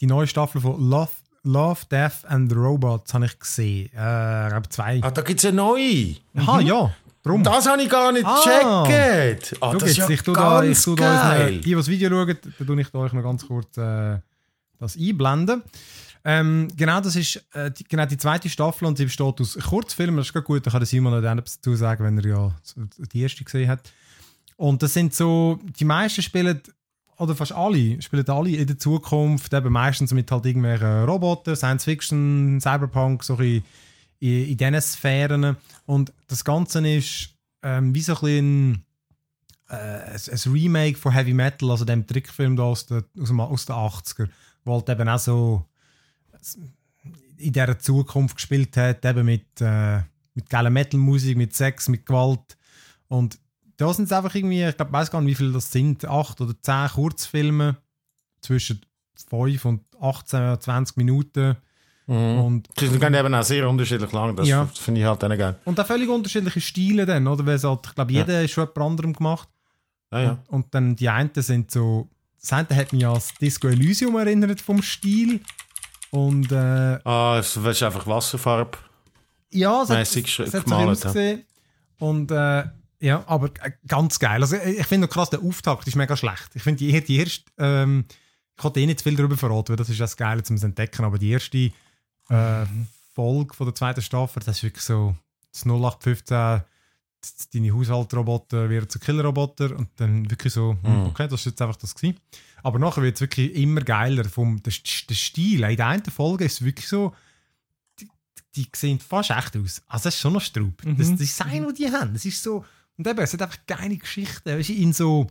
die 0.00 0.06
neue 0.06 0.26
Staffel 0.26 0.60
von 0.60 0.80
Love, 0.80 1.10
Love, 1.42 1.80
Death 1.90 2.24
and 2.26 2.52
Robots 2.54 3.14
habe 3.14 3.26
ich 3.26 3.38
gesehen. 3.38 3.86
Äh, 3.94 4.60
zwei. 4.70 5.00
Ah, 5.02 5.10
da 5.10 5.22
gibt 5.22 5.40
es 5.40 5.46
eine 5.46 5.56
neue. 5.56 6.16
Aha, 6.36 6.60
ja, 6.60 6.92
drum. 7.22 7.42
Das 7.42 7.66
habe 7.68 7.82
ich 7.82 7.88
gar 7.88 8.12
nicht 8.12 8.26
Ah. 8.26 8.84
gecheckt. 8.86 9.56
Ah, 9.60 9.70
Schau 9.72 9.78
das 9.78 9.90
ist 9.90 9.96
ja 9.98 10.08
ich 10.08 10.22
tue 10.22 10.34
da, 10.34 10.62
ich 10.62 10.68
ganz 10.70 10.82
tue 10.84 10.96
da 10.96 11.12
geil. 11.36 11.52
die, 11.52 11.60
die 11.60 11.74
das 11.74 11.88
Video 11.88 12.10
schauen, 12.10 12.36
da 12.58 12.64
tue 12.64 12.80
ich 12.80 12.88
da 12.90 12.98
euch 12.98 13.12
noch 13.12 13.22
ganz 13.22 13.46
kurz 13.46 13.76
äh, 13.78 14.18
das 14.78 14.96
einblenden. 14.96 15.62
Ähm, 16.28 16.66
genau, 16.76 17.00
das 17.00 17.14
ist 17.14 17.40
äh, 17.52 17.70
die, 17.70 17.84
genau 17.84 18.04
die 18.04 18.18
zweite 18.18 18.48
Staffel 18.48 18.86
und 18.86 18.98
sie 18.98 19.04
besteht 19.04 19.40
aus 19.40 19.56
Kurzfilmen. 19.56 20.16
Das 20.16 20.28
ist 20.28 20.44
gut, 20.44 20.66
da 20.66 20.72
kann 20.72 20.84
Simon 20.84 21.12
noch 21.12 21.30
etwas 21.30 21.60
dazu 21.60 21.76
sagen, 21.76 22.02
wenn 22.02 22.18
er 22.18 22.26
ja 22.26 22.56
die 23.12 23.20
erste 23.20 23.44
gesehen 23.44 23.68
hat. 23.68 23.92
Und 24.56 24.82
das 24.82 24.92
sind 24.92 25.14
so, 25.14 25.60
die 25.78 25.84
meisten 25.84 26.22
spielen, 26.22 26.60
oder 27.16 27.36
fast 27.36 27.52
alle, 27.52 28.02
spielen 28.02 28.28
alle 28.28 28.50
in 28.50 28.66
der 28.66 28.76
Zukunft, 28.76 29.54
eben 29.54 29.72
meistens 29.72 30.12
mit 30.12 30.28
halt 30.32 30.46
irgendwelchen 30.46 31.04
Robotern, 31.04 31.54
Science 31.54 31.84
Fiction, 31.84 32.60
Cyberpunk, 32.60 33.22
so 33.22 33.36
ein 33.36 33.62
in, 34.18 34.48
in 34.48 34.56
diesen 34.56 34.80
Sphären. 34.80 35.56
Und 35.84 36.12
das 36.26 36.44
Ganze 36.44 36.88
ist 36.88 37.36
ähm, 37.62 37.94
wie 37.94 38.00
so 38.00 38.16
ein 38.20 38.84
äh, 39.68 39.74
ein, 39.76 40.20
ein 40.28 40.52
Remake 40.52 40.98
von 40.98 41.12
Heavy 41.12 41.34
Metal, 41.34 41.70
also 41.70 41.84
dem 41.84 42.04
Trickfilm 42.04 42.56
da 42.56 42.64
aus, 42.64 42.86
der, 42.86 43.04
aus 43.16 43.66
den 43.66 43.76
80er, 43.76 44.28
wo 44.64 44.74
halt 44.74 44.88
eben 44.88 45.08
auch 45.08 45.20
so 45.20 45.64
in 47.38 47.52
dieser 47.52 47.78
Zukunft 47.78 48.36
gespielt 48.36 48.76
hat, 48.76 49.04
eben 49.04 49.26
mit, 49.26 49.60
äh, 49.60 50.00
mit 50.34 50.48
geiler 50.48 50.70
Metal-Musik, 50.70 51.36
mit 51.36 51.54
Sex, 51.54 51.88
mit 51.88 52.06
Gewalt. 52.06 52.56
Und 53.08 53.38
da 53.76 53.92
sind 53.92 54.06
es 54.06 54.12
einfach 54.12 54.34
irgendwie, 54.34 54.64
ich 54.64 54.76
glaube, 54.76 54.92
weiß 54.92 55.10
gar 55.10 55.20
nicht, 55.20 55.32
wie 55.32 55.34
viele 55.44 55.52
das 55.52 55.70
sind, 55.70 56.04
acht 56.06 56.40
oder 56.40 56.54
zehn 56.62 56.88
Kurzfilme 56.88 57.76
zwischen 58.40 58.80
5 59.28 59.64
und 59.64 59.82
18, 60.00 60.60
20 60.60 60.96
Minuten. 60.96 61.56
Mhm. 62.06 62.38
Und, 62.38 62.68
Die 62.80 62.86
sind 62.86 63.02
eben 63.02 63.34
auch 63.34 63.42
sehr 63.42 63.68
unterschiedlich 63.68 64.12
lang. 64.12 64.34
Das 64.36 64.48
Ja. 64.48 64.66
finde 64.66 65.00
ich 65.00 65.06
halt 65.06 65.22
dann 65.22 65.36
geil. 65.36 65.58
und 65.64 65.78
auch 65.78 65.86
völlig 65.86 66.08
unterschiedliche 66.08 66.60
Stile 66.60 67.04
dann, 67.04 67.26
oder? 67.26 67.44
Weil 67.44 67.56
es 67.56 67.64
halt, 67.64 67.80
ich 67.86 67.94
glaube, 67.94 68.12
Ja. 68.12 68.20
jeder 68.20 68.42
ist 68.44 68.52
schon 68.52 68.64
jemand 68.64 68.78
anderem 68.90 69.12
gemacht. 69.12 69.48
Ja, 70.12 70.20
ja. 70.22 70.30
Und, 70.30 70.48
und 70.48 70.74
dann 70.74 70.96
die 70.96 71.08
einen 71.08 71.30
sind 71.34 71.70
so, 71.70 72.08
das 72.40 72.52
eine 72.52 72.68
hat 72.76 72.92
mich 72.92 73.04
an 73.04 73.14
das 73.14 73.34
Disco 73.34 73.66
Elysium 73.68 74.16
erinnert 74.16 74.60
vom 74.60 74.80
Stil. 74.82 75.40
Und 76.10 76.50
äh, 76.52 76.98
Ah, 77.04 77.36
es 77.38 77.56
ist 77.56 77.82
einfach 77.82 78.06
Wasserfarbe. 78.06 78.78
ja, 79.50 79.82
es 79.82 79.90
hat, 79.90 79.98
es 79.98 80.38
hat 80.38 80.50
so 80.50 80.60
gemalt, 80.62 80.88
ausgesehen. 80.90 81.44
Und 81.98 82.30
äh, 82.30 82.64
ja, 83.00 83.24
aber 83.26 83.46
äh, 83.62 83.72
ganz 83.86 84.18
geil. 84.18 84.42
Also 84.42 84.56
ich 84.56 84.78
ich 84.80 84.86
finde 84.86 85.08
krass, 85.08 85.30
der 85.30 85.40
Auftakt 85.42 85.86
ist 85.86 85.96
mega 85.96 86.16
schlecht. 86.16 86.50
Ich 86.54 86.62
finde 86.62 86.78
die, 86.78 87.00
die 87.04 87.16
erste, 87.16 87.44
ähm, 87.58 88.04
ich 88.56 88.62
kann 88.62 88.72
eh 88.76 88.86
nicht 88.86 89.00
zu 89.00 89.04
viel 89.04 89.16
darüber 89.16 89.36
verraten, 89.36 89.70
weil 89.70 89.76
das 89.76 89.88
ist 89.90 90.00
das 90.00 90.16
Geile 90.16 90.42
zum 90.42 90.56
Entdecken, 90.56 91.04
aber 91.04 91.18
die 91.18 91.30
erste 91.30 91.58
äh, 92.30 92.66
Folge 93.14 93.54
von 93.54 93.66
der 93.66 93.74
zweiten 93.74 94.00
Staffel, 94.02 94.42
das 94.44 94.56
ist 94.58 94.62
wirklich 94.62 94.84
so 94.84 95.14
das 95.52 95.64
0815 95.64 96.62
z- 97.20 97.54
deine 97.54 97.72
Haushaltsroboter 97.74 98.68
werden 98.70 98.88
zu 98.88 98.98
Killerroboter 98.98 99.76
und 99.76 99.88
dann 99.96 100.30
wirklich 100.30 100.52
so, 100.52 100.76
hm, 100.82 101.00
Mhm. 101.02 101.06
okay, 101.06 101.28
das 101.28 101.40
ist 101.40 101.46
jetzt 101.46 101.62
einfach 101.62 101.76
das 101.76 101.94
gewesen. 101.94 102.18
Aber 102.62 102.78
nachher 102.78 103.02
wird 103.02 103.16
es 103.16 103.20
wirklich 103.20 103.54
immer 103.54 103.80
geiler. 103.82 104.24
Vom, 104.24 104.62
der, 104.62 104.72
der 105.08 105.14
Stil, 105.14 105.62
in 105.62 105.76
der 105.76 105.86
einen 105.86 106.04
Folge 106.04 106.44
ist 106.44 106.54
es 106.54 106.64
wirklich 106.64 106.88
so, 106.88 107.14
die, 108.00 108.08
die 108.54 108.68
sehen 108.74 108.98
fast 108.98 109.30
echt 109.30 109.56
aus. 109.56 109.82
Also 109.86 110.04
das 110.04 110.14
ist 110.14 110.20
schon 110.20 110.32
noch 110.32 110.40
Straub. 110.40 110.84
Mhm. 110.84 110.96
Das 110.96 111.14
Design, 111.14 111.64
das 111.64 111.74
die 111.74 111.90
haben, 111.90 112.12
das 112.12 112.24
ist 112.24 112.42
so, 112.42 112.64
und 112.96 113.06
eben, 113.06 113.18
es 113.20 113.32
hat 113.32 113.42
einfach 113.42 113.58
geile 113.66 113.96
Geschichten, 113.96 114.58
weißt 114.58 114.68
du, 114.70 114.72
in 114.74 114.92
so 114.92 115.26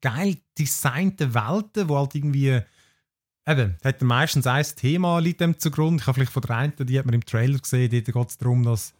geil 0.00 0.36
designten 0.58 1.34
Welten, 1.34 1.88
wo 1.88 1.98
halt 1.98 2.14
irgendwie 2.14 2.60
Eben, 3.46 3.76
hat 3.84 4.00
meistens 4.00 4.46
ein 4.46 4.64
Thema 4.76 5.18
liegt 5.18 5.42
dem 5.42 5.58
zugrunde. 5.58 6.00
Ich 6.00 6.06
habe 6.06 6.14
vielleicht 6.14 6.32
von 6.32 6.40
der 6.42 6.56
einen, 6.56 6.72
die 6.78 6.98
hat 6.98 7.04
man 7.04 7.14
im 7.14 7.26
Trailer 7.26 7.58
gesehen, 7.58 7.90
dort 7.90 8.04
geht 8.06 8.30
es 8.30 8.38
darum, 8.38 8.62
dass 8.62 8.94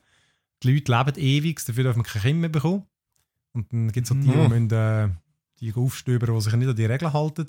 die 0.62 0.70
Leute 0.74 0.92
leben 0.92 1.18
ewig, 1.18 1.64
dafür 1.64 1.84
dürfen 1.84 2.00
wir 2.00 2.04
kein 2.04 2.22
Kind 2.22 2.40
mehr 2.40 2.50
bekommen. 2.50 2.84
Und 3.52 3.72
dann 3.72 3.90
gibt 3.90 4.04
es 4.04 4.08
so 4.10 4.14
die, 4.14 4.20
die, 4.22 4.36
Mhm. 4.36 4.48
müssen, 4.48 4.70
äh, 4.70 5.08
die 5.60 5.72
aufstöbern, 5.74 6.34
die 6.34 6.40
sich 6.40 6.52
nicht 6.54 6.68
an 6.68 6.76
die 6.76 6.84
Regeln 6.86 7.12
halten. 7.12 7.46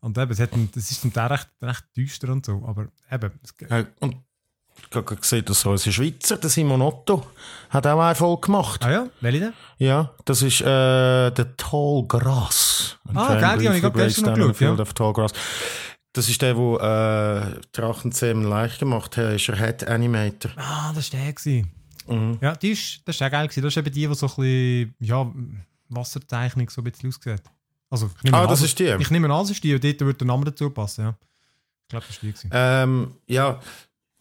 Und 0.00 0.18
eben, 0.18 0.32
es, 0.32 0.40
hat, 0.40 0.50
das 0.74 0.90
ist 0.90 1.00
zum 1.00 1.12
Teil 1.12 1.28
recht, 1.28 1.48
recht 1.62 1.84
düster 1.96 2.30
und 2.30 2.44
so, 2.44 2.62
aber 2.66 2.88
eben, 3.10 3.30
es, 3.42 3.54
Ja, 3.68 3.84
Und 4.00 4.16
ich 4.90 4.96
habe 4.96 5.16
gesehen, 5.16 5.44
dass 5.44 5.66
ein 5.66 5.78
Schweizer, 5.78 6.38
der 6.38 6.50
Simon 6.50 6.82
Otto, 6.82 7.26
hat 7.70 7.86
auch 7.86 8.00
eine 8.00 8.14
Folge 8.14 8.46
gemacht. 8.46 8.84
ah 8.84 8.90
ja, 8.90 9.06
welche 9.20 9.40
denn? 9.40 9.52
Ja, 9.78 10.12
das 10.24 10.42
ist 10.42 10.60
äh, 10.60 11.30
der 11.30 11.56
Tall 11.56 12.04
Grass. 12.08 12.98
Ah, 13.14 13.36
geil, 13.36 13.58
die 13.58 13.66
habe 13.68 13.76
ich 13.76 13.82
gerade 13.82 13.98
gestern 13.98 14.38
noch 14.38 14.48
geschaut, 14.48 14.78
ja. 14.78 14.82
Auf 14.82 14.94
Tall 14.94 15.12
Grass. 15.12 15.32
Das 16.14 16.28
ist 16.28 16.42
der, 16.42 16.54
der 16.54 17.54
äh, 17.56 17.60
Drachenzähmen 17.72 18.44
leicht 18.44 18.80
gemacht 18.80 19.16
hat. 19.16 19.34
Ist 19.34 19.48
er 19.48 19.56
Head 19.56 19.86
Animator. 19.86 20.50
Ah, 20.56 20.92
das 20.94 21.12
war 21.12 21.20
der. 21.20 21.32
Gewesen. 21.32 21.70
Mhm. 22.06 22.38
Ja, 22.40 22.54
die 22.54 22.72
ist, 22.72 23.02
das 23.06 23.16
ist 23.16 23.22
auch 23.22 23.30
geil. 23.30 23.46
Gewesen. 23.46 23.62
Das 23.62 23.72
ist 23.72 23.76
eben 23.78 23.92
die, 23.92 24.06
die 24.06 24.14
so 24.14 24.26
ein 24.26 24.34
bisschen, 24.34 24.94
ja, 25.00 25.32
Wasserzeichnung 25.94 26.68
so 26.70 26.80
ein 26.80 26.84
bisschen 26.84 27.08
aussieht. 27.10 27.42
Also, 27.90 28.10
ich 28.16 28.22
nehme 28.24 28.36
Ah, 28.38 28.42
an, 28.44 28.48
das 28.48 28.62
ist 28.62 28.78
die. 28.78 28.94
Ich 28.98 29.10
nehme 29.10 29.26
an, 29.32 29.42
das 29.42 29.50
ist 29.50 29.62
die, 29.62 29.78
dort 29.78 30.00
würde 30.00 30.14
der 30.14 30.26
Name 30.26 30.44
dazu 30.46 30.70
passen, 30.70 31.02
ja. 31.04 31.14
Ich 31.82 31.88
glaube, 31.88 32.06
das 32.06 32.16
ist 32.16 32.22
die. 32.22 32.32
Gewesen. 32.32 32.50
Ähm, 32.52 33.14
ja, 33.26 33.60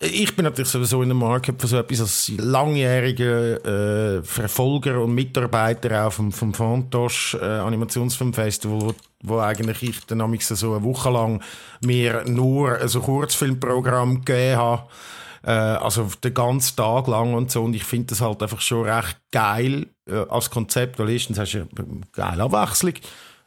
ich 0.03 0.36
bin 0.36 0.45
natürlich 0.45 0.72
sowieso 0.72 1.03
in 1.03 1.09
der 1.09 1.15
Market 1.15 1.61
für 1.61 1.67
so 1.67 1.78
etwas 1.78 2.01
als 2.01 2.32
langjähriger 2.36 4.17
äh, 4.17 4.24
Verfolger 4.24 4.99
und 4.99 5.13
Mitarbeiter 5.13 6.07
auch 6.07 6.11
vom, 6.11 6.32
vom 6.32 6.55
Fantosch 6.55 7.36
äh, 7.36 7.45
Animationsfilmfestival, 7.45 8.82
wo, 8.82 8.95
wo 9.22 9.39
eigentlich 9.39 9.84
ich 9.84 10.05
dann 10.07 10.38
so 10.39 10.74
eine 10.74 10.84
Woche 10.84 11.11
lang 11.11 11.43
mir 11.82 12.24
nur 12.26 12.80
ein 12.80 12.88
so 12.88 12.99
Kurzfilmprogramm 12.99 14.26
gegeben 14.26 14.57
habe. 14.57 14.88
Äh, 15.43 15.51
also 15.51 16.09
den 16.24 16.34
ganzen 16.34 16.76
Tag 16.76 17.07
lang 17.07 17.36
und 17.36 17.51
so. 17.51 17.63
Und 17.63 17.76
ich 17.76 17.84
finde 17.84 18.07
das 18.07 18.22
halt 18.22 18.41
einfach 18.41 18.61
schon 18.61 18.89
recht 18.89 19.17
geil 19.32 19.86
äh, 20.08 20.26
als 20.30 20.49
Konzept, 20.49 20.99
weil 20.99 21.10
erstens 21.10 21.38
hast 21.39 21.54
du 21.54 21.60
eine 21.60 22.02
geile 22.12 22.43
Abwechslung. 22.43 22.93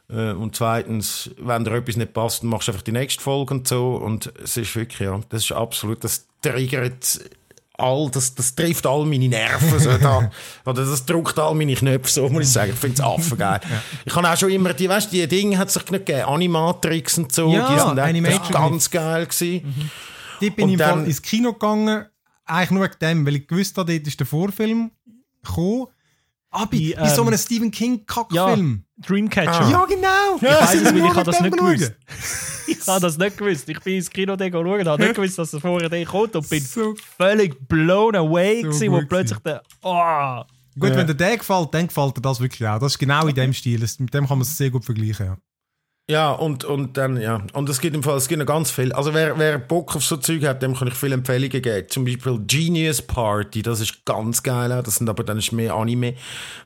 Äh, 0.09 0.31
und 0.31 0.55
zweitens, 0.55 1.31
wenn 1.37 1.63
dir 1.63 1.71
etwas 1.73 1.95
nicht 1.97 2.13
passt, 2.13 2.43
dann 2.43 2.49
machst 2.49 2.67
du 2.67 2.71
einfach 2.71 2.83
die 2.83 2.91
nächste 2.91 3.21
Folge 3.23 3.53
und 3.55 3.67
so. 3.67 3.95
Und 3.95 4.31
es 4.43 4.57
ist 4.57 4.75
wirklich, 4.75 4.99
ja, 4.99 5.19
das 5.29 5.43
ist 5.45 5.51
absolut, 5.51 6.03
das 6.03 6.27
triggert 6.41 7.19
all, 7.77 8.09
das, 8.09 8.33
das 8.35 8.55
trifft 8.55 8.85
all 8.87 9.03
meine 9.05 9.27
Nerven 9.27 9.79
so 9.79 9.97
da. 9.97 10.31
Oder 10.65 10.85
das 10.85 11.05
drückt 11.05 11.37
all 11.37 11.55
meine 11.55 11.73
Knöpfe, 11.75 12.09
so 12.09 12.29
muss 12.29 12.43
ich 12.43 12.51
sagen. 12.51 12.71
Ich 12.73 12.79
finde 12.79 12.95
es 12.95 13.01
affengeil. 13.01 13.59
Ich 14.05 14.15
habe 14.15 14.29
auch 14.31 14.37
schon 14.37 14.49
immer, 14.51 14.73
die, 14.73 14.87
weißt, 14.87 15.11
die 15.11 15.27
Dinge 15.27 15.57
hat 15.57 15.69
sich 15.71 15.83
nicht 15.91 16.05
gegeben, 16.05 16.25
Animatrix 16.29 17.17
und 17.17 17.33
so, 17.33 17.51
Ja, 17.51 17.67
die 17.73 17.79
sind 17.79 17.99
auch 17.99 18.03
Animatrix. 18.05 18.49
ganz 18.51 18.89
geil 18.89 19.25
gewesen. 19.25 19.67
Mhm. 19.67 19.89
Dort 20.39 20.55
bin 20.55 20.65
Und 20.65 20.71
ich 20.71 20.77
dann- 20.77 21.05
ins 21.05 21.21
Kino 21.21 21.51
gegangen, 21.51 22.05
eigentlich 22.45 22.71
nur 22.71 22.83
wegen 22.83 22.95
dem, 23.01 23.25
weil 23.25 23.35
ich 23.37 23.47
gewusst 23.47 23.77
habe, 23.77 23.91
dort 23.93 24.07
ist 24.07 24.19
der 24.19 24.27
Vorfilm 24.27 24.91
gekommen. 25.43 25.87
Bei, 26.57 26.65
Die, 26.77 26.93
bei 26.97 27.09
so 27.09 27.21
ähm, 27.21 27.27
einem 27.27 27.37
Stephen 27.37 27.71
King-Kackfilm. 27.71 28.83
Dreamcatcher. 29.05 29.69
Ja, 29.69 29.85
genau! 29.85 30.35
Ich 30.37 30.41
weiss 30.43 30.73
es, 30.75 30.85
weil 30.85 30.97
ich 30.97 31.13
habe 31.13 31.23
das 31.23 31.41
nicht 31.41 31.57
gewusst. 31.57 31.93
Ich 32.67 32.87
habe 32.87 32.99
das 32.99 33.17
nicht 33.17 33.37
gewusst. 33.37 33.69
Ich 33.69 33.79
bin 33.81 33.95
ins 33.97 34.09
Kino 34.09 34.35
schauen, 34.39 34.87
habe 34.87 35.03
nicht 35.03 35.15
gewusst, 35.15 35.37
dass 35.37 35.53
es 35.53 35.61
vorher 35.61 35.87
der 35.87 36.03
kommt 36.05 36.35
und 36.35 36.49
bin 36.49 36.63
So 36.63 36.95
völlig 37.17 37.67
blown 37.67 38.15
away 38.15 38.61
So 38.63 38.69
gewesen, 38.69 38.91
wo 38.91 39.01
plötzlich 39.07 39.37
der... 39.39 39.61
Oh, 39.83 40.41
Gut, 40.77 40.89
Ja. 40.89 40.97
wenn 40.97 41.07
dir 41.07 41.15
der 41.15 41.37
gefällt, 41.37 41.73
dann 41.73 41.87
gefällt 41.87 42.17
dir 42.17 42.21
das 42.21 42.39
wirklich 42.39 42.67
auch. 42.67 42.79
Das 42.79 42.93
ist 42.93 42.97
genau 42.99 43.27
in 43.27 43.35
dem 43.35 43.53
Stil. 43.53 43.79
Das, 43.79 43.97
mit 43.99 44.13
dem 44.13 44.27
kann 44.27 44.37
man 44.39 44.41
es 44.47 44.57
sehr 44.57 44.69
gut 44.71 44.83
vergleichen. 44.83 45.25
Ja. 45.27 45.37
Ja, 46.07 46.33
und, 46.33 46.63
und 46.63 46.97
dann, 46.97 47.19
ja. 47.19 47.41
Und 47.53 47.67
es 47.67 47.79
gibt 47.79 47.95
im 47.95 48.03
Fall, 48.03 48.15
es 48.17 48.27
gibt 48.27 48.37
noch 48.37 48.45
ganz 48.45 48.69
viel. 48.69 48.93
Also, 48.93 49.15
wer, 49.15 49.39
wer 49.39 49.57
Bock 49.57 49.95
auf 49.95 50.03
so 50.05 50.17
Zeug 50.17 50.43
hat, 50.45 50.61
dem 50.61 50.75
kann 50.75 50.87
ich 50.87 50.93
viele 50.93 51.15
Empfehlungen 51.15 51.63
geben. 51.63 51.87
Zum 51.89 52.05
Beispiel 52.05 52.39
Genius 52.45 53.01
Party, 53.01 53.63
das 53.63 53.79
ist 53.79 54.05
ganz 54.05 54.43
geil. 54.43 54.71
auch. 54.71 54.83
Das 54.83 54.97
sind 54.97 55.09
aber 55.09 55.23
dann 55.23 55.39
ist 55.39 55.51
mehr 55.51 55.73
Anime 55.73 56.13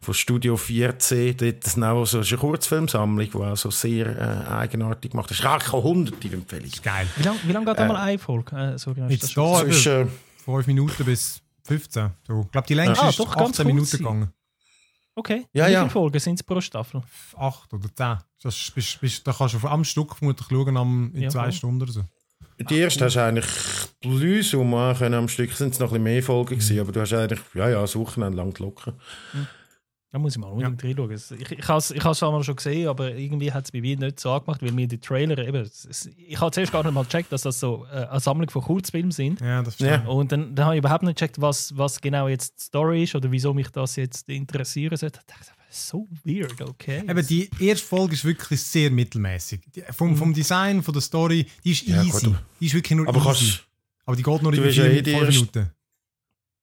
von 0.02 0.14
Studio 0.14 0.56
4C. 0.56 1.36
Dort 1.38 1.66
ist 1.66 1.82
auch 1.82 2.04
so 2.06 2.20
ist 2.20 2.32
eine 2.34 2.38
Kurzfilmsammlung, 2.38 3.30
die 3.32 3.38
auch 3.38 3.56
so 3.56 3.72
sehr 3.72 4.08
äh, 4.08 4.52
eigenartig 4.52 5.14
macht. 5.14 5.32
Das 5.32 5.40
ist 5.40 5.46
auch 5.46 5.72
hunderte 5.84 6.28
Empfehlungen. 6.28 6.72
Geil. 6.84 7.08
wie 7.16 7.24
lange 7.24 7.40
wie 7.46 7.52
lang 7.54 7.64
geht 7.66 7.78
einmal 7.78 7.96
eine 7.98 8.20
Folge? 8.20 8.54
Äh, 8.58 8.76
du 8.76 8.94
das 8.94 9.10
Jetzt 9.12 9.38
da? 9.38 9.62
Zwischen, 9.62 10.02
über 10.46 10.56
5 10.56 10.68
Minuten 10.68 11.06
bis 11.06 11.42
15. 11.64 12.10
So. 12.28 12.42
Ich 12.46 12.52
glaube, 12.52 12.68
die 12.68 12.74
längste 12.74 13.06
Ah, 13.06 13.10
ist 13.10 13.20
doch, 13.20 13.38
ganz 13.38 13.52
18 13.52 13.64
kurz 13.64 13.66
Minuten 13.68 13.86
sein. 13.86 13.98
gegangen. 14.00 14.34
Okay, 15.20 15.45
Ja, 15.53 15.67
wie 15.67 15.72
ja. 15.74 15.80
viele 15.82 15.91
Folgen 15.91 16.20
sind 16.20 16.36
es 16.36 16.43
pro 16.43 16.61
Staffel? 16.61 17.01
8 17.38 17.74
oder 17.74 17.89
10. 17.93 18.17
Das 18.41 18.55
ist, 18.55 18.74
bist, 18.74 19.01
bist, 19.01 19.28
da 19.28 19.34
kannst 19.34 19.55
du 19.55 19.67
am 19.67 19.84
Stück 19.84 20.15
vermutlich 20.15 20.47
schauen, 20.49 20.78
am, 20.78 21.11
in 21.13 21.24
Ja, 21.24 21.30
zwei 21.30 21.43
voll. 21.43 21.51
Stunden 21.51 21.82
oder 21.82 21.91
so. 21.91 22.03
die 22.70 22.78
erste 22.78 23.05
hast 23.05 23.15
du 23.15 23.24
eigentlich 23.24 23.45
plus 24.01 24.53
um 24.53 24.72
können 24.97 25.13
am 25.15 25.28
Stück. 25.28 25.51
Sind 25.53 25.74
es 25.74 25.80
noch 25.80 25.88
ein 25.88 25.91
bisschen 25.91 26.03
mehr 26.03 26.24
Folgen 26.24 26.49
gewesen, 26.57 26.80
aber 26.80 26.91
du 26.91 27.01
hast 27.01 27.13
eigentlich, 27.13 27.41
ja, 27.53 27.70
ja, 27.70 27.82
ein 27.82 27.93
Wochenende 27.95 28.38
lang 28.38 28.53
die 28.53 28.61
Locken. 28.63 28.93
Da 30.12 30.18
muss 30.18 30.34
ich 30.34 30.39
mal 30.39 30.47
unbedingt 30.47 30.84
reinschauen. 30.84 31.12
Es- 31.12 31.30
Ich, 31.32 31.51
ich 31.51 31.68
habe 31.68 31.78
es 31.78 31.91
ich 31.91 32.03
has 32.03 32.24
einmal 32.24 32.43
schon 32.43 32.55
gesehen, 32.55 32.88
aber 32.88 33.14
irgendwie 33.16 33.51
hat 33.53 33.66
es 33.66 33.72
bei 33.72 33.80
mir 33.80 33.95
nicht 33.95 34.20
so 34.20 34.32
angemacht, 34.32 34.62
weil 34.64 34.72
mir 34.72 34.88
die 34.88 34.97
Trailer 34.99 35.38
eben... 35.47 35.70
Ich 36.28 36.39
habe 36.39 36.49
zuerst 36.51 36.72
gar 36.72 36.84
nicht 36.84 36.93
mal 36.93 37.03
gecheckt, 37.03 37.32
dass 37.32 37.43
das 37.43 37.60
so 37.60 37.86
äh, 37.93 38.05
eine 38.07 38.20
Sammlung 38.20 38.49
von 38.49 38.64
Kurzfilmen 38.64 39.12
sind. 39.12 39.39
Ja, 39.39 39.62
das 39.62 39.78
Ja. 39.78 39.95
stimmt. 39.99 40.07
Und 40.10 40.32
dann, 40.32 40.55
dann 40.55 40.66
habe 40.66 40.76
ich 40.76 40.80
überhaupt 40.80 41.03
nicht 41.03 41.16
gecheckt, 41.20 41.39
was, 41.39 41.78
was 41.78 42.01
genau 42.01 42.28
jetzt 42.28 42.57
die 42.60 42.64
Story 42.64 43.03
ist 43.03 43.14
oder 43.14 43.32
wieso 43.32 43.53
mich 43.53 43.70
das 43.70 43.97
jetzt 43.97 44.28
interessieren 44.30 44.97
sollte. 44.97 45.20
Ich 45.20 45.26
dachte, 45.28 45.51
so 45.70 46.07
weird, 46.24 46.60
okay. 46.62 47.03
Eben, 47.07 47.28
die 47.28 47.47
erste 47.60 47.86
Folge 47.86 48.14
ist 48.16 48.26
wirklich 48.26 48.60
sehr 48.64 48.89
mittelmäßig. 48.89 49.62
Vom, 49.91 50.18
vom 50.18 50.34
Design, 50.34 50.82
von 50.82 50.93
der 50.95 51.01
Story, 51.03 51.45
die 51.64 51.72
ist 51.74 51.86
Ja, 51.86 52.01
easy. 52.01 52.26
gut, 52.26 52.36
die 52.60 52.66
ist 52.66 52.74
wirklich 52.74 52.97
nur 52.97 53.07
Aber 53.07 53.20
easy. 53.20 53.28
kannst, 53.28 53.68
aber 54.05 54.16
die 54.16 54.24
geht 54.24 54.41
nur 54.41 54.53
in 54.55 54.64
willst 54.64 54.78
ja 54.80 54.86
vier, 54.86 55.05
eh 55.05 55.22
Minuten. 55.26 55.70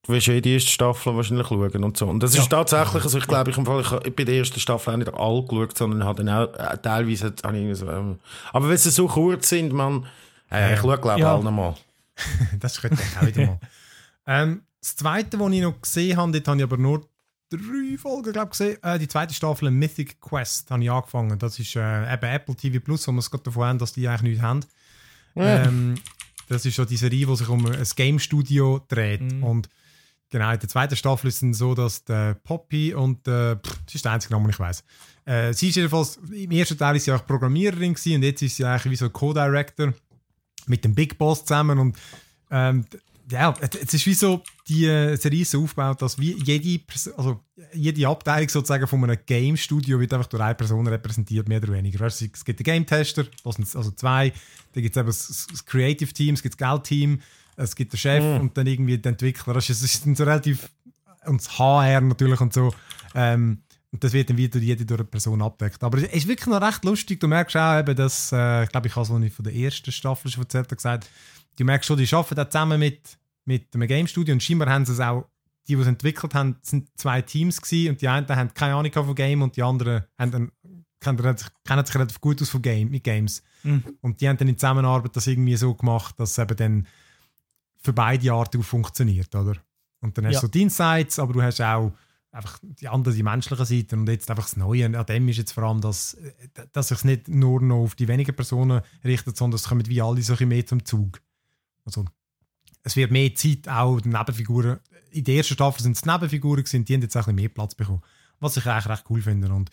Du 0.07 0.13
wirst 0.13 0.29
eh 0.29 0.41
die 0.41 0.55
erste 0.55 0.71
Staffel 0.71 1.17
wahrscheinlich 1.17 1.47
schauen 1.47 1.85
und 1.85 1.97
so. 1.97 2.07
Und 2.07 2.23
das 2.23 2.37
ist 2.37 2.49
tatsächlich, 2.49 3.03
also 3.05 3.19
ich 3.19 3.27
glaube, 3.27 3.51
ich, 3.51 3.59
im 3.59 3.67
Fall, 3.67 3.81
ich 3.81 3.91
habe 3.91 4.11
bei 4.11 4.25
der 4.25 4.37
ersten 4.37 4.61
Staffel 4.61 4.93
auch 4.95 4.97
nicht 4.99 5.13
alle 5.15 5.43
geschaut, 5.43 5.77
sondern 5.77 6.05
habe 6.05 6.25
dann 6.25 6.29
auch, 6.49 6.55
äh, 6.55 6.79
teilweise 6.79 7.27
hat- 7.27 7.43
habe 7.45 7.59
ich 7.59 7.77
so, 7.79 7.91
ähm, 7.91 8.19
aber 8.53 8.69
wenn 8.69 8.77
sie 8.79 8.91
so 8.91 9.07
kurz 9.07 9.49
sind, 9.49 9.73
man, 9.73 10.07
äh, 10.51 10.75
ich 10.75 10.81
schaue 10.81 10.99
glaube 10.99 11.19
ich 11.19 11.23
Ja. 11.23 11.35
alle 11.35 11.45
nochmal. 11.45 11.75
Das 12.61 12.81
könnte 12.81 13.03
ich 13.03 13.17
auch 13.19 13.27
wieder 13.27 13.47
mal. 13.47 13.61
ähm, 14.27 14.63
das 14.81 14.97
zweite, 14.97 15.39
was 15.41 15.53
ich 15.53 15.61
noch 15.63 15.81
gesehen 15.81 16.17
habe, 16.17 16.33
dort 16.33 16.49
habe 16.49 16.59
ich 16.59 16.65
aber 16.65 16.77
nur 16.77 17.07
drei 17.51 17.99
Folgen 17.99 18.33
glaub, 18.33 18.51
gesehen. 18.51 18.77
Äh, 18.83 18.99
die 18.99 19.09
zweite 19.09 19.35
Staffel 19.35 19.71
Mythic 19.71 20.21
Quest 20.21 20.71
habe 20.71 20.83
ich 20.83 20.91
angefangen. 20.91 21.39
Das 21.39 21.59
ist 21.59 21.75
äh, 21.77 22.13
eben 22.15 22.25
Apple 22.27 22.55
TV 22.55 22.81
Plus, 22.81 23.07
wo 23.09 23.13
wir 23.13 23.19
es 23.19 23.31
gerade 23.31 23.45
davon 23.45 23.65
haben, 23.65 23.79
dass 23.79 23.93
die 23.93 24.07
eigentlich 24.09 24.23
nichts 24.23 24.43
haben. 24.43 24.61
Ähm, 25.37 25.97
das 26.49 26.65
ist 26.65 26.77
so 26.77 26.85
die 26.85 26.97
Serie, 26.97 27.27
die 27.27 27.37
sich 27.37 27.49
um 27.49 27.67
ein 27.67 27.85
Game 27.97 28.19
Studio 28.19 28.81
dreht. 28.89 29.21
Und 29.43 29.69
genau, 30.37 30.53
in 30.53 30.59
der 30.59 30.69
zweiten 30.69 30.97
Staffel 30.97 31.29
ist 31.29 31.43
es 31.43 31.59
so, 31.59 31.75
dass 31.75 32.05
der 32.05 32.35
Poppy 32.35 32.93
und 32.93 33.27
äh, 33.27 33.57
pff, 33.57 33.79
das 33.87 33.95
ist 33.95 34.05
der 34.05 34.13
einzige 34.13 34.35
Name, 34.35 34.45
den 34.45 34.51
ich 34.51 34.59
weiß. 34.59 34.85
Äh, 35.25 35.55
sie 35.55 35.71
ist 35.71 35.77
jedenfalls, 35.77 36.19
im 36.31 36.51
ersten 36.51 36.77
Teil 36.77 36.97
ist 36.97 37.07
sie 37.07 37.13
auch 37.13 37.27
Programmiererin 37.27 37.95
gewesen, 37.95 38.17
und 38.17 38.23
jetzt 38.23 38.43
ist 38.43 38.57
sie 38.57 38.65
eigentlich 38.65 38.93
wie 38.93 38.97
so 38.97 39.09
Co-Director 39.09 39.95
mit 40.67 40.85
dem 40.85 40.95
Big 40.95 41.17
Boss 41.17 41.45
zusammen 41.45 41.79
und 41.79 41.97
ähm, 42.51 42.85
ja, 43.31 43.55
es 43.61 43.95
ist 43.95 44.07
wie 44.07 44.15
so 44.15 44.43
die 44.69 44.85
äh, 44.85 45.17
Serie 45.17 45.45
so 45.45 45.65
aufgebaut, 45.65 46.01
dass 46.03 46.19
wie 46.19 46.37
jede, 46.45 46.85
also 47.17 47.41
jede 47.73 48.07
Abteilung 48.07 48.49
sozusagen 48.49 48.87
von 48.87 49.03
einem 49.03 49.19
Game 49.27 49.57
Studio 49.57 49.99
wird 49.99 50.13
einfach 50.13 50.29
durch 50.29 50.43
eine 50.43 50.55
Person 50.55 50.87
repräsentiert, 50.87 51.49
mehr 51.49 51.59
oder 51.59 51.73
weniger. 51.73 52.05
Es 52.05 52.19
gibt 52.45 52.61
den 52.61 52.65
Game 52.65 52.87
Tester, 52.87 53.25
also 53.43 53.91
zwei, 53.93 54.33
dann 54.75 54.83
gibt 54.83 54.95
es 54.95 55.01
eben 55.01 55.07
das, 55.07 55.65
Creative 55.65 56.13
Team, 56.13 56.35
es 56.35 56.43
gibt 56.43 56.61
das 56.61 56.69
Geld-Team, 56.69 57.21
es 57.57 57.75
gibt 57.75 57.93
den 57.93 57.99
Chef 57.99 58.41
und 58.41 58.57
dann 58.57 58.67
irgendwie 58.67 58.99
den 58.99 59.13
Entwickler. 59.13 59.55
Das 59.55 59.69
ist, 59.71 59.83
es 59.83 59.95
ist 59.95 60.07
dann 60.07 60.15
so 60.15 60.25
relativ, 60.25 60.69
und 61.25 61.41
das 61.41 61.59
HR 61.59 62.01
natürlich 62.03 62.41
und 62.41 62.53
so. 62.53 62.73
Ähm, 63.15 63.63
und 63.93 64.05
das 64.05 64.13
wird 64.13 64.29
dann 64.29 64.37
wieder 64.37 64.59
jede 64.59 64.85
durch 64.85 65.01
eine 65.01 65.09
Person 65.09 65.41
abdeckt. 65.41 65.83
Aber 65.83 65.99
es 65.99 66.05
ist 66.05 66.29
wirklich 66.29 66.49
noch 66.49 66.61
recht 66.61 66.85
lustig. 66.85 67.19
Du 67.21 67.29
merkst 67.29 67.57
auch 67.57 67.79
eben, 67.79 67.97
dass, 67.97 68.31
äh, 68.33 68.65
ich 68.65 68.69
glaube, 68.71 68.89
ich 68.89 68.95
habe 68.95 69.05
es, 69.07 69.11
als 69.11 69.25
ich 69.25 69.33
von 69.33 69.45
der 69.45 69.55
ersten 69.55 69.93
Staffel 69.93 70.31
schon 70.31 70.43
erzählt 70.43 70.67
habe, 70.67 70.77
gesagt, 70.77 71.09
du 71.57 71.65
merkst 71.65 71.87
schon, 71.87 71.97
die 71.97 72.13
arbeiten 72.15 72.41
auch 72.41 72.49
zusammen 72.49 72.79
mit, 72.79 73.17
mit 73.45 73.75
einem 73.75 73.89
Game 73.89 74.07
Studio 74.07 74.35
und 74.35 74.43
scheinbar 74.43 74.69
haben 74.69 74.85
sie 74.85 74.93
es 74.93 75.01
auch, 75.01 75.27
die, 75.67 75.75
die 75.77 75.81
es 75.81 75.87
entwickelt 75.89 76.35
haben, 76.35 76.57
sind 76.63 76.89
zwei 76.97 77.23
Teams 77.23 77.61
gewesen 77.61 77.91
und 77.91 78.03
die 78.03 78.09
einen 78.09 78.29
haben 78.29 78.55
keine 78.55 78.75
Ahnung 78.75 78.93
von 78.93 79.15
Game 79.15 79.43
und 79.43 79.57
die 79.57 79.63
anderen 79.63 80.05
haben 80.19 80.31
dann, 80.31 80.53
kennen, 81.01 81.19
relativ- 81.19 81.51
kennen 81.65 81.85
sich 81.87 81.95
relativ 81.95 82.21
gut 82.21 82.41
aus 82.43 82.51
von 82.51 82.63
Game, 82.63 82.91
mit 82.91 83.03
Games. 83.03 83.43
Mhm. 83.63 83.83
Und 84.01 84.21
die 84.21 84.29
haben 84.29 84.37
dann 84.37 84.49
in 84.49 84.59
Zusammenarbeit 84.59 85.17
das 85.17 85.27
irgendwie 85.27 85.57
so 85.57 85.75
gemacht, 85.75 86.21
dass 86.21 86.39
eben 86.39 86.57
dann 86.57 86.87
für 87.87 87.93
beide 87.93 88.33
Arten 88.33 88.63
funktioniert, 88.63 89.35
oder? 89.35 89.57
Und 90.01 90.19
dann 90.19 90.27
hast 90.27 90.35
Ja. 90.35 90.41
du 90.41 90.47
so 90.47 90.51
die 90.51 90.63
Insights, 90.63 91.19
aber 91.19 91.33
du 91.33 91.43
hast 91.43 91.61
auch 91.61 91.93
einfach 92.33 92.59
die 92.63 92.89
andere, 92.89 93.15
die 93.15 93.23
menschliche 93.23 93.65
Seite 93.65 93.97
und 93.97 94.09
jetzt 94.09 94.31
einfach 94.31 94.45
das 94.45 94.57
Neue 94.57 94.85
an 94.87 95.07
dem 95.07 95.29
ist 95.29 95.39
jetzt 95.39 95.53
vor 95.53 95.65
allem, 95.65 95.81
dass, 95.81 96.17
dass 96.73 96.89
sich 96.89 97.03
nicht 97.05 97.29
nur 97.29 97.63
noch 97.63 97.77
auf 97.85 97.95
die 97.95 98.09
wenigen 98.09 98.37
Personen 98.37 98.83
richtet, 99.05 99.37
sondern 99.39 99.57
es 99.57 99.65
kommen 99.69 99.87
wie 99.89 100.03
alle 100.03 100.21
so 100.23 100.35
ein 100.39 100.49
mehr 100.49 100.67
zum 100.67 100.85
Zug. 100.85 101.23
Also 101.87 102.05
es 102.83 102.95
wird 102.97 103.11
mehr 103.11 103.35
Zeit 103.35 103.69
auch 103.69 104.01
den 104.01 104.13
Nebenfiguren, 104.13 104.81
in 105.13 105.25
der 105.25 105.37
ersten 105.37 105.55
Staffel 105.55 105.83
sind 105.83 105.97
es 105.97 106.05
Nebenfiguren 106.05 106.63
gewesen, 106.63 106.85
die 106.85 106.93
haben 106.95 107.01
jetzt 107.03 107.17
auch 107.17 107.21
ein 107.21 107.37
bisschen 107.37 107.37
mehr 107.37 107.49
Platz 107.49 107.75
bekommen, 107.75 108.03
was 108.41 108.57
ich 108.59 108.67
eigentlich 108.67 108.89
recht 108.89 109.05
cool 109.09 109.23
finde 109.23 109.51
und 109.53 109.71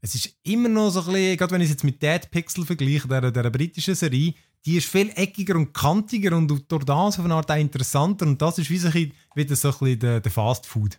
es 0.00 0.14
ist 0.14 0.34
immer 0.42 0.68
noch 0.70 0.90
so 0.90 1.00
ein 1.00 1.06
bisschen, 1.12 1.36
gerade 1.36 1.52
wenn 1.52 1.60
ich 1.60 1.66
es 1.66 1.72
jetzt 1.72 1.84
mit 1.84 2.02
Dead 2.02 2.28
Pixel 2.30 2.64
vergleiche, 2.64 3.06
der, 3.06 3.30
der 3.30 3.50
britischen 3.50 3.94
Serie, 3.94 4.32
die 4.66 4.76
ist 4.76 4.88
viel 4.88 5.10
eckiger 5.14 5.56
und 5.56 5.72
kantiger 5.72 6.36
und 6.36 6.48
durch 6.48 6.84
das 6.84 7.18
auf 7.18 7.24
eine 7.24 7.34
Art 7.34 7.50
auch 7.50 7.56
interessanter 7.56 8.26
und 8.26 8.40
das 8.42 8.58
ist 8.58 8.68
wie 8.70 8.78
so 8.78 8.88
ein 8.88 8.92
bisschen, 8.92 9.12
wieder 9.34 9.56
so 9.56 9.68
ein 9.68 9.78
bisschen 9.78 9.98
der, 10.00 10.20
der 10.20 10.30
Fast 10.32 10.66
Food. 10.66 10.98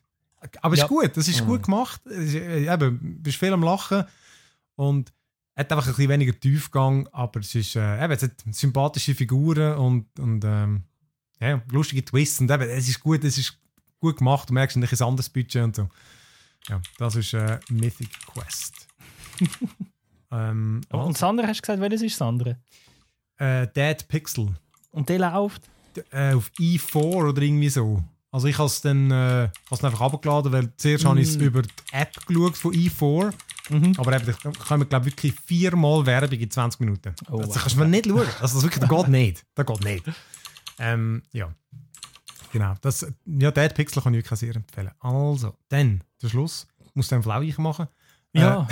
Aber 0.62 0.74
es 0.74 0.80
Ja. 0.80 0.86
ist 0.86 0.90
gut, 0.90 1.18
es 1.18 1.28
ist 1.28 1.46
gut 1.46 1.64
gemacht, 1.64 2.02
es 2.08 2.34
ist, 2.34 2.36
äh, 2.36 2.74
eben, 2.74 3.00
du 3.00 3.22
bist 3.24 3.38
viel 3.38 3.54
am 3.54 3.62
Lachen 3.64 4.04
und 4.76 5.14
hat 5.56 5.72
einfach 5.72 5.86
ein 5.86 5.94
bisschen 5.94 6.10
weniger 6.10 6.40
Tiefgang, 6.40 7.08
aber 7.12 7.42
es 7.42 7.54
ist, 7.54 7.76
äh, 7.76 8.04
eben, 8.04 8.14
es 8.14 8.24
hat 8.24 8.32
sympathische 8.52 9.14
Figuren 9.14 9.76
und, 9.78 10.20
und 10.20 10.44
ähm, 10.44 10.84
ja, 11.40 11.62
lustige 11.72 12.04
Twists 12.04 12.40
und 12.40 12.50
eben, 12.50 12.64
es 12.64 12.88
ist 12.90 13.00
gut, 13.00 13.24
es 13.24 13.38
ist 13.38 13.58
gut 14.00 14.18
gemacht, 14.18 14.50
du 14.50 14.54
merkst 14.54 14.78
nicht 14.78 14.92
ein 15.00 15.08
anderes 15.08 15.30
Budget 15.30 15.64
und 15.64 15.76
so. 15.76 15.90
Ja, 16.68 16.82
das 16.98 17.16
ist 17.16 17.34
äh, 17.34 17.60
Mythic 17.70 18.10
Quest. 18.34 18.88
ähm, 20.32 20.82
Oh, 20.92 20.98
Und 21.06 21.14
das 21.16 21.24
andere 21.24 21.48
hast 21.48 21.58
du 21.58 21.62
gesagt, 21.62 21.82
welches 21.82 22.02
ist 22.02 22.20
das 22.20 22.28
andere? 22.28 22.58
Äh, 23.42 23.68
Dead 23.68 24.08
Pixel. 24.08 24.50
Und 24.92 25.10
der 25.10 25.20
läuft? 25.20 25.72
äh, 26.12 26.34
auf 26.34 26.52
E4 26.60 26.96
oder 26.96 27.42
irgendwie 27.42 27.70
so. 27.70 28.04
Also 28.32 28.48
ich 28.48 28.58
habe 28.58 28.68
es 28.68 28.82
dann 28.82 29.12
äh, 29.12 29.50
dann 29.70 29.80
einfach 29.82 30.02
abgeladen, 30.02 30.52
weil 30.52 30.72
zuerst 30.78 31.04
habe 31.04 31.20
ich 31.20 31.30
es 31.30 31.36
über 31.36 31.64
die 31.64 31.70
App 31.92 32.26
geschaut 32.26 32.56
von 32.56 32.74
E4. 32.74 33.34
Mhm. 33.70 33.94
Aber 33.98 34.16
eben, 34.16 34.26
da 34.44 34.52
kommen 34.52 34.88
glaube 34.88 35.10
ich 35.10 35.16
wirklich 35.16 35.34
viermal 35.46 36.06
Werbung 36.06 36.40
in 36.40 36.50
20 36.50 36.80
Minuten. 36.80 37.14
Oh, 37.30 37.40
das 37.40 37.48
wow. 37.48 37.58
kannst 37.60 37.76
du 37.76 37.80
mir 37.80 37.88
nicht 37.88 38.06
schauen. 38.08 38.28
Also 38.40 38.56
das 38.56 38.64
wirklich, 38.64 38.80
das 38.80 38.90
geht 38.90 39.08
nicht. 39.10 39.46
Das 39.54 39.66
geht 39.66 39.84
nicht. 39.84 40.06
Ähm, 40.80 41.24
ja. 41.34 41.54
Genau. 42.54 42.74
Das, 42.82 43.06
ja, 43.26 43.52
Dead 43.52 43.74
Pixel 43.74 44.02
kann 44.02 44.14
ich 44.14 44.24
wirklich 44.24 44.40
sehr 44.40 44.56
empfehlen. 44.56 44.92
Also, 45.00 45.56
dann, 45.70 46.04
der 46.22 46.30
Schluss. 46.30 46.68
Muss 46.94 47.08
dann 47.08 47.24
Flau 47.24 47.42
ich 47.42 47.58
machen. 47.58 47.88
Ja, 48.34 48.66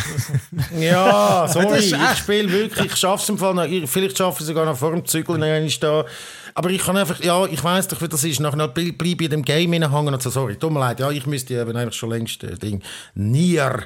Ja, 0.79 1.47
sorry, 1.51 1.79
ich 1.79 2.17
spiele 2.17 2.49
wirklich, 2.49 2.85
ich 2.85 2.95
schaffe 2.95 3.23
es 3.23 3.29
im 3.29 3.37
Fall 3.37 3.53
noch, 3.53 3.65
ich- 3.65 3.89
vielleicht 3.89 4.17
schaffe 4.17 4.41
ich 4.41 4.47
sogar 4.47 4.65
noch 4.65 4.77
vor 4.77 4.91
dem 4.91 5.05
Zügeln 5.05 5.41
ist 5.65 5.83
da. 5.83 6.05
Aber 6.55 6.69
ich 6.69 6.81
kann 6.81 6.95
einfach, 6.97 7.19
ja, 7.21 7.45
ich 7.45 7.61
weiss 7.63 7.87
doch, 7.87 8.01
wie 8.01 8.07
das 8.07 8.23
ist, 8.23 8.39
nachher 8.39 8.67
bleibe 8.69 9.05
ich 9.05 9.21
in 9.21 9.29
dem 9.29 9.41
Game 9.43 9.73
hineinhängen 9.73 10.13
und 10.13 10.21
so, 10.23 10.29
sorry, 10.29 10.55
tut 10.55 10.71
mir 10.71 10.79
leid, 10.79 10.99
ja, 11.01 11.11
ich 11.11 11.25
müsste 11.25 11.55
eben 11.55 11.75
eigentlich 11.75 11.95
schon 11.95 12.09
längst 12.11 12.43
äh, 12.43 12.55
Ding, 12.57 12.81
Nier 13.15 13.83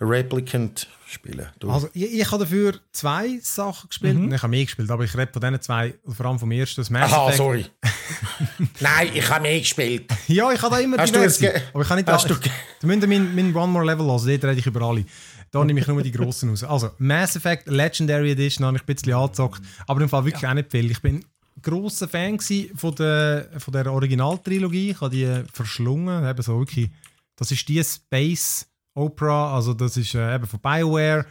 Replicant 0.00 0.88
spielen. 1.12 1.46
Du. 1.58 1.70
Also, 1.70 1.88
ich, 1.94 2.12
ich 2.20 2.30
habe 2.30 2.44
dafür 2.44 2.74
zwei 2.92 3.38
Sachen 3.42 3.88
gespielt. 3.88 4.18
Mhm. 4.18 4.32
Ich 4.32 4.42
habe 4.42 4.50
mehr 4.50 4.64
gespielt, 4.64 4.90
aber 4.90 5.04
ich 5.04 5.16
rede 5.16 5.32
von 5.32 5.40
diesen 5.40 5.60
zwei, 5.60 5.94
vor 6.08 6.26
allem 6.26 6.38
vom 6.38 6.50
ersten, 6.50 6.80
das 6.80 6.90
Mass 6.90 7.12
Aha, 7.12 7.24
Effect. 7.26 7.36
sorry. 7.38 7.66
Nein, 8.80 9.08
ich 9.14 9.28
habe 9.28 9.42
mehr 9.42 9.58
gespielt. 9.60 10.10
Ja, 10.28 10.52
ich 10.52 10.60
habe 10.62 10.74
da 10.74 10.80
immer 10.80 10.98
Hast 10.98 11.14
du 11.14 11.18
diverse. 11.18 11.62
aber 11.72 11.82
ich 11.82 11.88
kann 11.88 11.96
nicht 11.98 12.08
Hast 12.08 12.24
alle- 12.26 12.34
du 12.34 12.40
ge- 12.40 12.52
Da 12.80 12.86
müsst 12.86 13.06
mein, 13.06 13.34
mein 13.34 13.54
One 13.54 13.72
More 13.72 13.84
Level 13.84 14.06
hören, 14.06 14.26
dort 14.26 14.44
rede 14.44 14.58
ich 14.58 14.66
über 14.66 14.82
alle. 14.82 15.04
Da 15.50 15.62
nehme 15.64 15.80
ich 15.80 15.86
nur 15.86 16.02
die 16.02 16.10
grossen 16.12 16.48
raus. 16.50 16.64
Also, 16.64 16.90
Mass 16.98 17.36
Effect 17.36 17.68
Legendary 17.68 18.30
Edition 18.32 18.64
habe 18.66 18.76
ich 18.78 18.82
ein 18.82 18.86
bisschen 18.94 19.12
angezockt, 19.12 19.60
aber 19.86 20.00
im 20.00 20.08
Fall 20.08 20.24
wirklich 20.24 20.46
auch 20.46 20.54
nicht 20.54 20.70
viel. 20.70 20.90
Ich 20.90 21.00
bin 21.02 21.24
grosser 21.60 22.08
Fan 22.08 22.38
von 22.74 22.94
der, 22.94 23.48
von 23.58 23.72
der 23.72 23.92
Originaltrilogie. 23.92 24.90
Ich 24.90 25.00
habe 25.00 25.10
die 25.14 25.42
verschlungen. 25.52 26.26
Eben 26.28 26.42
so 26.42 26.58
wirklich, 26.58 26.90
das 27.36 27.50
ist 27.50 27.68
die 27.68 27.84
Space 27.84 28.66
Opera, 28.94 29.54
also 29.54 29.74
das 29.74 29.96
ist 29.96 30.14
äh, 30.14 30.34
eben 30.34 30.46
von 30.46 30.60
BioWare, 30.60 31.24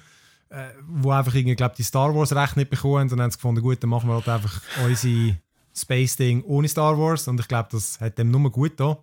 äh, 0.50 0.68
wo 0.88 1.12
einfach 1.12 1.34
irgendwie, 1.34 1.56
glaub, 1.56 1.76
die 1.76 1.84
Star 1.84 2.14
Wars 2.16 2.36
Rechte 2.36 2.60
nicht 2.60 2.70
bekommen 2.70 3.00
haben. 3.00 3.10
Dann 3.10 3.22
haben 3.22 3.32
sie 3.32 3.38
gefunden, 3.38 3.62
gut, 3.62 3.82
dann 3.82 3.90
machen 3.90 4.10
wir 4.10 4.16
halt 4.16 4.28
einfach 4.28 4.62
unsere 4.86 5.38
Space-Ding 5.76 6.44
ohne 6.44 6.68
Star 6.68 6.98
Wars. 6.98 7.28
Und 7.28 7.40
ich 7.40 7.48
glaube, 7.48 7.70
das 7.72 8.00
hat 8.00 8.18
dem 8.18 8.32
nur 8.32 8.52
gut 8.52 8.80
da. 8.80 8.98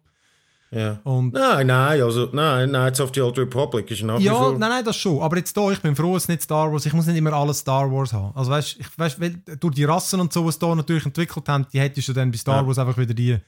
Ja. 0.71 1.01
Und 1.05 1.33
Nein, 1.33 1.67
nein, 1.67 2.03
also 2.03 2.29
nein, 2.33 2.69
Knights 2.69 3.01
of 3.01 3.11
the 3.15 3.23
Old 3.23 3.39
Republic 3.39 3.91
ist 3.91 4.03
nach 4.03 4.21
Ja, 4.21 4.51
nein, 4.51 4.59
nein, 4.59 4.85
das 4.85 4.97
schon. 4.97 5.23
Aber 5.23 5.37
jetzt 5.39 5.57
da, 5.57 5.71
ich 5.71 5.81
bin 5.81 5.97
froh, 5.97 6.17
es 6.17 6.25
ist 6.25 6.29
nicht 6.29 6.43
Star 6.43 6.71
Wars. 6.71 6.85
Ich 6.85 6.93
muss 6.93 7.07
nicht 7.07 7.17
immer 7.17 7.33
alles 7.33 7.61
Star 7.61 7.91
Wars 7.91 8.13
haben. 8.13 8.37
Also 8.37 8.51
weißt, 8.51 8.79
weil 9.19 9.43
durch 9.59 9.75
die 9.75 9.85
Rassen 9.85 10.21
und 10.21 10.33
so, 10.33 10.45
was 10.45 10.59
da 10.59 10.75
natürlich 10.75 11.07
entwickelt 11.07 11.49
haben, 11.49 11.67
die 11.73 11.81
hättest 11.81 12.09
du 12.09 12.13
dann 12.13 12.31
bei 12.31 12.37
Star 12.37 12.61
Ja. 12.61 12.67
Wars 12.67 12.79
einfach 12.79 12.99
wieder 12.99 13.15
die, 13.15 13.39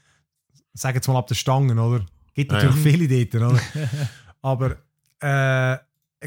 sagen 0.73 0.95
jetzt 0.95 1.07
mal 1.07 1.17
ab 1.17 1.27
der 1.27 1.35
Stangen, 1.35 1.77
oder? 1.77 2.03
Gibt 2.33 2.51
natürlich 2.51 2.75
ja. 2.77 2.81
viele 2.81 3.25
dort, 3.25 3.51
oder? 3.51 3.61
Aber 4.41 4.77
äh, 5.21 5.77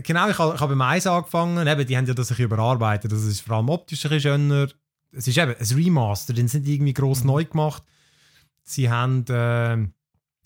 genau, 0.02 0.28
ich 0.28 0.38
habe 0.38 0.58
hab 0.58 0.68
beim 0.68 0.80
Eis 0.82 1.06
angefangen. 1.06 1.66
Eben, 1.66 1.86
die 1.86 1.96
haben 1.96 2.06
ja 2.06 2.14
das 2.14 2.30
ein 2.32 2.38
überarbeitet. 2.38 3.12
Das 3.12 3.22
ist 3.24 3.40
vor 3.42 3.56
allem 3.56 3.68
optisch 3.68 4.04
ein 4.04 4.10
bisschen 4.10 4.32
schöner. 4.32 4.68
Es 5.12 5.28
ist 5.28 5.36
eben 5.38 5.54
ein 5.54 5.76
Remaster, 5.76 6.32
den 6.32 6.48
sind 6.48 6.66
irgendwie 6.66 6.94
gross 6.94 7.22
neu 7.24 7.44
gemacht. 7.44 7.82
Sie 8.64 8.90
haben, 8.90 9.24
äh, 9.28 9.32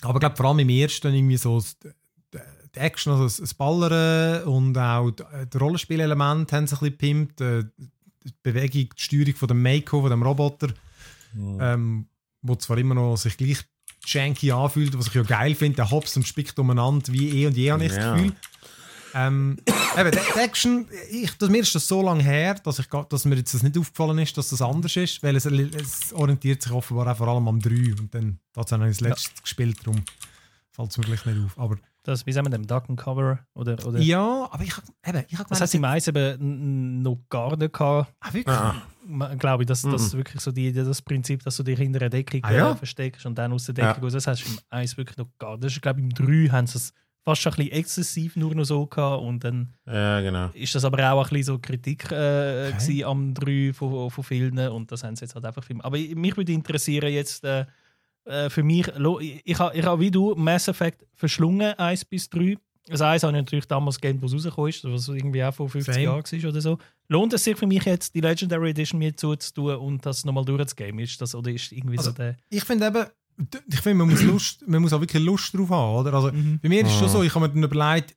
aber 0.02 0.14
ich 0.16 0.20
glaube 0.20 0.36
vor 0.36 0.46
allem 0.46 0.58
im 0.58 0.68
ersten 0.68 1.14
irgendwie 1.14 1.36
so 1.36 1.62
die 2.74 2.78
Action, 2.78 3.12
also 3.12 3.24
das- 3.42 3.54
Ballern 3.54 4.42
und 4.44 4.76
auch 4.76 5.10
die- 5.10 5.22
das 5.48 5.60
Rollenspielelement 5.60 6.52
haben 6.52 6.66
sie 6.66 6.74
ein 6.76 6.78
bisschen 6.78 6.90
gepimpt. 6.90 7.40
Äh, 7.40 7.64
Die 8.24 8.34
Bewegung, 8.42 8.90
die 8.94 9.02
Steuerung 9.02 9.34
von 9.36 9.48
dem 9.48 9.62
Mako, 9.62 10.02
von 10.02 10.10
dem 10.10 10.22
Roboter, 10.22 10.68
ähm, 11.60 12.08
wo 12.42 12.56
zwar 12.56 12.76
immer 12.76 12.94
noch 12.94 13.16
sich 13.16 13.36
gleich 13.38 13.60
janky 14.12 14.52
anfühlt, 14.52 14.96
was 14.98 15.08
ich 15.08 15.14
ja 15.14 15.22
geil 15.22 15.54
finde, 15.54 15.76
der 15.76 15.90
hops 15.90 16.16
und 16.16 16.26
spickt 16.26 16.58
umeinander 16.58 17.12
wie 17.12 17.42
eh 17.42 17.46
und 17.46 17.56
je, 17.56 17.72
habe 17.72 17.84
ich 17.84 17.90
das 17.92 17.98
Ja. 17.98 18.14
Gefühl. 18.14 18.32
Ähm, 19.14 19.56
eben, 19.98 20.10
die 20.12 20.38
Action, 20.38 20.86
ich, 21.10 21.32
das, 21.38 21.48
mir 21.48 21.62
ist 21.62 21.74
das 21.74 21.88
so 21.88 22.02
lange 22.02 22.22
her, 22.22 22.54
dass, 22.62 22.78
ich, 22.78 22.86
dass 22.86 23.24
mir 23.24 23.36
jetzt 23.36 23.54
das 23.54 23.62
nicht 23.62 23.76
aufgefallen 23.78 24.18
ist, 24.18 24.36
dass 24.36 24.50
das 24.50 24.60
anders 24.60 24.94
ist, 24.96 25.22
weil 25.22 25.34
es, 25.34 25.46
es 25.46 26.12
orientiert 26.12 26.62
sich 26.62 26.72
offenbar 26.72 27.10
auch 27.12 27.16
vor 27.16 27.28
allem 27.28 27.48
am 27.48 27.58
3 27.60 27.94
und 27.98 28.14
dann 28.14 28.38
tatsächlich 28.52 28.80
habe 28.82 28.90
ich 28.90 28.98
das 28.98 29.08
letzte 29.08 29.42
gespielt, 29.42 29.78
darum 29.82 30.02
fällt 30.70 30.90
es 30.90 30.98
mir 30.98 31.04
gleich 31.04 31.24
nicht 31.24 31.38
auf. 31.44 31.58
Aber 31.58 31.78
Das, 32.08 32.24
wie 32.26 32.32
sagen 32.32 32.46
wir 32.46 32.50
dem 32.50 32.66
Duck 32.66 32.84
and 32.88 32.98
Cover? 32.98 33.40
Oder, 33.54 33.76
oder 33.86 33.98
ja, 34.00 34.48
aber 34.50 34.62
ich 34.64 34.74
habe 34.76 34.86
eben, 35.06 35.24
ich 35.28 35.38
hab 35.38 35.46
Das 35.48 35.60
heißt, 35.60 35.74
im 35.74 35.84
Eis 35.84 36.08
eben 36.08 37.02
noch 37.02 37.18
gar 37.28 37.56
nicht 37.56 37.72
gehabt. 37.72 38.14
ah, 38.20 38.32
wirklich? 38.32 38.56
Ah, 38.56 38.74
Glaube 39.38 39.62
ich, 39.62 39.66
dass 39.66 39.82
das 39.82 40.12
Mhm. 40.12 40.18
wirklich 40.18 40.40
so 40.42 40.50
die, 40.52 40.72
das 40.72 41.00
Prinzip, 41.02 41.42
dass 41.42 41.56
du 41.56 41.62
dich 41.62 41.78
hinter 41.78 42.00
einer 42.00 42.10
Deckung 42.10 42.40
Ah, 42.44 42.52
ja? 42.52 42.72
äh, 42.72 42.76
versteckst 42.76 43.24
und 43.26 43.36
dann 43.38 43.52
aus 43.52 43.64
der 43.66 43.74
Deckung 43.74 44.02
raus. 44.04 44.12
Das 44.14 44.26
hast 44.26 44.44
du 44.44 44.50
im 44.50 44.58
Eis 44.70 44.96
wirklich 44.96 45.16
noch 45.18 45.28
gar 45.38 45.52
nicht. 45.52 45.64
Das 45.64 45.72
ist, 45.72 45.82
glaube 45.82 46.00
ich, 46.00 46.04
im 46.04 46.10
3 46.10 46.48
haben 46.50 46.66
sie 46.66 46.76
es 46.78 46.92
fast 47.24 47.42
schon 47.42 47.52
ein 47.52 47.56
bisschen 47.56 47.72
exzessiv 47.72 48.36
nur 48.36 48.54
noch 48.54 48.64
so 48.64 48.86
gehabt 48.86 49.22
und 49.22 49.44
dann 49.44 49.74
ja, 49.86 50.20
genau. 50.20 50.48
ist 50.54 50.74
das 50.74 50.84
aber 50.84 51.12
auch 51.12 51.22
ein 51.24 51.28
bisschen 51.30 51.42
so 51.44 51.58
Kritik 51.58 52.10
äh, 52.10 52.72
Okay. 52.74 53.04
am 53.04 53.34
3 53.34 53.72
von, 53.74 54.10
von 54.10 54.24
vielen 54.24 54.58
und 54.70 54.90
das 54.92 55.04
haben 55.04 55.14
sie 55.16 55.24
jetzt 55.26 55.34
halt 55.34 55.44
einfach 55.44 55.62
film. 55.64 55.80
Aber 55.82 55.98
mich 55.98 56.36
würde 56.38 56.52
interessieren 56.52 57.12
jetzt 57.12 57.44
äh, 57.44 57.66
äh, 58.28 58.50
für 58.50 58.62
mich, 58.62 58.86
ich, 59.20 59.42
ich 59.44 59.58
habe 59.58 59.76
ich 59.76 59.84
ha 59.84 59.98
wie 59.98 60.10
du 60.10 60.34
Mass 60.36 60.68
Effect 60.68 61.04
verschlungen 61.14 61.72
1 61.78 62.04
bis 62.04 62.28
3. 62.30 62.56
Das 62.86 63.02
1 63.02 63.22
habe 63.22 63.32
ich 63.36 63.42
natürlich 63.42 63.66
damals 63.66 64.00
gegeben, 64.00 64.22
wo 64.22 64.26
es 64.26 64.32
rausgekommen 64.34 64.70
ist, 64.70 64.84
was 64.84 65.08
irgendwie 65.08 65.44
auch 65.44 65.52
vor 65.54 65.68
50 65.68 65.92
Same. 65.94 66.04
Jahren 66.04 66.22
war 66.24 66.50
oder 66.50 66.60
so. 66.60 66.78
Lohnt 67.08 67.32
es 67.34 67.44
sich 67.44 67.56
für 67.56 67.66
mich 67.66 67.84
jetzt, 67.84 68.14
die 68.14 68.20
Legendary 68.20 68.70
Edition 68.70 68.98
mir 68.98 69.14
zuzutun 69.16 69.76
und 69.76 70.06
das 70.06 70.24
nochmal 70.24 70.44
durchzugeben? 70.44 70.98
Ist 71.00 71.20
das, 71.20 71.34
oder 71.34 71.50
ist 71.50 71.70
irgendwie 71.72 71.98
Also, 71.98 72.10
so 72.10 72.16
der... 72.16 72.36
Ich 72.48 72.64
finde 72.64 72.86
eben, 72.86 73.06
ich 73.70 73.80
finde, 73.80 73.98
man 74.04 74.08
muss, 74.10 74.22
Lust, 74.22 74.66
man 74.66 74.80
muss 74.80 74.92
auch 74.94 75.00
wirklich 75.00 75.22
Lust 75.22 75.52
drauf 75.54 75.68
haben, 75.70 75.96
oder? 75.96 76.14
Also, 76.14 76.32
Mhm. 76.32 76.60
bei 76.62 76.68
mir 76.70 76.80
ist 76.82 76.88
es 76.92 76.94
schon 76.98 77.08
Ah. 77.08 77.10
so, 77.10 77.22
ich 77.22 77.34
habe 77.34 77.46
mir 77.48 77.52
dann 77.54 77.62
überlegt, 77.62 78.16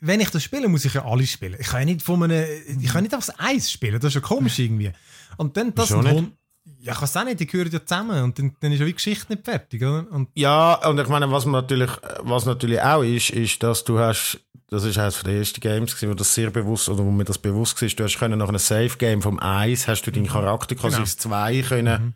wenn 0.00 0.18
ich 0.20 0.30
das 0.30 0.42
spiele, 0.42 0.66
muss 0.68 0.84
ich 0.84 0.94
ja 0.94 1.04
alle 1.04 1.24
spielen. 1.26 1.56
Ich 1.60 1.68
kann 1.68 1.80
ja 1.80 1.84
nicht 1.94 2.02
von 2.02 2.20
einem, 2.24 2.44
ich 2.80 2.88
kann 2.88 3.04
nicht 3.04 3.14
aufs 3.14 3.30
Eis 3.38 3.70
spielen, 3.70 4.00
das 4.00 4.08
ist 4.08 4.14
ja 4.16 4.20
komisch 4.20 4.58
irgendwie. 4.58 4.90
Und 5.36 5.56
dann, 5.56 5.72
das 5.74 5.90
nicht? 5.94 6.32
Ja, 6.78 6.92
ich 6.92 7.02
es 7.02 7.16
auch 7.16 7.24
nicht, 7.24 7.40
die 7.40 7.46
gehören 7.46 7.70
ja 7.70 7.84
zusammen 7.84 8.22
und 8.22 8.38
dann, 8.38 8.54
dann 8.60 8.72
ist 8.72 8.80
ja 8.80 8.86
die 8.86 8.94
Geschichte 8.94 9.32
nicht 9.32 9.44
fertig, 9.44 9.82
oder? 9.82 10.06
Und 10.10 10.28
Ja, 10.34 10.74
und 10.88 10.98
ich 10.98 11.08
meine, 11.08 11.30
was 11.30 11.44
man 11.46 11.62
natürlich, 11.62 11.90
was 12.20 12.44
natürlich 12.46 12.80
auch 12.80 13.02
ist, 13.02 13.30
ist, 13.30 13.62
dass 13.62 13.84
du 13.84 13.98
hast, 13.98 14.40
das 14.68 14.84
ist 14.84 14.98
eines 14.98 15.20
der 15.22 15.34
ersten 15.34 15.60
Games 15.60 15.94
gewesen, 15.94 16.10
wo 16.10 16.14
das 16.14 16.34
sehr 16.34 16.50
bewusst, 16.50 16.88
oder 16.88 17.04
wo 17.04 17.10
mir 17.10 17.24
das 17.24 17.38
bewusst 17.38 17.80
war, 17.80 17.88
du 17.88 18.04
hast 18.04 18.18
können 18.18 18.38
nach 18.38 18.48
einem 18.48 18.58
Safe-Game 18.58 19.22
vom 19.22 19.40
Eis, 19.40 19.88
hast 19.88 20.02
du 20.02 20.10
deinen 20.12 20.28
Charakter 20.28 20.74
quasi 20.74 20.96
Genau. 20.96 21.00
ins 21.02 21.16
Zwei 21.16 21.62
können, 21.62 22.14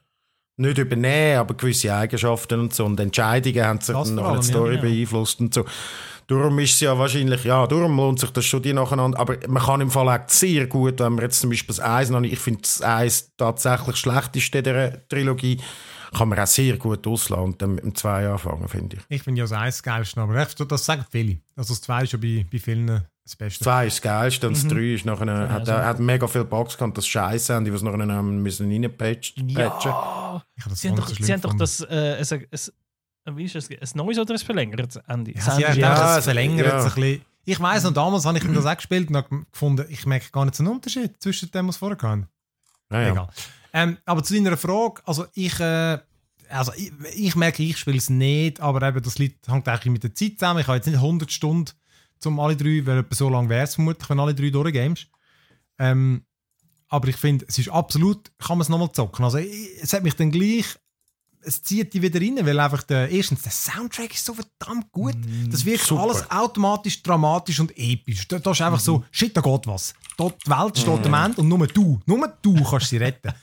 nicht 0.56 0.78
übernehmen, 0.78 1.38
aber 1.38 1.54
gewisse 1.54 1.94
Eigenschaften 1.94 2.60
und 2.60 2.74
so, 2.74 2.84
und 2.84 3.00
Entscheidungen 3.00 3.64
haben 3.64 3.80
sich 3.80 3.96
die 3.96 4.20
allem, 4.20 4.42
Story 4.42 4.74
ja, 4.76 4.80
genau. 4.80 4.94
beeinflusst 4.94 5.40
und 5.40 5.52
so. 5.52 5.64
Darum 6.26 6.58
ist 6.58 6.74
es 6.74 6.80
ja 6.80 6.98
wahrscheinlich, 6.98 7.44
ja, 7.44 7.66
darum 7.66 7.96
lohnt 7.96 8.18
sich 8.20 8.30
das 8.30 8.44
schon 8.44 8.62
die 8.62 8.72
nacheinander. 8.72 9.18
Aber 9.18 9.36
man 9.46 9.62
kann 9.62 9.80
im 9.80 9.90
Fall 9.90 10.08
auch 10.08 10.28
sehr 10.28 10.66
gut, 10.66 11.00
wenn 11.00 11.14
man 11.14 11.22
jetzt 11.24 11.40
zum 11.40 11.50
Beispiel 11.50 11.74
das 11.74 11.84
Eis 11.84 12.10
noch 12.10 12.20
nicht, 12.20 12.32
ich 12.32 12.38
finde 12.38 12.62
das 12.62 12.82
Eis 12.82 13.32
tatsächlich 13.36 13.90
das 13.90 13.98
schlechteste 13.98 14.62
dieser 14.62 15.08
Trilogie, 15.08 15.60
kann 16.16 16.28
man 16.28 16.38
auch 16.38 16.46
sehr 16.46 16.76
gut 16.76 17.06
auslassen 17.06 17.44
und 17.44 17.60
dann 17.62 17.74
mit 17.74 17.84
dem 17.84 17.94
Zwei 17.94 18.28
anfangen, 18.28 18.68
finde 18.68 18.96
ich. 18.96 19.02
ich 19.08 19.22
finde 19.22 19.40
ja 19.40 19.44
das 19.44 19.52
Eis 19.52 19.76
das 19.76 19.82
Geilste, 19.82 20.20
aber 20.20 20.34
das 20.44 20.84
sagen 20.84 21.04
viele. 21.10 21.38
Also 21.56 21.74
das 21.74 21.82
zwei 21.82 22.02
ist 22.04 22.12
ja 22.12 22.18
bei, 22.18 22.46
bei 22.50 22.58
vielen 22.58 22.86
das 23.24 23.36
Beste. 23.36 23.64
Zwei 23.64 23.86
ist 23.86 23.94
das 23.96 24.02
Geilste 24.02 24.46
und 24.46 24.56
das 24.56 24.68
drei 24.68 24.94
ist 24.94 25.04
nachher, 25.06 25.50
hat, 25.50 25.60
also- 25.60 25.72
hat 25.72 25.98
mega 25.98 26.26
viel 26.28 26.44
Bugs 26.44 26.76
gehabt, 26.76 26.96
das 26.96 27.06
Scheiße 27.06 27.54
haben, 27.54 27.64
die 27.64 27.72
was 27.72 27.82
nachher 27.82 28.06
haben 28.06 28.38
müssen 28.42 28.70
reinpatchen. 28.70 29.48
Ja! 29.48 29.76
Ich 30.56 30.64
habe 30.64 30.70
das 30.70 30.80
Sie 30.80 30.88
haben 30.88 30.96
doch, 30.96 31.08
so 31.08 31.14
sie 31.14 31.32
haben 31.32 31.40
doch 31.40 31.54
das, 31.54 31.80
äh, 31.80 32.16
es, 32.18 32.32
es, 32.50 32.72
wie 33.26 33.44
ist 33.44 33.56
es, 33.56 33.70
ein 33.70 33.78
neues 33.94 34.18
oder 34.18 34.34
ein 34.34 34.38
verlängertes 34.38 34.96
Ende? 35.08 35.32
Ja, 35.32 35.40
sie 35.40 35.66
haben 35.66 35.78
ja, 35.78 36.18
es 36.18 36.24
verlängert 36.24 36.66
ja. 36.66 36.80
sich 36.82 36.96
ein 36.96 37.02
bisschen. 37.02 37.24
Ich 37.46 37.60
weiss 37.60 37.82
noch, 37.82 37.92
damals 37.92 38.24
habe 38.24 38.38
ich 38.38 38.44
mir 38.44 38.54
das 38.54 38.66
auch 38.66 38.76
gespielt 38.76 39.10
und 39.10 39.16
habe 39.16 39.44
gefunden, 39.50 39.86
ich 39.90 40.06
merke 40.06 40.30
gar 40.30 40.44
nicht 40.44 40.54
so 40.54 40.62
einen 40.62 40.72
Unterschied 40.72 41.20
zwischen 41.20 41.50
dem, 41.50 41.68
was 41.68 41.76
vorher 41.76 41.96
kam. 41.96 42.26
Ja, 42.90 43.00
ja. 43.02 43.12
Egal. 43.12 43.28
Ähm, 43.72 43.98
aber 44.04 44.22
zu 44.22 44.34
deiner 44.34 44.56
Frage, 44.56 45.02
also 45.04 45.26
ich, 45.34 45.58
äh, 45.60 45.98
also 46.48 46.72
ich, 46.76 46.92
ich 47.14 47.36
merke, 47.36 47.62
ich 47.62 47.76
spiele 47.76 47.98
es 47.98 48.08
nicht, 48.08 48.60
aber 48.60 48.86
eben, 48.86 49.02
das 49.02 49.18
liegt, 49.18 49.48
hängt 49.48 49.68
eigentlich 49.68 49.92
mit 49.92 50.04
der 50.04 50.14
Zeit 50.14 50.38
zusammen. 50.38 50.60
Ich 50.60 50.66
habe 50.66 50.76
jetzt 50.76 50.86
nicht 50.86 50.96
100 50.96 51.30
Stunden 51.30 51.72
zum 52.18 52.40
alle 52.40 52.56
drei, 52.56 52.86
weil 52.86 52.98
etwa 52.98 53.14
so 53.14 53.28
lange 53.28 53.48
wäre 53.48 53.64
es 53.64 53.74
vermutlich, 53.74 54.08
wenn 54.08 54.20
alle 54.20 54.34
drei 54.34 54.50
durchgames. 54.50 55.06
Ähm, 55.78 56.24
aber 56.88 57.08
ich 57.08 57.16
finde, 57.16 57.44
es 57.48 57.58
ist 57.58 57.68
absolut, 57.68 58.30
kann 58.38 58.58
man 58.58 58.62
es 58.62 58.68
nochmal 58.68 58.92
zocken. 58.92 59.24
Also 59.24 59.38
ich, 59.38 59.82
es 59.82 59.92
hat 59.92 60.04
mich 60.04 60.14
dann 60.14 60.30
gleich, 60.30 60.66
es 61.46 61.62
zieht 61.62 61.92
die 61.94 62.02
wieder 62.02 62.20
rein, 62.20 62.38
weil 62.44 62.58
einfach 62.58 62.82
der, 62.82 63.08
erstens, 63.10 63.42
der 63.42 63.52
Soundtrack 63.52 64.14
ist 64.14 64.24
so 64.24 64.34
verdammt 64.34 64.90
gut. 64.92 65.14
Das 65.50 65.64
wirkt 65.64 65.84
super. 65.84 66.02
alles 66.02 66.30
automatisch 66.30 67.02
dramatisch 67.02 67.60
und 67.60 67.72
episch. 67.76 68.26
Da, 68.28 68.38
da 68.38 68.50
ist 68.52 68.60
einfach 68.62 68.80
so, 68.80 69.04
shit, 69.10 69.36
da 69.36 69.40
geht 69.40 69.66
was. 69.66 69.94
Da, 70.16 70.28
die 70.28 70.50
Welt 70.50 70.78
steht 70.78 71.06
am 71.06 71.14
Ende 71.14 71.40
und 71.40 71.48
nur 71.48 71.66
du, 71.66 72.00
nur 72.06 72.28
du 72.42 72.62
kannst 72.64 72.88
sie 72.88 72.96
retten. 72.98 73.32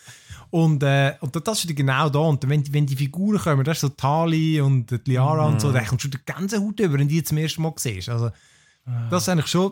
Und, 0.53 0.83
äh, 0.83 1.15
und 1.21 1.33
das 1.47 1.63
ist 1.63 1.73
genau 1.77 2.09
da. 2.09 2.19
Und 2.19 2.45
wenn, 2.49 2.61
die- 2.61 2.73
wenn 2.73 2.85
die 2.85 2.97
Figuren 2.97 3.39
kommen, 3.39 3.63
das 3.63 3.77
ist 3.77 3.81
so 3.83 3.87
Tali 3.89 4.59
und 4.59 4.91
die 4.91 4.99
Liara 5.11 5.45
und 5.45 5.61
so, 5.61 5.71
dann 5.71 5.85
kommt 5.85 6.01
schon 6.01 6.11
die 6.11 6.17
ganze 6.25 6.59
Haut 6.59 6.77
über, 6.77 6.99
wenn 6.99 7.07
die 7.07 7.15
jetzt 7.15 7.29
zum 7.29 7.37
ersten 7.37 7.61
Mal 7.61 7.71
siehst. 7.77 8.09
Also, 8.09 8.31
das 9.09 9.23
ist 9.23 9.29
eigentlich 9.29 9.47
schon, 9.47 9.71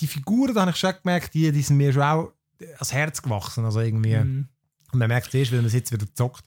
die 0.00 0.06
Figuren, 0.06 0.54
da 0.54 0.62
habe 0.62 0.70
ich 0.70 0.78
schon 0.78 0.94
gemerkt, 1.02 1.34
die, 1.34 1.52
die 1.52 1.60
sind 1.60 1.76
mir 1.76 1.92
schon 1.92 2.00
auch 2.00 2.32
ans 2.78 2.94
Herz 2.94 3.20
gewachsen. 3.20 3.66
Also 3.66 3.80
irgendwie, 3.80 4.16
Mhm. 4.16 4.48
und 4.92 4.98
man 4.98 5.08
merkt 5.08 5.28
es 5.28 5.34
erst, 5.34 5.50
wenn 5.52 5.58
man 5.58 5.66
es 5.66 5.74
jetzt 5.74 5.92
wieder 5.92 6.06
zockt. 6.14 6.44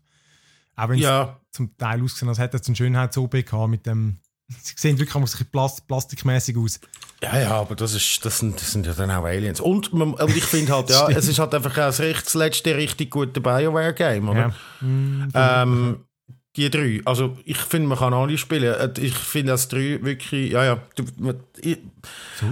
Auch 0.80 0.90
wenn 0.90 0.98
es 0.98 1.04
Ja, 1.04 1.40
zum 1.52 1.76
Teil 1.78 2.02
ausgesehen 2.04 2.30
als 2.30 2.40
hätte 2.40 2.58
es 2.58 2.68
einen 2.68 2.76
Schönheits-OP 2.76 3.32
gehabt 3.46 3.70
mit 3.70 3.86
dem. 3.86 4.18
Sie 4.48 4.74
sehen 4.78 4.98
wirklich 4.98 5.14
auch 5.14 5.20
ein 5.20 5.26
bisschen 5.26 5.46
plast 5.52 5.88
plastikmäßig 5.88 6.58
aus. 6.58 6.80
ja, 7.22 7.40
ja, 7.40 7.52
aber 7.52 7.76
das, 7.76 7.94
ist, 7.94 8.26
das, 8.26 8.40
sind, 8.40 8.60
das 8.60 8.72
sind 8.72 8.86
ja 8.88 8.94
dann 8.94 9.12
auch 9.12 9.24
Aliens. 9.24 9.60
Und, 9.60 9.94
man, 9.94 10.14
und 10.16 10.36
ich 10.36 10.44
finde 10.44 10.74
halt, 10.74 10.90
ja, 10.90 11.08
es 11.10 11.28
ist 11.28 11.38
halt 11.38 11.54
einfach 11.54 11.72
auch 11.72 11.96
das, 11.96 12.34
letzte 12.34 12.76
richtig 12.76 13.12
gute 13.12 13.42
BioWare-Game, 13.42 14.28
oder? 14.28 14.54
Ja. 15.34 15.64
Ähm, 15.64 16.06
die 16.60 16.70
drei. 16.70 17.02
Also 17.06 17.38
ich 17.46 17.58
finde, 17.58 17.88
man 17.88 17.98
kann 17.98 18.14
alle 18.14 18.38
spielen. 18.38 18.74
Äh, 18.74 18.90
Ich 19.02 19.14
finde 19.14 19.54
das 19.54 19.68
drei 19.68 20.00
wirklich, 20.02 20.52
ja, 20.52 20.64
ja. 20.66 20.82
Ich, 21.62 21.78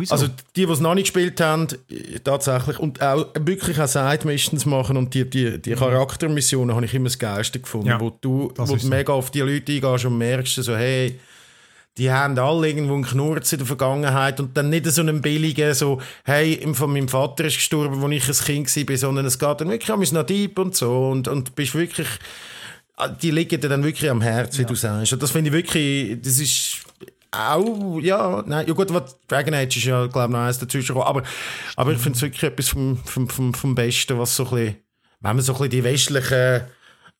also 0.09 0.27
die, 0.55 0.65
die 0.65 0.71
es 0.71 0.79
noch 0.79 0.95
nicht 0.95 1.05
gespielt 1.13 1.39
haben, 1.41 1.67
äh, 1.89 2.19
tatsächlich, 2.23 2.79
und 2.79 3.01
auch 3.01 3.27
wirklich 3.39 3.79
auch 3.79 3.87
Side-Missions 3.87 4.65
machen 4.65 4.97
und 4.97 5.13
die, 5.13 5.29
die, 5.29 5.61
die 5.61 5.73
Charaktermissionen 5.73 6.75
habe 6.75 6.85
ich 6.85 6.93
immer 6.93 7.05
das 7.05 7.19
Geilste 7.19 7.59
gefunden, 7.59 7.87
Ja, 7.87 7.99
wo 7.99 8.09
du, 8.09 8.51
wo 8.55 8.65
du 8.65 8.77
so. 8.77 8.87
mega 8.87 9.13
auf 9.13 9.31
die 9.31 9.41
Leute 9.41 9.71
eingehst 9.73 10.05
und 10.05 10.17
merkst 10.17 10.55
so, 10.55 10.75
hey, 10.75 11.19
die 11.97 12.11
haben 12.11 12.37
alle 12.37 12.67
irgendwo 12.67 12.93
einen 12.93 13.03
Knurz 13.05 13.51
in 13.53 13.57
der 13.57 13.67
Vergangenheit 13.67 14.39
und 14.39 14.55
dann 14.55 14.69
nicht 14.69 14.85
so 14.85 15.01
einen 15.01 15.21
billigen, 15.21 15.73
so, 15.73 15.99
hey, 16.25 16.61
von 16.73 16.93
meinem 16.93 17.07
Vater 17.07 17.45
ist 17.45 17.55
gestorben, 17.55 18.03
als 18.03 18.13
ich 18.39 18.49
ein 18.49 18.65
Kind 18.65 18.89
war, 18.89 18.97
sondern 18.97 19.25
es 19.25 19.39
geht 19.39 19.61
dann 19.61 19.69
wirklich 19.69 19.89
um 19.91 20.25
deep 20.27 20.59
und 20.59 20.75
so 20.75 21.09
und, 21.09 21.27
und 21.27 21.55
bist 21.55 21.73
wirklich, 21.73 22.07
die 23.21 23.31
liegen 23.31 23.61
dir 23.61 23.69
dann 23.69 23.83
wirklich 23.83 24.09
am 24.09 24.21
Herz, 24.21 24.57
wie 24.57 24.63
ja. 24.63 24.67
du 24.67 24.75
sagst. 24.75 25.13
Und 25.13 25.21
das 25.21 25.31
finde 25.31 25.49
ich 25.49 25.53
wirklich, 25.53 26.19
das 26.21 26.39
ist 26.39 26.83
auch, 27.31 27.99
ja, 27.99 28.43
nein, 28.45 28.67
ja 28.67 28.73
gut, 28.73 28.89
Dragon 29.27 29.53
Age 29.53 29.77
ist 29.77 29.83
ja, 29.83 30.07
glaube 30.07 30.27
ich, 30.27 30.31
noch 30.31 30.45
eins 30.45 30.59
dazwischen 30.59 30.95
gekommen, 30.95 31.07
aber, 31.07 31.23
aber 31.75 31.91
ich 31.91 31.99
finde 31.99 32.17
es 32.17 32.21
wirklich 32.21 32.43
etwas 32.43 32.69
vom, 32.69 32.97
vom, 32.97 33.29
vom, 33.29 33.53
vom 33.53 33.75
Besten, 33.75 34.17
was 34.17 34.35
so 34.35 34.45
ein 34.45 34.49
bisschen, 34.49 34.75
wenn 35.19 35.35
man 35.35 35.41
so 35.41 35.53
ein 35.53 35.57
bisschen 35.57 35.71
die 35.71 35.83
westlichen 35.83 36.61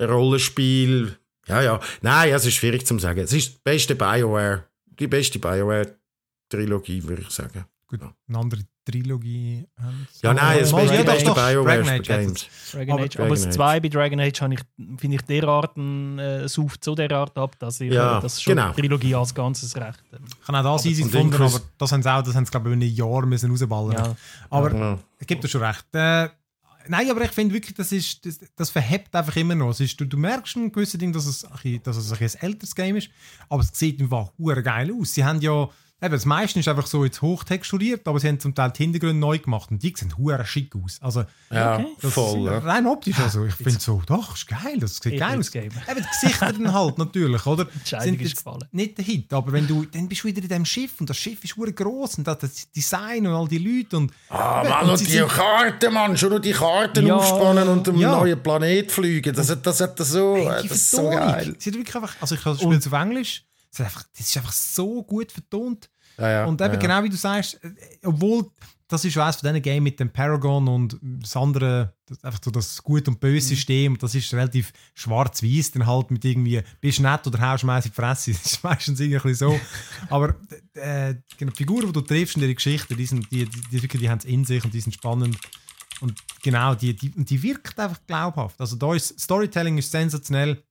Rollenspiel, 0.01 1.17
ja, 1.47 1.61
ja, 1.61 1.79
nein, 2.01 2.33
es 2.33 2.45
ist 2.45 2.55
schwierig 2.55 2.85
zu 2.85 2.97
sagen. 2.99 3.19
Es 3.19 3.33
ist 3.33 3.53
die 3.55 3.59
beste 3.63 3.95
BioWare, 3.95 4.65
die 4.99 5.07
beste 5.07 5.39
BioWare-Trilogie, 5.39 7.03
würde 7.03 7.21
ich 7.21 7.29
sagen. 7.29 7.65
Gut, 7.87 8.01
eine 8.01 8.37
andere 8.37 8.61
Trilogie. 8.87 9.67
Ja, 10.21 10.33
nein, 10.33 10.59
es 10.61 10.71
ist 10.71 10.79
die 10.79 11.03
beste 11.03 11.33
BioWare 11.33 11.83
Dragon 11.83 12.01
Games. 12.01 12.47
Dragon 12.71 12.99
Age. 13.01 13.19
Aber, 13.19 13.29
das 13.29 13.49
2 13.49 13.79
bei 13.81 13.89
Dragon 13.89 14.19
Age 14.19 14.39
finde 14.97 15.15
ich 15.15 15.21
derart 15.23 15.77
äh, 15.77 16.47
sauft 16.47 16.83
so 16.83 16.95
derart 16.95 17.37
ab, 17.37 17.59
dass 17.59 17.81
ich 17.81 17.91
ja, 17.91 18.19
äh, 18.19 18.21
das 18.21 18.41
schon 18.41 18.55
genau. 18.55 18.71
die 18.71 18.81
Trilogie 18.81 19.15
als 19.15 19.35
Ganzes 19.35 19.75
recht. 19.75 20.01
Äh, 20.11 20.17
ich 20.25 20.45
kann 20.45 20.55
auch 20.55 20.77
das 20.77 20.85
easy 20.85 21.03
gefunden, 21.03 21.35
aber 21.35 21.59
das 21.77 21.91
haben 21.91 22.01
sie 22.01 22.13
auch, 22.13 22.23
das 22.23 22.35
haben 22.35 22.45
sie 22.45 22.51
glaube 22.51 22.69
ich 22.69 22.75
in 22.75 22.81
einem 22.81 22.93
Jahr 22.93 23.25
müssen 23.25 23.51
rausballern. 23.51 23.93
Ja. 23.93 24.15
Aber 24.49 24.73
ja. 24.73 24.99
ich 25.19 25.27
gebe 25.27 25.41
dir 25.41 25.49
schon 25.49 25.63
recht. 25.63 25.85
Äh, 25.93 26.29
nein, 26.87 27.11
aber 27.11 27.25
ich 27.25 27.31
finde 27.31 27.53
wirklich, 27.53 27.75
das, 27.75 27.91
ist, 27.91 28.25
das, 28.25 28.39
das 28.55 28.69
verhebt 28.69 29.13
einfach 29.13 29.35
immer 29.35 29.55
noch. 29.55 29.71
Es 29.71 29.81
ist, 29.81 29.99
du, 29.99 30.05
du 30.05 30.17
merkst 30.17 30.53
schon 30.53 30.71
gewisse 30.71 30.97
Dinge, 30.97 31.11
dass 31.11 31.25
es, 31.25 31.45
dass 31.83 31.97
es 31.97 32.11
ein, 32.13 32.19
ein 32.19 32.41
älteres 32.41 32.73
Game 32.73 32.95
ist, 32.95 33.09
aber 33.49 33.63
es 33.63 33.71
sieht 33.73 34.01
einfach 34.01 34.31
geil 34.63 34.91
aus. 34.97 35.13
Sie 35.13 35.25
haben 35.25 35.41
ja 35.41 35.67
Eben, 35.99 36.11
das 36.11 36.25
meiste 36.25 36.59
ist 36.59 36.67
einfach 36.67 36.85
so 36.85 37.03
jetzt 37.03 37.23
hochtexturiert, 37.23 38.07
aber 38.07 38.19
sie 38.19 38.27
haben 38.27 38.39
zum 38.39 38.53
Teil 38.53 38.71
die 38.71 38.83
Hintergründe 38.83 39.17
neu 39.19 39.39
gemacht 39.39 39.71
und 39.71 39.81
die 39.81 39.91
sehen 39.97 40.15
hure 40.15 40.45
schick 40.45 40.75
aus. 40.75 40.99
Also, 41.01 41.23
ja, 41.49 41.79
okay. 41.79 42.11
voll. 42.11 42.45
Ja. 42.45 42.59
Rein 42.59 42.85
optisch 42.85 43.17
also. 43.17 43.45
Ich 43.45 43.55
finde 43.55 43.79
so, 43.79 44.03
doch, 44.05 44.35
ist 44.35 44.47
geil, 44.47 44.77
das 44.79 44.97
sieht 44.97 45.19
geil 45.19 45.39
aus. 45.39 45.55
Eben, 45.55 45.71
die 45.71 46.03
Gesichter 46.21 46.53
dann 46.53 46.71
halt 46.71 46.99
natürlich, 46.99 47.43
oder? 47.47 47.65
Sind 47.83 48.21
ist 48.21 48.35
gefallen. 48.35 48.65
Nicht 48.71 48.99
der 48.99 49.05
Hit, 49.05 49.33
aber 49.33 49.51
wenn 49.51 49.65
du, 49.65 49.85
dann 49.85 50.07
bist 50.07 50.23
du 50.23 50.27
wieder 50.27 50.43
in 50.43 50.49
dem 50.49 50.65
Schiff 50.65 50.99
und 50.99 51.09
das 51.09 51.17
Schiff 51.17 51.43
ist 51.43 51.57
hure 51.57 51.73
groß 51.73 52.19
und 52.19 52.27
das 52.27 52.69
Design 52.71 53.25
und 53.25 53.33
all 53.33 53.47
die 53.47 53.57
Leute 53.57 53.97
und... 53.97 54.11
Ah, 54.29 54.63
Mann, 54.69 54.83
und, 54.83 54.99
und 54.99 55.11
die 55.11 55.17
Karten, 55.17 55.93
Mann, 55.95 56.15
schon 56.15 56.29
nur 56.29 56.39
die 56.39 56.51
Karten 56.51 57.07
ja, 57.07 57.15
aufspannen 57.15 57.67
und 57.69 57.87
um 57.87 57.97
ja. 57.97 58.11
einen 58.11 58.19
neuen 58.19 58.43
Planet 58.43 58.91
fliegen, 58.91 59.35
das, 59.35 59.47
das, 59.47 59.61
das, 59.63 59.95
das 59.95 60.09
so, 60.09 60.35
hey, 60.35 60.61
das 60.61 60.77
ist 60.77 60.91
so 60.91 61.09
geil. 61.09 61.55
Sie 61.57 61.73
wirklich 61.73 61.95
einfach, 61.95 62.15
also 62.21 62.35
ich 62.35 62.41
spiele 62.41 62.75
es 62.75 62.85
auf 62.85 62.93
Englisch, 62.93 63.46
das 63.69 63.79
ist, 63.79 63.85
einfach, 63.85 64.03
das 64.17 64.27
ist 64.27 64.37
einfach 64.37 64.51
so 64.51 65.03
gut 65.03 65.31
vertont. 65.31 65.89
Ja, 66.17 66.29
ja, 66.29 66.45
und 66.45 66.59
eben 66.61 66.73
ja, 66.73 66.79
genau 66.79 67.03
wie 67.03 67.09
du 67.09 67.15
sagst, 67.15 67.59
obwohl 68.03 68.49
das 68.87 69.03
ist 69.03 69.17
eines 69.17 69.35
von 69.35 69.49
diesen 69.49 69.61
Games 69.61 69.83
mit 69.83 69.99
dem 69.99 70.09
Paragon 70.09 70.67
und 70.67 70.97
das 71.01 71.35
andere, 71.35 71.93
das, 72.05 72.23
einfach 72.23 72.39
so 72.43 72.51
das 72.51 72.81
Gut- 72.81 73.07
und 73.07 73.19
Böse-System, 73.19 73.93
mhm. 73.93 73.97
das 73.97 74.15
ist 74.15 74.33
relativ 74.33 74.71
schwarz-weiß, 74.93 75.71
dann 75.71 75.85
halt 75.85 76.09
mit 76.09 76.23
irgendwie, 76.23 76.61
bist 76.79 77.01
nett 77.01 77.27
oder 77.27 77.39
haust 77.39 77.65
mäßig 77.65 77.91
Fresse, 77.91 78.31
das 78.33 78.45
ist 78.45 78.63
meistens 78.63 78.99
irgendwie 78.99 79.33
so. 79.33 79.59
Aber 80.09 80.35
äh, 80.73 81.15
genau, 81.37 81.51
die 81.51 81.57
Figuren, 81.57 81.87
die 81.87 81.93
du 81.93 82.01
triffst 82.01 82.35
in 82.35 82.41
der 82.41 82.53
Geschichte, 82.53 82.95
die, 82.95 83.05
sind, 83.05 83.29
die, 83.29 83.45
die, 83.45 83.79
die, 83.79 83.87
die 83.87 84.09
haben 84.09 84.19
es 84.19 84.25
in 84.25 84.45
sich 84.45 84.63
und 84.63 84.73
die 84.73 84.81
sind 84.81 84.93
spannend. 84.93 85.37
Und 85.99 86.17
genau, 86.41 86.75
die, 86.75 86.95
die, 86.95 87.09
die 87.09 87.43
wirkt 87.43 87.77
einfach 87.79 87.99
glaubhaft. 88.05 88.61
Also 88.61 88.77
da 88.77 88.93
ist, 88.93 89.19
Storytelling 89.19 89.77
ist 89.77 89.91
sensationell, 89.91 90.63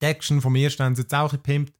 die 0.00 0.06
Action 0.06 0.40
vom 0.40 0.56
ersten 0.56 0.82
haben 0.82 0.96
sie 0.96 1.02
jetzt 1.02 1.14
auch 1.14 1.30
gepimpt 1.30 1.72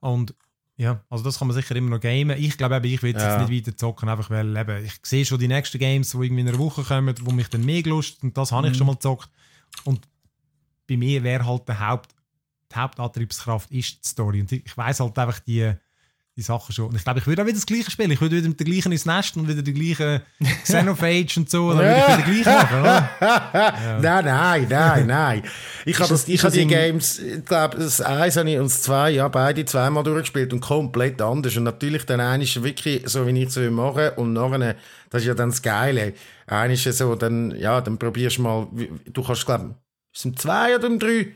und 0.00 0.34
ja, 0.76 1.02
also 1.10 1.24
das 1.24 1.38
kann 1.38 1.48
man 1.48 1.56
sicher 1.56 1.74
immer 1.74 1.90
noch 1.90 2.00
gamen. 2.00 2.38
Ich 2.38 2.56
glaube, 2.56 2.86
ich 2.86 3.02
will 3.02 3.12
ja. 3.12 3.38
jetzt 3.38 3.50
nicht 3.50 3.66
weiter 3.66 3.76
zocken, 3.76 4.08
einfach 4.08 4.30
weil 4.30 4.56
eben, 4.56 4.84
ich 4.84 4.94
sehe 5.02 5.24
schon 5.24 5.40
die 5.40 5.48
nächsten 5.48 5.78
Games, 5.78 6.10
die 6.10 6.18
irgendwie 6.18 6.42
in 6.42 6.48
einer 6.48 6.58
Woche 6.58 6.84
kommen, 6.84 7.14
wo 7.22 7.32
mich 7.32 7.48
dann 7.48 7.64
mehr 7.64 7.82
gelust 7.82 8.22
und 8.22 8.36
das 8.36 8.52
habe 8.52 8.68
ich 8.68 8.74
mhm. 8.74 8.78
schon 8.78 8.86
mal 8.86 8.94
gezockt. 8.94 9.28
Und 9.84 10.06
bei 10.88 10.96
mir 10.96 11.22
wäre 11.24 11.44
halt 11.44 11.66
der 11.66 11.80
Haupt, 11.80 12.14
die 12.70 12.76
Hauptantriebskraft 12.76 13.70
ist 13.72 14.04
die 14.04 14.08
Story. 14.08 14.40
Und 14.40 14.52
ich 14.52 14.76
weiß 14.76 15.00
halt 15.00 15.18
einfach 15.18 15.40
die, 15.40 15.72
die 16.38 16.42
Sachen 16.42 16.72
schon. 16.72 16.86
Und 16.86 16.96
ich 16.96 17.02
glaube, 17.02 17.18
ich 17.18 17.26
würde 17.26 17.42
auch 17.42 17.46
wieder 17.46 17.56
das 17.56 17.66
Gleiche 17.66 17.90
spielen. 17.90 18.12
Ich 18.12 18.20
würde 18.20 18.36
wieder 18.36 18.48
mit 18.48 18.60
der 18.60 18.64
gleichen 18.64 18.92
ins 18.92 19.04
Nest 19.04 19.36
und 19.36 19.48
wieder 19.48 19.60
die 19.60 19.74
gleichen 19.74 20.22
Xenophage 20.62 21.34
und 21.36 21.50
so. 21.50 21.70
Dann 21.70 21.78
würde 21.80 22.22
ich 22.22 22.26
wieder 22.26 22.42
gleich 22.44 22.62
machen, 22.62 22.80
oder? 22.80 23.10
ja. 23.20 23.98
Nein, 24.00 24.24
nein, 24.24 24.66
nein, 24.70 25.06
nein. 25.06 25.42
Ich 25.84 25.98
habe 25.98 26.14
hab 26.14 26.52
die 26.52 26.66
Games, 26.66 27.18
ich 27.18 27.44
glaube, 27.44 27.78
das 27.78 28.00
eins 28.00 28.36
habe 28.36 28.50
ich 28.50 28.56
und 28.56 28.66
das 28.66 28.82
zwei, 28.82 29.10
ja, 29.10 29.26
beide 29.26 29.64
zweimal 29.64 30.04
durchgespielt 30.04 30.52
und 30.52 30.60
komplett 30.60 31.20
anders. 31.20 31.56
Und 31.56 31.64
natürlich 31.64 32.06
dann 32.06 32.20
eines 32.20 32.62
wirklich 32.62 33.02
so, 33.06 33.26
wie 33.26 33.42
ich 33.42 33.48
es 33.48 33.54
so 33.54 33.70
mache 33.70 34.12
und 34.12 34.32
nachher, 34.32 34.76
das 35.10 35.22
ist 35.22 35.28
ja 35.28 35.34
dann 35.34 35.50
das 35.50 35.60
Geile. 35.60 36.14
Eines 36.46 36.84
so, 36.84 37.16
dann, 37.16 37.50
ja, 37.58 37.80
dann 37.80 37.98
probierst 37.98 38.38
du 38.38 38.42
mal, 38.42 38.68
du 39.06 39.22
kannst, 39.24 39.44
glaube 39.44 39.74
ich, 40.12 40.20
sind 40.20 40.38
zwei 40.38 40.76
oder 40.76 40.88
drei, 40.96 41.34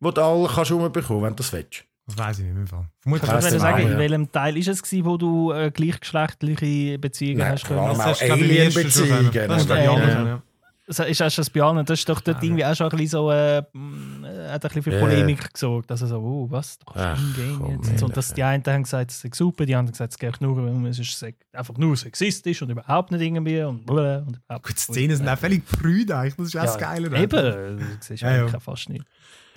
wo 0.00 0.10
du 0.10 0.22
alle 0.22 0.48
kannst 0.48 0.70
rumbekommen, 0.70 1.22
wenn 1.22 1.30
du 1.30 1.36
das 1.36 1.52
willst. 1.52 1.84
Das 2.06 2.18
weiß 2.18 2.38
ich 2.40 2.44
nicht 2.44 2.54
mehr. 2.54 2.66
Vermutlich 3.00 3.30
Kannst 3.30 3.50
du 3.50 3.58
sagen, 3.58 3.82
in 3.82 3.98
welchem 3.98 4.30
Teil 4.30 4.56
ist 4.58 4.68
es 4.68 4.82
gewesen, 4.82 5.04
wo 5.06 5.16
du 5.16 5.52
äh, 5.52 5.70
gleichgeschlechtliche 5.70 6.98
Beziehungen 6.98 7.38
Nein, 7.38 7.52
hast 7.52 7.64
können? 7.64 7.96
Das 7.96 8.20
ist 8.20 8.30
Alien-Beziehungen. 8.30 9.32
Das 9.32 9.62
ist 9.62 9.68
bei 9.68 9.88
allen. 9.88 10.42
Das 10.86 10.98
ist 10.98 11.22
auch 11.22 11.30
schon 11.30 11.42
das 11.42 11.50
bei 11.50 11.82
Das 11.82 11.98
ist 11.98 12.08
doch 12.08 12.20
dort 12.20 12.36
ja, 12.38 12.42
irgendwie 12.42 12.64
auch 12.64 12.74
schon 12.74 12.90
ein 12.90 12.98
bisschen 12.98 13.08
so, 13.08 13.30
äh, 13.30 13.62
hat 13.62 13.72
ein 13.74 14.60
bisschen 14.60 14.82
für 14.82 14.98
Polemik 15.00 15.38
yeah. 15.38 15.48
gesorgt. 15.50 15.90
Also 15.90 16.06
so, 16.06 16.18
oh, 16.18 16.46
was, 16.50 16.78
du 16.78 16.84
kannst 16.84 17.20
hingehen 17.36 17.80
jetzt. 17.90 18.02
Und, 18.02 18.14
dass 18.14 18.34
die 18.34 18.42
einen 18.42 18.62
haben 18.66 18.82
gesagt, 18.82 19.10
es 19.10 19.24
ist 19.24 19.34
super, 19.34 19.64
die 19.64 19.74
anderen 19.74 19.94
haben 19.98 20.10
gesagt, 20.10 20.12
es 20.12 20.18
geht 20.18 20.40
nur, 20.42 20.86
es 20.86 20.98
ist 20.98 21.24
einfach 21.52 21.78
nur 21.78 21.96
sexistisch 21.96 22.60
und 22.60 22.68
überhaupt 22.68 23.12
nicht 23.12 23.22
irgendwie 23.22 23.62
und 23.62 23.86
blöd. 23.86 24.26
Und 24.26 24.40
überhaupt 24.44 24.66
Gut, 24.66 24.78
Szenen 24.78 25.16
sind 25.16 25.26
auch 25.26 25.38
völlig 25.38 25.64
prüde 25.64 26.18
eigentlich, 26.18 26.36
das 26.36 26.48
ist 26.48 26.56
auch 26.56 26.60
ja, 26.60 26.66
das 26.66 26.78
Geile. 26.78 27.18
Eben, 27.18 27.96
das 27.96 28.06
siehst 28.06 28.22
du 28.22 28.26
ja, 28.26 28.46
ja. 28.46 28.60
fast 28.60 28.90
nicht. 28.90 29.06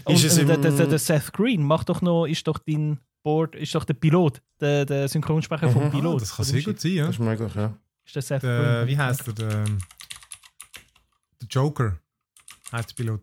Und, 0.07 0.23
ist 0.23 0.39
und 0.39 0.47
der, 0.47 0.57
der, 0.57 0.87
der, 0.87 0.99
Seth 0.99 1.33
Green 1.33 1.63
macht 1.63 1.89
doch 1.89 2.01
noch, 2.01 2.25
ist 2.25 2.47
doch 2.47 2.57
dein 2.59 2.99
Board, 3.23 3.55
ist 3.55 3.75
doch 3.75 3.83
der 3.83 3.93
Pilot, 3.93 4.41
der, 4.59 4.85
der 4.85 5.07
Synchronsprecher 5.07 5.67
mhm. 5.67 5.73
vom 5.73 5.91
Pilot. 5.91 6.21
Das 6.21 6.35
kann 6.35 6.45
sehr 6.45 6.61
gut 6.61 6.79
sein, 6.79 6.91
ja. 6.93 7.05
Das 7.05 7.15
ist 7.15 7.19
möglich, 7.19 7.55
ja. 7.55 7.77
Ist 8.05 8.15
der 8.15 8.21
Seth 8.21 8.43
der, 8.43 8.59
Green? 8.59 8.87
Wie 8.87 8.97
heißt 8.97 9.27
der? 9.27 9.33
Der, 9.33 9.65
der 9.65 11.47
Joker 11.49 11.97
heißt 12.71 12.91
der 12.91 12.95
Pilot. 12.95 13.21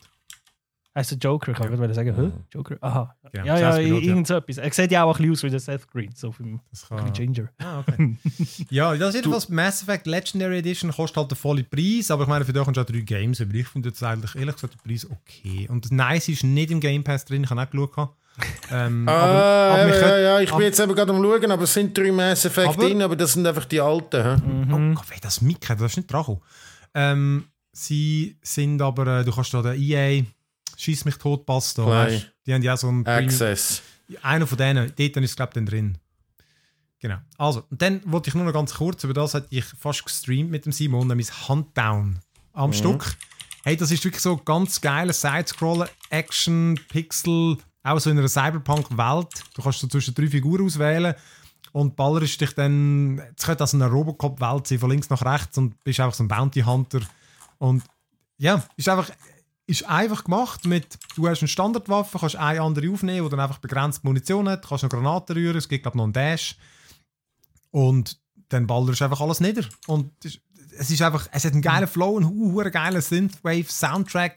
Heißt 0.97 1.11
der 1.11 1.19
Joker, 1.19 1.53
kann 1.55 1.73
ich 1.73 1.79
gerade 1.79 1.93
sagen. 1.93 2.15
Hä? 2.15 2.31
Joker? 2.53 2.77
Aha. 2.81 3.17
Genau, 3.33 3.47
ja, 3.47 3.59
ja, 3.59 3.79
irgend 3.79 4.29
so 4.29 4.35
etwas. 4.37 4.59
Er 4.59 4.73
sieht 4.73 4.93
ja 4.93 5.03
auch 5.03 5.19
ein 5.19 5.23
bisschen 5.23 5.33
aus 5.33 5.43
wie 5.43 5.51
der 5.51 5.59
Seth 5.59 5.91
Green, 5.91 6.13
so 6.15 6.31
vom 6.31 6.61
Ginger. 7.13 7.49
Ah, 7.59 7.81
okay. 7.81 8.17
ja, 8.71 8.95
das 8.95 9.09
ist 9.09 9.15
jedenfalls 9.17 9.49
Mass 9.49 9.83
Effect 9.83 10.07
Legendary 10.07 10.59
Edition, 10.59 10.93
kostet 10.93 11.17
halt 11.17 11.33
einen 11.33 11.37
vollen 11.37 11.69
Preis, 11.69 12.13
aber 12.13 12.23
ich 12.23 12.29
meine, 12.29 12.45
für 12.45 12.53
dich 12.53 12.65
hast 12.65 12.77
du 12.77 12.81
auch 12.81 12.87
drei 12.87 13.01
Games, 13.01 13.41
aber 13.41 13.55
ich 13.55 13.67
finde 13.67 13.89
jetzt 13.89 14.05
eigentlich, 14.05 14.37
ehrlich 14.37 14.55
gesagt, 14.55 14.75
den 14.75 14.89
Preis 14.89 15.11
okay. 15.11 15.67
Und 15.69 15.85
das 15.85 15.91
Nice 15.91 16.29
ist 16.29 16.45
nicht 16.45 16.71
im 16.71 16.79
Game 16.79 17.03
Pass 17.03 17.25
drin, 17.25 17.43
ich 17.43 17.51
habe 17.51 17.63
auch 17.63 17.71
geschaut. 17.71 18.11
Ähm, 18.71 19.09
ah, 19.09 19.13
aber, 19.13 19.83
aber 19.83 19.99
ja, 20.01 20.09
ja, 20.09 20.19
ja, 20.19 20.41
ich 20.41 20.51
bin 20.51 20.61
jetzt 20.61 20.79
eben 20.79 20.95
gerade 20.95 21.13
am 21.13 21.23
schauen, 21.23 21.51
aber 21.51 21.63
es 21.65 21.75
sind 21.75 21.97
drei 21.97 22.13
Mass 22.13 22.45
Effect 22.45 22.69
aber, 22.69 22.87
drin, 22.87 23.03
aber 23.03 23.17
das 23.17 23.33
sind 23.33 23.47
einfach 23.47 23.65
die 23.65 23.81
alten. 23.81 24.69
Mhm. 24.69 24.97
Oh, 24.97 25.03
wie 25.11 25.21
das 25.21 25.41
Mickey, 25.41 25.75
das 25.75 25.83
ist 25.83 25.97
nicht 25.97 26.13
dran 26.13 26.39
ähm, 26.95 27.47
Sie 27.73 28.37
sind 28.43 28.81
aber, 28.81 29.21
äh, 29.21 29.25
du 29.25 29.33
kannst 29.33 29.53
da 29.53 29.63
den 29.63 29.81
EA 29.81 30.23
Schieß 30.77 31.05
mich 31.05 31.17
tot, 31.17 31.47
passt 31.47 31.79
da. 31.79 31.87
Weißt? 31.87 32.31
Die 32.47 32.55
haben 32.55 32.63
ja 32.63 32.77
so 32.77 32.89
einen 32.89 33.07
Access. 33.07 33.83
Einer 34.23 34.47
von 34.47 34.59
denen, 34.59 34.93
dort 34.97 35.17
ist 35.17 35.37
glaube 35.37 35.59
ich 35.59 35.65
drin. 35.65 35.99
Genau. 37.01 37.19
Also, 37.37 37.65
und 37.71 37.83
dann 37.83 38.01
wollte 38.07 38.31
ich 38.31 38.35
nur 38.35 38.45
noch 38.45 38.53
ganz 38.53 38.75
kurz, 38.75 39.05
über 39.05 39.13
das 39.13 39.35
hatte 39.35 39.47
ich 39.51 39.65
fast 39.65 40.05
gestreamt 40.05 40.51
mit 40.51 40.65
dem 40.65 40.73
Simon, 40.73 41.07
nämlich 41.07 41.29
Huntdown 41.49 42.19
am 42.55 42.71
mhm. 42.71 42.75
Stück. 42.75 43.17
Hey, 43.63 43.77
das 43.77 43.91
ist 43.91 44.05
wirklich 44.05 44.23
so 44.23 44.37
ganz 44.39 44.81
geiles 44.81 45.21
Sidescroller, 45.21 45.89
Action, 46.09 46.81
Pixel, 46.89 47.59
auch 47.83 47.99
so 47.99 48.11
in 48.11 48.19
einer 48.19 48.29
Cyberpunk-Welt. 48.29 49.29
Du 49.55 49.63
kannst 49.63 49.81
so 49.81 49.87
zwischen 49.87 50.15
drei 50.15 50.29
Figuren 50.29 50.65
auswählen 50.65 51.15
und 51.73 51.97
ballerst 51.97 52.41
dich 52.41 52.53
dann, 52.55 53.19
es 53.37 53.45
könnte 53.45 53.65
also 53.65 53.77
eine 53.77 53.89
Robocop-Welt 53.91 54.67
sein, 54.67 54.79
von 54.79 54.91
links 54.91 55.11
nach 55.11 55.23
rechts 55.23 55.59
und 55.59 55.83
bist 55.85 56.01
einfach 56.01 56.15
so 56.15 56.25
ein 56.25 56.29
Bounty 56.29 56.63
Hunter. 56.63 57.01
Und 57.59 57.83
ja, 58.39 58.65
ist 58.77 58.89
einfach 58.89 59.11
ist 59.67 59.89
einfach 59.89 60.25
gemacht 60.25 60.67
mit, 60.67 60.99
du 61.17 61.29
hast 61.29 61.41
eine 61.41 61.49
Standardwaffe, 61.49 62.19
kannst 62.19 62.37
eine 62.37 62.61
andere 62.61 62.91
aufnehmen, 62.91 63.25
die 63.25 63.31
dann 63.31 63.41
einfach 63.41 63.59
begrenzt 63.59 64.05
Munition 64.05 64.49
hat, 64.49 64.67
kannst 64.67 64.85
eine 64.85 64.91
Granate 64.91 65.35
rühren, 65.35 65.57
es 65.57 65.69
gibt 65.69 65.85
glaube 65.85 65.97
noch 65.97 66.05
einen 66.05 66.13
Dash. 66.13 66.57
Und 67.71 68.19
dann 68.51 68.67
ballerst 68.67 69.01
du 69.01 69.05
einfach 69.05 69.21
alles 69.21 69.41
nieder. 69.41 69.65
Und 69.87 70.13
es 70.25 70.91
ist 70.91 71.03
einfach, 71.03 71.29
es 71.33 71.45
hat 71.45 71.53
einen 71.53 71.63
geilen 71.63 71.89
Flow, 71.89 72.17
einen 72.17 72.29
hohen 72.29 72.71
geilen 72.71 73.01
Synthwave-Soundtrack, 73.01 74.37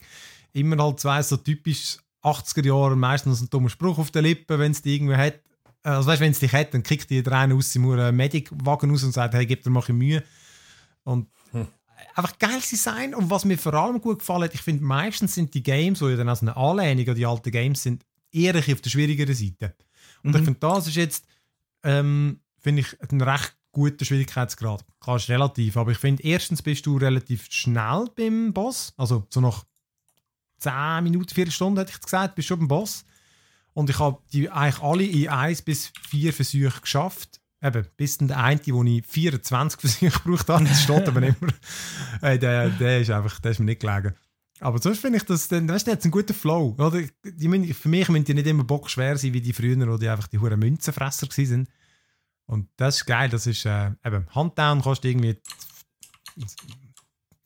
immer 0.54 0.82
halt 0.82 1.00
zwei 1.00 1.22
so 1.22 1.36
typisch 1.36 1.98
80er 2.22 2.66
Jahre, 2.66 2.96
meistens 2.96 3.40
ein 3.40 3.50
dummer 3.50 3.68
Spruch 3.68 3.98
auf 3.98 4.10
den 4.10 4.24
Lippen, 4.24 4.58
wenn 4.58 4.72
es 4.72 4.82
die 4.82 4.96
irgendwie 4.96 5.16
hat, 5.16 5.40
also 5.82 6.08
weißt, 6.08 6.20
wenn 6.20 6.32
es 6.32 6.40
dich 6.40 6.52
hat, 6.52 6.74
dann 6.74 6.82
kriegt 6.82 7.08
die 7.10 7.20
rein 7.20 7.52
aus 7.52 7.72
dem 7.72 7.82
Medic-Wagen 8.16 8.90
aus 8.90 9.04
und 9.04 9.12
sagt, 9.12 9.34
hey, 9.34 9.46
gib 9.46 9.62
dir 9.62 9.70
mal 9.70 9.82
Mühe. 9.88 10.24
Und 11.04 11.28
einfach 12.14 12.38
geiles 12.38 12.70
Design. 12.70 13.14
Und 13.14 13.30
was 13.30 13.44
mir 13.44 13.58
vor 13.58 13.74
allem 13.74 14.00
gut 14.00 14.20
gefallen 14.20 14.44
hat, 14.44 14.54
ich 14.54 14.62
finde, 14.62 14.84
meistens 14.84 15.34
sind 15.34 15.54
die 15.54 15.62
Games, 15.62 15.98
die 15.98 16.06
ja 16.06 16.16
dann 16.16 16.28
als 16.28 16.42
eine 16.42 16.56
Anlehnung 16.56 17.08
an 17.08 17.14
die 17.14 17.26
alten 17.26 17.50
Games 17.50 17.82
sind, 17.82 18.04
eher 18.30 18.56
auf 18.56 18.80
der 18.80 18.90
schwierigeren 18.90 19.34
Seite. 19.34 19.74
Und 20.22 20.30
mhm. 20.30 20.36
ich 20.36 20.44
finde, 20.44 20.60
das 20.60 20.86
ist 20.86 20.96
jetzt 20.96 21.26
ähm, 21.82 22.40
finde 22.58 22.82
ich 22.82 23.10
einen 23.10 23.20
recht 23.20 23.56
guten 23.72 24.04
Schwierigkeitsgrad. 24.04 24.84
Klar, 25.00 25.16
ist 25.16 25.28
relativ, 25.28 25.76
aber 25.76 25.92
ich 25.92 25.98
finde, 25.98 26.22
erstens 26.22 26.62
bist 26.62 26.86
du 26.86 26.96
relativ 26.96 27.46
schnell 27.50 28.06
beim 28.16 28.52
Boss. 28.52 28.92
Also 28.96 29.26
so 29.30 29.40
nach 29.40 29.64
10 30.58 31.04
Minuten, 31.04 31.34
4 31.34 31.50
Stunden 31.50 31.78
hätte 31.78 31.92
ich 31.92 32.00
gesagt, 32.00 32.34
bist 32.34 32.48
du 32.50 32.54
schon 32.54 32.60
beim 32.60 32.68
Boss. 32.68 33.04
Und 33.74 33.90
ich 33.90 33.98
habe 33.98 34.18
die 34.32 34.50
eigentlich 34.50 34.82
alle 34.82 35.04
in 35.04 35.28
1 35.28 35.62
bis 35.62 35.92
4 36.08 36.32
Versuche 36.32 36.80
geschafft. 36.80 37.40
Eben, 37.60 37.86
bis 37.96 38.18
dann 38.18 38.28
der 38.28 38.42
eine, 38.42 38.60
wo 38.68 38.84
ich 38.84 39.04
24 39.04 39.80
Versuche 39.80 40.10
gebraucht 40.24 40.48
habe, 40.48 40.64
das 40.64 40.82
steht 40.82 41.08
aber 41.08 41.20
nicht 41.20 41.40
mehr. 41.40 41.52
Äh, 42.22 42.38
der, 42.38 42.70
der 42.70 43.00
ist 43.00 43.10
einfach, 43.10 43.38
der 43.40 43.52
ist 43.52 43.60
mir 43.60 43.66
nicht 43.66 43.80
gelegen. 43.80 44.14
Aber 44.60 44.78
sonst 44.80 44.98
finde 44.98 45.18
ich, 45.18 45.24
dass, 45.24 45.46
dann, 45.46 45.68
weißt 45.68 45.86
du, 45.86 45.92
jetzt 45.92 46.04
einen 46.04 46.10
guten 46.10 46.34
Flow. 46.34 46.74
Oder? 46.78 47.02
Die, 47.24 47.74
für 47.74 47.88
mich 47.88 48.08
müssen 48.08 48.24
die 48.24 48.34
nicht 48.34 48.46
immer 48.46 48.64
bockschwer 48.64 49.16
sein, 49.16 49.32
wie 49.32 49.40
die 49.40 49.52
früher, 49.52 49.76
wo 49.88 49.96
die 49.96 50.08
einfach 50.08 50.26
die 50.26 50.38
huren 50.38 50.58
Münzenfresser 50.58 51.28
waren. 51.28 51.68
Und 52.46 52.68
das 52.76 52.96
ist 52.96 53.06
geil, 53.06 53.28
das 53.28 53.46
ist 53.46 53.64
äh, 53.66 53.92
eben, 54.04 54.26
Handdown 54.34 54.80
kostet 54.80 55.10
irgendwie 55.10 55.38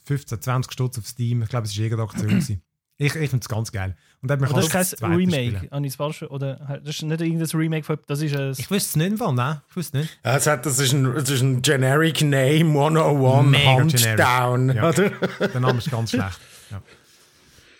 15, 0.05 0.40
20 0.40 0.72
Stutz 0.72 0.98
auf 0.98 1.06
Steam. 1.06 1.43
Ich 1.43 1.48
glaube, 1.48 1.66
es 1.66 1.76
war 1.76 1.84
irgendeine 1.84 2.09
Aktion. 2.09 2.62
ich 3.03 3.15
ich 3.15 3.31
finde 3.31 3.43
es 3.43 3.49
ganz 3.49 3.73
geil. 3.73 3.97
Und 4.20 4.31
dann 4.31 4.41
man 4.41 4.51
Aber 4.51 4.61
das 4.61 4.93
ist 4.93 5.01
kein 5.01 5.12
Remake. 5.12 5.69
Habe 5.70 5.87
ich 5.87 5.97
falsch? 5.97 6.23
Oder 6.23 6.81
das 6.85 6.97
ist 6.97 7.03
nicht 7.03 7.20
irgendein 7.20 7.59
Remake 7.59 7.85
von. 7.85 7.99
Das 8.07 8.23
ist 8.23 8.37
ein. 8.37 8.53
Ich 8.53 8.70
wüsste 8.70 8.91
es 8.91 8.97
nicht 8.97 9.19
Fall, 9.19 9.35
nein. 9.35 9.61
Ich 9.69 9.77
wüsste 9.77 9.99
nicht. 9.99 10.19
Es 10.23 10.47
hat, 10.47 10.65
das, 10.65 10.79
ist 10.79 10.93
ein, 10.93 11.12
das 11.15 11.29
ist 11.29 11.43
ein 11.43 11.62
Generic 11.62 12.23
Name 12.23 12.65
101 12.65 13.47
Mega 13.49 13.83
generic. 13.83 14.77
Ja. 14.77 14.89
Oder? 14.89 15.11
Der 15.49 15.61
Name 15.61 15.79
ist 15.79 15.91
ganz 15.91 16.11
schlecht. 16.11 16.41
Ja. 16.70 16.83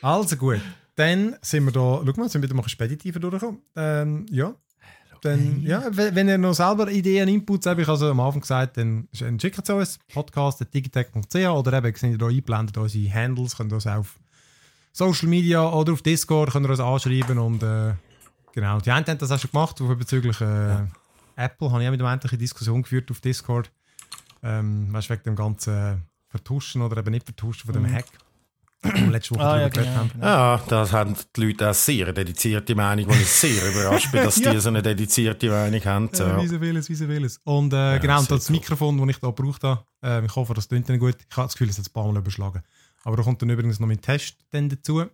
Also 0.03 0.36
gut. 0.36 0.61
Dann 0.97 1.36
sind 1.40 1.65
wir 1.65 1.73
da, 1.73 2.03
schau 2.05 2.20
mal, 2.20 2.28
sind 2.28 2.43
wir 2.43 2.49
wieder 2.49 2.55
mal 2.55 2.61
ein 2.61 2.65
bisschen 2.65 2.70
speditiver 2.70 3.20
durchgekommen. 3.20 3.62
Ähm, 3.77 4.27
ja. 4.31 4.55
Dann, 5.23 5.62
ja, 5.62 5.85
wenn 5.93 6.28
ihr 6.28 6.36
noch 6.36 6.53
selber 6.53 6.90
Ideen, 6.90 7.28
Inputs 7.28 7.66
habt, 7.66 7.81
ich 7.81 7.89
also 7.89 8.11
am 8.11 8.19
Anfang 8.19 8.40
gesagt, 8.40 8.77
dann 8.77 9.09
schickt 9.12 9.61
es 9.62 9.70
uns, 9.70 9.99
podcast.digitech.ch 10.12 11.36
oder 11.36 11.73
eben, 11.74 11.94
sind 11.94 12.11
ihr 12.11 12.19
da 12.19 12.27
eingeblendet, 12.27 12.77
unsere 12.77 13.15
Handles, 13.15 13.57
könnt 13.57 13.70
ihr 13.70 13.77
uns 13.77 13.86
auch 13.86 13.99
auf 13.99 14.19
Social 14.93 15.28
Media 15.28 15.66
oder 15.69 15.94
auf 15.94 16.02
Discord 16.02 16.52
könnt 16.52 16.66
ihr 16.66 16.70
uns 16.70 16.81
anschreiben 16.81 17.39
und 17.39 17.62
äh, 17.62 17.94
genau, 18.52 18.78
die 18.78 18.90
einen 18.90 19.06
haben 19.06 19.19
das 19.19 19.31
auch 19.31 19.39
schon 19.39 19.51
gemacht, 19.51 19.77
bezüglich 19.98 20.40
äh, 20.40 20.77
Apple 21.36 21.70
habe 21.70 21.82
ich 21.82 21.89
auch 21.89 21.93
mit 21.93 22.01
dem 22.01 22.06
einen 22.06 22.20
eine 22.20 22.39
Diskussion 22.39 22.82
geführt 22.82 23.10
auf 23.10 23.20
Discord, 23.20 23.70
ähm, 24.43 24.93
weißt 24.93 25.09
du, 25.09 25.14
wegen 25.14 25.23
dem 25.24 25.36
ganzen 25.36 26.02
Vertuschen 26.28 26.82
oder 26.82 26.98
eben 26.98 27.10
nicht 27.10 27.24
Vertuschen 27.24 27.64
von 27.64 27.74
dem 27.74 27.90
Hack, 27.90 28.05
wo 28.82 28.93
wir 28.93 29.10
letzte 29.10 29.35
Woche 29.35 29.44
ah, 29.44 29.60
ja, 29.60 29.69
genau. 29.69 29.86
haben. 29.94 30.10
genau. 30.12 30.27
Ja, 30.27 30.60
das 30.69 30.93
haben 30.93 31.16
die 31.36 31.40
Leute 31.40 31.70
auch 31.70 31.74
sehr 31.74 32.12
dedizierte 32.12 32.74
Meinung, 32.74 33.09
wo 33.09 33.12
ich 33.12 33.28
sehr 33.28 33.70
überrascht 33.70 34.12
bin, 34.12 34.23
dass 34.23 34.36
Ja. 34.44 34.52
die 34.52 34.60
so 34.60 34.69
eine 34.69 34.82
dedizierte 34.82 35.48
Meinung 35.48 35.85
haben. 35.85 36.10
So. 36.12 36.24
Ja, 36.24 36.43
wie 36.43 36.48
so 36.48 36.59
vieles, 36.59 36.89
wie 36.90 36.94
so 36.94 37.06
vieles. 37.06 37.40
Und 37.44 37.73
äh, 37.73 37.98
genau, 37.98 38.19
und 38.19 38.28
sehr 38.28 38.36
das 38.36 38.51
cool. 38.51 38.56
Mikrofon, 38.56 38.98
das 38.98 39.09
ich 39.09 39.19
da 39.19 39.28
gebraucht 39.28 39.64
habe, 39.64 39.85
äh, 40.02 40.24
ich 40.24 40.36
hoffe, 40.36 40.52
das 40.52 40.69
klingt 40.69 40.89
dann 40.89 40.98
gut. 40.98 41.16
Ich 41.19 41.36
habe 41.36 41.47
das 41.47 41.55
Gefühl, 41.55 41.70
es 41.70 41.78
hat 41.78 41.86
ein 41.86 41.93
paar 41.93 42.12
Mal 42.12 42.19
überschlagen. 42.19 42.62
Aber 43.04 43.16
da 43.16 43.22
kommt 43.22 43.42
dann 43.42 43.50
übrigens 43.50 43.80
noch 43.80 43.88
mein 43.88 44.00
Test 44.00 44.36
dann 44.50 44.68
dazu. 44.68 45.04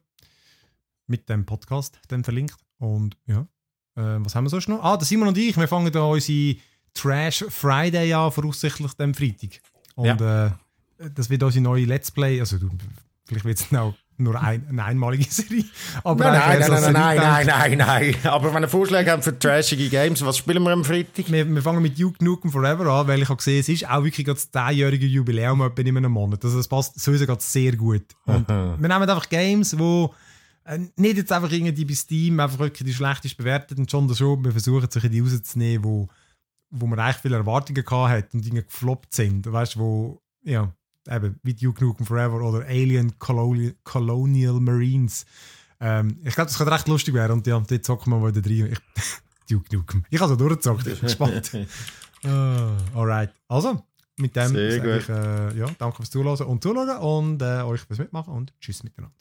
Mit 1.06 1.28
dem 1.28 1.46
Podcast 1.46 1.98
dann 2.08 2.22
verlinkt. 2.22 2.56
Und 2.78 3.16
ja, 3.26 3.40
äh, 3.96 4.18
was 4.24 4.34
haben 4.34 4.44
wir 4.44 4.50
sonst 4.50 4.68
noch? 4.68 4.82
Ah, 4.82 4.96
der 4.96 5.06
Simon 5.06 5.28
und 5.28 5.38
ich, 5.38 5.56
wir 5.56 5.68
fangen 5.68 5.90
da 5.90 6.02
unsere 6.02 6.56
Trash 6.94 7.44
Friday 7.48 8.12
an, 8.12 8.30
voraussichtlich 8.30 8.92
am 8.98 9.14
Freitag. 9.14 9.60
Und 9.94 10.20
äh, 10.20 10.50
das 11.14 11.30
wird 11.30 11.42
unsere 11.42 11.62
neue 11.62 11.84
Let's 11.84 12.10
Play, 12.10 12.40
also 12.40 12.58
du, 12.58 12.70
vielleicht 13.24 13.44
wird 13.44 13.60
es 13.60 13.72
auch 13.76 13.94
nur 14.20 14.40
ein, 14.40 14.66
eine 14.68 14.84
einmalige 14.84 15.24
Serie. 15.30 15.64
Aber 16.04 16.24
Nein, 16.24 16.60
nein, 16.60 16.70
nein, 16.70 16.82
nein, 16.82 16.92
nein, 16.92 17.46
nein, 17.46 17.46
nein, 17.46 17.78
nein. 17.78 18.14
Aber 18.24 18.52
wenn 18.52 18.62
ihr 18.62 18.68
Vorschläge 18.68 19.10
habt 19.12 19.24
für 19.24 19.38
trashige 19.38 19.88
Games, 19.88 20.24
was 20.24 20.38
spielen 20.38 20.62
wir 20.62 20.72
am 20.72 20.84
Freitag? 20.84 21.30
wir, 21.30 21.48
wir 21.48 21.62
fangen 21.62 21.82
mit 21.82 21.98
Duke 21.98 22.24
Nukem 22.24 22.50
Forever 22.50 22.86
an, 22.86 23.08
weil 23.08 23.22
ich 23.22 23.28
habe 23.28 23.36
gesehen, 23.36 23.60
es 23.60 23.68
ist 23.68 23.88
auch 23.88 24.02
wirklich 24.04 24.26
das 24.26 24.52
10-jährige 24.52 25.06
Jubiläum 25.06 25.60
etwa 25.62 25.82
in 25.82 25.96
einem 25.96 26.12
Monat. 26.12 26.44
Also 26.44 26.58
es 26.58 26.68
passt 26.68 26.98
sowieso 27.00 27.26
gerade 27.26 27.42
sehr 27.42 27.76
gut. 27.76 28.04
Und 28.26 28.48
wir 28.48 28.76
nehmen 28.76 28.92
einfach 28.92 29.28
Games, 29.28 29.78
wo 29.78 30.14
äh, 30.68 30.78
nicht 30.96 31.16
jetzt 31.16 31.32
einfach 31.32 31.50
irgendwie 31.50 31.84
bei 31.84 31.94
Steam 31.94 32.40
einfach 32.40 32.58
wirklich 32.58 32.86
die 32.86 32.94
schlechtest 32.94 33.36
bewertet 33.36 33.78
und 33.78 33.90
schon 33.90 34.06
das 34.06 34.18
schon, 34.18 34.44
wir 34.44 34.52
versuchen 34.52 34.90
sich 34.90 35.08
die 35.08 35.20
rauszunehmen, 35.20 35.84
wo, 35.84 36.08
wo 36.70 36.86
man 36.86 36.98
eigentlich 36.98 37.16
viele 37.16 37.36
Erwartungen 37.36 37.84
gehabt 37.84 38.10
hat 38.10 38.34
und 38.34 38.44
Dinge 38.44 38.62
gefloppt 38.62 39.14
sind. 39.14 39.50
Weißt 39.50 39.76
du, 39.76 39.80
wo, 39.80 40.22
ja, 40.42 40.72
eben, 41.10 41.38
wie 41.42 41.54
Duke 41.54 41.84
Nukem 41.84 42.06
Forever 42.06 42.40
oder 42.40 42.66
Alien 42.66 43.18
Colonial, 43.18 43.74
Colonial 43.84 44.60
Marines. 44.60 45.26
Ähm, 45.80 46.18
ich 46.24 46.34
glaube, 46.34 46.48
das 46.48 46.58
könnte 46.58 46.72
recht 46.72 46.88
lustig 46.88 47.14
werden 47.14 47.32
und 47.32 47.46
ja, 47.46 47.58
dort 47.58 47.84
zocken 47.84 48.12
wir 48.12 48.18
mal 48.18 48.34
wieder 48.34 48.48
rein. 48.48 48.72
Ich, 48.72 48.78
Duke 49.50 49.74
Nukem. 49.74 50.04
Ich 50.10 50.20
habe 50.20 50.28
so 50.30 50.36
durchgezockt, 50.36 50.86
ich 50.86 51.00
bin 51.00 51.08
gespannt. 51.08 51.50
Ah, 52.24 52.76
alright. 52.96 53.30
Also, 53.46 53.80
mit 54.16 54.34
dem 54.34 54.48
Sehr 54.48 54.72
sage 54.72 54.92
gut. 54.92 55.02
ich, 55.02 55.08
äh, 55.08 55.56
ja, 55.56 55.66
danke 55.78 55.98
fürs 55.98 56.10
Zuhören 56.10 56.46
und 56.48 56.60
Zuschauen 56.64 56.98
und 56.98 57.40
äh, 57.40 57.62
euch 57.62 57.82
fürs 57.82 58.00
Mitmachen 58.00 58.34
und 58.34 58.52
tschüss 58.60 58.82
miteinander. 58.82 59.14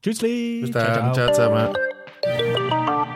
Tschüssli. 0.00 0.60
Bis 0.60 0.70
Ciao, 0.70 0.84
dann, 0.86 1.14
ciao. 1.14 1.32
ciao 1.34 1.74
zusammen. 2.22 3.14